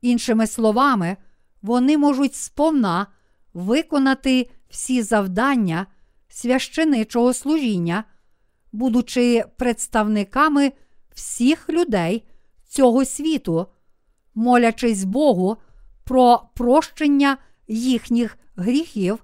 Іншими 0.01 0.47
словами, 0.47 1.17
вони 1.61 1.97
можуть 1.97 2.35
сповна 2.35 3.07
виконати 3.53 4.49
всі 4.69 5.01
завдання 5.01 5.87
священичого 6.27 7.33
служіння, 7.33 8.03
будучи 8.71 9.43
представниками 9.57 10.71
всіх 11.15 11.69
людей 11.69 12.27
цього 12.67 13.05
світу, 13.05 13.67
молячись 14.35 15.03
Богу 15.03 15.57
про 16.03 16.49
прощення 16.55 17.37
їхніх 17.67 18.37
гріхів 18.55 19.23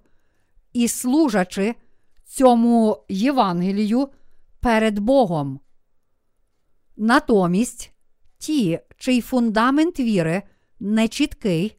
і 0.74 0.88
служачи 0.88 1.76
цьому 2.26 3.06
Євангелію 3.10 4.10
перед 4.60 5.00
Богом. 5.00 5.60
Натомість 6.98 7.92
ті, 8.38 8.80
чий 8.98 9.22
фундамент 9.22 10.00
віри 10.00 10.44
нечіткий, 10.86 11.78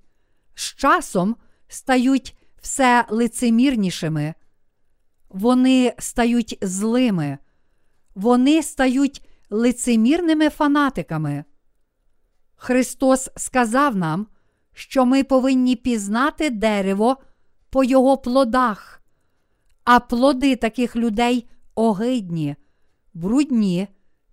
з 0.55 0.75
часом 0.75 1.37
стають 1.69 2.37
все 2.61 3.05
лицемірнішими, 3.11 4.35
вони 5.29 5.95
стають 5.99 6.59
злими, 6.63 7.39
вони 8.15 8.63
стають 8.63 9.29
лицемірними 9.51 10.51
фанатиками. 10.51 11.45
Христос 12.57 13.31
сказав 13.37 13.97
нам, 13.97 14.27
що 14.73 15.07
ми 15.07 15.25
повинні 15.25 15.77
пізнати 15.77 16.51
дерево 16.51 17.17
по 17.71 17.85
його 17.85 18.19
плодах, 18.19 19.03
а 19.85 20.01
плоди 20.01 20.57
таких 20.57 20.97
людей 20.97 21.49
огидні, 21.75 22.57
брудні 23.15 23.89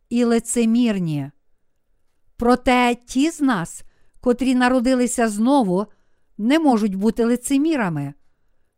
і 0.10 0.24
лицемірні. 0.24 1.32
Проте 2.38 2.96
ті 3.06 3.32
з 3.32 3.42
нас, 3.42 3.84
котрі 4.24 4.56
народилися 4.56 5.30
знову, 5.30 5.86
не 6.38 6.60
можуть 6.60 6.96
бути 6.96 7.26
лицемірами, 7.26 8.14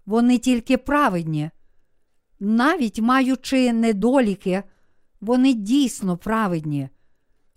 вони 0.06 0.38
тільки 0.38 0.78
праведні. 0.78 1.50
Навіть 2.40 3.00
маючи 3.00 3.74
недоліки, 3.74 4.64
вони 5.22 5.54
дійсно 5.54 6.18
праведні, 6.18 6.90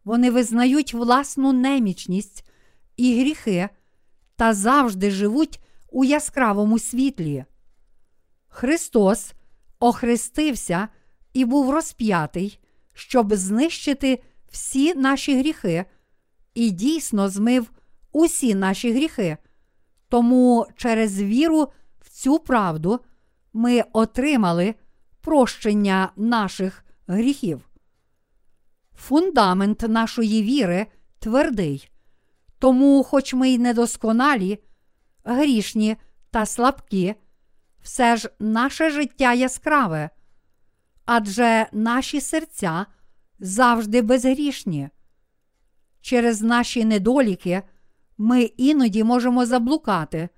вони 0.04 0.30
визнають 0.30 0.94
власну 0.94 1.52
немічність 1.52 2.44
і 2.96 3.20
гріхи 3.20 3.68
та 4.36 4.54
завжди 4.54 5.10
живуть 5.10 5.60
у 5.90 6.04
яскравому 6.04 6.78
світлі. 6.78 7.44
Христос 8.48 9.32
охрестився 9.78 10.88
і 11.32 11.44
був 11.44 11.70
розп'ятий, 11.70 12.60
щоб 12.92 13.34
знищити 13.34 14.22
всі 14.50 14.94
наші 14.94 15.38
гріхи, 15.38 15.84
і 16.54 16.70
дійсно 16.70 17.28
змив 17.28 17.70
усі 18.12 18.54
наші 18.54 18.92
гріхи. 18.92 19.36
Тому 20.08 20.66
через 20.76 21.22
віру 21.22 21.68
в 22.00 22.10
цю 22.10 22.38
правду 22.38 23.00
ми 23.52 23.84
отримали 23.92 24.74
прощення 25.20 26.12
наших 26.16 26.84
гріхів. 27.06 27.68
Фундамент 28.96 29.82
нашої 29.82 30.42
віри 30.42 30.86
твердий, 31.18 31.90
тому, 32.58 33.02
хоч 33.02 33.34
ми 33.34 33.50
й 33.50 33.58
недосконалі, 33.58 34.58
грішні 35.24 35.96
та 36.30 36.46
слабкі, 36.46 37.14
все 37.82 38.16
ж 38.16 38.30
наше 38.38 38.90
життя 38.90 39.34
яскраве, 39.34 40.10
адже 41.04 41.66
наші 41.72 42.20
серця 42.20 42.86
завжди 43.38 44.02
безгрішні. 44.02 44.88
Через 46.00 46.42
наші 46.42 46.84
недоліки 46.84 47.62
ми 48.18 48.42
іноді 48.42 49.04
можемо 49.04 49.46
заблукати, 49.46 50.28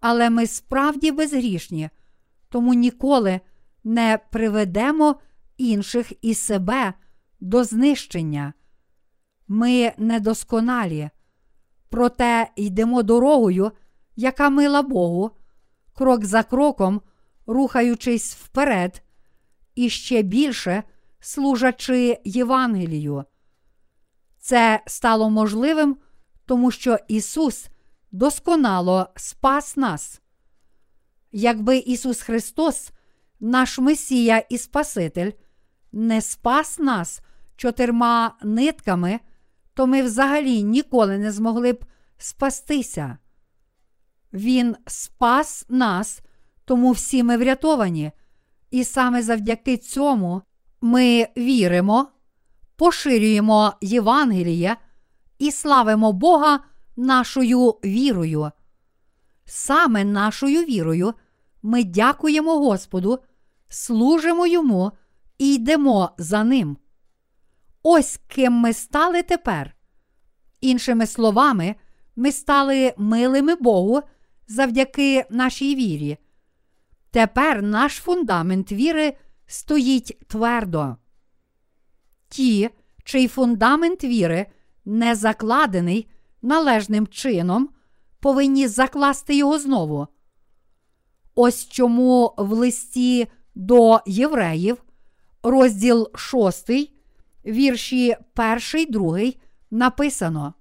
але 0.00 0.30
ми 0.30 0.46
справді 0.46 1.12
безгрішні, 1.12 1.90
тому 2.48 2.74
ніколи 2.74 3.40
не 3.84 4.18
приведемо 4.30 5.16
інших 5.56 6.12
і 6.22 6.34
себе 6.34 6.94
до 7.40 7.64
знищення. 7.64 8.52
Ми 9.48 9.92
недосконалі, 9.98 11.10
проте 11.88 12.50
йдемо 12.56 13.02
дорогою, 13.02 13.72
яка 14.16 14.50
мила 14.50 14.82
Богу, 14.82 15.30
крок 15.92 16.24
за 16.24 16.42
кроком, 16.42 17.00
рухаючись 17.46 18.34
вперед, 18.34 19.02
і 19.74 19.88
ще 19.90 20.22
більше 20.22 20.82
служачи 21.20 22.20
Євангелію. 22.24 23.24
Це 24.38 24.82
стало 24.86 25.30
можливим, 25.30 25.96
тому 26.52 26.70
що 26.70 26.98
Ісус 27.08 27.66
досконало 28.10 29.08
спас 29.16 29.76
нас. 29.76 30.20
Якби 31.32 31.76
Ісус 31.76 32.22
Христос, 32.22 32.90
наш 33.40 33.78
Месія 33.78 34.38
і 34.38 34.58
Спаситель, 34.58 35.30
не 35.92 36.20
спас 36.20 36.78
нас 36.78 37.20
чотирма 37.56 38.36
нитками, 38.42 39.20
то 39.74 39.86
ми 39.86 40.02
взагалі 40.02 40.62
ніколи 40.62 41.18
не 41.18 41.32
змогли 41.32 41.72
б 41.72 41.84
спастися. 42.18 43.18
Він 44.32 44.76
спас 44.86 45.66
нас, 45.68 46.20
тому 46.64 46.92
всі 46.92 47.22
ми 47.22 47.36
врятовані, 47.36 48.12
і 48.70 48.84
саме 48.84 49.22
завдяки 49.22 49.76
цьому 49.76 50.42
ми 50.80 51.28
віримо, 51.36 52.08
поширюємо 52.76 53.72
Євангеліє 53.80 54.76
і 55.42 55.50
славимо 55.52 56.12
Бога 56.12 56.60
нашою 56.96 57.68
вірою. 57.70 58.50
Саме 59.44 60.04
нашою 60.04 60.64
вірою 60.64 61.14
ми 61.62 61.84
дякуємо 61.84 62.58
Господу, 62.58 63.18
служимо 63.68 64.46
Йому 64.46 64.92
і 65.38 65.54
йдемо 65.54 66.10
за 66.18 66.44
Ним. 66.44 66.76
Ось 67.82 68.20
ким 68.28 68.52
ми 68.52 68.72
стали 68.72 69.22
тепер. 69.22 69.74
Іншими 70.60 71.06
словами, 71.06 71.74
ми 72.16 72.32
стали 72.32 72.94
милими 72.96 73.54
Богу 73.54 74.02
завдяки 74.48 75.24
нашій 75.30 75.74
вірі. 75.74 76.18
Тепер 77.10 77.62
наш 77.62 77.96
фундамент 77.96 78.72
віри 78.72 79.16
стоїть 79.46 80.18
твердо. 80.28 80.96
Ті, 82.28 82.70
чий 83.04 83.28
фундамент 83.28 84.04
віри 84.04 84.46
не 84.84 85.14
закладений 85.14 86.10
належним 86.42 87.06
чином, 87.06 87.68
повинні 88.20 88.68
закласти 88.68 89.36
його 89.36 89.58
знову. 89.58 90.06
Ось 91.34 91.68
чому 91.68 92.34
в 92.38 92.52
листі 92.52 93.28
до 93.54 94.00
євреїв, 94.06 94.82
розділ 95.42 96.10
6, 96.14 96.70
вірші 97.46 98.16
1, 98.74 98.86
2 98.90 99.18
написано. 99.70 100.54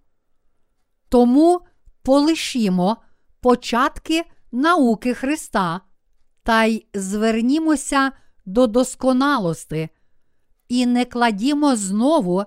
Тому 1.09 1.61
полишімо 2.03 2.97
початки 3.41 4.23
науки 4.51 5.13
Христа 5.13 5.81
та 6.43 6.63
й 6.63 6.85
звернімося 6.93 8.11
до 8.45 8.67
досконалости 8.67 9.89
і 10.67 10.85
не 10.85 11.05
кладімо 11.05 11.75
знову 11.75 12.43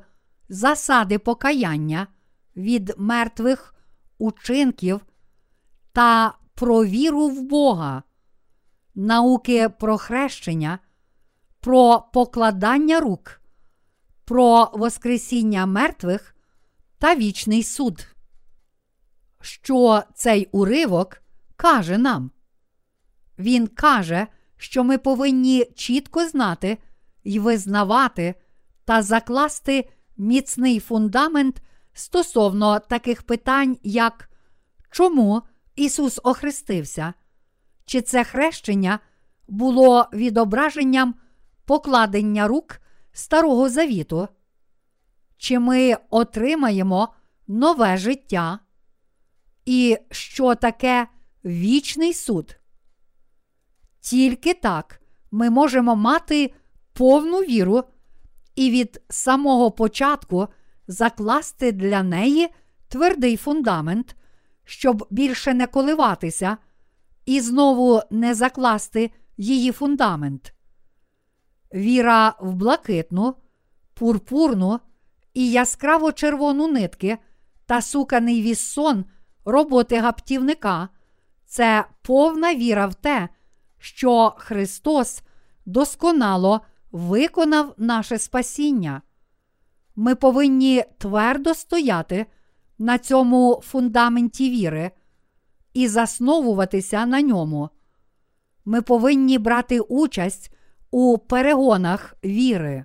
засади 0.49 1.19
покаяння 1.19 2.07
від 2.57 2.95
мертвих 2.99 3.75
учинків 4.19 5.01
та 5.93 6.35
про 6.55 6.85
віру 6.85 7.29
в 7.29 7.43
Бога, 7.43 8.03
науки 8.95 9.69
про 9.69 9.99
хрещення, 9.99 10.79
про 11.61 12.05
покладання 12.13 13.01
рук, 13.01 13.41
про 14.25 14.71
Воскресіння 14.75 15.67
мертвих 15.67 16.37
та 16.99 17.15
вічний 17.15 17.63
суд. 17.63 18.07
що 19.41 20.03
цей 20.15 20.49
уривок 20.53 21.23
каже 21.57 21.99
нам. 21.99 22.31
Він 23.39 23.67
каже, 23.67 24.27
що 24.57 24.85
ми 24.85 24.99
повинні 24.99 25.65
чітко 25.65 26.29
знати 26.29 26.79
і 27.23 27.39
визнавати 27.39 28.35
та 28.85 29.03
закласти 29.03 29.91
міцний 30.17 30.81
фундамент 30.81 31.63
стосовно 31.93 32.81
таких 32.81 33.23
питань, 33.23 33.79
як 33.83 34.31
чому 34.91 35.43
Ісус 35.77 36.21
охрестився, 36.23 37.15
чи 37.85 38.03
це 38.03 38.25
хрещення 38.25 38.99
було 39.49 40.09
відображенням 40.13 41.15
покладення 41.65 42.49
рук 42.49 42.81
Старого 43.13 43.69
Завіту, 43.69 44.29
чи 45.37 45.59
ми 45.59 45.97
отримаємо 46.11 47.15
нове 47.47 47.97
життя, 47.97 48.59
і 49.65 49.99
що 50.11 50.55
таке 50.55 51.07
вічний 51.45 52.15
суд. 52.15 52.57
Тільки 54.01 54.55
так 54.55 55.01
ми 55.31 55.51
можемо 55.51 55.97
мати 55.97 56.55
повну 56.93 57.39
віру 57.39 57.85
і 58.55 58.71
від 58.71 59.03
самого 59.09 59.71
початку 59.71 60.49
закласти 60.89 61.73
для 61.73 62.03
неї 62.03 62.49
твердий 62.89 63.37
фундамент, 63.37 64.17
щоб 64.65 65.07
більше 65.11 65.55
не 65.55 65.67
коливатися, 65.67 66.57
і 67.27 67.41
знову 67.41 68.01
не 68.11 68.35
закласти 68.35 69.11
її 69.37 69.73
фундамент. 69.73 70.55
Віра 71.75 72.35
в 72.41 72.55
блакитну, 72.55 73.35
пурпурну 73.95 74.81
і 75.35 75.51
яскраво 75.51 76.13
червону 76.13 76.69
нитки 76.69 77.19
та 77.67 77.83
суканий 77.83 78.43
віссон 78.43 79.05
роботи 79.45 79.99
гаптівника 79.99 80.89
це 81.47 81.85
повна 82.03 82.55
віра 82.55 82.87
в 82.87 82.95
те, 82.95 83.29
що 83.79 84.35
Христос 84.39 85.23
досконало 85.67 86.61
виконав 86.95 87.75
наше 87.77 88.19
спасіння. 88.19 89.03
Ми 89.97 90.15
повинні 90.15 90.85
твердо 90.99 91.55
стояти 91.55 92.27
на 92.79 92.99
цьому 92.99 93.61
фундаменті 93.65 94.51
віри 94.51 94.91
і 95.73 95.89
засновуватися 95.89 97.07
на 97.07 97.23
ньому. 97.23 97.69
Ми 98.65 98.83
повинні 98.83 99.39
брати 99.39 99.81
участь 99.81 100.55
у 100.91 101.19
перегонах 101.19 102.15
віри. 102.25 102.85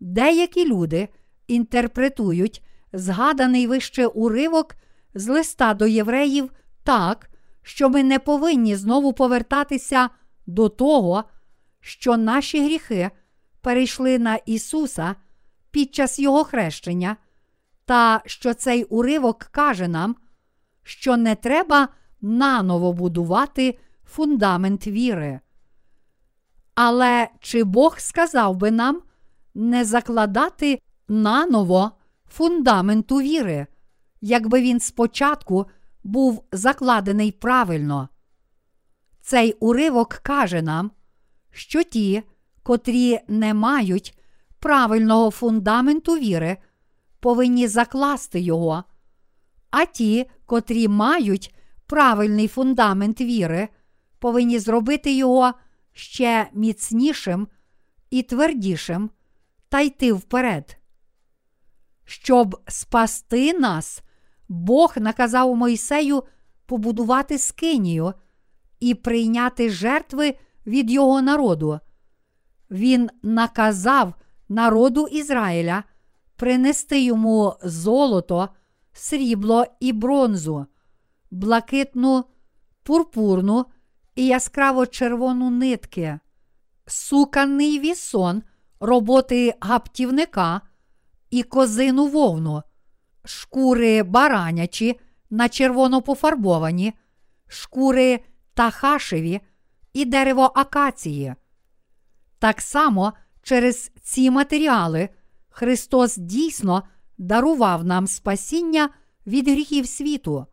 Деякі 0.00 0.66
люди 0.66 1.08
інтерпретують 1.46 2.64
згаданий 2.92 3.66
вище 3.66 4.06
уривок 4.06 4.76
з 5.14 5.28
листа 5.28 5.74
до 5.74 5.86
євреїв 5.86 6.50
так, 6.82 7.30
що 7.62 7.88
ми 7.88 8.02
не 8.02 8.18
повинні 8.18 8.76
знову 8.76 9.12
повертатися 9.12 10.10
до 10.46 10.68
того, 10.68 11.24
що 11.88 12.16
наші 12.16 12.64
гріхи 12.64 13.10
перейшли 13.60 14.18
на 14.18 14.36
Ісуса 14.36 15.14
під 15.70 15.94
час 15.94 16.18
Його 16.18 16.44
хрещення, 16.44 17.16
та 17.84 18.22
що 18.26 18.54
цей 18.54 18.84
уривок 18.84 19.38
каже 19.38 19.88
нам, 19.88 20.16
що 20.82 21.16
не 21.16 21.34
треба 21.34 21.88
наново 22.20 22.92
будувати 22.92 23.78
фундамент 24.04 24.86
віри. 24.86 25.40
Але 26.74 27.28
чи 27.40 27.64
Бог 27.64 27.98
сказав 27.98 28.56
би 28.56 28.70
нам 28.70 29.02
не 29.54 29.84
закладати 29.84 30.80
наново 31.08 31.90
фундаменту 32.30 33.16
віри, 33.16 33.66
якби 34.20 34.60
він 34.60 34.80
спочатку 34.80 35.66
був 36.04 36.44
закладений 36.52 37.32
правильно? 37.32 38.08
Цей 39.20 39.52
уривок 39.52 40.08
каже 40.08 40.62
нам, 40.62 40.90
що 41.58 41.82
ті, 41.82 42.22
котрі 42.62 43.20
не 43.28 43.54
мають 43.54 44.18
правильного 44.58 45.30
фундаменту 45.30 46.12
віри, 46.12 46.56
повинні 47.20 47.66
закласти 47.68 48.40
його, 48.40 48.84
а 49.70 49.84
ті, 49.84 50.30
котрі 50.46 50.88
мають 50.88 51.54
правильний 51.86 52.48
фундамент 52.48 53.20
віри, 53.20 53.68
повинні 54.18 54.58
зробити 54.58 55.12
його 55.12 55.52
ще 55.92 56.50
міцнішим 56.54 57.48
і 58.10 58.22
твердішим 58.22 59.10
та 59.68 59.80
йти 59.80 60.12
вперед. 60.12 60.78
Щоб 62.04 62.62
спасти 62.68 63.58
нас, 63.58 64.02
Бог 64.48 64.94
наказав 64.96 65.56
Мойсею 65.56 66.22
побудувати 66.66 67.38
скинію 67.38 68.14
і 68.80 68.94
прийняти 68.94 69.70
жертви 69.70 70.34
від 70.68 70.90
його 70.90 71.22
народу. 71.22 71.80
Він 72.70 73.10
наказав 73.22 74.14
народу 74.48 75.06
Ізраїля 75.06 75.84
принести 76.36 77.00
йому 77.00 77.54
золото, 77.62 78.48
срібло 78.92 79.64
і 79.80 79.92
бронзу, 79.92 80.66
блакитну, 81.30 82.24
пурпурну 82.82 83.66
і 84.14 84.26
яскраво 84.26 84.86
червону 84.86 85.50
нитки, 85.50 86.18
суканий 86.86 87.80
вісон 87.80 88.42
роботи 88.80 89.54
гаптівника 89.60 90.60
і 91.30 91.42
козину 91.42 92.06
вовну, 92.06 92.62
шкури 93.24 94.02
баранячі 94.02 95.00
на 95.30 95.48
червоно 95.48 96.02
пофарбовані, 96.02 96.94
шкури 97.48 98.20
тахашеві 98.54 99.40
і 99.98 100.04
дерево 100.04 100.52
акації. 100.54 101.34
Так 102.38 102.60
само 102.60 103.12
через 103.42 103.90
ці 104.02 104.30
матеріали 104.30 105.08
Христос 105.48 106.16
дійсно 106.16 106.82
дарував 107.18 107.84
нам 107.84 108.06
спасіння 108.06 108.90
від 109.26 109.48
гріхів 109.48 109.88
світу. 109.88 110.46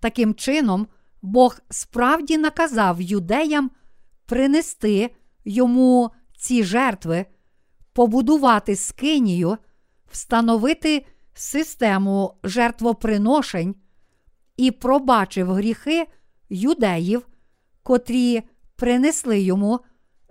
Таким 0.00 0.34
чином, 0.34 0.86
Бог 1.22 1.58
справді 1.70 2.38
наказав 2.38 3.00
юдеям 3.00 3.70
принести 4.26 5.10
йому 5.44 6.10
ці 6.36 6.64
жертви, 6.64 7.26
побудувати 7.92 8.76
скинію, 8.76 9.58
встановити 10.10 11.06
систему 11.34 12.34
жертвоприношень 12.44 13.74
і 14.56 14.70
пробачив 14.70 15.52
гріхи 15.52 16.06
юдеїв, 16.48 17.26
котрі 17.82 18.42
принесли 18.76 19.40
йому 19.40 19.80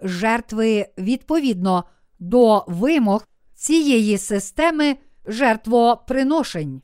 жертви 0.01 0.87
відповідно 0.97 1.83
до 2.19 2.65
вимог 2.67 3.27
цієї 3.53 4.17
системи 4.17 4.97
жертвоприношень. 5.25 6.81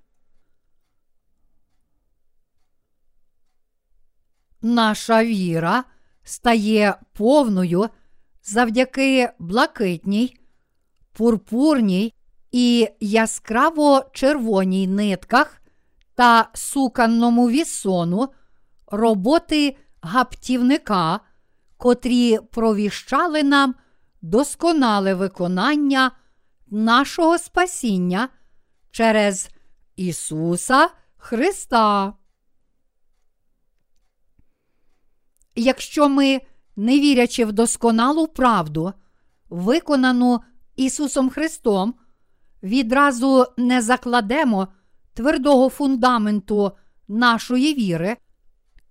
Наша 4.62 5.24
віра 5.24 5.84
стає 6.24 6.96
повною 7.14 7.90
завдяки 8.44 9.30
блакитній, 9.40 10.40
пурпурній 11.14 12.14
і 12.52 12.88
яскраво 13.00 14.06
червоній 14.14 14.88
нитках 14.88 15.62
та 16.16 16.50
суканному 16.54 17.50
вісону 17.50 18.30
роботи 18.88 19.78
гаптівника, 20.02 21.20
котрі 21.82 22.40
провіщали 22.52 23.44
нам 23.44 23.76
досконале 24.22 25.14
виконання 25.14 26.12
нашого 26.68 27.38
спасіння 27.38 28.30
через 28.92 29.50
Ісуса 29.96 30.90
Христа. 31.18 32.14
Якщо 35.56 36.10
ми, 36.10 36.42
не 36.76 37.00
вірячи 37.00 37.46
в 37.46 37.52
досконалу 37.52 38.28
правду, 38.28 38.94
виконану 39.50 40.40
Ісусом 40.76 41.30
Христом, 41.30 41.96
відразу 42.64 43.46
не 43.58 43.82
закладемо 43.82 44.68
твердого 45.14 45.70
фундаменту 45.70 46.72
нашої 47.08 47.74
віри, 47.74 48.18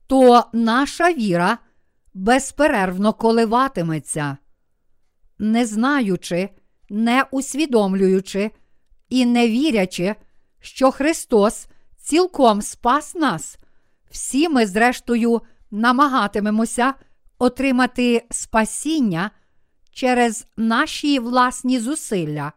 то 0.07 0.45
наша 0.53 1.13
віра 1.13 1.59
безперервно 2.15 3.13
коливатиметься, 3.13 4.37
не 5.39 5.67
знаючи, 5.67 6.49
не 6.89 7.25
усвідомлюючи 7.31 8.51
і 9.09 9.27
не 9.27 9.49
вірячи, 9.49 10.15
що 10.61 10.91
Христос 10.91 11.67
цілком 11.97 12.63
спас 12.63 13.15
нас, 13.15 13.59
всі 14.11 14.49
ми, 14.49 14.67
зрештою, 14.67 15.41
намагатимемося 15.71 16.95
отримати 17.39 18.27
спасіння 18.31 19.31
через 19.91 20.47
наші 20.57 21.19
власні 21.19 21.79
зусилля. 21.79 22.53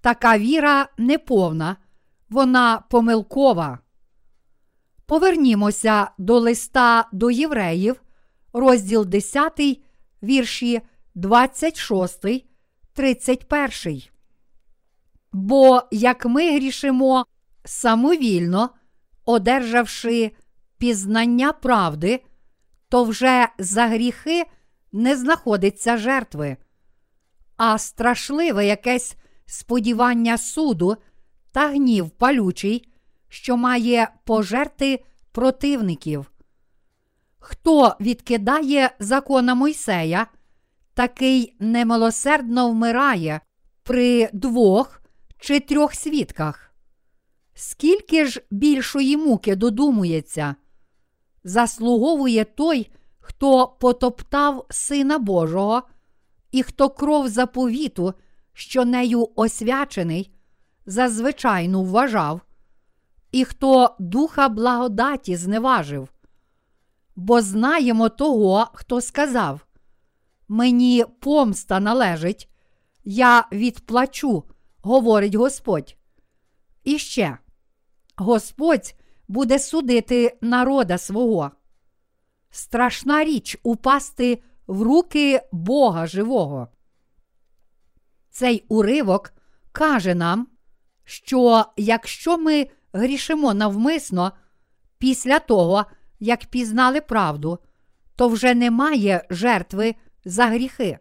Така 0.00 0.38
віра 0.38 0.88
неповна, 0.98 1.76
вона 2.30 2.82
помилкова. 2.90 3.78
Повернімося 5.06 6.10
до 6.18 6.38
листа 6.38 7.08
до 7.12 7.30
євреїв, 7.30 8.02
розділ 8.52 9.06
10, 9.06 9.60
вірші 10.22 10.80
26, 11.14 12.26
31. 12.92 14.02
Бо 15.32 15.82
як 15.90 16.26
ми 16.26 16.56
грішимо 16.56 17.26
самовільно, 17.64 18.70
одержавши 19.24 20.30
пізнання 20.78 21.52
правди, 21.52 22.24
то 22.88 23.04
вже 23.04 23.48
за 23.58 23.86
гріхи 23.86 24.44
не 24.92 25.16
знаходиться 25.16 25.96
жертви, 25.96 26.56
а 27.56 27.78
страшливе 27.78 28.66
якесь 28.66 29.16
сподівання 29.46 30.38
суду 30.38 30.96
та 31.52 31.68
гнів 31.68 32.10
палючий, 32.10 32.88
що 33.28 33.56
має 33.56 34.08
пожерти 34.24 35.04
противників. 35.32 36.31
Хто 37.44 37.96
відкидає 38.00 38.90
закона 38.98 39.54
Мойсея, 39.54 40.26
такий 40.94 41.56
немилосердно 41.58 42.70
вмирає 42.70 43.40
при 43.82 44.30
двох 44.32 45.02
чи 45.38 45.60
трьох 45.60 45.94
свідках. 45.94 46.74
Скільки 47.54 48.26
ж 48.26 48.42
більшої 48.50 49.16
муки 49.16 49.56
додумується, 49.56 50.54
заслуговує 51.44 52.44
той, 52.44 52.90
хто 53.20 53.66
потоптав 53.66 54.66
Сина 54.70 55.18
Божого, 55.18 55.82
і 56.52 56.62
хто 56.62 56.90
кров 56.90 57.28
заповіту, 57.28 58.14
що 58.52 58.84
нею 58.84 59.28
освячений, 59.36 60.32
зазвичайно 60.86 61.82
вважав, 61.82 62.40
і 63.32 63.44
хто 63.44 63.96
духа 63.98 64.48
благодаті 64.48 65.36
зневажив. 65.36 66.08
Бо 67.16 67.42
знаємо 67.42 68.08
того, 68.08 68.66
хто 68.74 69.00
сказав: 69.00 69.66
Мені 70.48 71.04
помста 71.20 71.80
належить, 71.80 72.48
я 73.04 73.48
відплачу, 73.52 74.44
говорить 74.82 75.34
Господь. 75.34 75.96
І 76.84 76.98
ще 76.98 77.38
Господь 78.16 78.94
буде 79.28 79.58
судити 79.58 80.38
народа 80.40 80.98
свого. 80.98 81.50
Страшна 82.50 83.24
річ 83.24 83.58
упасти 83.62 84.42
в 84.66 84.82
руки 84.82 85.40
Бога 85.52 86.06
живого. 86.06 86.68
Цей 88.30 88.64
уривок 88.68 89.32
каже 89.72 90.14
нам, 90.14 90.48
що 91.04 91.64
якщо 91.76 92.38
ми 92.38 92.66
грішимо 92.92 93.54
навмисно 93.54 94.32
після 94.98 95.38
того, 95.38 95.84
як 96.22 96.46
пізнали 96.46 97.00
правду, 97.00 97.58
то 98.16 98.28
вже 98.28 98.54
немає 98.54 99.26
жертви 99.30 99.94
за 100.24 100.46
гріхи, 100.46 100.98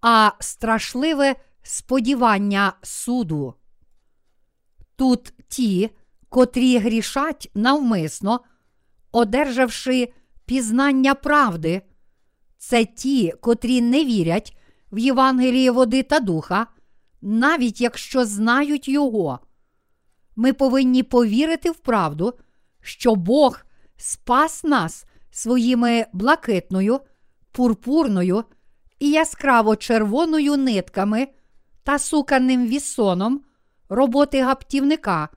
а 0.00 0.30
страшливе 0.40 1.36
сподівання 1.62 2.72
суду. 2.82 3.54
Тут 4.96 5.32
ті, 5.48 5.90
котрі 6.28 6.78
грішать 6.78 7.50
навмисно, 7.54 8.40
одержавши 9.12 10.12
пізнання 10.46 11.14
правди, 11.14 11.82
це 12.58 12.84
ті, 12.84 13.34
котрі 13.40 13.80
не 13.80 14.04
вірять 14.04 14.56
в 14.92 14.98
Євангеліє 14.98 15.70
води 15.70 16.02
та 16.02 16.20
духа, 16.20 16.66
навіть 17.22 17.80
якщо 17.80 18.24
знають 18.24 18.88
його. 18.88 19.38
Ми 20.36 20.52
повинні 20.52 21.02
повірити 21.02 21.70
в 21.70 21.76
правду, 21.76 22.34
що 22.80 23.14
Бог 23.14 23.65
спас 23.96 24.64
нас 24.64 25.06
своїми 25.30 26.06
блакитною, 26.12 27.00
пурпурною 27.52 28.44
і 28.98 29.10
яскраво 29.10 29.76
червоною 29.76 30.56
нитками 30.56 31.28
та 31.82 31.98
суканим 31.98 32.66
вісоном 32.66 33.40
роботи 33.88 34.42
гаптівника, 34.42 35.28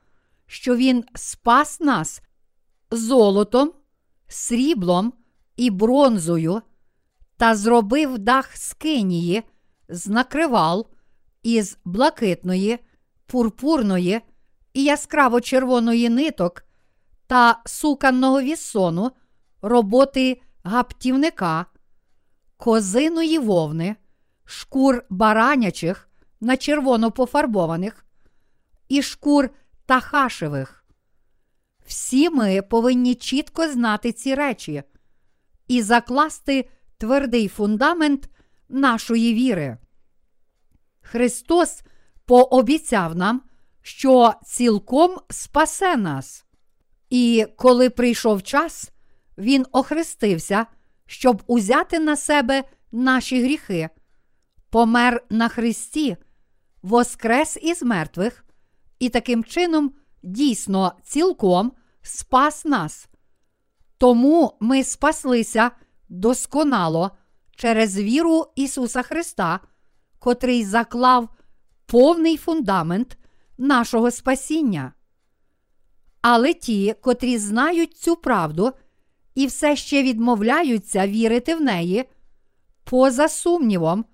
що 0.45 0.75
Він 0.75 1.03
спас 1.15 1.79
нас 1.79 2.21
золотом, 2.91 3.71
сріблом 4.27 5.13
і 5.57 5.69
бронзою, 5.69 6.61
та 7.37 7.55
зробив 7.55 8.19
дах 8.19 8.57
скинії 8.57 9.43
з 9.89 10.07
накривал 10.07 10.87
із 11.43 11.77
блакитної, 11.85 12.79
пурпурної 13.25 14.21
і 14.73 14.83
яскраво 14.83 15.41
червоної 15.41 16.09
ниток 16.09 16.63
та 17.29 17.61
суканного 17.65 18.41
вісону 18.41 19.11
роботи 19.61 20.41
гаптівника, 20.63 21.65
козиної 22.57 23.39
вовни, 23.39 23.95
шкур 24.45 25.03
баранячих 25.09 26.09
на 26.41 26.57
червоно 26.57 27.11
пофарбованих 27.11 28.05
і 28.87 29.01
шкур 29.01 29.49
тахашевих. 29.85 30.85
Всі 31.85 32.29
ми 32.29 32.61
повинні 32.61 33.15
чітко 33.15 33.67
знати 33.67 34.11
ці 34.11 34.35
речі 34.35 34.83
і 35.67 35.81
закласти 35.81 36.69
твердий 36.97 37.47
фундамент 37.47 38.29
нашої 38.69 39.33
віри. 39.33 39.77
Христос 41.01 41.81
пообіцяв 42.25 43.15
нам, 43.15 43.41
що 43.81 44.33
цілком 44.45 45.17
спасе 45.29 45.97
нас. 45.97 46.45
І 47.09 47.45
коли 47.57 47.89
прийшов 47.89 48.43
час, 48.43 48.91
Він 49.37 49.65
охрестився, 49.71 50.65
щоб 51.05 51.43
узяти 51.47 51.99
на 51.99 52.15
себе 52.15 52.63
наші 52.91 53.43
гріхи, 53.43 53.89
помер 54.69 55.23
на 55.29 55.49
Христі, 55.49 56.17
воскрес 56.81 57.57
із 57.61 57.83
мертвих, 57.83 58.45
і 58.99 59.09
таким 59.09 59.43
чином 59.43 59.91
дійсно 60.23 60.93
цілком 61.03 61.71
спас 62.01 62.65
нас. 62.65 63.07
Тому 63.97 64.57
ми 64.59 64.83
спаслися 64.83 65.71
досконало 66.09 67.11
через 67.55 67.97
віру 67.97 68.45
Ісуса 68.55 69.01
Христа, 69.01 69.59
котрий 70.19 70.65
заклав 70.65 71.29
повний 71.85 72.37
фундамент 72.37 73.17
нашого 73.57 74.11
спасіння. 74.11 74.93
Але 76.21 76.53
ті, 76.53 76.95
котрі 77.01 77.37
знають 77.37 77.97
цю 77.97 78.15
правду 78.15 78.71
і 79.35 79.45
все 79.45 79.75
ще 79.75 80.03
відмовляються 80.03 81.07
вірити 81.07 81.55
в 81.55 81.61
неї, 81.61 82.05
поза 82.83 83.27
сумнівом, 83.27 84.05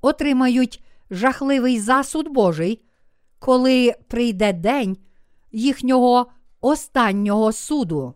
отримають 0.00 0.84
жахливий 1.10 1.80
засуд 1.80 2.28
Божий, 2.28 2.84
коли 3.38 3.94
прийде 4.08 4.52
день 4.52 4.96
їхнього 5.52 6.26
останнього 6.60 7.52
суду. 7.52 8.14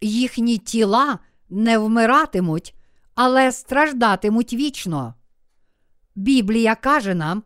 Їхні 0.00 0.58
тіла 0.58 1.18
не 1.50 1.78
вмиратимуть, 1.78 2.74
але 3.14 3.52
страждатимуть 3.52 4.52
вічно. 4.52 5.14
Біблія 6.14 6.74
каже 6.74 7.14
нам, 7.14 7.42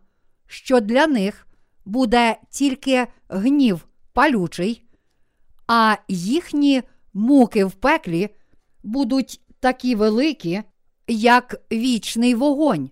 що 0.47 0.79
для 0.79 1.07
них 1.07 1.47
буде 1.85 2.37
тільки 2.49 3.07
гнів 3.29 3.88
палючий, 4.19 4.83
а 5.67 5.95
їхні 6.07 6.83
муки 7.13 7.65
в 7.65 7.71
пеклі 7.71 8.29
будуть 8.83 9.41
такі 9.59 9.95
великі, 9.95 10.63
як 11.07 11.55
вічний 11.71 12.35
вогонь. 12.35 12.91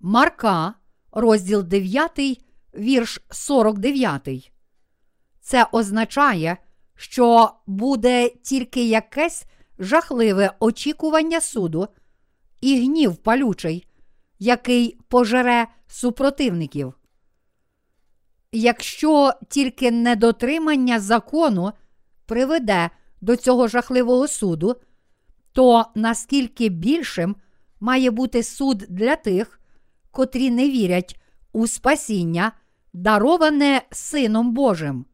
Марка, 0.00 0.74
розділ 1.12 1.62
9, 1.62 2.42
вірш 2.74 3.20
49. 3.30 4.52
Це 5.40 5.66
означає, 5.72 6.56
що 6.94 7.50
буде 7.66 8.28
тільки 8.28 8.88
якесь 8.88 9.44
жахливе 9.78 10.52
очікування 10.60 11.40
суду 11.40 11.88
і 12.60 12.80
гнів 12.80 13.16
палючий, 13.16 13.86
який 14.38 14.98
пожере 15.08 15.66
супротивників. 15.88 16.97
Якщо 18.52 19.32
тільки 19.48 19.90
недотримання 19.90 21.00
закону 21.00 21.72
приведе 22.26 22.90
до 23.20 23.36
цього 23.36 23.68
жахливого 23.68 24.28
суду, 24.28 24.76
то 25.52 25.86
наскільки 25.94 26.68
більшим 26.68 27.36
має 27.80 28.10
бути 28.10 28.42
суд 28.42 28.78
для 28.88 29.16
тих, 29.16 29.60
котрі 30.10 30.50
не 30.50 30.70
вірять 30.70 31.20
у 31.52 31.66
спасіння, 31.66 32.52
дароване 32.92 33.82
Сином 33.90 34.52
Божим. 34.52 35.04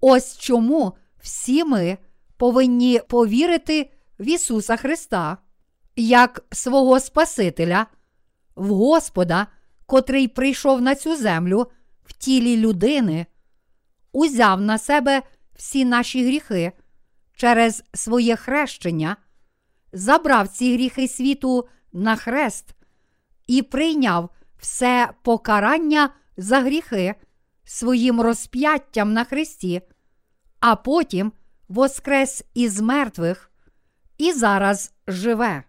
Ось 0.00 0.38
чому 0.38 0.92
всі 1.20 1.64
ми 1.64 1.98
повинні 2.36 3.00
повірити 3.08 3.90
в 4.18 4.28
Ісуса 4.28 4.76
Христа 4.76 5.38
як 5.96 6.44
свого 6.52 7.00
Спасителя, 7.00 7.86
в 8.54 8.68
Господа, 8.68 9.46
котрий 9.86 10.28
прийшов 10.28 10.82
на 10.82 10.94
цю 10.94 11.16
землю 11.16 11.66
в 12.10 12.12
тілі 12.12 12.56
людини, 12.56 13.26
узяв 14.12 14.60
на 14.60 14.78
себе 14.78 15.22
всі 15.56 15.84
наші 15.84 16.26
гріхи 16.26 16.72
через 17.36 17.84
своє 17.94 18.36
хрещення, 18.36 19.16
забрав 19.92 20.48
ці 20.48 20.74
гріхи 20.74 21.08
світу 21.08 21.68
на 21.92 22.16
хрест 22.16 22.74
і 23.46 23.62
прийняв 23.62 24.30
все 24.58 25.08
покарання 25.22 26.10
за 26.36 26.60
гріхи 26.60 27.14
своїм 27.64 28.20
розп'яттям 28.20 29.12
на 29.12 29.24
хресті, 29.24 29.82
а 30.60 30.76
потім 30.76 31.32
воскрес 31.68 32.44
із 32.54 32.80
мертвих 32.80 33.50
і 34.18 34.32
зараз 34.32 34.92
живе. 35.06 35.64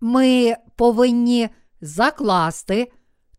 Ми 0.00 0.56
повинні 0.76 1.48
закласти 1.80 2.92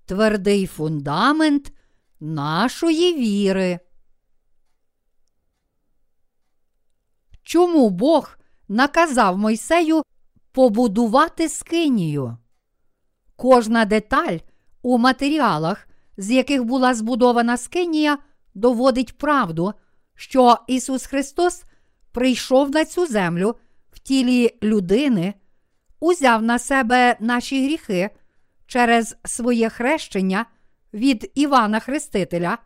твердий 0.05 0.67
фундамент 0.67 1.73
нашої 2.19 3.13
віри. 3.13 3.79
Чому 7.43 7.89
Бог 7.89 8.37
наказав 8.67 9.37
Мойсею 9.37 10.03
побудувати 10.51 11.49
скинію? 11.49 12.37
Кожна 13.35 13.85
деталь 13.85 14.37
у 14.81 14.97
матеріалах, 14.97 15.87
з 16.17 16.31
яких 16.31 16.63
була 16.63 16.93
збудована 16.93 17.57
скинія, 17.57 18.17
доводить 18.53 19.17
правду, 19.17 19.73
що 20.15 20.57
Ісус 20.67 21.05
Христос 21.05 21.63
прийшов 22.11 22.71
на 22.71 22.85
цю 22.85 23.05
землю 23.05 23.55
в 23.91 23.99
тілі 23.99 24.57
людини, 24.63 25.33
узяв 25.99 26.41
на 26.43 26.59
себе 26.59 27.17
наші 27.19 27.65
гріхи 27.65 28.09
через 28.67 29.15
своє 29.25 29.69
хрещення 29.69 30.45
від 30.93 31.31
Івана 31.35 31.79
Хрестителя, 31.79 32.57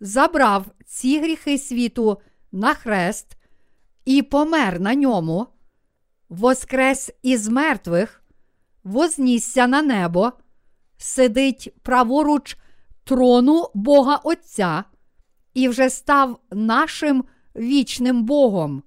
забрав 0.00 0.66
ці 0.86 1.20
гріхи 1.20 1.58
світу 1.58 2.20
на 2.52 2.74
хрест 2.74 3.36
і 4.04 4.22
помер 4.22 4.80
на 4.80 4.94
ньому, 4.94 5.46
воскрес 6.28 7.10
із 7.22 7.48
мертвих, 7.48 8.22
вознісся 8.84 9.66
на 9.66 9.82
небо, 9.82 10.32
сидить 10.96 11.74
праворуч 11.82 12.56
трону 13.04 13.70
Бога 13.74 14.16
Отця 14.16 14.84
і 15.54 15.68
вже 15.68 15.90
став 15.90 16.40
нашим 16.50 17.24
вічним 17.56 18.24
Богом. 18.24 18.82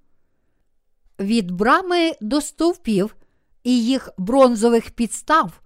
Від 1.19 1.51
брами 1.51 2.11
до 2.21 2.41
стовпів 2.41 3.15
і 3.65 3.83
їх 3.83 4.09
бронзових 4.17 4.91
підстав 4.91 5.61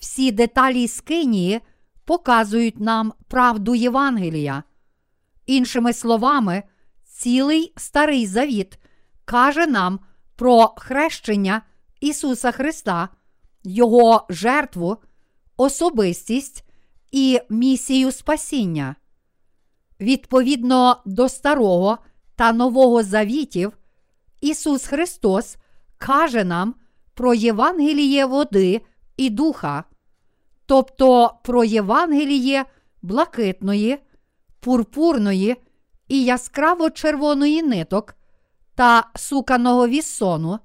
всі 0.00 0.30
деталі 0.32 0.88
скинії 0.88 1.60
показують 2.04 2.80
нам 2.80 3.12
правду 3.28 3.74
Євангелія. 3.74 4.62
Іншими 5.46 5.92
словами, 5.92 6.62
цілий 7.04 7.72
старий 7.76 8.26
завіт 8.26 8.78
каже 9.24 9.66
нам 9.66 10.00
про 10.36 10.74
хрещення 10.76 11.62
Ісуса 12.00 12.52
Христа, 12.52 13.08
Його 13.64 14.26
жертву, 14.30 14.96
особистість 15.56 16.64
і 17.12 17.40
місію 17.50 18.12
спасіння. 18.12 18.96
Відповідно 20.00 21.02
до 21.04 21.28
Старого 21.28 21.98
та 22.36 22.52
Нового 22.52 23.02
Завітів, 23.02 23.72
Ісус 24.40 24.86
Христос 24.86 25.56
каже 25.98 26.44
нам 26.44 26.74
про 27.14 27.34
Євангеліє 27.34 28.26
води 28.26 28.80
і 29.16 29.30
духа, 29.30 29.84
тобто 30.66 31.34
про 31.44 31.64
Євангеліє 31.64 32.64
блакитної, 33.02 33.98
пурпурної 34.60 35.56
і 36.08 36.24
яскраво 36.24 36.90
червоної 36.90 37.62
ниток 37.62 38.14
та 38.74 39.10
суканого 39.14 39.88
віссону. 39.88 40.58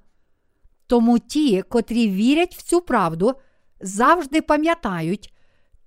Тому 0.86 1.18
ті, 1.18 1.62
котрі 1.62 2.08
вірять 2.08 2.56
в 2.56 2.62
цю 2.62 2.80
правду, 2.80 3.34
завжди 3.80 4.42
пам'ятають 4.42 5.34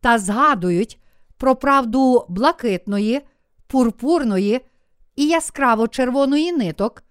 та 0.02 0.20
згадують 0.20 1.00
про 1.38 1.56
правду 1.56 2.26
блакитної, 2.30 3.22
пурпурної 3.68 4.62
і 5.16 5.28
яскраво 5.28 5.88
червоної 5.88 6.52
ниток 6.52 7.04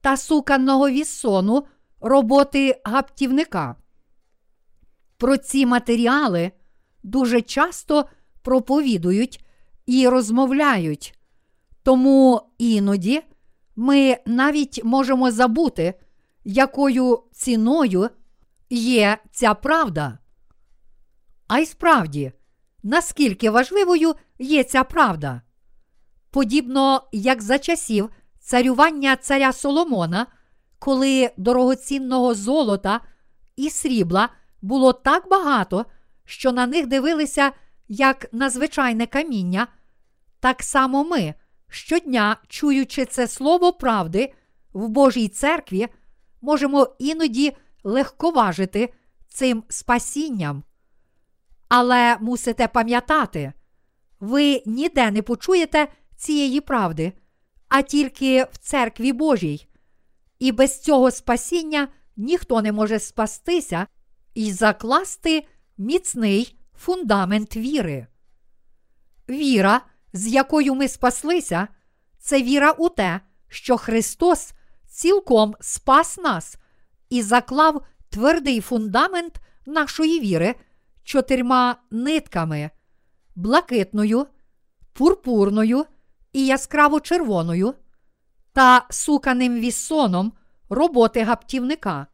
та 0.00 0.16
суканого 0.16 0.90
віссону 0.90 1.64
роботи 2.08 2.80
гаптівника. 2.84 3.76
Про 5.16 5.36
ці 5.36 5.66
матеріали 5.66 6.52
дуже 7.02 7.42
часто 7.42 8.04
проповідують 8.42 9.44
і 9.86 10.08
розмовляють, 10.08 11.18
тому 11.82 12.42
іноді 12.58 13.22
ми 13.76 14.18
навіть 14.26 14.84
можемо 14.84 15.30
забути, 15.30 15.94
якою 16.44 17.22
ціною 17.32 18.10
є 18.70 19.18
ця 19.32 19.54
правда. 19.54 20.18
А 21.48 21.58
й 21.58 21.66
справді, 21.66 22.32
наскільки 22.82 23.50
важливою 23.50 24.14
є 24.38 24.64
ця 24.64 24.84
правда? 24.84 25.42
Подібно 26.30 27.02
як 27.12 27.42
за 27.42 27.58
часів 27.58 28.10
царювання 28.40 29.16
царя 29.16 29.52
Соломона, 29.52 30.26
коли 30.78 31.30
дорогоцінного 31.36 32.34
золота 32.34 33.00
і 33.56 33.70
срібла 33.70 34.28
було 34.62 34.92
так 34.92 35.28
багато, 35.28 35.86
що 36.24 36.52
на 36.52 36.66
них 36.66 36.86
дивилися 36.86 37.52
як 37.88 38.26
на 38.32 38.50
звичайне 38.50 39.06
каміння, 39.06 39.66
так 40.40 40.62
само 40.62 41.04
ми 41.04 41.34
щодня, 41.68 42.36
чуючи 42.48 43.04
це 43.04 43.28
слово 43.28 43.72
правди 43.72 44.34
в 44.72 44.88
Божій 44.88 45.28
церкві, 45.28 45.88
можемо 46.40 46.96
іноді 46.98 47.56
легковажити 47.84 48.94
цим 49.28 49.64
спасінням. 49.68 50.62
Але 51.68 52.16
мусите 52.20 52.68
пам'ятати, 52.68 53.52
ви 54.20 54.62
ніде 54.66 55.10
не 55.10 55.22
почуєте 55.22 55.88
цієї 56.16 56.60
правди, 56.60 57.12
а 57.68 57.82
тільки 57.82 58.44
в 58.44 58.56
церкві 58.58 59.12
Божій. 59.12 59.65
І 60.38 60.52
без 60.52 60.80
цього 60.80 61.10
спасіння 61.10 61.88
ніхто 62.16 62.62
не 62.62 62.72
може 62.72 62.98
спастися 62.98 63.86
і 64.34 64.52
закласти 64.52 65.46
міцний 65.78 66.58
фундамент 66.78 67.56
віри. 67.56 68.06
Віра, 69.28 69.80
з 70.12 70.26
якою 70.26 70.74
ми 70.74 70.88
спаслися, 70.88 71.68
це 72.18 72.42
віра 72.42 72.70
у 72.72 72.88
те, 72.88 73.20
що 73.48 73.76
Христос 73.76 74.52
цілком 74.86 75.54
спас 75.60 76.18
нас 76.18 76.56
і 77.10 77.22
заклав 77.22 77.82
твердий 78.10 78.60
фундамент 78.60 79.40
нашої 79.66 80.20
віри 80.20 80.54
чотирма 81.04 81.76
нитками 81.90 82.70
блакитною, 83.34 84.26
пурпурною 84.92 85.84
і 86.32 86.46
яскраво 86.46 87.00
червоною 87.00 87.74
та 88.56 88.86
суканим 88.90 89.60
віссоном 89.60 90.32
роботи 90.68 91.22
гаптівника. 91.22 92.06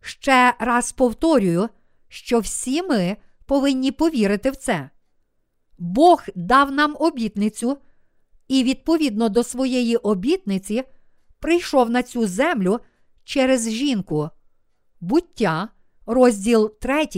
Ще 0.00 0.54
раз 0.58 0.92
повторюю, 0.92 1.68
що 2.08 2.38
всі 2.38 2.82
ми 2.82 3.16
повинні 3.46 3.92
повірити 3.92 4.50
в 4.50 4.56
це. 4.56 4.90
Бог 5.78 6.24
дав 6.34 6.72
нам 6.72 6.96
обітницю, 7.00 7.78
і 8.48 8.64
відповідно 8.64 9.28
до 9.28 9.44
своєї 9.44 9.96
обітниці 9.96 10.84
прийшов 11.40 11.90
на 11.90 12.02
цю 12.02 12.26
землю 12.26 12.80
через 13.24 13.70
жінку. 13.70 14.30
Буття, 15.00 15.68
розділ 16.06 16.78
3, 16.78 17.08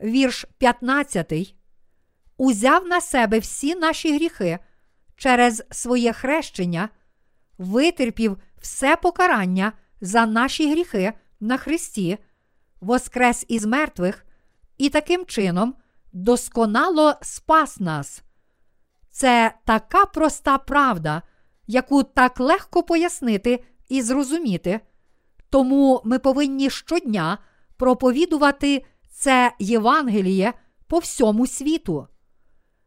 вірш 0.00 0.46
15, 0.58 1.54
узяв 2.36 2.86
на 2.86 3.00
себе 3.00 3.38
всі 3.38 3.74
наші 3.74 4.14
гріхи 4.14 4.58
через 5.16 5.62
своє 5.70 6.12
хрещення, 6.12 6.88
витерпів 7.58 8.38
все 8.60 8.96
покарання 8.96 9.72
за 10.00 10.26
наші 10.26 10.70
гріхи 10.70 11.12
на 11.40 11.56
Христі, 11.56 12.18
воскрес 12.80 13.44
із 13.48 13.64
мертвих 13.64 14.26
і 14.78 14.88
таким 14.88 15.26
чином 15.26 15.74
досконало 16.12 17.14
спас 17.22 17.80
нас. 17.80 18.22
Це 19.10 19.54
така 19.64 20.04
проста 20.04 20.58
правда, 20.58 21.22
яку 21.66 22.02
так 22.02 22.40
легко 22.40 22.82
пояснити 22.82 23.64
і 23.88 24.02
зрозуміти. 24.02 24.80
Тому 25.50 26.02
ми 26.04 26.18
повинні 26.18 26.70
щодня 26.70 27.38
проповідувати 27.76 28.84
це 29.10 29.52
Євангеліє 29.58 30.52
по 30.86 30.98
всьому 30.98 31.46
світу. 31.46 32.08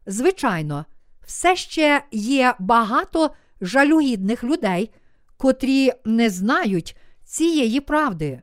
Звичайно, 0.06 0.84
все 1.26 1.56
ще 1.56 2.04
є 2.10 2.54
багато 2.58 3.30
жалюгідних 3.60 4.44
людей, 4.44 4.90
котрі 5.36 5.92
не 6.04 6.30
знають 6.30 6.96
цієї 7.24 7.80
правди. 7.80 8.42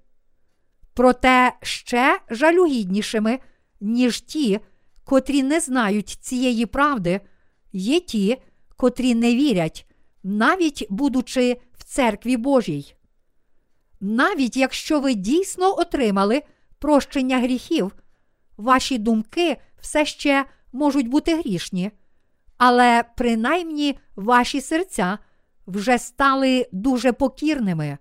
Проте 0.94 1.54
ще 1.62 2.20
жалюгіднішими, 2.30 3.40
ніж 3.82 4.22
ті, 4.22 4.60
котрі 5.04 5.44
не 5.44 5.60
знають 5.60 6.10
цієї 6.10 6.66
правди, 6.66 7.22
є 7.74 8.00
ті, 8.00 8.38
котрі 8.76 9.16
не 9.16 9.36
вірять, 9.36 9.86
навіть 10.24 10.88
будучи 10.90 11.58
в 11.78 11.84
церкві 11.84 12.38
Божій. 12.38 12.94
Навіть 14.00 14.58
якщо 14.58 15.00
ви 15.00 15.14
дійсно 15.14 15.80
отримали 15.80 16.42
прощення 16.80 17.40
гріхів, 17.40 17.96
ваші 18.58 18.98
думки 18.98 19.58
все 19.82 20.06
ще 20.06 20.46
можуть 20.74 21.08
бути 21.08 21.36
грішні, 21.36 21.92
але 22.58 23.04
принаймні 23.18 24.00
ваші 24.16 24.62
серця 24.62 25.18
вже 25.68 25.98
стали 25.98 26.68
дуже 26.72 27.12
покірними. 27.14 27.98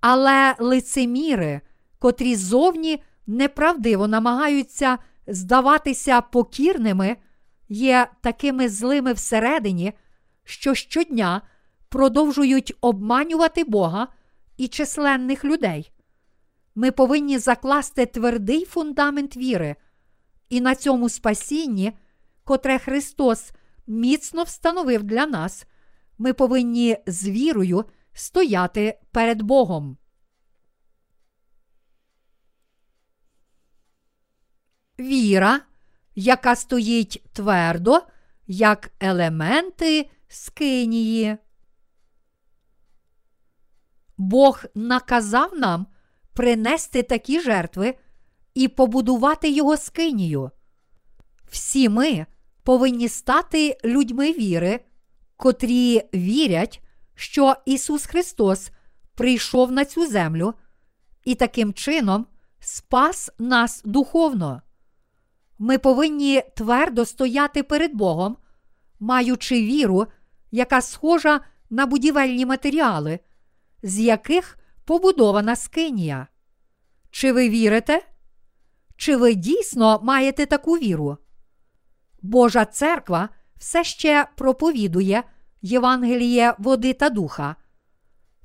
Але 0.00 0.54
лицеміри, 0.58 1.60
котрі 1.98 2.36
зовні 2.36 3.02
неправдиво 3.26 4.08
намагаються 4.08 4.98
здаватися 5.26 6.20
покірними, 6.20 7.16
є 7.68 8.08
такими 8.20 8.68
злими 8.68 9.12
всередині, 9.12 9.92
що 10.44 10.74
щодня 10.74 11.42
продовжують 11.88 12.74
обманювати 12.80 13.64
Бога 13.64 14.08
і 14.56 14.68
численних 14.68 15.44
людей. 15.44 15.92
Ми 16.74 16.90
повинні 16.90 17.38
закласти 17.38 18.06
твердий 18.06 18.64
фундамент 18.64 19.36
віри, 19.36 19.76
і 20.48 20.60
на 20.60 20.74
цьому 20.74 21.08
спасінні, 21.08 21.92
котре 22.48 22.78
Христос 22.78 23.52
міцно 23.86 24.42
встановив 24.42 25.02
для 25.02 25.26
нас, 25.26 25.66
ми 26.18 26.32
повинні 26.32 26.96
з 27.06 27.28
вірою 27.28 27.84
стояти 28.12 29.00
перед 29.10 29.42
Богом. 29.42 29.96
Віра, 34.98 35.60
яка 36.14 36.56
стоїть 36.56 37.24
твердо, 37.32 38.00
як 38.46 38.90
елементи 39.00 40.10
скинії. 40.28 41.36
Бог 44.16 44.64
наказав 44.74 45.58
нам 45.58 45.86
принести 46.34 47.02
такі 47.02 47.40
жертви 47.40 47.98
і 48.54 48.68
побудувати 48.68 49.50
його 49.50 49.76
скинію. 49.76 50.50
Всі 51.50 51.88
ми 51.88 52.26
повинні 52.68 53.08
стати 53.08 53.76
людьми 53.84 54.32
віри, 54.32 54.80
котрі 55.36 56.02
вірять, 56.14 56.82
що 57.14 57.54
Ісус 57.66 58.06
Христос 58.06 58.70
прийшов 59.14 59.72
на 59.72 59.84
цю 59.84 60.06
землю 60.06 60.54
і 61.24 61.34
таким 61.34 61.72
чином 61.72 62.26
спас 62.60 63.30
нас 63.38 63.82
духовно. 63.84 64.62
Ми 65.58 65.78
повинні 65.78 66.42
твердо 66.56 67.04
стояти 67.04 67.62
перед 67.62 67.94
Богом, 67.94 68.36
маючи 69.00 69.54
віру, 69.54 70.06
яка 70.50 70.80
схожа 70.80 71.40
на 71.70 71.86
будівельні 71.86 72.46
матеріали, 72.46 73.18
з 73.82 73.98
яких 73.98 74.58
побудована 74.84 75.56
скинія. 75.56 76.26
Чи 77.10 77.32
ви 77.32 77.48
вірите? 77.48 78.02
Чи 78.96 79.16
ви 79.16 79.34
дійсно 79.34 80.00
маєте 80.02 80.46
таку 80.46 80.72
віру? 80.72 81.18
Божа 82.22 82.64
церква 82.64 83.28
все 83.56 83.84
ще 83.84 84.26
проповідує 84.36 85.22
Євангеліє 85.62 86.54
води 86.58 86.92
та 86.92 87.10
духа. 87.10 87.56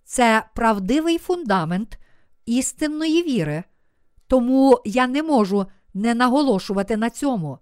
Це 0.04 0.46
правдивий 0.56 1.18
фундамент 1.18 2.00
істинної 2.46 3.24
віри, 3.24 3.64
тому 4.28 4.82
я 4.86 5.08
не 5.08 5.24
можу 5.24 5.66
не 5.94 6.14
наголошувати 6.14 6.98
на 6.98 7.10
цьому. 7.10 7.60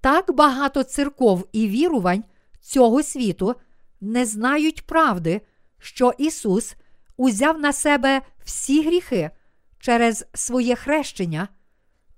Так 0.00 0.34
багато 0.34 0.82
церков 0.82 1.48
і 1.52 1.68
вірувань 1.68 2.24
цього 2.60 3.02
світу 3.02 3.54
не 4.00 4.26
знають 4.26 4.86
правди, 4.86 5.40
що 5.78 6.12
Ісус 6.18 6.74
узяв 7.16 7.60
на 7.60 7.72
себе 7.72 8.22
всі 8.44 8.82
гріхи 8.82 9.30
через 9.78 10.26
своє 10.34 10.74
хрещення, 10.74 11.48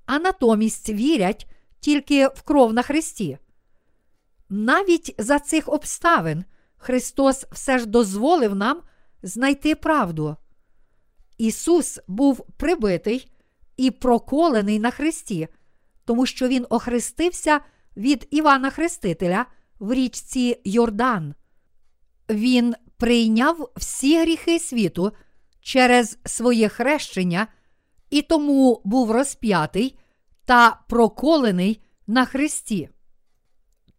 а 0.06 0.18
натомість 0.18 0.88
вірять 0.88 1.46
тільки 1.80 2.26
в 2.26 2.42
кров 2.42 2.72
на 2.72 2.82
Христі. 2.82 3.38
Навіть 4.48 5.14
за 5.18 5.38
цих 5.38 5.68
обставин 5.68 6.44
Христос 6.76 7.46
все 7.52 7.78
ж 7.78 7.86
дозволив 7.86 8.54
нам 8.54 8.82
знайти 9.22 9.74
правду. 9.74 10.36
Ісус 11.38 12.00
був 12.08 12.46
прибитий 12.56 13.32
і 13.76 13.90
проколений 13.90 14.78
на 14.78 14.90
Христі, 14.90 15.48
тому 16.04 16.26
що 16.26 16.48
Він 16.48 16.66
охрестився 16.70 17.60
від 17.96 18.28
Івана 18.30 18.70
Хрестителя 18.70 19.46
в 19.78 19.92
річці 19.92 20.60
Йордан. 20.64 21.34
Він 22.30 22.74
прийняв 22.96 23.70
всі 23.76 24.20
гріхи 24.20 24.58
світу 24.58 25.12
через 25.60 26.18
своє 26.24 26.68
хрещення 26.68 27.46
і 28.10 28.22
тому 28.22 28.82
був 28.84 29.10
розп'ятий 29.10 29.98
та 30.46 30.80
проколений 30.88 31.82
на 32.06 32.24
Христі. 32.24 32.88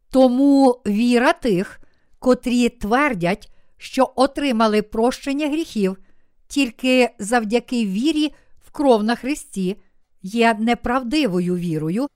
Тому 0.10 0.82
віра 0.88 1.34
тих, 1.34 1.80
котрі 2.20 2.70
твердять, 2.70 3.52
що 3.78 4.14
отримали 4.16 4.82
прощення 4.82 5.48
гріхів 5.48 5.98
тільки 6.48 7.10
завдяки 7.20 7.86
вірі 7.86 8.34
в 8.66 8.72
кров 8.72 9.04
на 9.04 9.16
Христі, 9.16 9.78
є 10.22 10.54
неправдивою 10.54 11.56
вірою, 11.56 12.08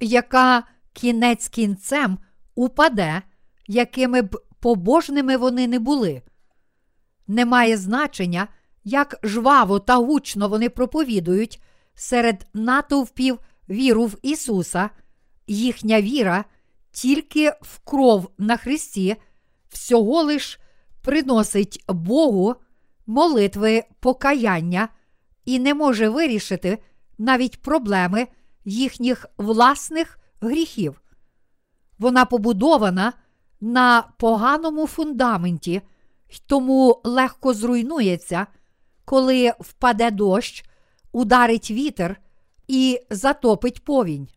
яка 0.00 0.62
кінець 0.92 1.48
кінцем 1.48 2.18
упаде, 2.54 3.22
якими 3.66 4.22
б 4.22 4.40
побожними 4.60 5.36
вони 5.36 5.68
не 5.68 5.78
були. 5.78 6.22
Немає 7.26 7.76
значення, 7.76 8.48
як 8.84 9.18
жваво 9.22 9.78
та 9.78 9.96
гучно 9.96 10.48
вони 10.48 10.68
проповідують 10.68 11.62
серед 11.94 12.46
натовпів 12.54 13.38
віру 13.68 14.06
в 14.06 14.18
Ісуса, 14.22 14.90
їхня 15.46 16.00
віра 16.00 16.44
тільки 16.90 17.50
в 17.50 17.78
кров 17.84 18.30
на 18.38 18.56
Христі 18.56 19.16
всього 19.68 20.22
лиш 20.22 20.60
приносить 21.02 21.84
Богу 21.88 22.54
молитви 23.06 23.84
покаяння 24.00 24.88
і 25.44 25.58
не 25.58 25.74
може 25.74 26.08
вирішити 26.08 26.78
навіть 27.18 27.62
проблеми 27.62 28.28
їхніх 28.64 29.26
власних 29.38 30.18
гріхів. 30.40 31.00
Вона 31.98 32.24
побудована 32.24 33.12
на 33.60 34.04
поганому 34.18 34.86
фундаменті, 34.86 35.82
тому 36.46 37.00
легко 37.04 37.54
зруйнується, 37.54 38.46
коли 39.04 39.52
впаде 39.60 40.10
дощ, 40.10 40.64
ударить 41.12 41.70
вітер 41.70 42.20
і 42.68 43.00
затопить 43.10 43.84
повінь. 43.84 44.28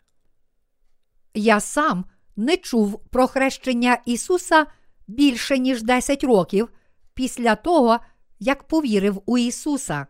Я 1.33 1.59
сам 1.59 2.05
не 2.35 2.57
чув 2.57 2.99
про 3.09 3.27
хрещення 3.27 4.01
Ісуса 4.05 4.65
більше 5.07 5.59
ніж 5.59 5.83
10 5.83 6.23
років 6.23 6.69
після 7.13 7.55
того, 7.55 7.99
як 8.39 8.63
повірив 8.63 9.21
у 9.25 9.37
Ісуса. 9.37 10.07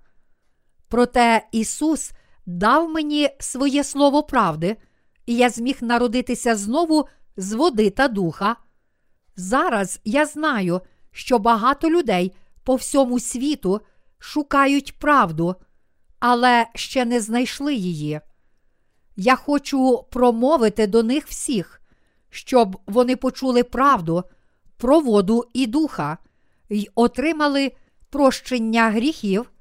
Проте 0.88 1.48
Ісус 1.52 2.12
дав 2.46 2.90
мені 2.90 3.30
своє 3.40 3.84
слово 3.84 4.24
правди, 4.24 4.76
і 5.26 5.36
я 5.36 5.50
зміг 5.50 5.78
народитися 5.82 6.56
знову 6.56 7.08
з 7.38 7.54
води 7.54 7.90
та 7.90 8.08
духа. 8.08 8.56
Зараз 9.36 10.00
я 10.04 10.26
знаю, 10.26 10.82
що 11.12 11.40
багато 11.40 11.90
людей 11.90 12.36
по 12.64 12.76
всьому 12.76 13.20
світу 13.20 13.82
шукають 14.20 15.00
правду, 15.00 15.56
але 16.20 16.68
ще 16.76 17.06
не 17.06 17.22
знайшли 17.22 17.76
її. 17.76 18.20
Я 19.16 19.36
хочу 19.36 20.06
промовити 20.12 20.88
до 20.88 21.04
них 21.04 21.28
всіх, 21.28 21.82
щоб 22.30 22.82
вони 22.88 23.16
почули 23.16 23.64
правду 23.64 24.24
про 24.78 25.00
воду 25.00 25.44
і 25.54 25.68
духа 25.68 26.18
й 26.70 26.90
отримали 26.96 27.72
прощення 28.10 28.90
гріхів 28.90 29.52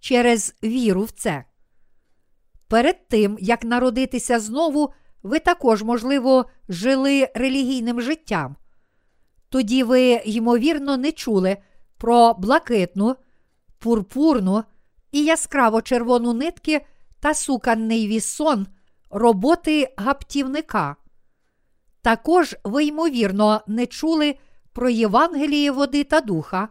через 0.00 0.54
віру 0.64 1.02
в 1.02 1.10
це. 1.10 1.44
Перед 2.68 3.08
тим, 3.08 3.38
як 3.40 3.64
народитися 3.64 4.40
знову, 4.40 4.92
ви 5.22 5.38
також, 5.38 5.82
можливо, 5.82 6.46
жили 6.68 7.28
релігійним 7.34 8.00
життям. 8.00 8.56
Тоді 9.48 9.82
ви, 9.82 10.20
ймовірно, 10.24 10.96
не 10.96 11.12
чули 11.12 11.56
про 11.98 12.34
блакитну, 12.34 13.16
пурпурну 13.78 14.64
і 15.12 15.24
яскраво 15.24 15.82
червону 15.82 16.32
нитки 16.32 16.86
та 17.20 17.34
суканний 17.34 18.08
вісон 18.08 18.66
роботи 19.10 19.94
гаптівника. 19.96 20.96
Також 22.02 22.56
ви, 22.64 22.84
ймовірно, 22.84 23.60
не 23.66 23.86
чули 23.86 24.36
про 24.72 24.90
Євангеліє 24.90 25.70
води 25.70 26.04
та 26.04 26.20
духа, 26.20 26.68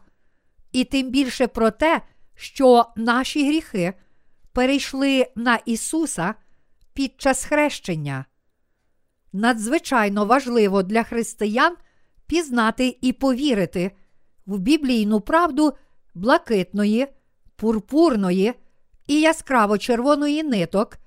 і 0.72 0.84
тим 0.84 1.10
більше 1.10 1.48
про 1.48 1.72
те, 1.72 2.02
що 2.36 2.86
наші 2.96 3.48
гріхи 3.48 3.94
перейшли 4.54 5.28
на 5.36 5.56
Ісуса 5.56 6.36
під 6.94 7.22
час 7.22 7.46
хрещення. 7.46 8.26
надзвичайно 9.34 10.26
важливо 10.26 10.84
для 10.84 11.04
християн 11.04 11.76
пізнати 12.28 12.98
і 13.02 13.14
повірити 13.14 13.92
в 14.46 14.60
біблійну 14.60 15.22
правду 15.22 15.74
блакитної, 16.14 17.08
пурпурної 17.62 18.54
і 19.08 19.22
яскраво 19.22 19.78
червоної 19.78 20.44
ниток 20.44 20.98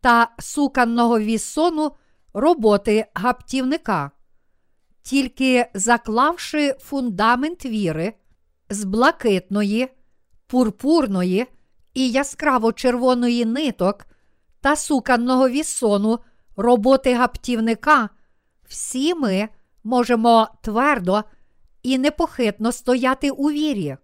та 0.00 0.28
суканного 0.38 1.18
вісону 1.18 1.92
роботи 2.34 3.06
гаптівника. 3.14 4.10
Тільки 5.02 5.66
заклавши 5.74 6.74
фундамент 6.80 7.64
віри 7.64 8.12
з 8.70 8.84
блакитної, 8.84 9.88
пурпурної 10.46 11.46
і 11.94 12.10
яскраво 12.10 12.72
червоної 12.72 13.44
ниток 13.44 14.06
та 14.60 14.76
суканного 14.76 15.48
вісону 15.48 16.18
роботи 16.56 17.14
гаптівника, 17.14 18.08
всі 18.68 19.14
ми 19.14 19.48
можемо 19.84 20.48
твердо 20.62 21.22
і 21.82 21.98
непохитно 21.98 22.72
стояти 22.72 23.30
у 23.30 23.50
вірі. 23.50 23.96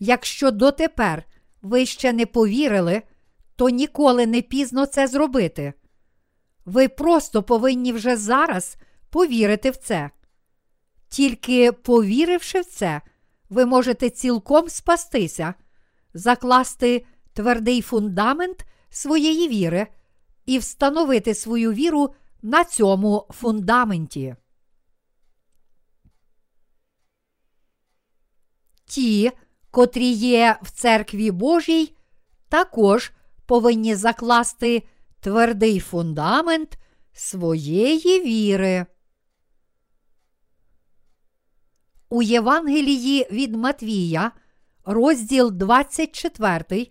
Якщо 0.00 0.50
дотепер 0.50 1.24
ви 1.62 1.86
ще 1.86 2.12
не 2.12 2.26
повірили, 2.26 3.02
то 3.56 3.68
ніколи 3.68 4.26
не 4.26 4.42
пізно 4.42 4.86
це 4.86 5.06
зробити. 5.06 5.72
Ви 6.64 6.88
просто 6.88 7.42
повинні 7.42 7.92
вже 7.92 8.16
зараз 8.16 8.76
повірити 9.10 9.70
в 9.70 9.76
це. 9.76 10.10
Тільки 11.08 11.72
повіривши 11.72 12.60
в 12.60 12.64
це, 12.64 13.00
ви 13.48 13.66
можете 13.66 14.10
цілком 14.10 14.68
спастися, 14.68 15.54
закласти 16.14 17.04
твердий 17.32 17.82
фундамент 17.82 18.64
своєї 18.90 19.48
віри 19.48 19.86
і 20.46 20.58
встановити 20.58 21.34
свою 21.34 21.72
віру 21.72 22.14
на 22.42 22.64
цьому 22.64 23.26
фундаменті. 23.30 24.36
Ті, 28.84 29.32
котрі 29.70 30.08
є 30.12 30.58
в 30.62 30.70
церкві 30.70 31.30
Божій, 31.30 31.96
також 32.48 33.12
повинні 33.46 33.94
закласти 33.94 34.82
твердий 35.20 35.80
фундамент 35.80 36.78
своєї 37.12 38.20
віри. 38.20 38.86
У 42.08 42.22
Євангелії 42.22 43.26
від 43.30 43.56
Матвія, 43.56 44.32
розділ 44.84 45.50
24, 45.52 46.86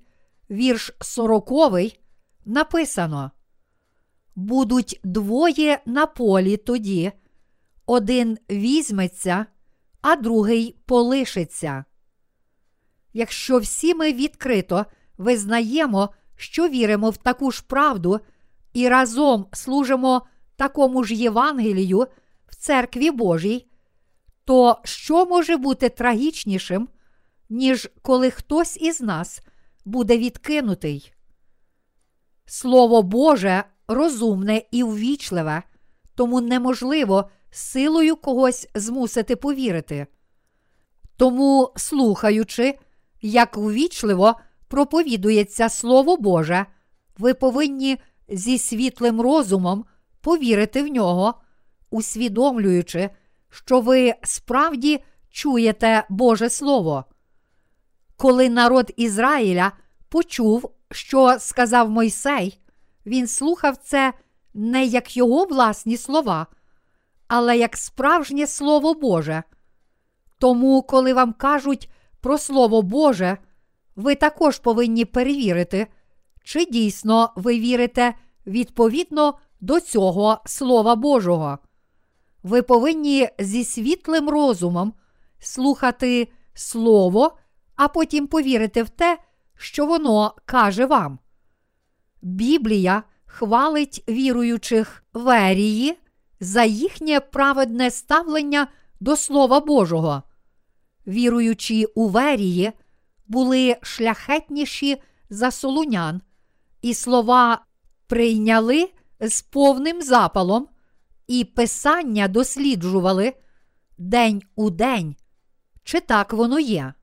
вірш 0.49 0.91
40, 1.01 1.51
написано: 2.45 3.32
Будуть 4.35 4.99
двоє 5.03 5.82
на 5.85 6.06
полі 6.06 6.58
тоді, 6.58 7.11
один 7.85 8.38
візьметься, 8.49 9.45
а 10.01 10.16
другий 10.16 10.80
полишиться. 10.85 11.85
Якщо 13.13 13.57
всі 13.57 13.95
ми 13.95 14.13
відкрито 14.13 14.85
визнаємо, 15.17 16.09
що 16.35 16.67
віримо 16.67 17.09
в 17.09 17.17
таку 17.17 17.51
ж 17.51 17.63
правду 17.67 18.19
і 18.73 18.89
разом 18.89 19.47
служимо 19.53 20.21
такому 20.55 21.03
ж 21.03 21.13
Євангелію 21.13 22.07
в 22.47 22.55
церкві 22.55 23.11
Божій, 23.11 23.65
то 24.45 24.77
що 24.83 25.25
може 25.25 25.57
бути 25.57 25.89
трагічнішим, 25.89 26.89
ніж 27.49 27.89
коли 28.01 28.31
хтось 28.31 28.77
із 28.77 29.01
нас 29.01 29.41
буде 29.85 30.17
відкинутий? 30.17 31.13
Слово 32.45 33.03
Боже 33.03 33.63
розумне 33.88 34.61
і 34.71 34.83
ввічливе, 34.83 35.63
тому 36.15 36.41
неможливо 36.41 37.29
силою 37.51 38.15
когось 38.15 38.67
змусити 38.75 39.35
повірити. 39.35 40.07
Тому, 41.17 41.73
слухаючи, 41.75 42.79
як 43.22 43.57
ввічливо 43.57 44.35
проповідується 44.67 45.69
Слово 45.69 46.17
Боже, 46.17 46.65
ви 47.17 47.33
повинні 47.33 47.98
зі 48.30 48.57
світлим 48.57 49.22
розумом 49.22 49.85
повірити 50.22 50.83
в 50.83 50.88
нього, 50.88 51.33
усвідомлюючи, 51.89 53.09
що 53.49 53.81
ви 53.81 54.14
справді 54.23 55.03
чуєте 55.30 56.03
Боже 56.09 56.49
Слово. 56.49 57.06
Коли 58.17 58.49
народ 58.49 58.91
Ізраїля 58.98 59.72
почув, 60.09 60.72
що 60.91 61.35
сказав 61.39 61.89
Мойсей, 61.89 62.59
він 63.06 63.27
слухав 63.27 63.77
це 63.77 64.14
не 64.53 64.85
як 64.85 65.17
його 65.17 65.45
власні 65.45 65.98
слова, 65.98 66.48
але 67.27 67.57
як 67.57 67.77
справжнє 67.77 68.48
Слово 68.48 68.93
Боже. 68.93 69.43
Тому, 70.38 70.81
коли 70.81 71.14
вам 71.14 71.33
кажуть 71.33 71.89
про 72.22 72.38
Слово 72.38 72.81
Боже, 72.81 73.38
ви 73.95 74.15
також 74.15 74.59
повинні 74.59 75.06
перевірити, 75.06 75.88
чи 76.43 76.65
дійсно 76.65 77.33
ви 77.35 77.59
вірите 77.59 78.14
відповідно 78.48 79.33
до 79.61 79.80
цього 79.80 80.41
Слова 80.45 80.95
Божого. 80.95 81.57
Ви 82.43 82.61
повинні 82.61 83.30
зі 83.39 83.64
світлим 83.64 84.30
розумом 84.30 84.93
слухати 85.39 86.27
Слово, 86.53 87.38
а 87.75 87.88
потім 87.88 88.27
повірити 88.27 88.83
в 88.83 88.89
те, 88.89 89.17
що 89.57 89.85
воно 89.85 90.33
каже 90.45 90.85
вам. 90.85 91.19
Біблія 92.22 93.03
хвалить 93.25 94.03
віруючих 94.09 95.03
верії 95.14 95.98
за 96.39 96.64
їхнє 96.64 97.19
праведне 97.19 97.91
ставлення 97.91 98.67
до 98.99 99.15
Слова 99.15 99.59
Божого. 99.59 100.23
Віруючі 101.09 101.85
у 101.85 102.07
верії 102.07 102.71
були 103.27 103.77
шляхетніші 103.81 105.01
за 105.29 105.51
солунян, 105.51 106.21
і 106.81 106.93
слова 106.93 107.65
прийняли 108.07 108.89
з 109.19 109.41
повним 109.41 110.01
запалом, 110.01 110.67
і 111.27 111.45
писання 111.45 112.27
досліджували 112.27 113.33
день 113.97 114.43
у 114.55 114.69
день. 114.69 115.15
Чи 115.83 115.99
так 115.99 116.33
воно 116.33 116.59
є? 116.59 116.93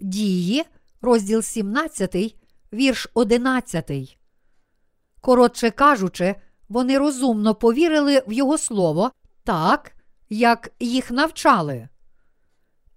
Дії, 0.00 0.64
розділ 1.00 1.42
17, 1.42 2.36
вірш 2.72 3.08
11. 3.14 4.18
Коротше 5.20 5.70
кажучи, 5.70 6.34
вони 6.68 6.98
розумно 6.98 7.54
повірили 7.54 8.22
в 8.26 8.32
його 8.32 8.58
слово 8.58 9.12
так, 9.44 9.92
як 10.28 10.70
їх 10.80 11.10
навчали. 11.10 11.88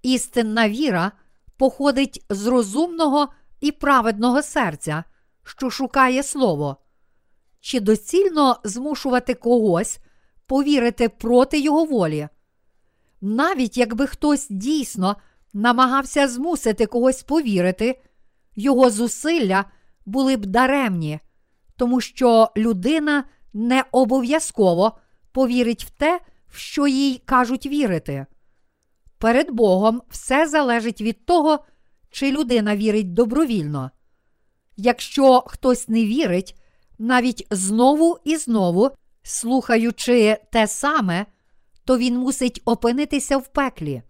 Істинна 0.08 0.69
віра 0.69 1.11
походить 1.58 2.26
з 2.30 2.48
розумного 2.48 3.27
і 3.61 3.72
праведного 3.72 4.42
серця, 4.42 5.03
що 5.44 5.69
шукає 5.69 6.24
слово. 6.24 6.77
Чи 7.60 7.80
доцільно 7.80 8.60
змушувати 8.64 9.34
когось 9.34 10.00
повірити 10.45 11.10
проти 11.10 11.60
його 11.60 11.86
волі? 11.86 12.27
Навіть 13.22 13.77
якби 13.77 14.08
хтось 14.08 14.48
дійсно 14.50 15.16
намагався 15.53 16.27
змусити 16.27 16.86
когось 16.86 17.24
повірити, 17.24 18.02
його 18.56 18.90
зусилля 18.90 19.66
були 20.06 20.38
б 20.38 20.45
даремні, 20.45 21.19
тому 21.76 22.02
що 22.02 22.52
людина 22.58 23.24
не 23.53 23.84
обов'язково 23.92 24.98
повірить 25.32 25.84
в 25.84 25.90
те, 25.90 26.19
в 26.48 26.58
що 26.58 26.88
їй 26.88 27.22
кажуть 27.26 27.66
вірити. 27.66 28.26
Перед 29.18 29.52
Богом 29.52 30.02
все 30.10 30.48
залежить 30.48 31.02
від 31.02 31.26
того, 31.26 31.60
чи 32.12 32.32
людина 32.32 32.76
вірить 32.76 33.14
добровільно. 33.14 33.92
Якщо 34.78 35.44
хтось 35.48 35.88
не 35.88 36.06
вірить, 36.06 36.56
навіть 37.00 37.48
знову 37.52 38.20
і 38.24 38.38
знову, 38.38 38.92
слухаючи 39.24 40.38
те 40.52 40.68
саме, 40.68 41.26
то 41.86 41.98
він 41.98 42.18
мусить 42.18 42.62
опинитися 42.66 43.38
в 43.38 43.48
пеклі. 43.48 44.02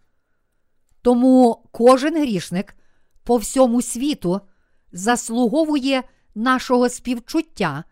Тому 1.01 1.63
кожен 1.71 2.21
грішник 2.21 2.75
по 3.23 3.37
всьому 3.37 3.81
світу 3.81 4.41
заслуговує 4.91 6.03
нашого 6.35 6.89
співчуття, 6.89 7.83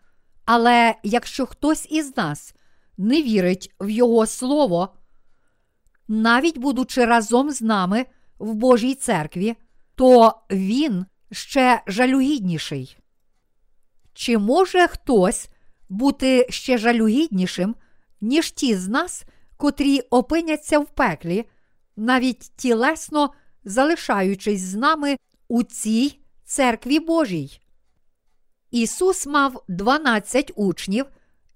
але 0.44 0.94
якщо 1.02 1.46
хтось 1.46 1.86
із 1.90 2.16
нас 2.16 2.54
не 2.98 3.22
вірить 3.22 3.74
в 3.80 3.88
Його 3.88 4.26
Слово, 4.26 4.95
навіть 6.08 6.58
будучи 6.58 7.04
разом 7.04 7.50
з 7.50 7.62
нами 7.62 8.06
в 8.38 8.54
Божій 8.54 8.94
церкві, 8.94 9.56
то 9.94 10.34
він 10.50 11.06
ще 11.32 11.82
жалюгідніший. 11.86 12.96
Чи 14.14 14.38
може 14.38 14.86
хтось 14.86 15.48
бути 15.88 16.46
ще 16.50 16.78
жалюгіднішим, 16.78 17.74
ніж 18.20 18.50
ті 18.50 18.74
з 18.74 18.88
нас, 18.88 19.24
котрі 19.56 20.00
опиняться 20.00 20.78
в 20.78 20.86
пеклі, 20.86 21.44
навіть 21.96 22.50
тілесно 22.56 23.32
залишаючись 23.64 24.60
з 24.60 24.74
нами 24.74 25.16
у 25.48 25.62
цій 25.62 26.18
церкві 26.44 27.00
Божій? 27.00 27.60
Ісус 28.70 29.26
мав 29.26 29.64
12 29.68 30.52
учнів, 30.56 31.06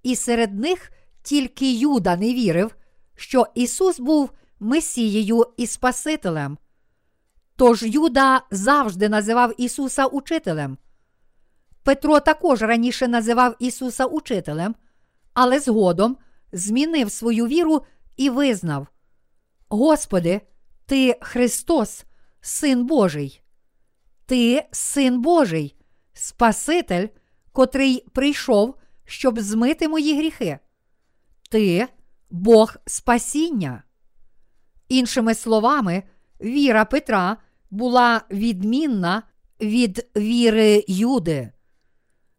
і 0.03 0.17
серед 0.17 0.59
них 0.59 0.93
тільки 1.23 1.73
Юда 1.73 2.17
не 2.17 2.35
вірив, 2.35 2.77
що 3.21 3.47
Ісус 3.55 4.01
був 4.01 4.31
Месією 4.61 5.47
і 5.57 5.67
Спасителем. 5.67 6.59
Тож 7.57 7.83
Юда 7.83 8.43
завжди 8.51 9.09
називав 9.09 9.55
Ісуса 9.59 10.07
Учителем. 10.07 10.79
Петро 11.83 12.21
також 12.21 12.63
раніше 12.63 13.09
називав 13.09 13.57
Ісуса 13.59 14.07
Учителем, 14.07 14.75
але 15.35 15.61
згодом 15.61 16.17
змінив 16.53 17.11
свою 17.11 17.47
віру 17.47 17.85
і 18.17 18.31
визнав: 18.31 18.87
Господи, 19.69 20.41
Ти 20.87 21.19
Христос, 21.21 22.05
Син 22.41 22.87
Божий. 22.87 23.43
Ти 24.27 24.65
Син 24.71 25.21
Божий, 25.21 25.77
Спаситель, 26.13 27.09
котрий 27.53 28.07
прийшов, 28.13 28.75
щоб 29.05 29.41
змити 29.41 29.89
мої 29.89 30.19
гріхи. 30.19 30.59
Ти 31.51 31.89
Бог 32.31 32.77
спасіння. 32.87 33.83
Іншими 34.89 35.35
словами, 35.35 36.03
віра 36.41 36.85
Петра 36.85 37.37
була 37.71 38.23
відмінна 38.31 39.23
від 39.61 40.11
віри 40.17 40.85
Юди. 40.89 41.53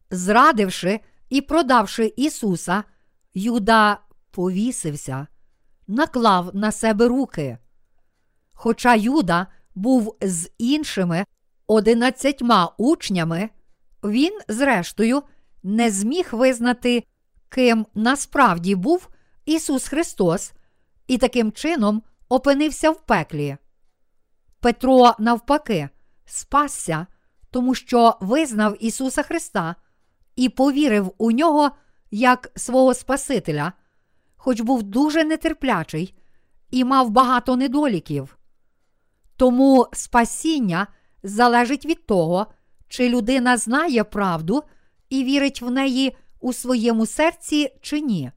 Зрадивши 0.09 0.99
і 1.29 1.41
продавши 1.41 2.13
Ісуса, 2.17 2.83
Юда 3.33 3.99
повісився, 4.31 5.27
наклав 5.87 6.55
на 6.55 6.71
себе 6.71 7.07
руки. 7.07 7.57
Хоча 8.53 8.95
Юда 8.95 9.47
був 9.75 10.17
з 10.21 10.49
іншими 10.57 11.25
одинадцятьма 11.67 12.73
учнями, 12.77 13.49
він, 14.03 14.39
зрештою, 14.47 15.23
не 15.63 15.91
зміг 15.91 16.29
визнати, 16.31 17.03
ким 17.49 17.85
насправді 17.95 18.75
був 18.75 19.07
Ісус 19.45 19.87
Христос, 19.87 20.53
і 21.07 21.17
таким 21.17 21.51
чином 21.51 22.03
опинився 22.29 22.91
в 22.91 23.05
пеклі. 23.05 23.57
Петро, 24.59 25.13
навпаки, 25.19 25.89
спасся, 26.25 27.07
тому 27.51 27.75
що 27.75 28.17
визнав 28.21 28.83
Ісуса 28.83 29.23
Христа 29.23 29.75
і 30.35 30.49
повірив 30.49 31.13
у 31.17 31.31
нього 31.31 31.71
як 32.11 32.51
свого 32.55 32.93
Спасителя, 32.93 33.73
хоч 34.35 34.61
був 34.61 34.83
дуже 34.83 35.23
нетерплячий 35.23 36.15
і 36.71 36.83
мав 36.83 37.09
багато 37.09 37.55
недоліків. 37.55 38.37
Тому 39.37 39.87
спасіння 39.93 40.87
залежить 41.23 41.85
від 41.85 42.05
того, 42.05 42.47
чи 42.87 43.09
людина 43.09 43.57
знає 43.57 44.03
правду 44.03 44.63
і 45.09 45.23
вірить 45.23 45.61
в 45.61 45.71
неї 45.71 46.17
у 46.39 46.53
своєму 46.53 47.05
серці 47.05 47.73
чи 47.81 48.01
ні. 48.01 48.31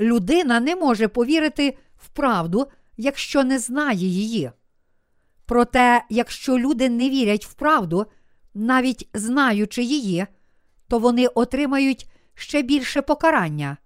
Людина 0.00 0.60
не 0.60 0.76
може 0.76 1.08
повірити 1.08 1.78
в 1.96 2.08
правду, 2.08 2.66
якщо 2.96 3.44
не 3.44 3.58
знає 3.58 4.06
її. 4.06 4.50
Проте, 5.46 6.04
якщо 6.10 6.58
люди 6.58 6.88
не 6.88 7.10
вірять 7.10 7.46
в 7.46 7.54
правду, 7.54 8.06
навіть 8.54 9.08
знаючи 9.14 9.82
її, 9.82 10.26
то 10.88 10.98
вони 10.98 11.26
отримають 11.26 12.10
ще 12.34 12.62
більше 12.62 13.02
покарання. 13.02 13.76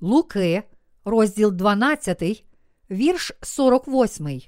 Луки, 0.00 0.62
розділ 1.04 1.52
12, 1.52 2.44
вірш 2.90 3.32
48. 3.42 4.40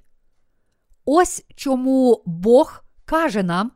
Ось 1.04 1.44
чому 1.56 2.22
Бог 2.26 2.84
каже 3.04 3.42
нам, 3.42 3.72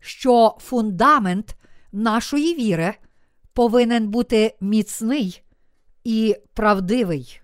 що 0.00 0.56
фундамент 0.60 1.56
нашої 1.92 2.54
віри 2.54 2.94
повинен 3.52 4.08
бути 4.08 4.56
міцний 4.60 5.42
і 6.06 6.36
правдивий. 6.54 7.40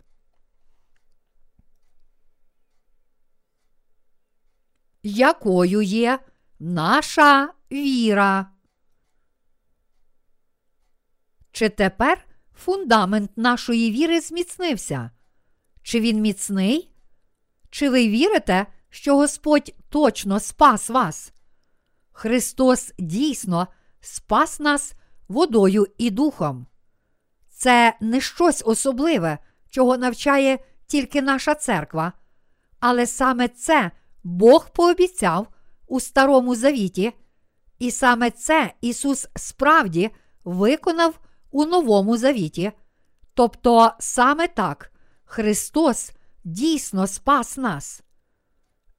Якою 5.03 5.83
є 5.83 6.19
наша 6.59 7.53
віра? 7.73 8.51
Чи 11.53 11.69
тепер 11.69 12.27
фундамент 12.55 13.37
нашої 13.37 13.91
віри 13.91 14.21
зміцнився? 14.21 15.11
Чи 15.83 16.01
він 16.01 16.21
міцний? 16.21 16.95
Чи 17.71 17.91
ви 17.91 18.09
вірите, 18.09 18.67
що 18.91 19.17
Господь 19.17 19.75
точно 19.89 20.41
спас 20.41 20.91
вас? 20.91 21.33
Христос 22.13 22.93
дійсно 22.99 23.69
спас 24.01 24.61
нас 24.61 24.95
водою 25.29 25.87
і 25.99 26.11
духом. 26.11 26.67
Це 27.63 27.95
не 28.01 28.21
щось 28.21 28.63
особливе, 28.67 29.39
чого 29.71 29.99
навчає 29.99 30.59
тільки 30.87 31.23
наша 31.23 31.55
церква, 31.55 32.13
але 32.81 33.07
саме 33.07 33.49
це 33.49 33.91
Бог 34.25 34.71
пообіцяв 34.71 35.47
у 35.87 36.01
Старому 36.01 36.55
Завіті, 36.55 37.13
і 37.79 37.91
саме 37.91 38.31
це 38.31 38.73
Ісус 38.81 39.29
справді 39.37 40.11
виконав 40.45 41.21
у 41.51 41.65
Новому 41.65 42.17
Завіті. 42.17 42.73
Тобто 43.35 43.93
саме 43.99 44.49
так 44.49 44.93
Христос 45.25 46.13
дійсно 46.45 47.07
спас 47.07 47.57
нас. 47.57 48.03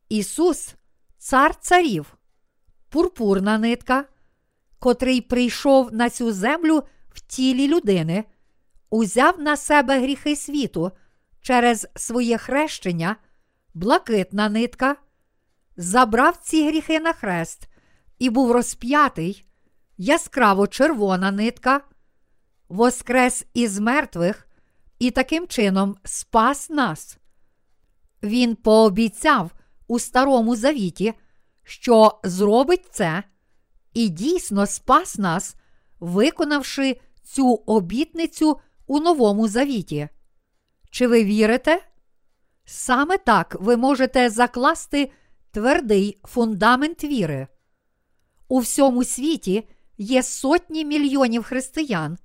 Ісус, 0.09 0.75
Цар 1.17 1.55
Царів, 1.59 2.17
пурпурна 2.89 3.57
нитка, 3.57 4.05
котрий 4.79 5.21
прийшов 5.21 5.93
на 5.93 6.09
цю 6.09 6.31
землю 6.31 6.83
в 7.13 7.19
тілі 7.19 7.67
людини, 7.67 8.23
узяв 8.93 9.39
на 9.39 9.57
себе 9.57 9.99
гріхи 9.99 10.35
світу 10.35 10.91
через 11.41 11.87
своє 11.95 12.37
хрещення, 12.37 13.15
блакитна 13.73 14.49
нитка, 14.49 14.95
забрав 15.77 16.37
ці 16.37 16.67
гріхи 16.67 16.99
на 16.99 17.13
хрест 17.13 17.67
і 18.19 18.29
був 18.29 18.51
розп'ятий, 18.51 19.45
яскраво 19.97 20.67
червона 20.67 21.31
нитка, 21.31 21.81
воскрес 22.69 23.45
із 23.53 23.79
мертвих 23.79 24.47
і 24.99 25.11
таким 25.11 25.47
чином 25.47 25.95
спас 26.03 26.69
нас. 26.69 27.17
Він 28.23 28.55
пообіцяв 28.55 29.51
у 29.87 29.99
Старому 29.99 30.55
Завіті, 30.55 31.13
що 31.63 32.19
зробить 32.23 32.87
це, 32.91 33.23
і 33.93 34.09
дійсно 34.09 34.65
спас 34.65 35.17
нас, 35.17 35.55
виконавши 35.99 36.99
цю 37.23 37.53
обітницю 37.53 38.59
у 38.87 38.99
Новому 38.99 39.47
Завіті. 39.47 40.09
Чи 40.91 41.07
ви 41.07 41.23
вірите? 41.23 41.81
Саме 42.65 43.17
так 43.17 43.55
ви 43.59 43.77
можете 43.77 44.29
закласти 44.29 45.11
твердий 45.51 46.19
фундамент 46.23 47.03
віри. 47.03 47.47
У 48.47 48.59
всьому 48.59 49.03
світі 49.03 49.67
є 49.97 50.23
сотні 50.23 50.85
мільйонів 50.85 51.43
християн, 51.43 52.17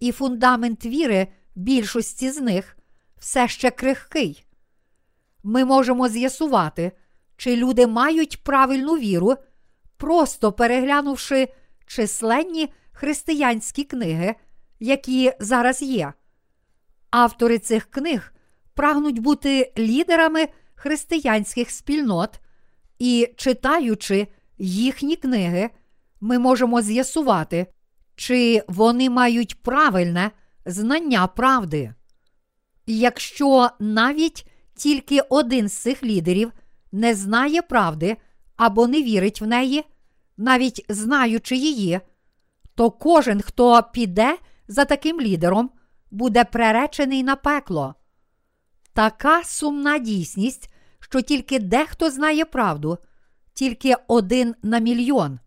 і 0.00 0.12
фундамент 0.12 0.86
віри 0.86 1.28
більшості 1.54 2.30
з 2.30 2.40
них 2.40 2.76
все 3.16 3.48
ще 3.48 3.70
крихкий. 3.70 4.44
Ми 5.42 5.64
можемо 5.64 6.08
з'ясувати, 6.08 6.92
чи 7.36 7.56
люди 7.56 7.86
мають 7.86 8.44
правильну 8.44 8.96
віру, 8.96 9.34
просто 9.96 10.52
переглянувши 10.52 11.48
численні 11.86 12.72
християнські 12.92 13.84
книги, 13.84 14.34
які 14.80 15.32
зараз 15.40 15.82
є. 15.82 16.12
Автори 17.10 17.58
цих 17.58 17.84
книг 17.90 18.34
прагнуть 18.74 19.18
бути 19.18 19.72
лідерами 19.78 20.48
християнських 20.74 21.70
спільнот, 21.70 22.40
і, 22.98 23.28
читаючи 23.36 24.26
їхні 24.58 25.16
книги, 25.16 25.70
ми 26.20 26.38
можемо 26.38 26.82
з'ясувати, 26.82 27.66
чи 28.16 28.62
вони 28.68 29.10
мають 29.10 29.62
правильне 29.62 30.30
знання 30.66 31.26
правди. 31.26 31.94
Якщо 32.86 33.70
навіть 33.80 34.46
тільки 34.74 35.20
один 35.20 35.68
з 35.68 35.72
цих 35.72 36.02
лідерів 36.02 36.52
не 36.92 37.14
знає 37.14 37.62
правди 37.62 38.16
або 38.56 38.86
не 38.86 39.02
вірить 39.02 39.40
в 39.40 39.46
неї, 39.46 39.84
навіть 40.36 40.84
знаючи 40.88 41.56
її, 41.56 42.00
то 42.74 42.90
кожен, 42.90 43.40
хто 43.40 43.82
піде 43.92 44.36
за 44.68 44.84
таким 44.84 45.20
лідером, 45.20 45.70
буде 46.10 46.44
преречений 46.44 47.22
на 47.22 47.36
пекло. 47.36 47.94
Така 48.92 49.44
сумна 49.44 49.98
дійсність, 49.98 50.70
що 51.00 51.20
тільки 51.20 51.58
дехто 51.58 52.10
знає 52.10 52.44
правду, 52.44 52.98
тільки 53.54 53.94
один 54.08 54.54
на 54.62 54.78
мільйон. 54.78 55.38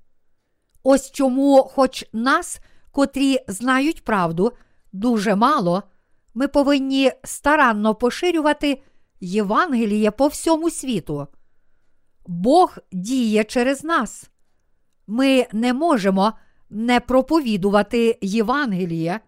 Ось 0.84 1.12
чому, 1.12 1.64
хоч 1.64 2.06
нас, 2.14 2.60
котрі 2.92 3.40
знають 3.48 4.04
правду, 4.04 4.52
дуже 4.94 5.36
мало, 5.36 5.84
ми 6.34 6.48
повинні 6.48 7.12
старанно 7.24 7.96
поширювати 7.96 8.82
Євангеліє 9.20 10.12
по 10.12 10.28
всьому 10.28 10.70
світу. 10.70 11.28
Бог 12.28 12.78
діє 12.92 13.44
через 13.44 13.84
нас. 13.84 14.30
Ми 15.08 15.48
не 15.54 15.74
можемо 15.74 16.34
не 16.70 17.00
проповідувати 17.00 18.18
Євангеліє, 18.22 19.20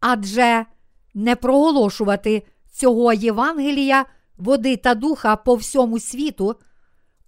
адже 0.00 0.66
не 1.14 1.36
проголошувати 1.36 2.42
цього 2.72 3.12
Євангелія, 3.12 4.06
води 4.36 4.76
та 4.76 4.94
духа 4.94 5.36
по 5.36 5.54
всьому 5.54 6.00
світу, 6.00 6.56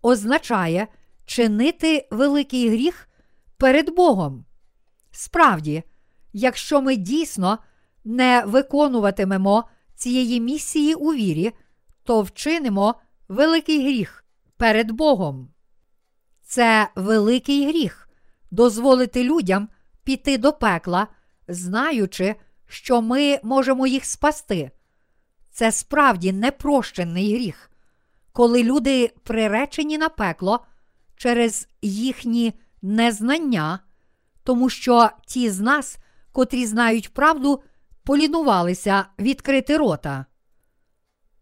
означає 0.02 0.88
чинити 1.26 2.08
великий 2.10 2.68
гріх 2.68 3.08
перед 3.56 3.94
Богом. 3.94 4.44
Справді, 5.10 5.82
якщо 6.32 6.82
ми 6.82 6.96
дійсно 6.96 7.58
не 8.04 8.42
виконуватимемо 8.46 9.64
цієї 9.94 10.40
місії 10.40 10.94
у 10.94 11.14
вірі, 11.14 11.52
то 12.04 12.22
вчинимо 12.22 12.94
великий 13.28 13.86
гріх 13.86 14.24
перед 14.56 14.90
Богом. 14.90 15.48
Це 16.42 16.88
великий 16.96 17.68
гріх 17.68 18.08
дозволити 18.52 19.24
людям 19.24 19.68
піти 20.04 20.38
до 20.38 20.52
пекла, 20.52 21.06
знаючи, 21.48 22.34
що 22.68 23.02
ми 23.02 23.40
можемо 23.42 23.86
їх 23.86 24.04
спасти. 24.04 24.70
Це 25.50 25.72
справді 25.72 26.32
непрощений 26.32 27.34
гріх, 27.34 27.70
коли 28.32 28.62
люди 28.62 29.14
приречені 29.22 29.98
на 29.98 30.08
пекло 30.08 30.64
через 31.16 31.68
їхні 31.82 32.52
незнання, 32.82 33.78
тому 34.44 34.68
що 34.68 35.10
ті 35.26 35.50
з 35.50 35.60
нас, 35.60 35.98
котрі 36.32 36.66
знають 36.66 37.14
правду, 37.14 37.62
полінувалися 38.04 39.04
відкрити 39.18 39.76
рота. 39.76 40.26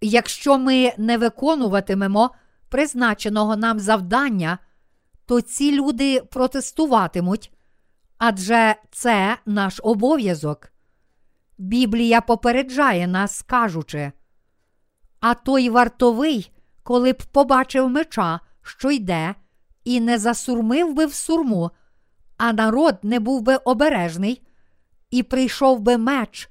Якщо 0.00 0.58
ми 0.58 0.92
не 0.98 1.18
виконуватимемо 1.18 2.30
призначеного 2.68 3.56
нам 3.56 3.80
завдання, 3.80 4.58
то 5.30 5.40
ці 5.40 5.72
люди 5.72 6.20
протестуватимуть, 6.20 7.52
адже 8.18 8.74
це 8.90 9.36
наш 9.46 9.80
обов'язок. 9.82 10.72
Біблія 11.58 12.20
попереджає 12.20 13.06
нас, 13.06 13.42
кажучи, 13.42 14.12
а 15.20 15.34
той 15.34 15.68
вартовий, 15.68 16.52
коли 16.82 17.12
б 17.12 17.22
побачив 17.22 17.88
меча, 17.88 18.40
що 18.62 18.90
йде, 18.90 19.34
і 19.84 20.00
не 20.00 20.18
засурмив 20.18 20.94
би 20.94 21.06
в 21.06 21.14
сурму, 21.14 21.70
а 22.36 22.52
народ 22.52 22.98
не 23.02 23.20
був 23.20 23.42
би 23.42 23.56
обережний, 23.56 24.42
і 25.10 25.22
прийшов 25.22 25.80
би 25.80 25.96
меч, 25.96 26.50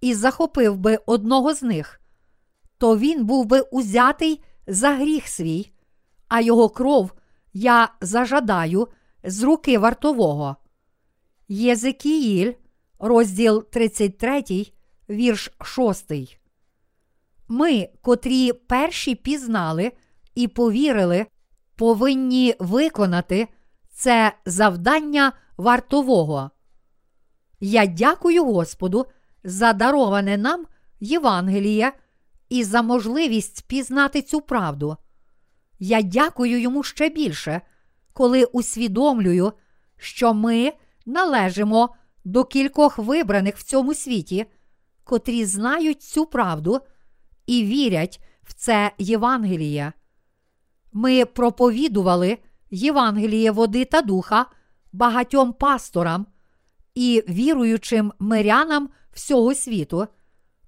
і 0.00 0.14
захопив 0.14 0.76
би 0.76 0.98
одного 1.06 1.54
з 1.54 1.62
них, 1.62 2.00
то 2.78 2.98
він 2.98 3.24
був 3.24 3.46
би 3.46 3.60
узятий 3.60 4.44
за 4.66 4.90
гріх 4.90 5.28
свій, 5.28 5.72
а 6.28 6.40
його 6.40 6.68
кров 6.68 7.12
я 7.52 7.88
зажадаю 8.00 8.88
з 9.24 9.42
руки 9.42 9.78
вартового. 9.78 10.56
Єзекіїль, 11.48 12.52
розділ 12.98 13.64
33, 13.70 14.44
вірш 15.10 15.50
6. 15.62 16.12
Ми, 17.48 17.88
котрі 18.02 18.52
перші 18.52 19.14
пізнали 19.14 19.92
і 20.34 20.48
повірили, 20.48 21.26
повинні 21.76 22.54
виконати 22.58 23.48
це 23.90 24.32
завдання 24.46 25.32
вартового. 25.56 26.50
Я 27.60 27.86
дякую 27.86 28.44
Господу 28.44 29.06
за 29.44 29.72
дароване 29.72 30.36
нам 30.36 30.66
Євангеліє 31.00 31.92
і 32.48 32.64
за 32.64 32.82
можливість 32.82 33.66
пізнати 33.66 34.22
цю 34.22 34.40
правду. 34.40 34.96
Я 35.80 36.02
дякую 36.02 36.60
йому 36.60 36.82
ще 36.82 37.08
більше, 37.08 37.60
коли 38.12 38.44
усвідомлюю, 38.44 39.52
що 39.96 40.34
ми 40.34 40.72
належимо 41.06 41.94
до 42.24 42.44
кількох 42.44 42.98
вибраних 42.98 43.56
в 43.56 43.62
цьому 43.62 43.94
світі, 43.94 44.46
котрі 45.04 45.44
знають 45.44 46.02
цю 46.02 46.26
правду 46.26 46.80
і 47.46 47.64
вірять 47.64 48.20
в 48.42 48.54
це 48.54 48.92
Євангеліє. 48.98 49.92
Ми 50.92 51.24
проповідували 51.24 52.38
Євангеліє 52.70 53.50
води 53.50 53.84
та 53.84 54.02
духа 54.02 54.46
багатьом 54.92 55.52
пасторам 55.52 56.26
і 56.94 57.24
віруючим 57.28 58.12
мирянам 58.18 58.88
всього 59.12 59.54
світу, 59.54 60.06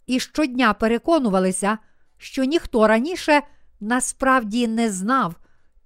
і 0.06 0.20
щодня 0.20 0.74
переконувалися, 0.74 1.78
що 2.16 2.44
ніхто 2.44 2.86
раніше 2.86 3.42
насправді 3.82 4.68
не 4.68 4.90
знав 4.90 5.34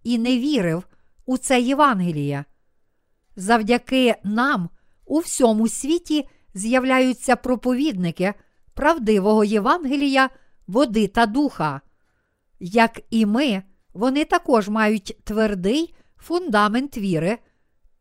і 0.02 0.18
не 0.18 0.38
вірив 0.38 0.86
у 1.26 1.38
це 1.38 1.60
Євангеліє. 1.60 2.44
Завдяки 3.36 4.14
нам 4.24 4.70
у 5.04 5.18
всьому 5.18 5.68
світі 5.68 6.28
з'являються 6.54 7.36
проповідники 7.36 8.34
правдивого 8.74 9.44
Євангелія, 9.44 10.30
води 10.66 11.08
та 11.08 11.26
духа. 11.26 11.80
Як 12.60 13.00
і 13.10 13.26
ми, 13.26 13.62
вони 13.94 14.24
також 14.24 14.68
мають 14.68 15.18
твердий 15.24 15.94
фундамент 16.16 16.96
віри 16.96 17.38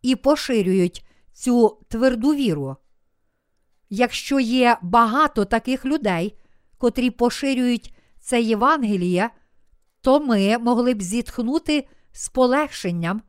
і 0.01 0.15
поширюють 0.15 1.05
цю 1.33 1.77
тверду 1.87 2.33
віру. 2.33 2.75
Якщо 3.89 4.39
є 4.39 4.77
багато 4.81 5.45
таких 5.45 5.85
людей, 5.85 6.37
котрі 6.77 7.09
поширюють 7.09 7.95
це 8.19 8.41
Євангеліє, 8.41 9.29
то 10.05 10.19
ми 10.19 10.57
могли 10.57 10.93
б 10.93 11.01
зітхнути 11.01 11.87
з 12.11 12.29
полегшенням 12.29 13.21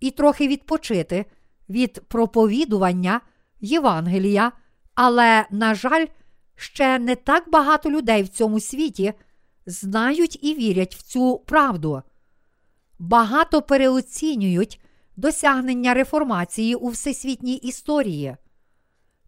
і 0.00 0.10
трохи 0.10 0.48
відпочити 0.48 1.24
від 1.68 2.08
проповідування 2.08 3.20
Євангелія, 3.60 4.52
але, 4.94 5.46
на 5.50 5.74
жаль, 5.74 6.06
ще 6.56 6.98
не 6.98 7.16
так 7.16 7.50
багато 7.50 7.90
людей 7.90 8.22
в 8.22 8.28
цьому 8.28 8.60
світі 8.60 9.12
знають 9.66 10.44
і 10.44 10.54
вірять 10.54 10.94
в 10.94 11.02
цю 11.02 11.38
правду. 11.38 12.02
Багато 12.98 13.62
переоцінюють 13.62 14.80
досягнення 15.16 15.94
реформації 15.94 16.74
у 16.74 16.88
всесвітній 16.88 17.56
історії. 17.56 18.36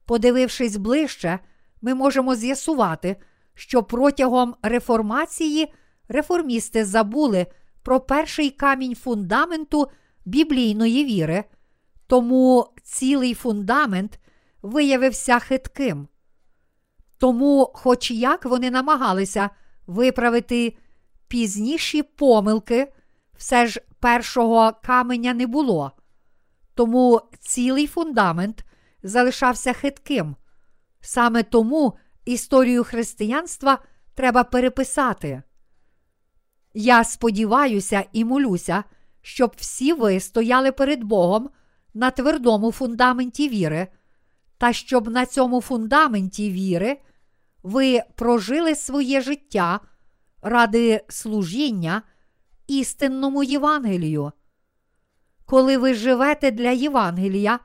Подивившись 0.05 0.77
ближче, 0.77 1.39
ми 1.83 1.95
можемо 1.95 2.35
з'ясувати, 2.35 3.17
що 3.55 3.83
протягом 3.83 4.55
реформації 4.63 5.73
реформісти 6.09 6.85
забули 6.85 7.47
про 7.83 8.01
перший 8.01 8.51
камінь 8.51 8.95
фундаменту 8.95 9.91
біблійної 10.25 11.05
віри, 11.05 11.45
тому 12.07 12.67
цілий 12.83 13.35
фундамент 13.35 14.21
виявився 14.63 15.39
хитким. 15.39 16.09
Тому, 17.19 17.71
хоч 17.75 18.11
як 18.11 18.45
вони 18.45 18.71
намагалися 18.71 19.51
виправити 19.87 20.77
пізніші 21.29 22.03
помилки, 22.03 22.93
все 23.37 23.67
ж 23.67 23.81
першого 24.01 24.73
каменя 24.85 25.35
не 25.35 25.47
було. 25.47 25.93
Тому 26.75 27.21
цілий 27.41 27.87
фундамент 27.87 28.65
залишався 29.03 29.73
хитким. 29.73 30.37
Саме 31.01 31.43
тому 31.43 31.99
історію 32.25 32.85
християнства 32.85 33.79
треба 34.15 34.45
переписати. 34.45 35.43
Я 36.81 37.05
сподіваюся 37.05 38.05
і 38.13 38.25
молюся, 38.25 38.85
щоб 39.23 39.53
всі 39.57 39.93
ви 39.93 40.21
стояли 40.21 40.73
перед 40.73 41.05
Богом 41.05 41.51
на 41.95 42.11
твердому 42.11 42.73
фундаменті 42.73 43.49
віри, 43.49 43.89
та 44.59 44.73
щоб 44.73 45.09
на 45.09 45.27
цьому 45.27 45.61
фундаменті 45.61 46.51
віри 46.51 47.01
ви 47.63 48.01
прожили 48.15 48.75
своє 48.75 49.21
життя 49.21 49.81
ради 50.43 51.05
служіння 51.09 52.03
істинному 52.67 53.43
Євангелію. 53.45 54.33
Коли 55.47 55.79
ви 55.79 55.95
живете 55.95 56.51
для 56.51 56.71
Євангелія, 56.71 57.59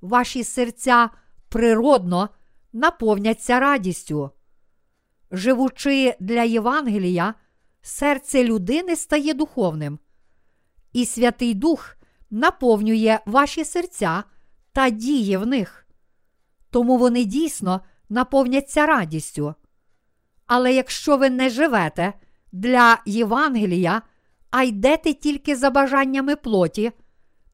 ваші 0.00 0.44
серця 0.44 1.10
природно 1.48 2.28
наповняться 2.72 3.60
радістю. 3.60 4.30
Живучи 5.30 6.16
для 6.20 6.42
Євангелія, 6.42 7.34
серце 7.82 8.44
людини 8.44 8.96
стає 8.96 9.34
духовним, 9.34 9.98
і 10.92 11.06
Святий 11.06 11.54
Дух 11.54 11.96
наповнює 12.30 13.18
ваші 13.26 13.64
серця 13.64 14.24
та 14.72 14.90
діє 14.90 15.38
в 15.38 15.46
них. 15.46 15.86
Тому 16.70 16.98
вони 16.98 17.24
дійсно 17.24 17.80
наповняться 18.08 18.86
радістю. 18.86 19.54
Але 20.46 20.74
якщо 20.74 21.16
ви 21.16 21.30
не 21.30 21.50
живете 21.50 22.12
для 22.52 23.02
Євангелія, 23.06 24.02
а 24.50 24.62
йдете 24.62 25.14
тільки 25.14 25.56
за 25.56 25.70
бажаннями 25.70 26.36
плоті, 26.36 26.92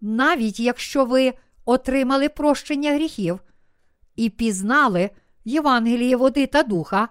навіть 0.01 0.61
якщо 0.61 1.05
ви 1.05 1.35
отримали 1.65 2.29
прощення 2.29 2.95
гріхів 2.95 3.41
і 4.17 4.31
пізнали 4.31 5.11
Євангеліє 5.45 6.17
води 6.17 6.47
та 6.47 6.63
духа, 6.63 7.09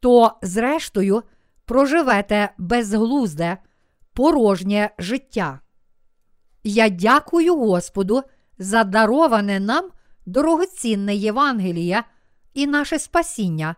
то, 0.00 0.38
зрештою, 0.42 1.22
проживете 1.70 2.48
безглузде, 2.58 3.58
порожнє 4.12 4.90
життя. 4.98 5.60
Я 6.64 6.88
дякую 6.88 7.56
Господу 7.56 8.22
за 8.58 8.84
дароване 8.84 9.60
нам 9.60 9.90
дорогоцінне 10.26 11.14
Євангеліє 11.14 12.04
і 12.54 12.66
наше 12.66 12.98
спасіння. 12.98 13.76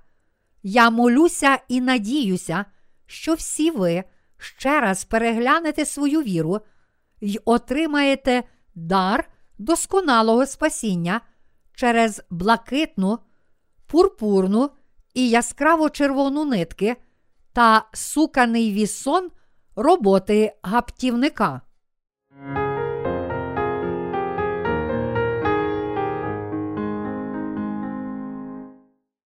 Я 0.63 0.91
молюся 0.91 1.59
і 1.69 1.81
надіюся, 1.81 2.65
що 3.07 3.35
всі 3.35 3.71
ви 3.71 4.05
ще 4.39 4.81
раз 4.81 5.05
переглянете 5.05 5.85
свою 5.85 6.23
віру 6.23 6.61
й 7.21 7.41
отримаєте 7.45 8.43
дар 8.75 9.31
досконалого 9.59 10.47
спасіння 10.47 11.21
через 11.75 12.23
блакитну, 12.31 13.19
пурпурну 13.87 14.71
і 15.15 15.29
яскраво 15.29 15.91
червону 15.91 16.45
нитки 16.45 16.97
та 17.53 17.85
суканий 17.93 18.73
вісон 18.73 19.31
роботи 19.77 20.53
гаптівника. 20.63 21.61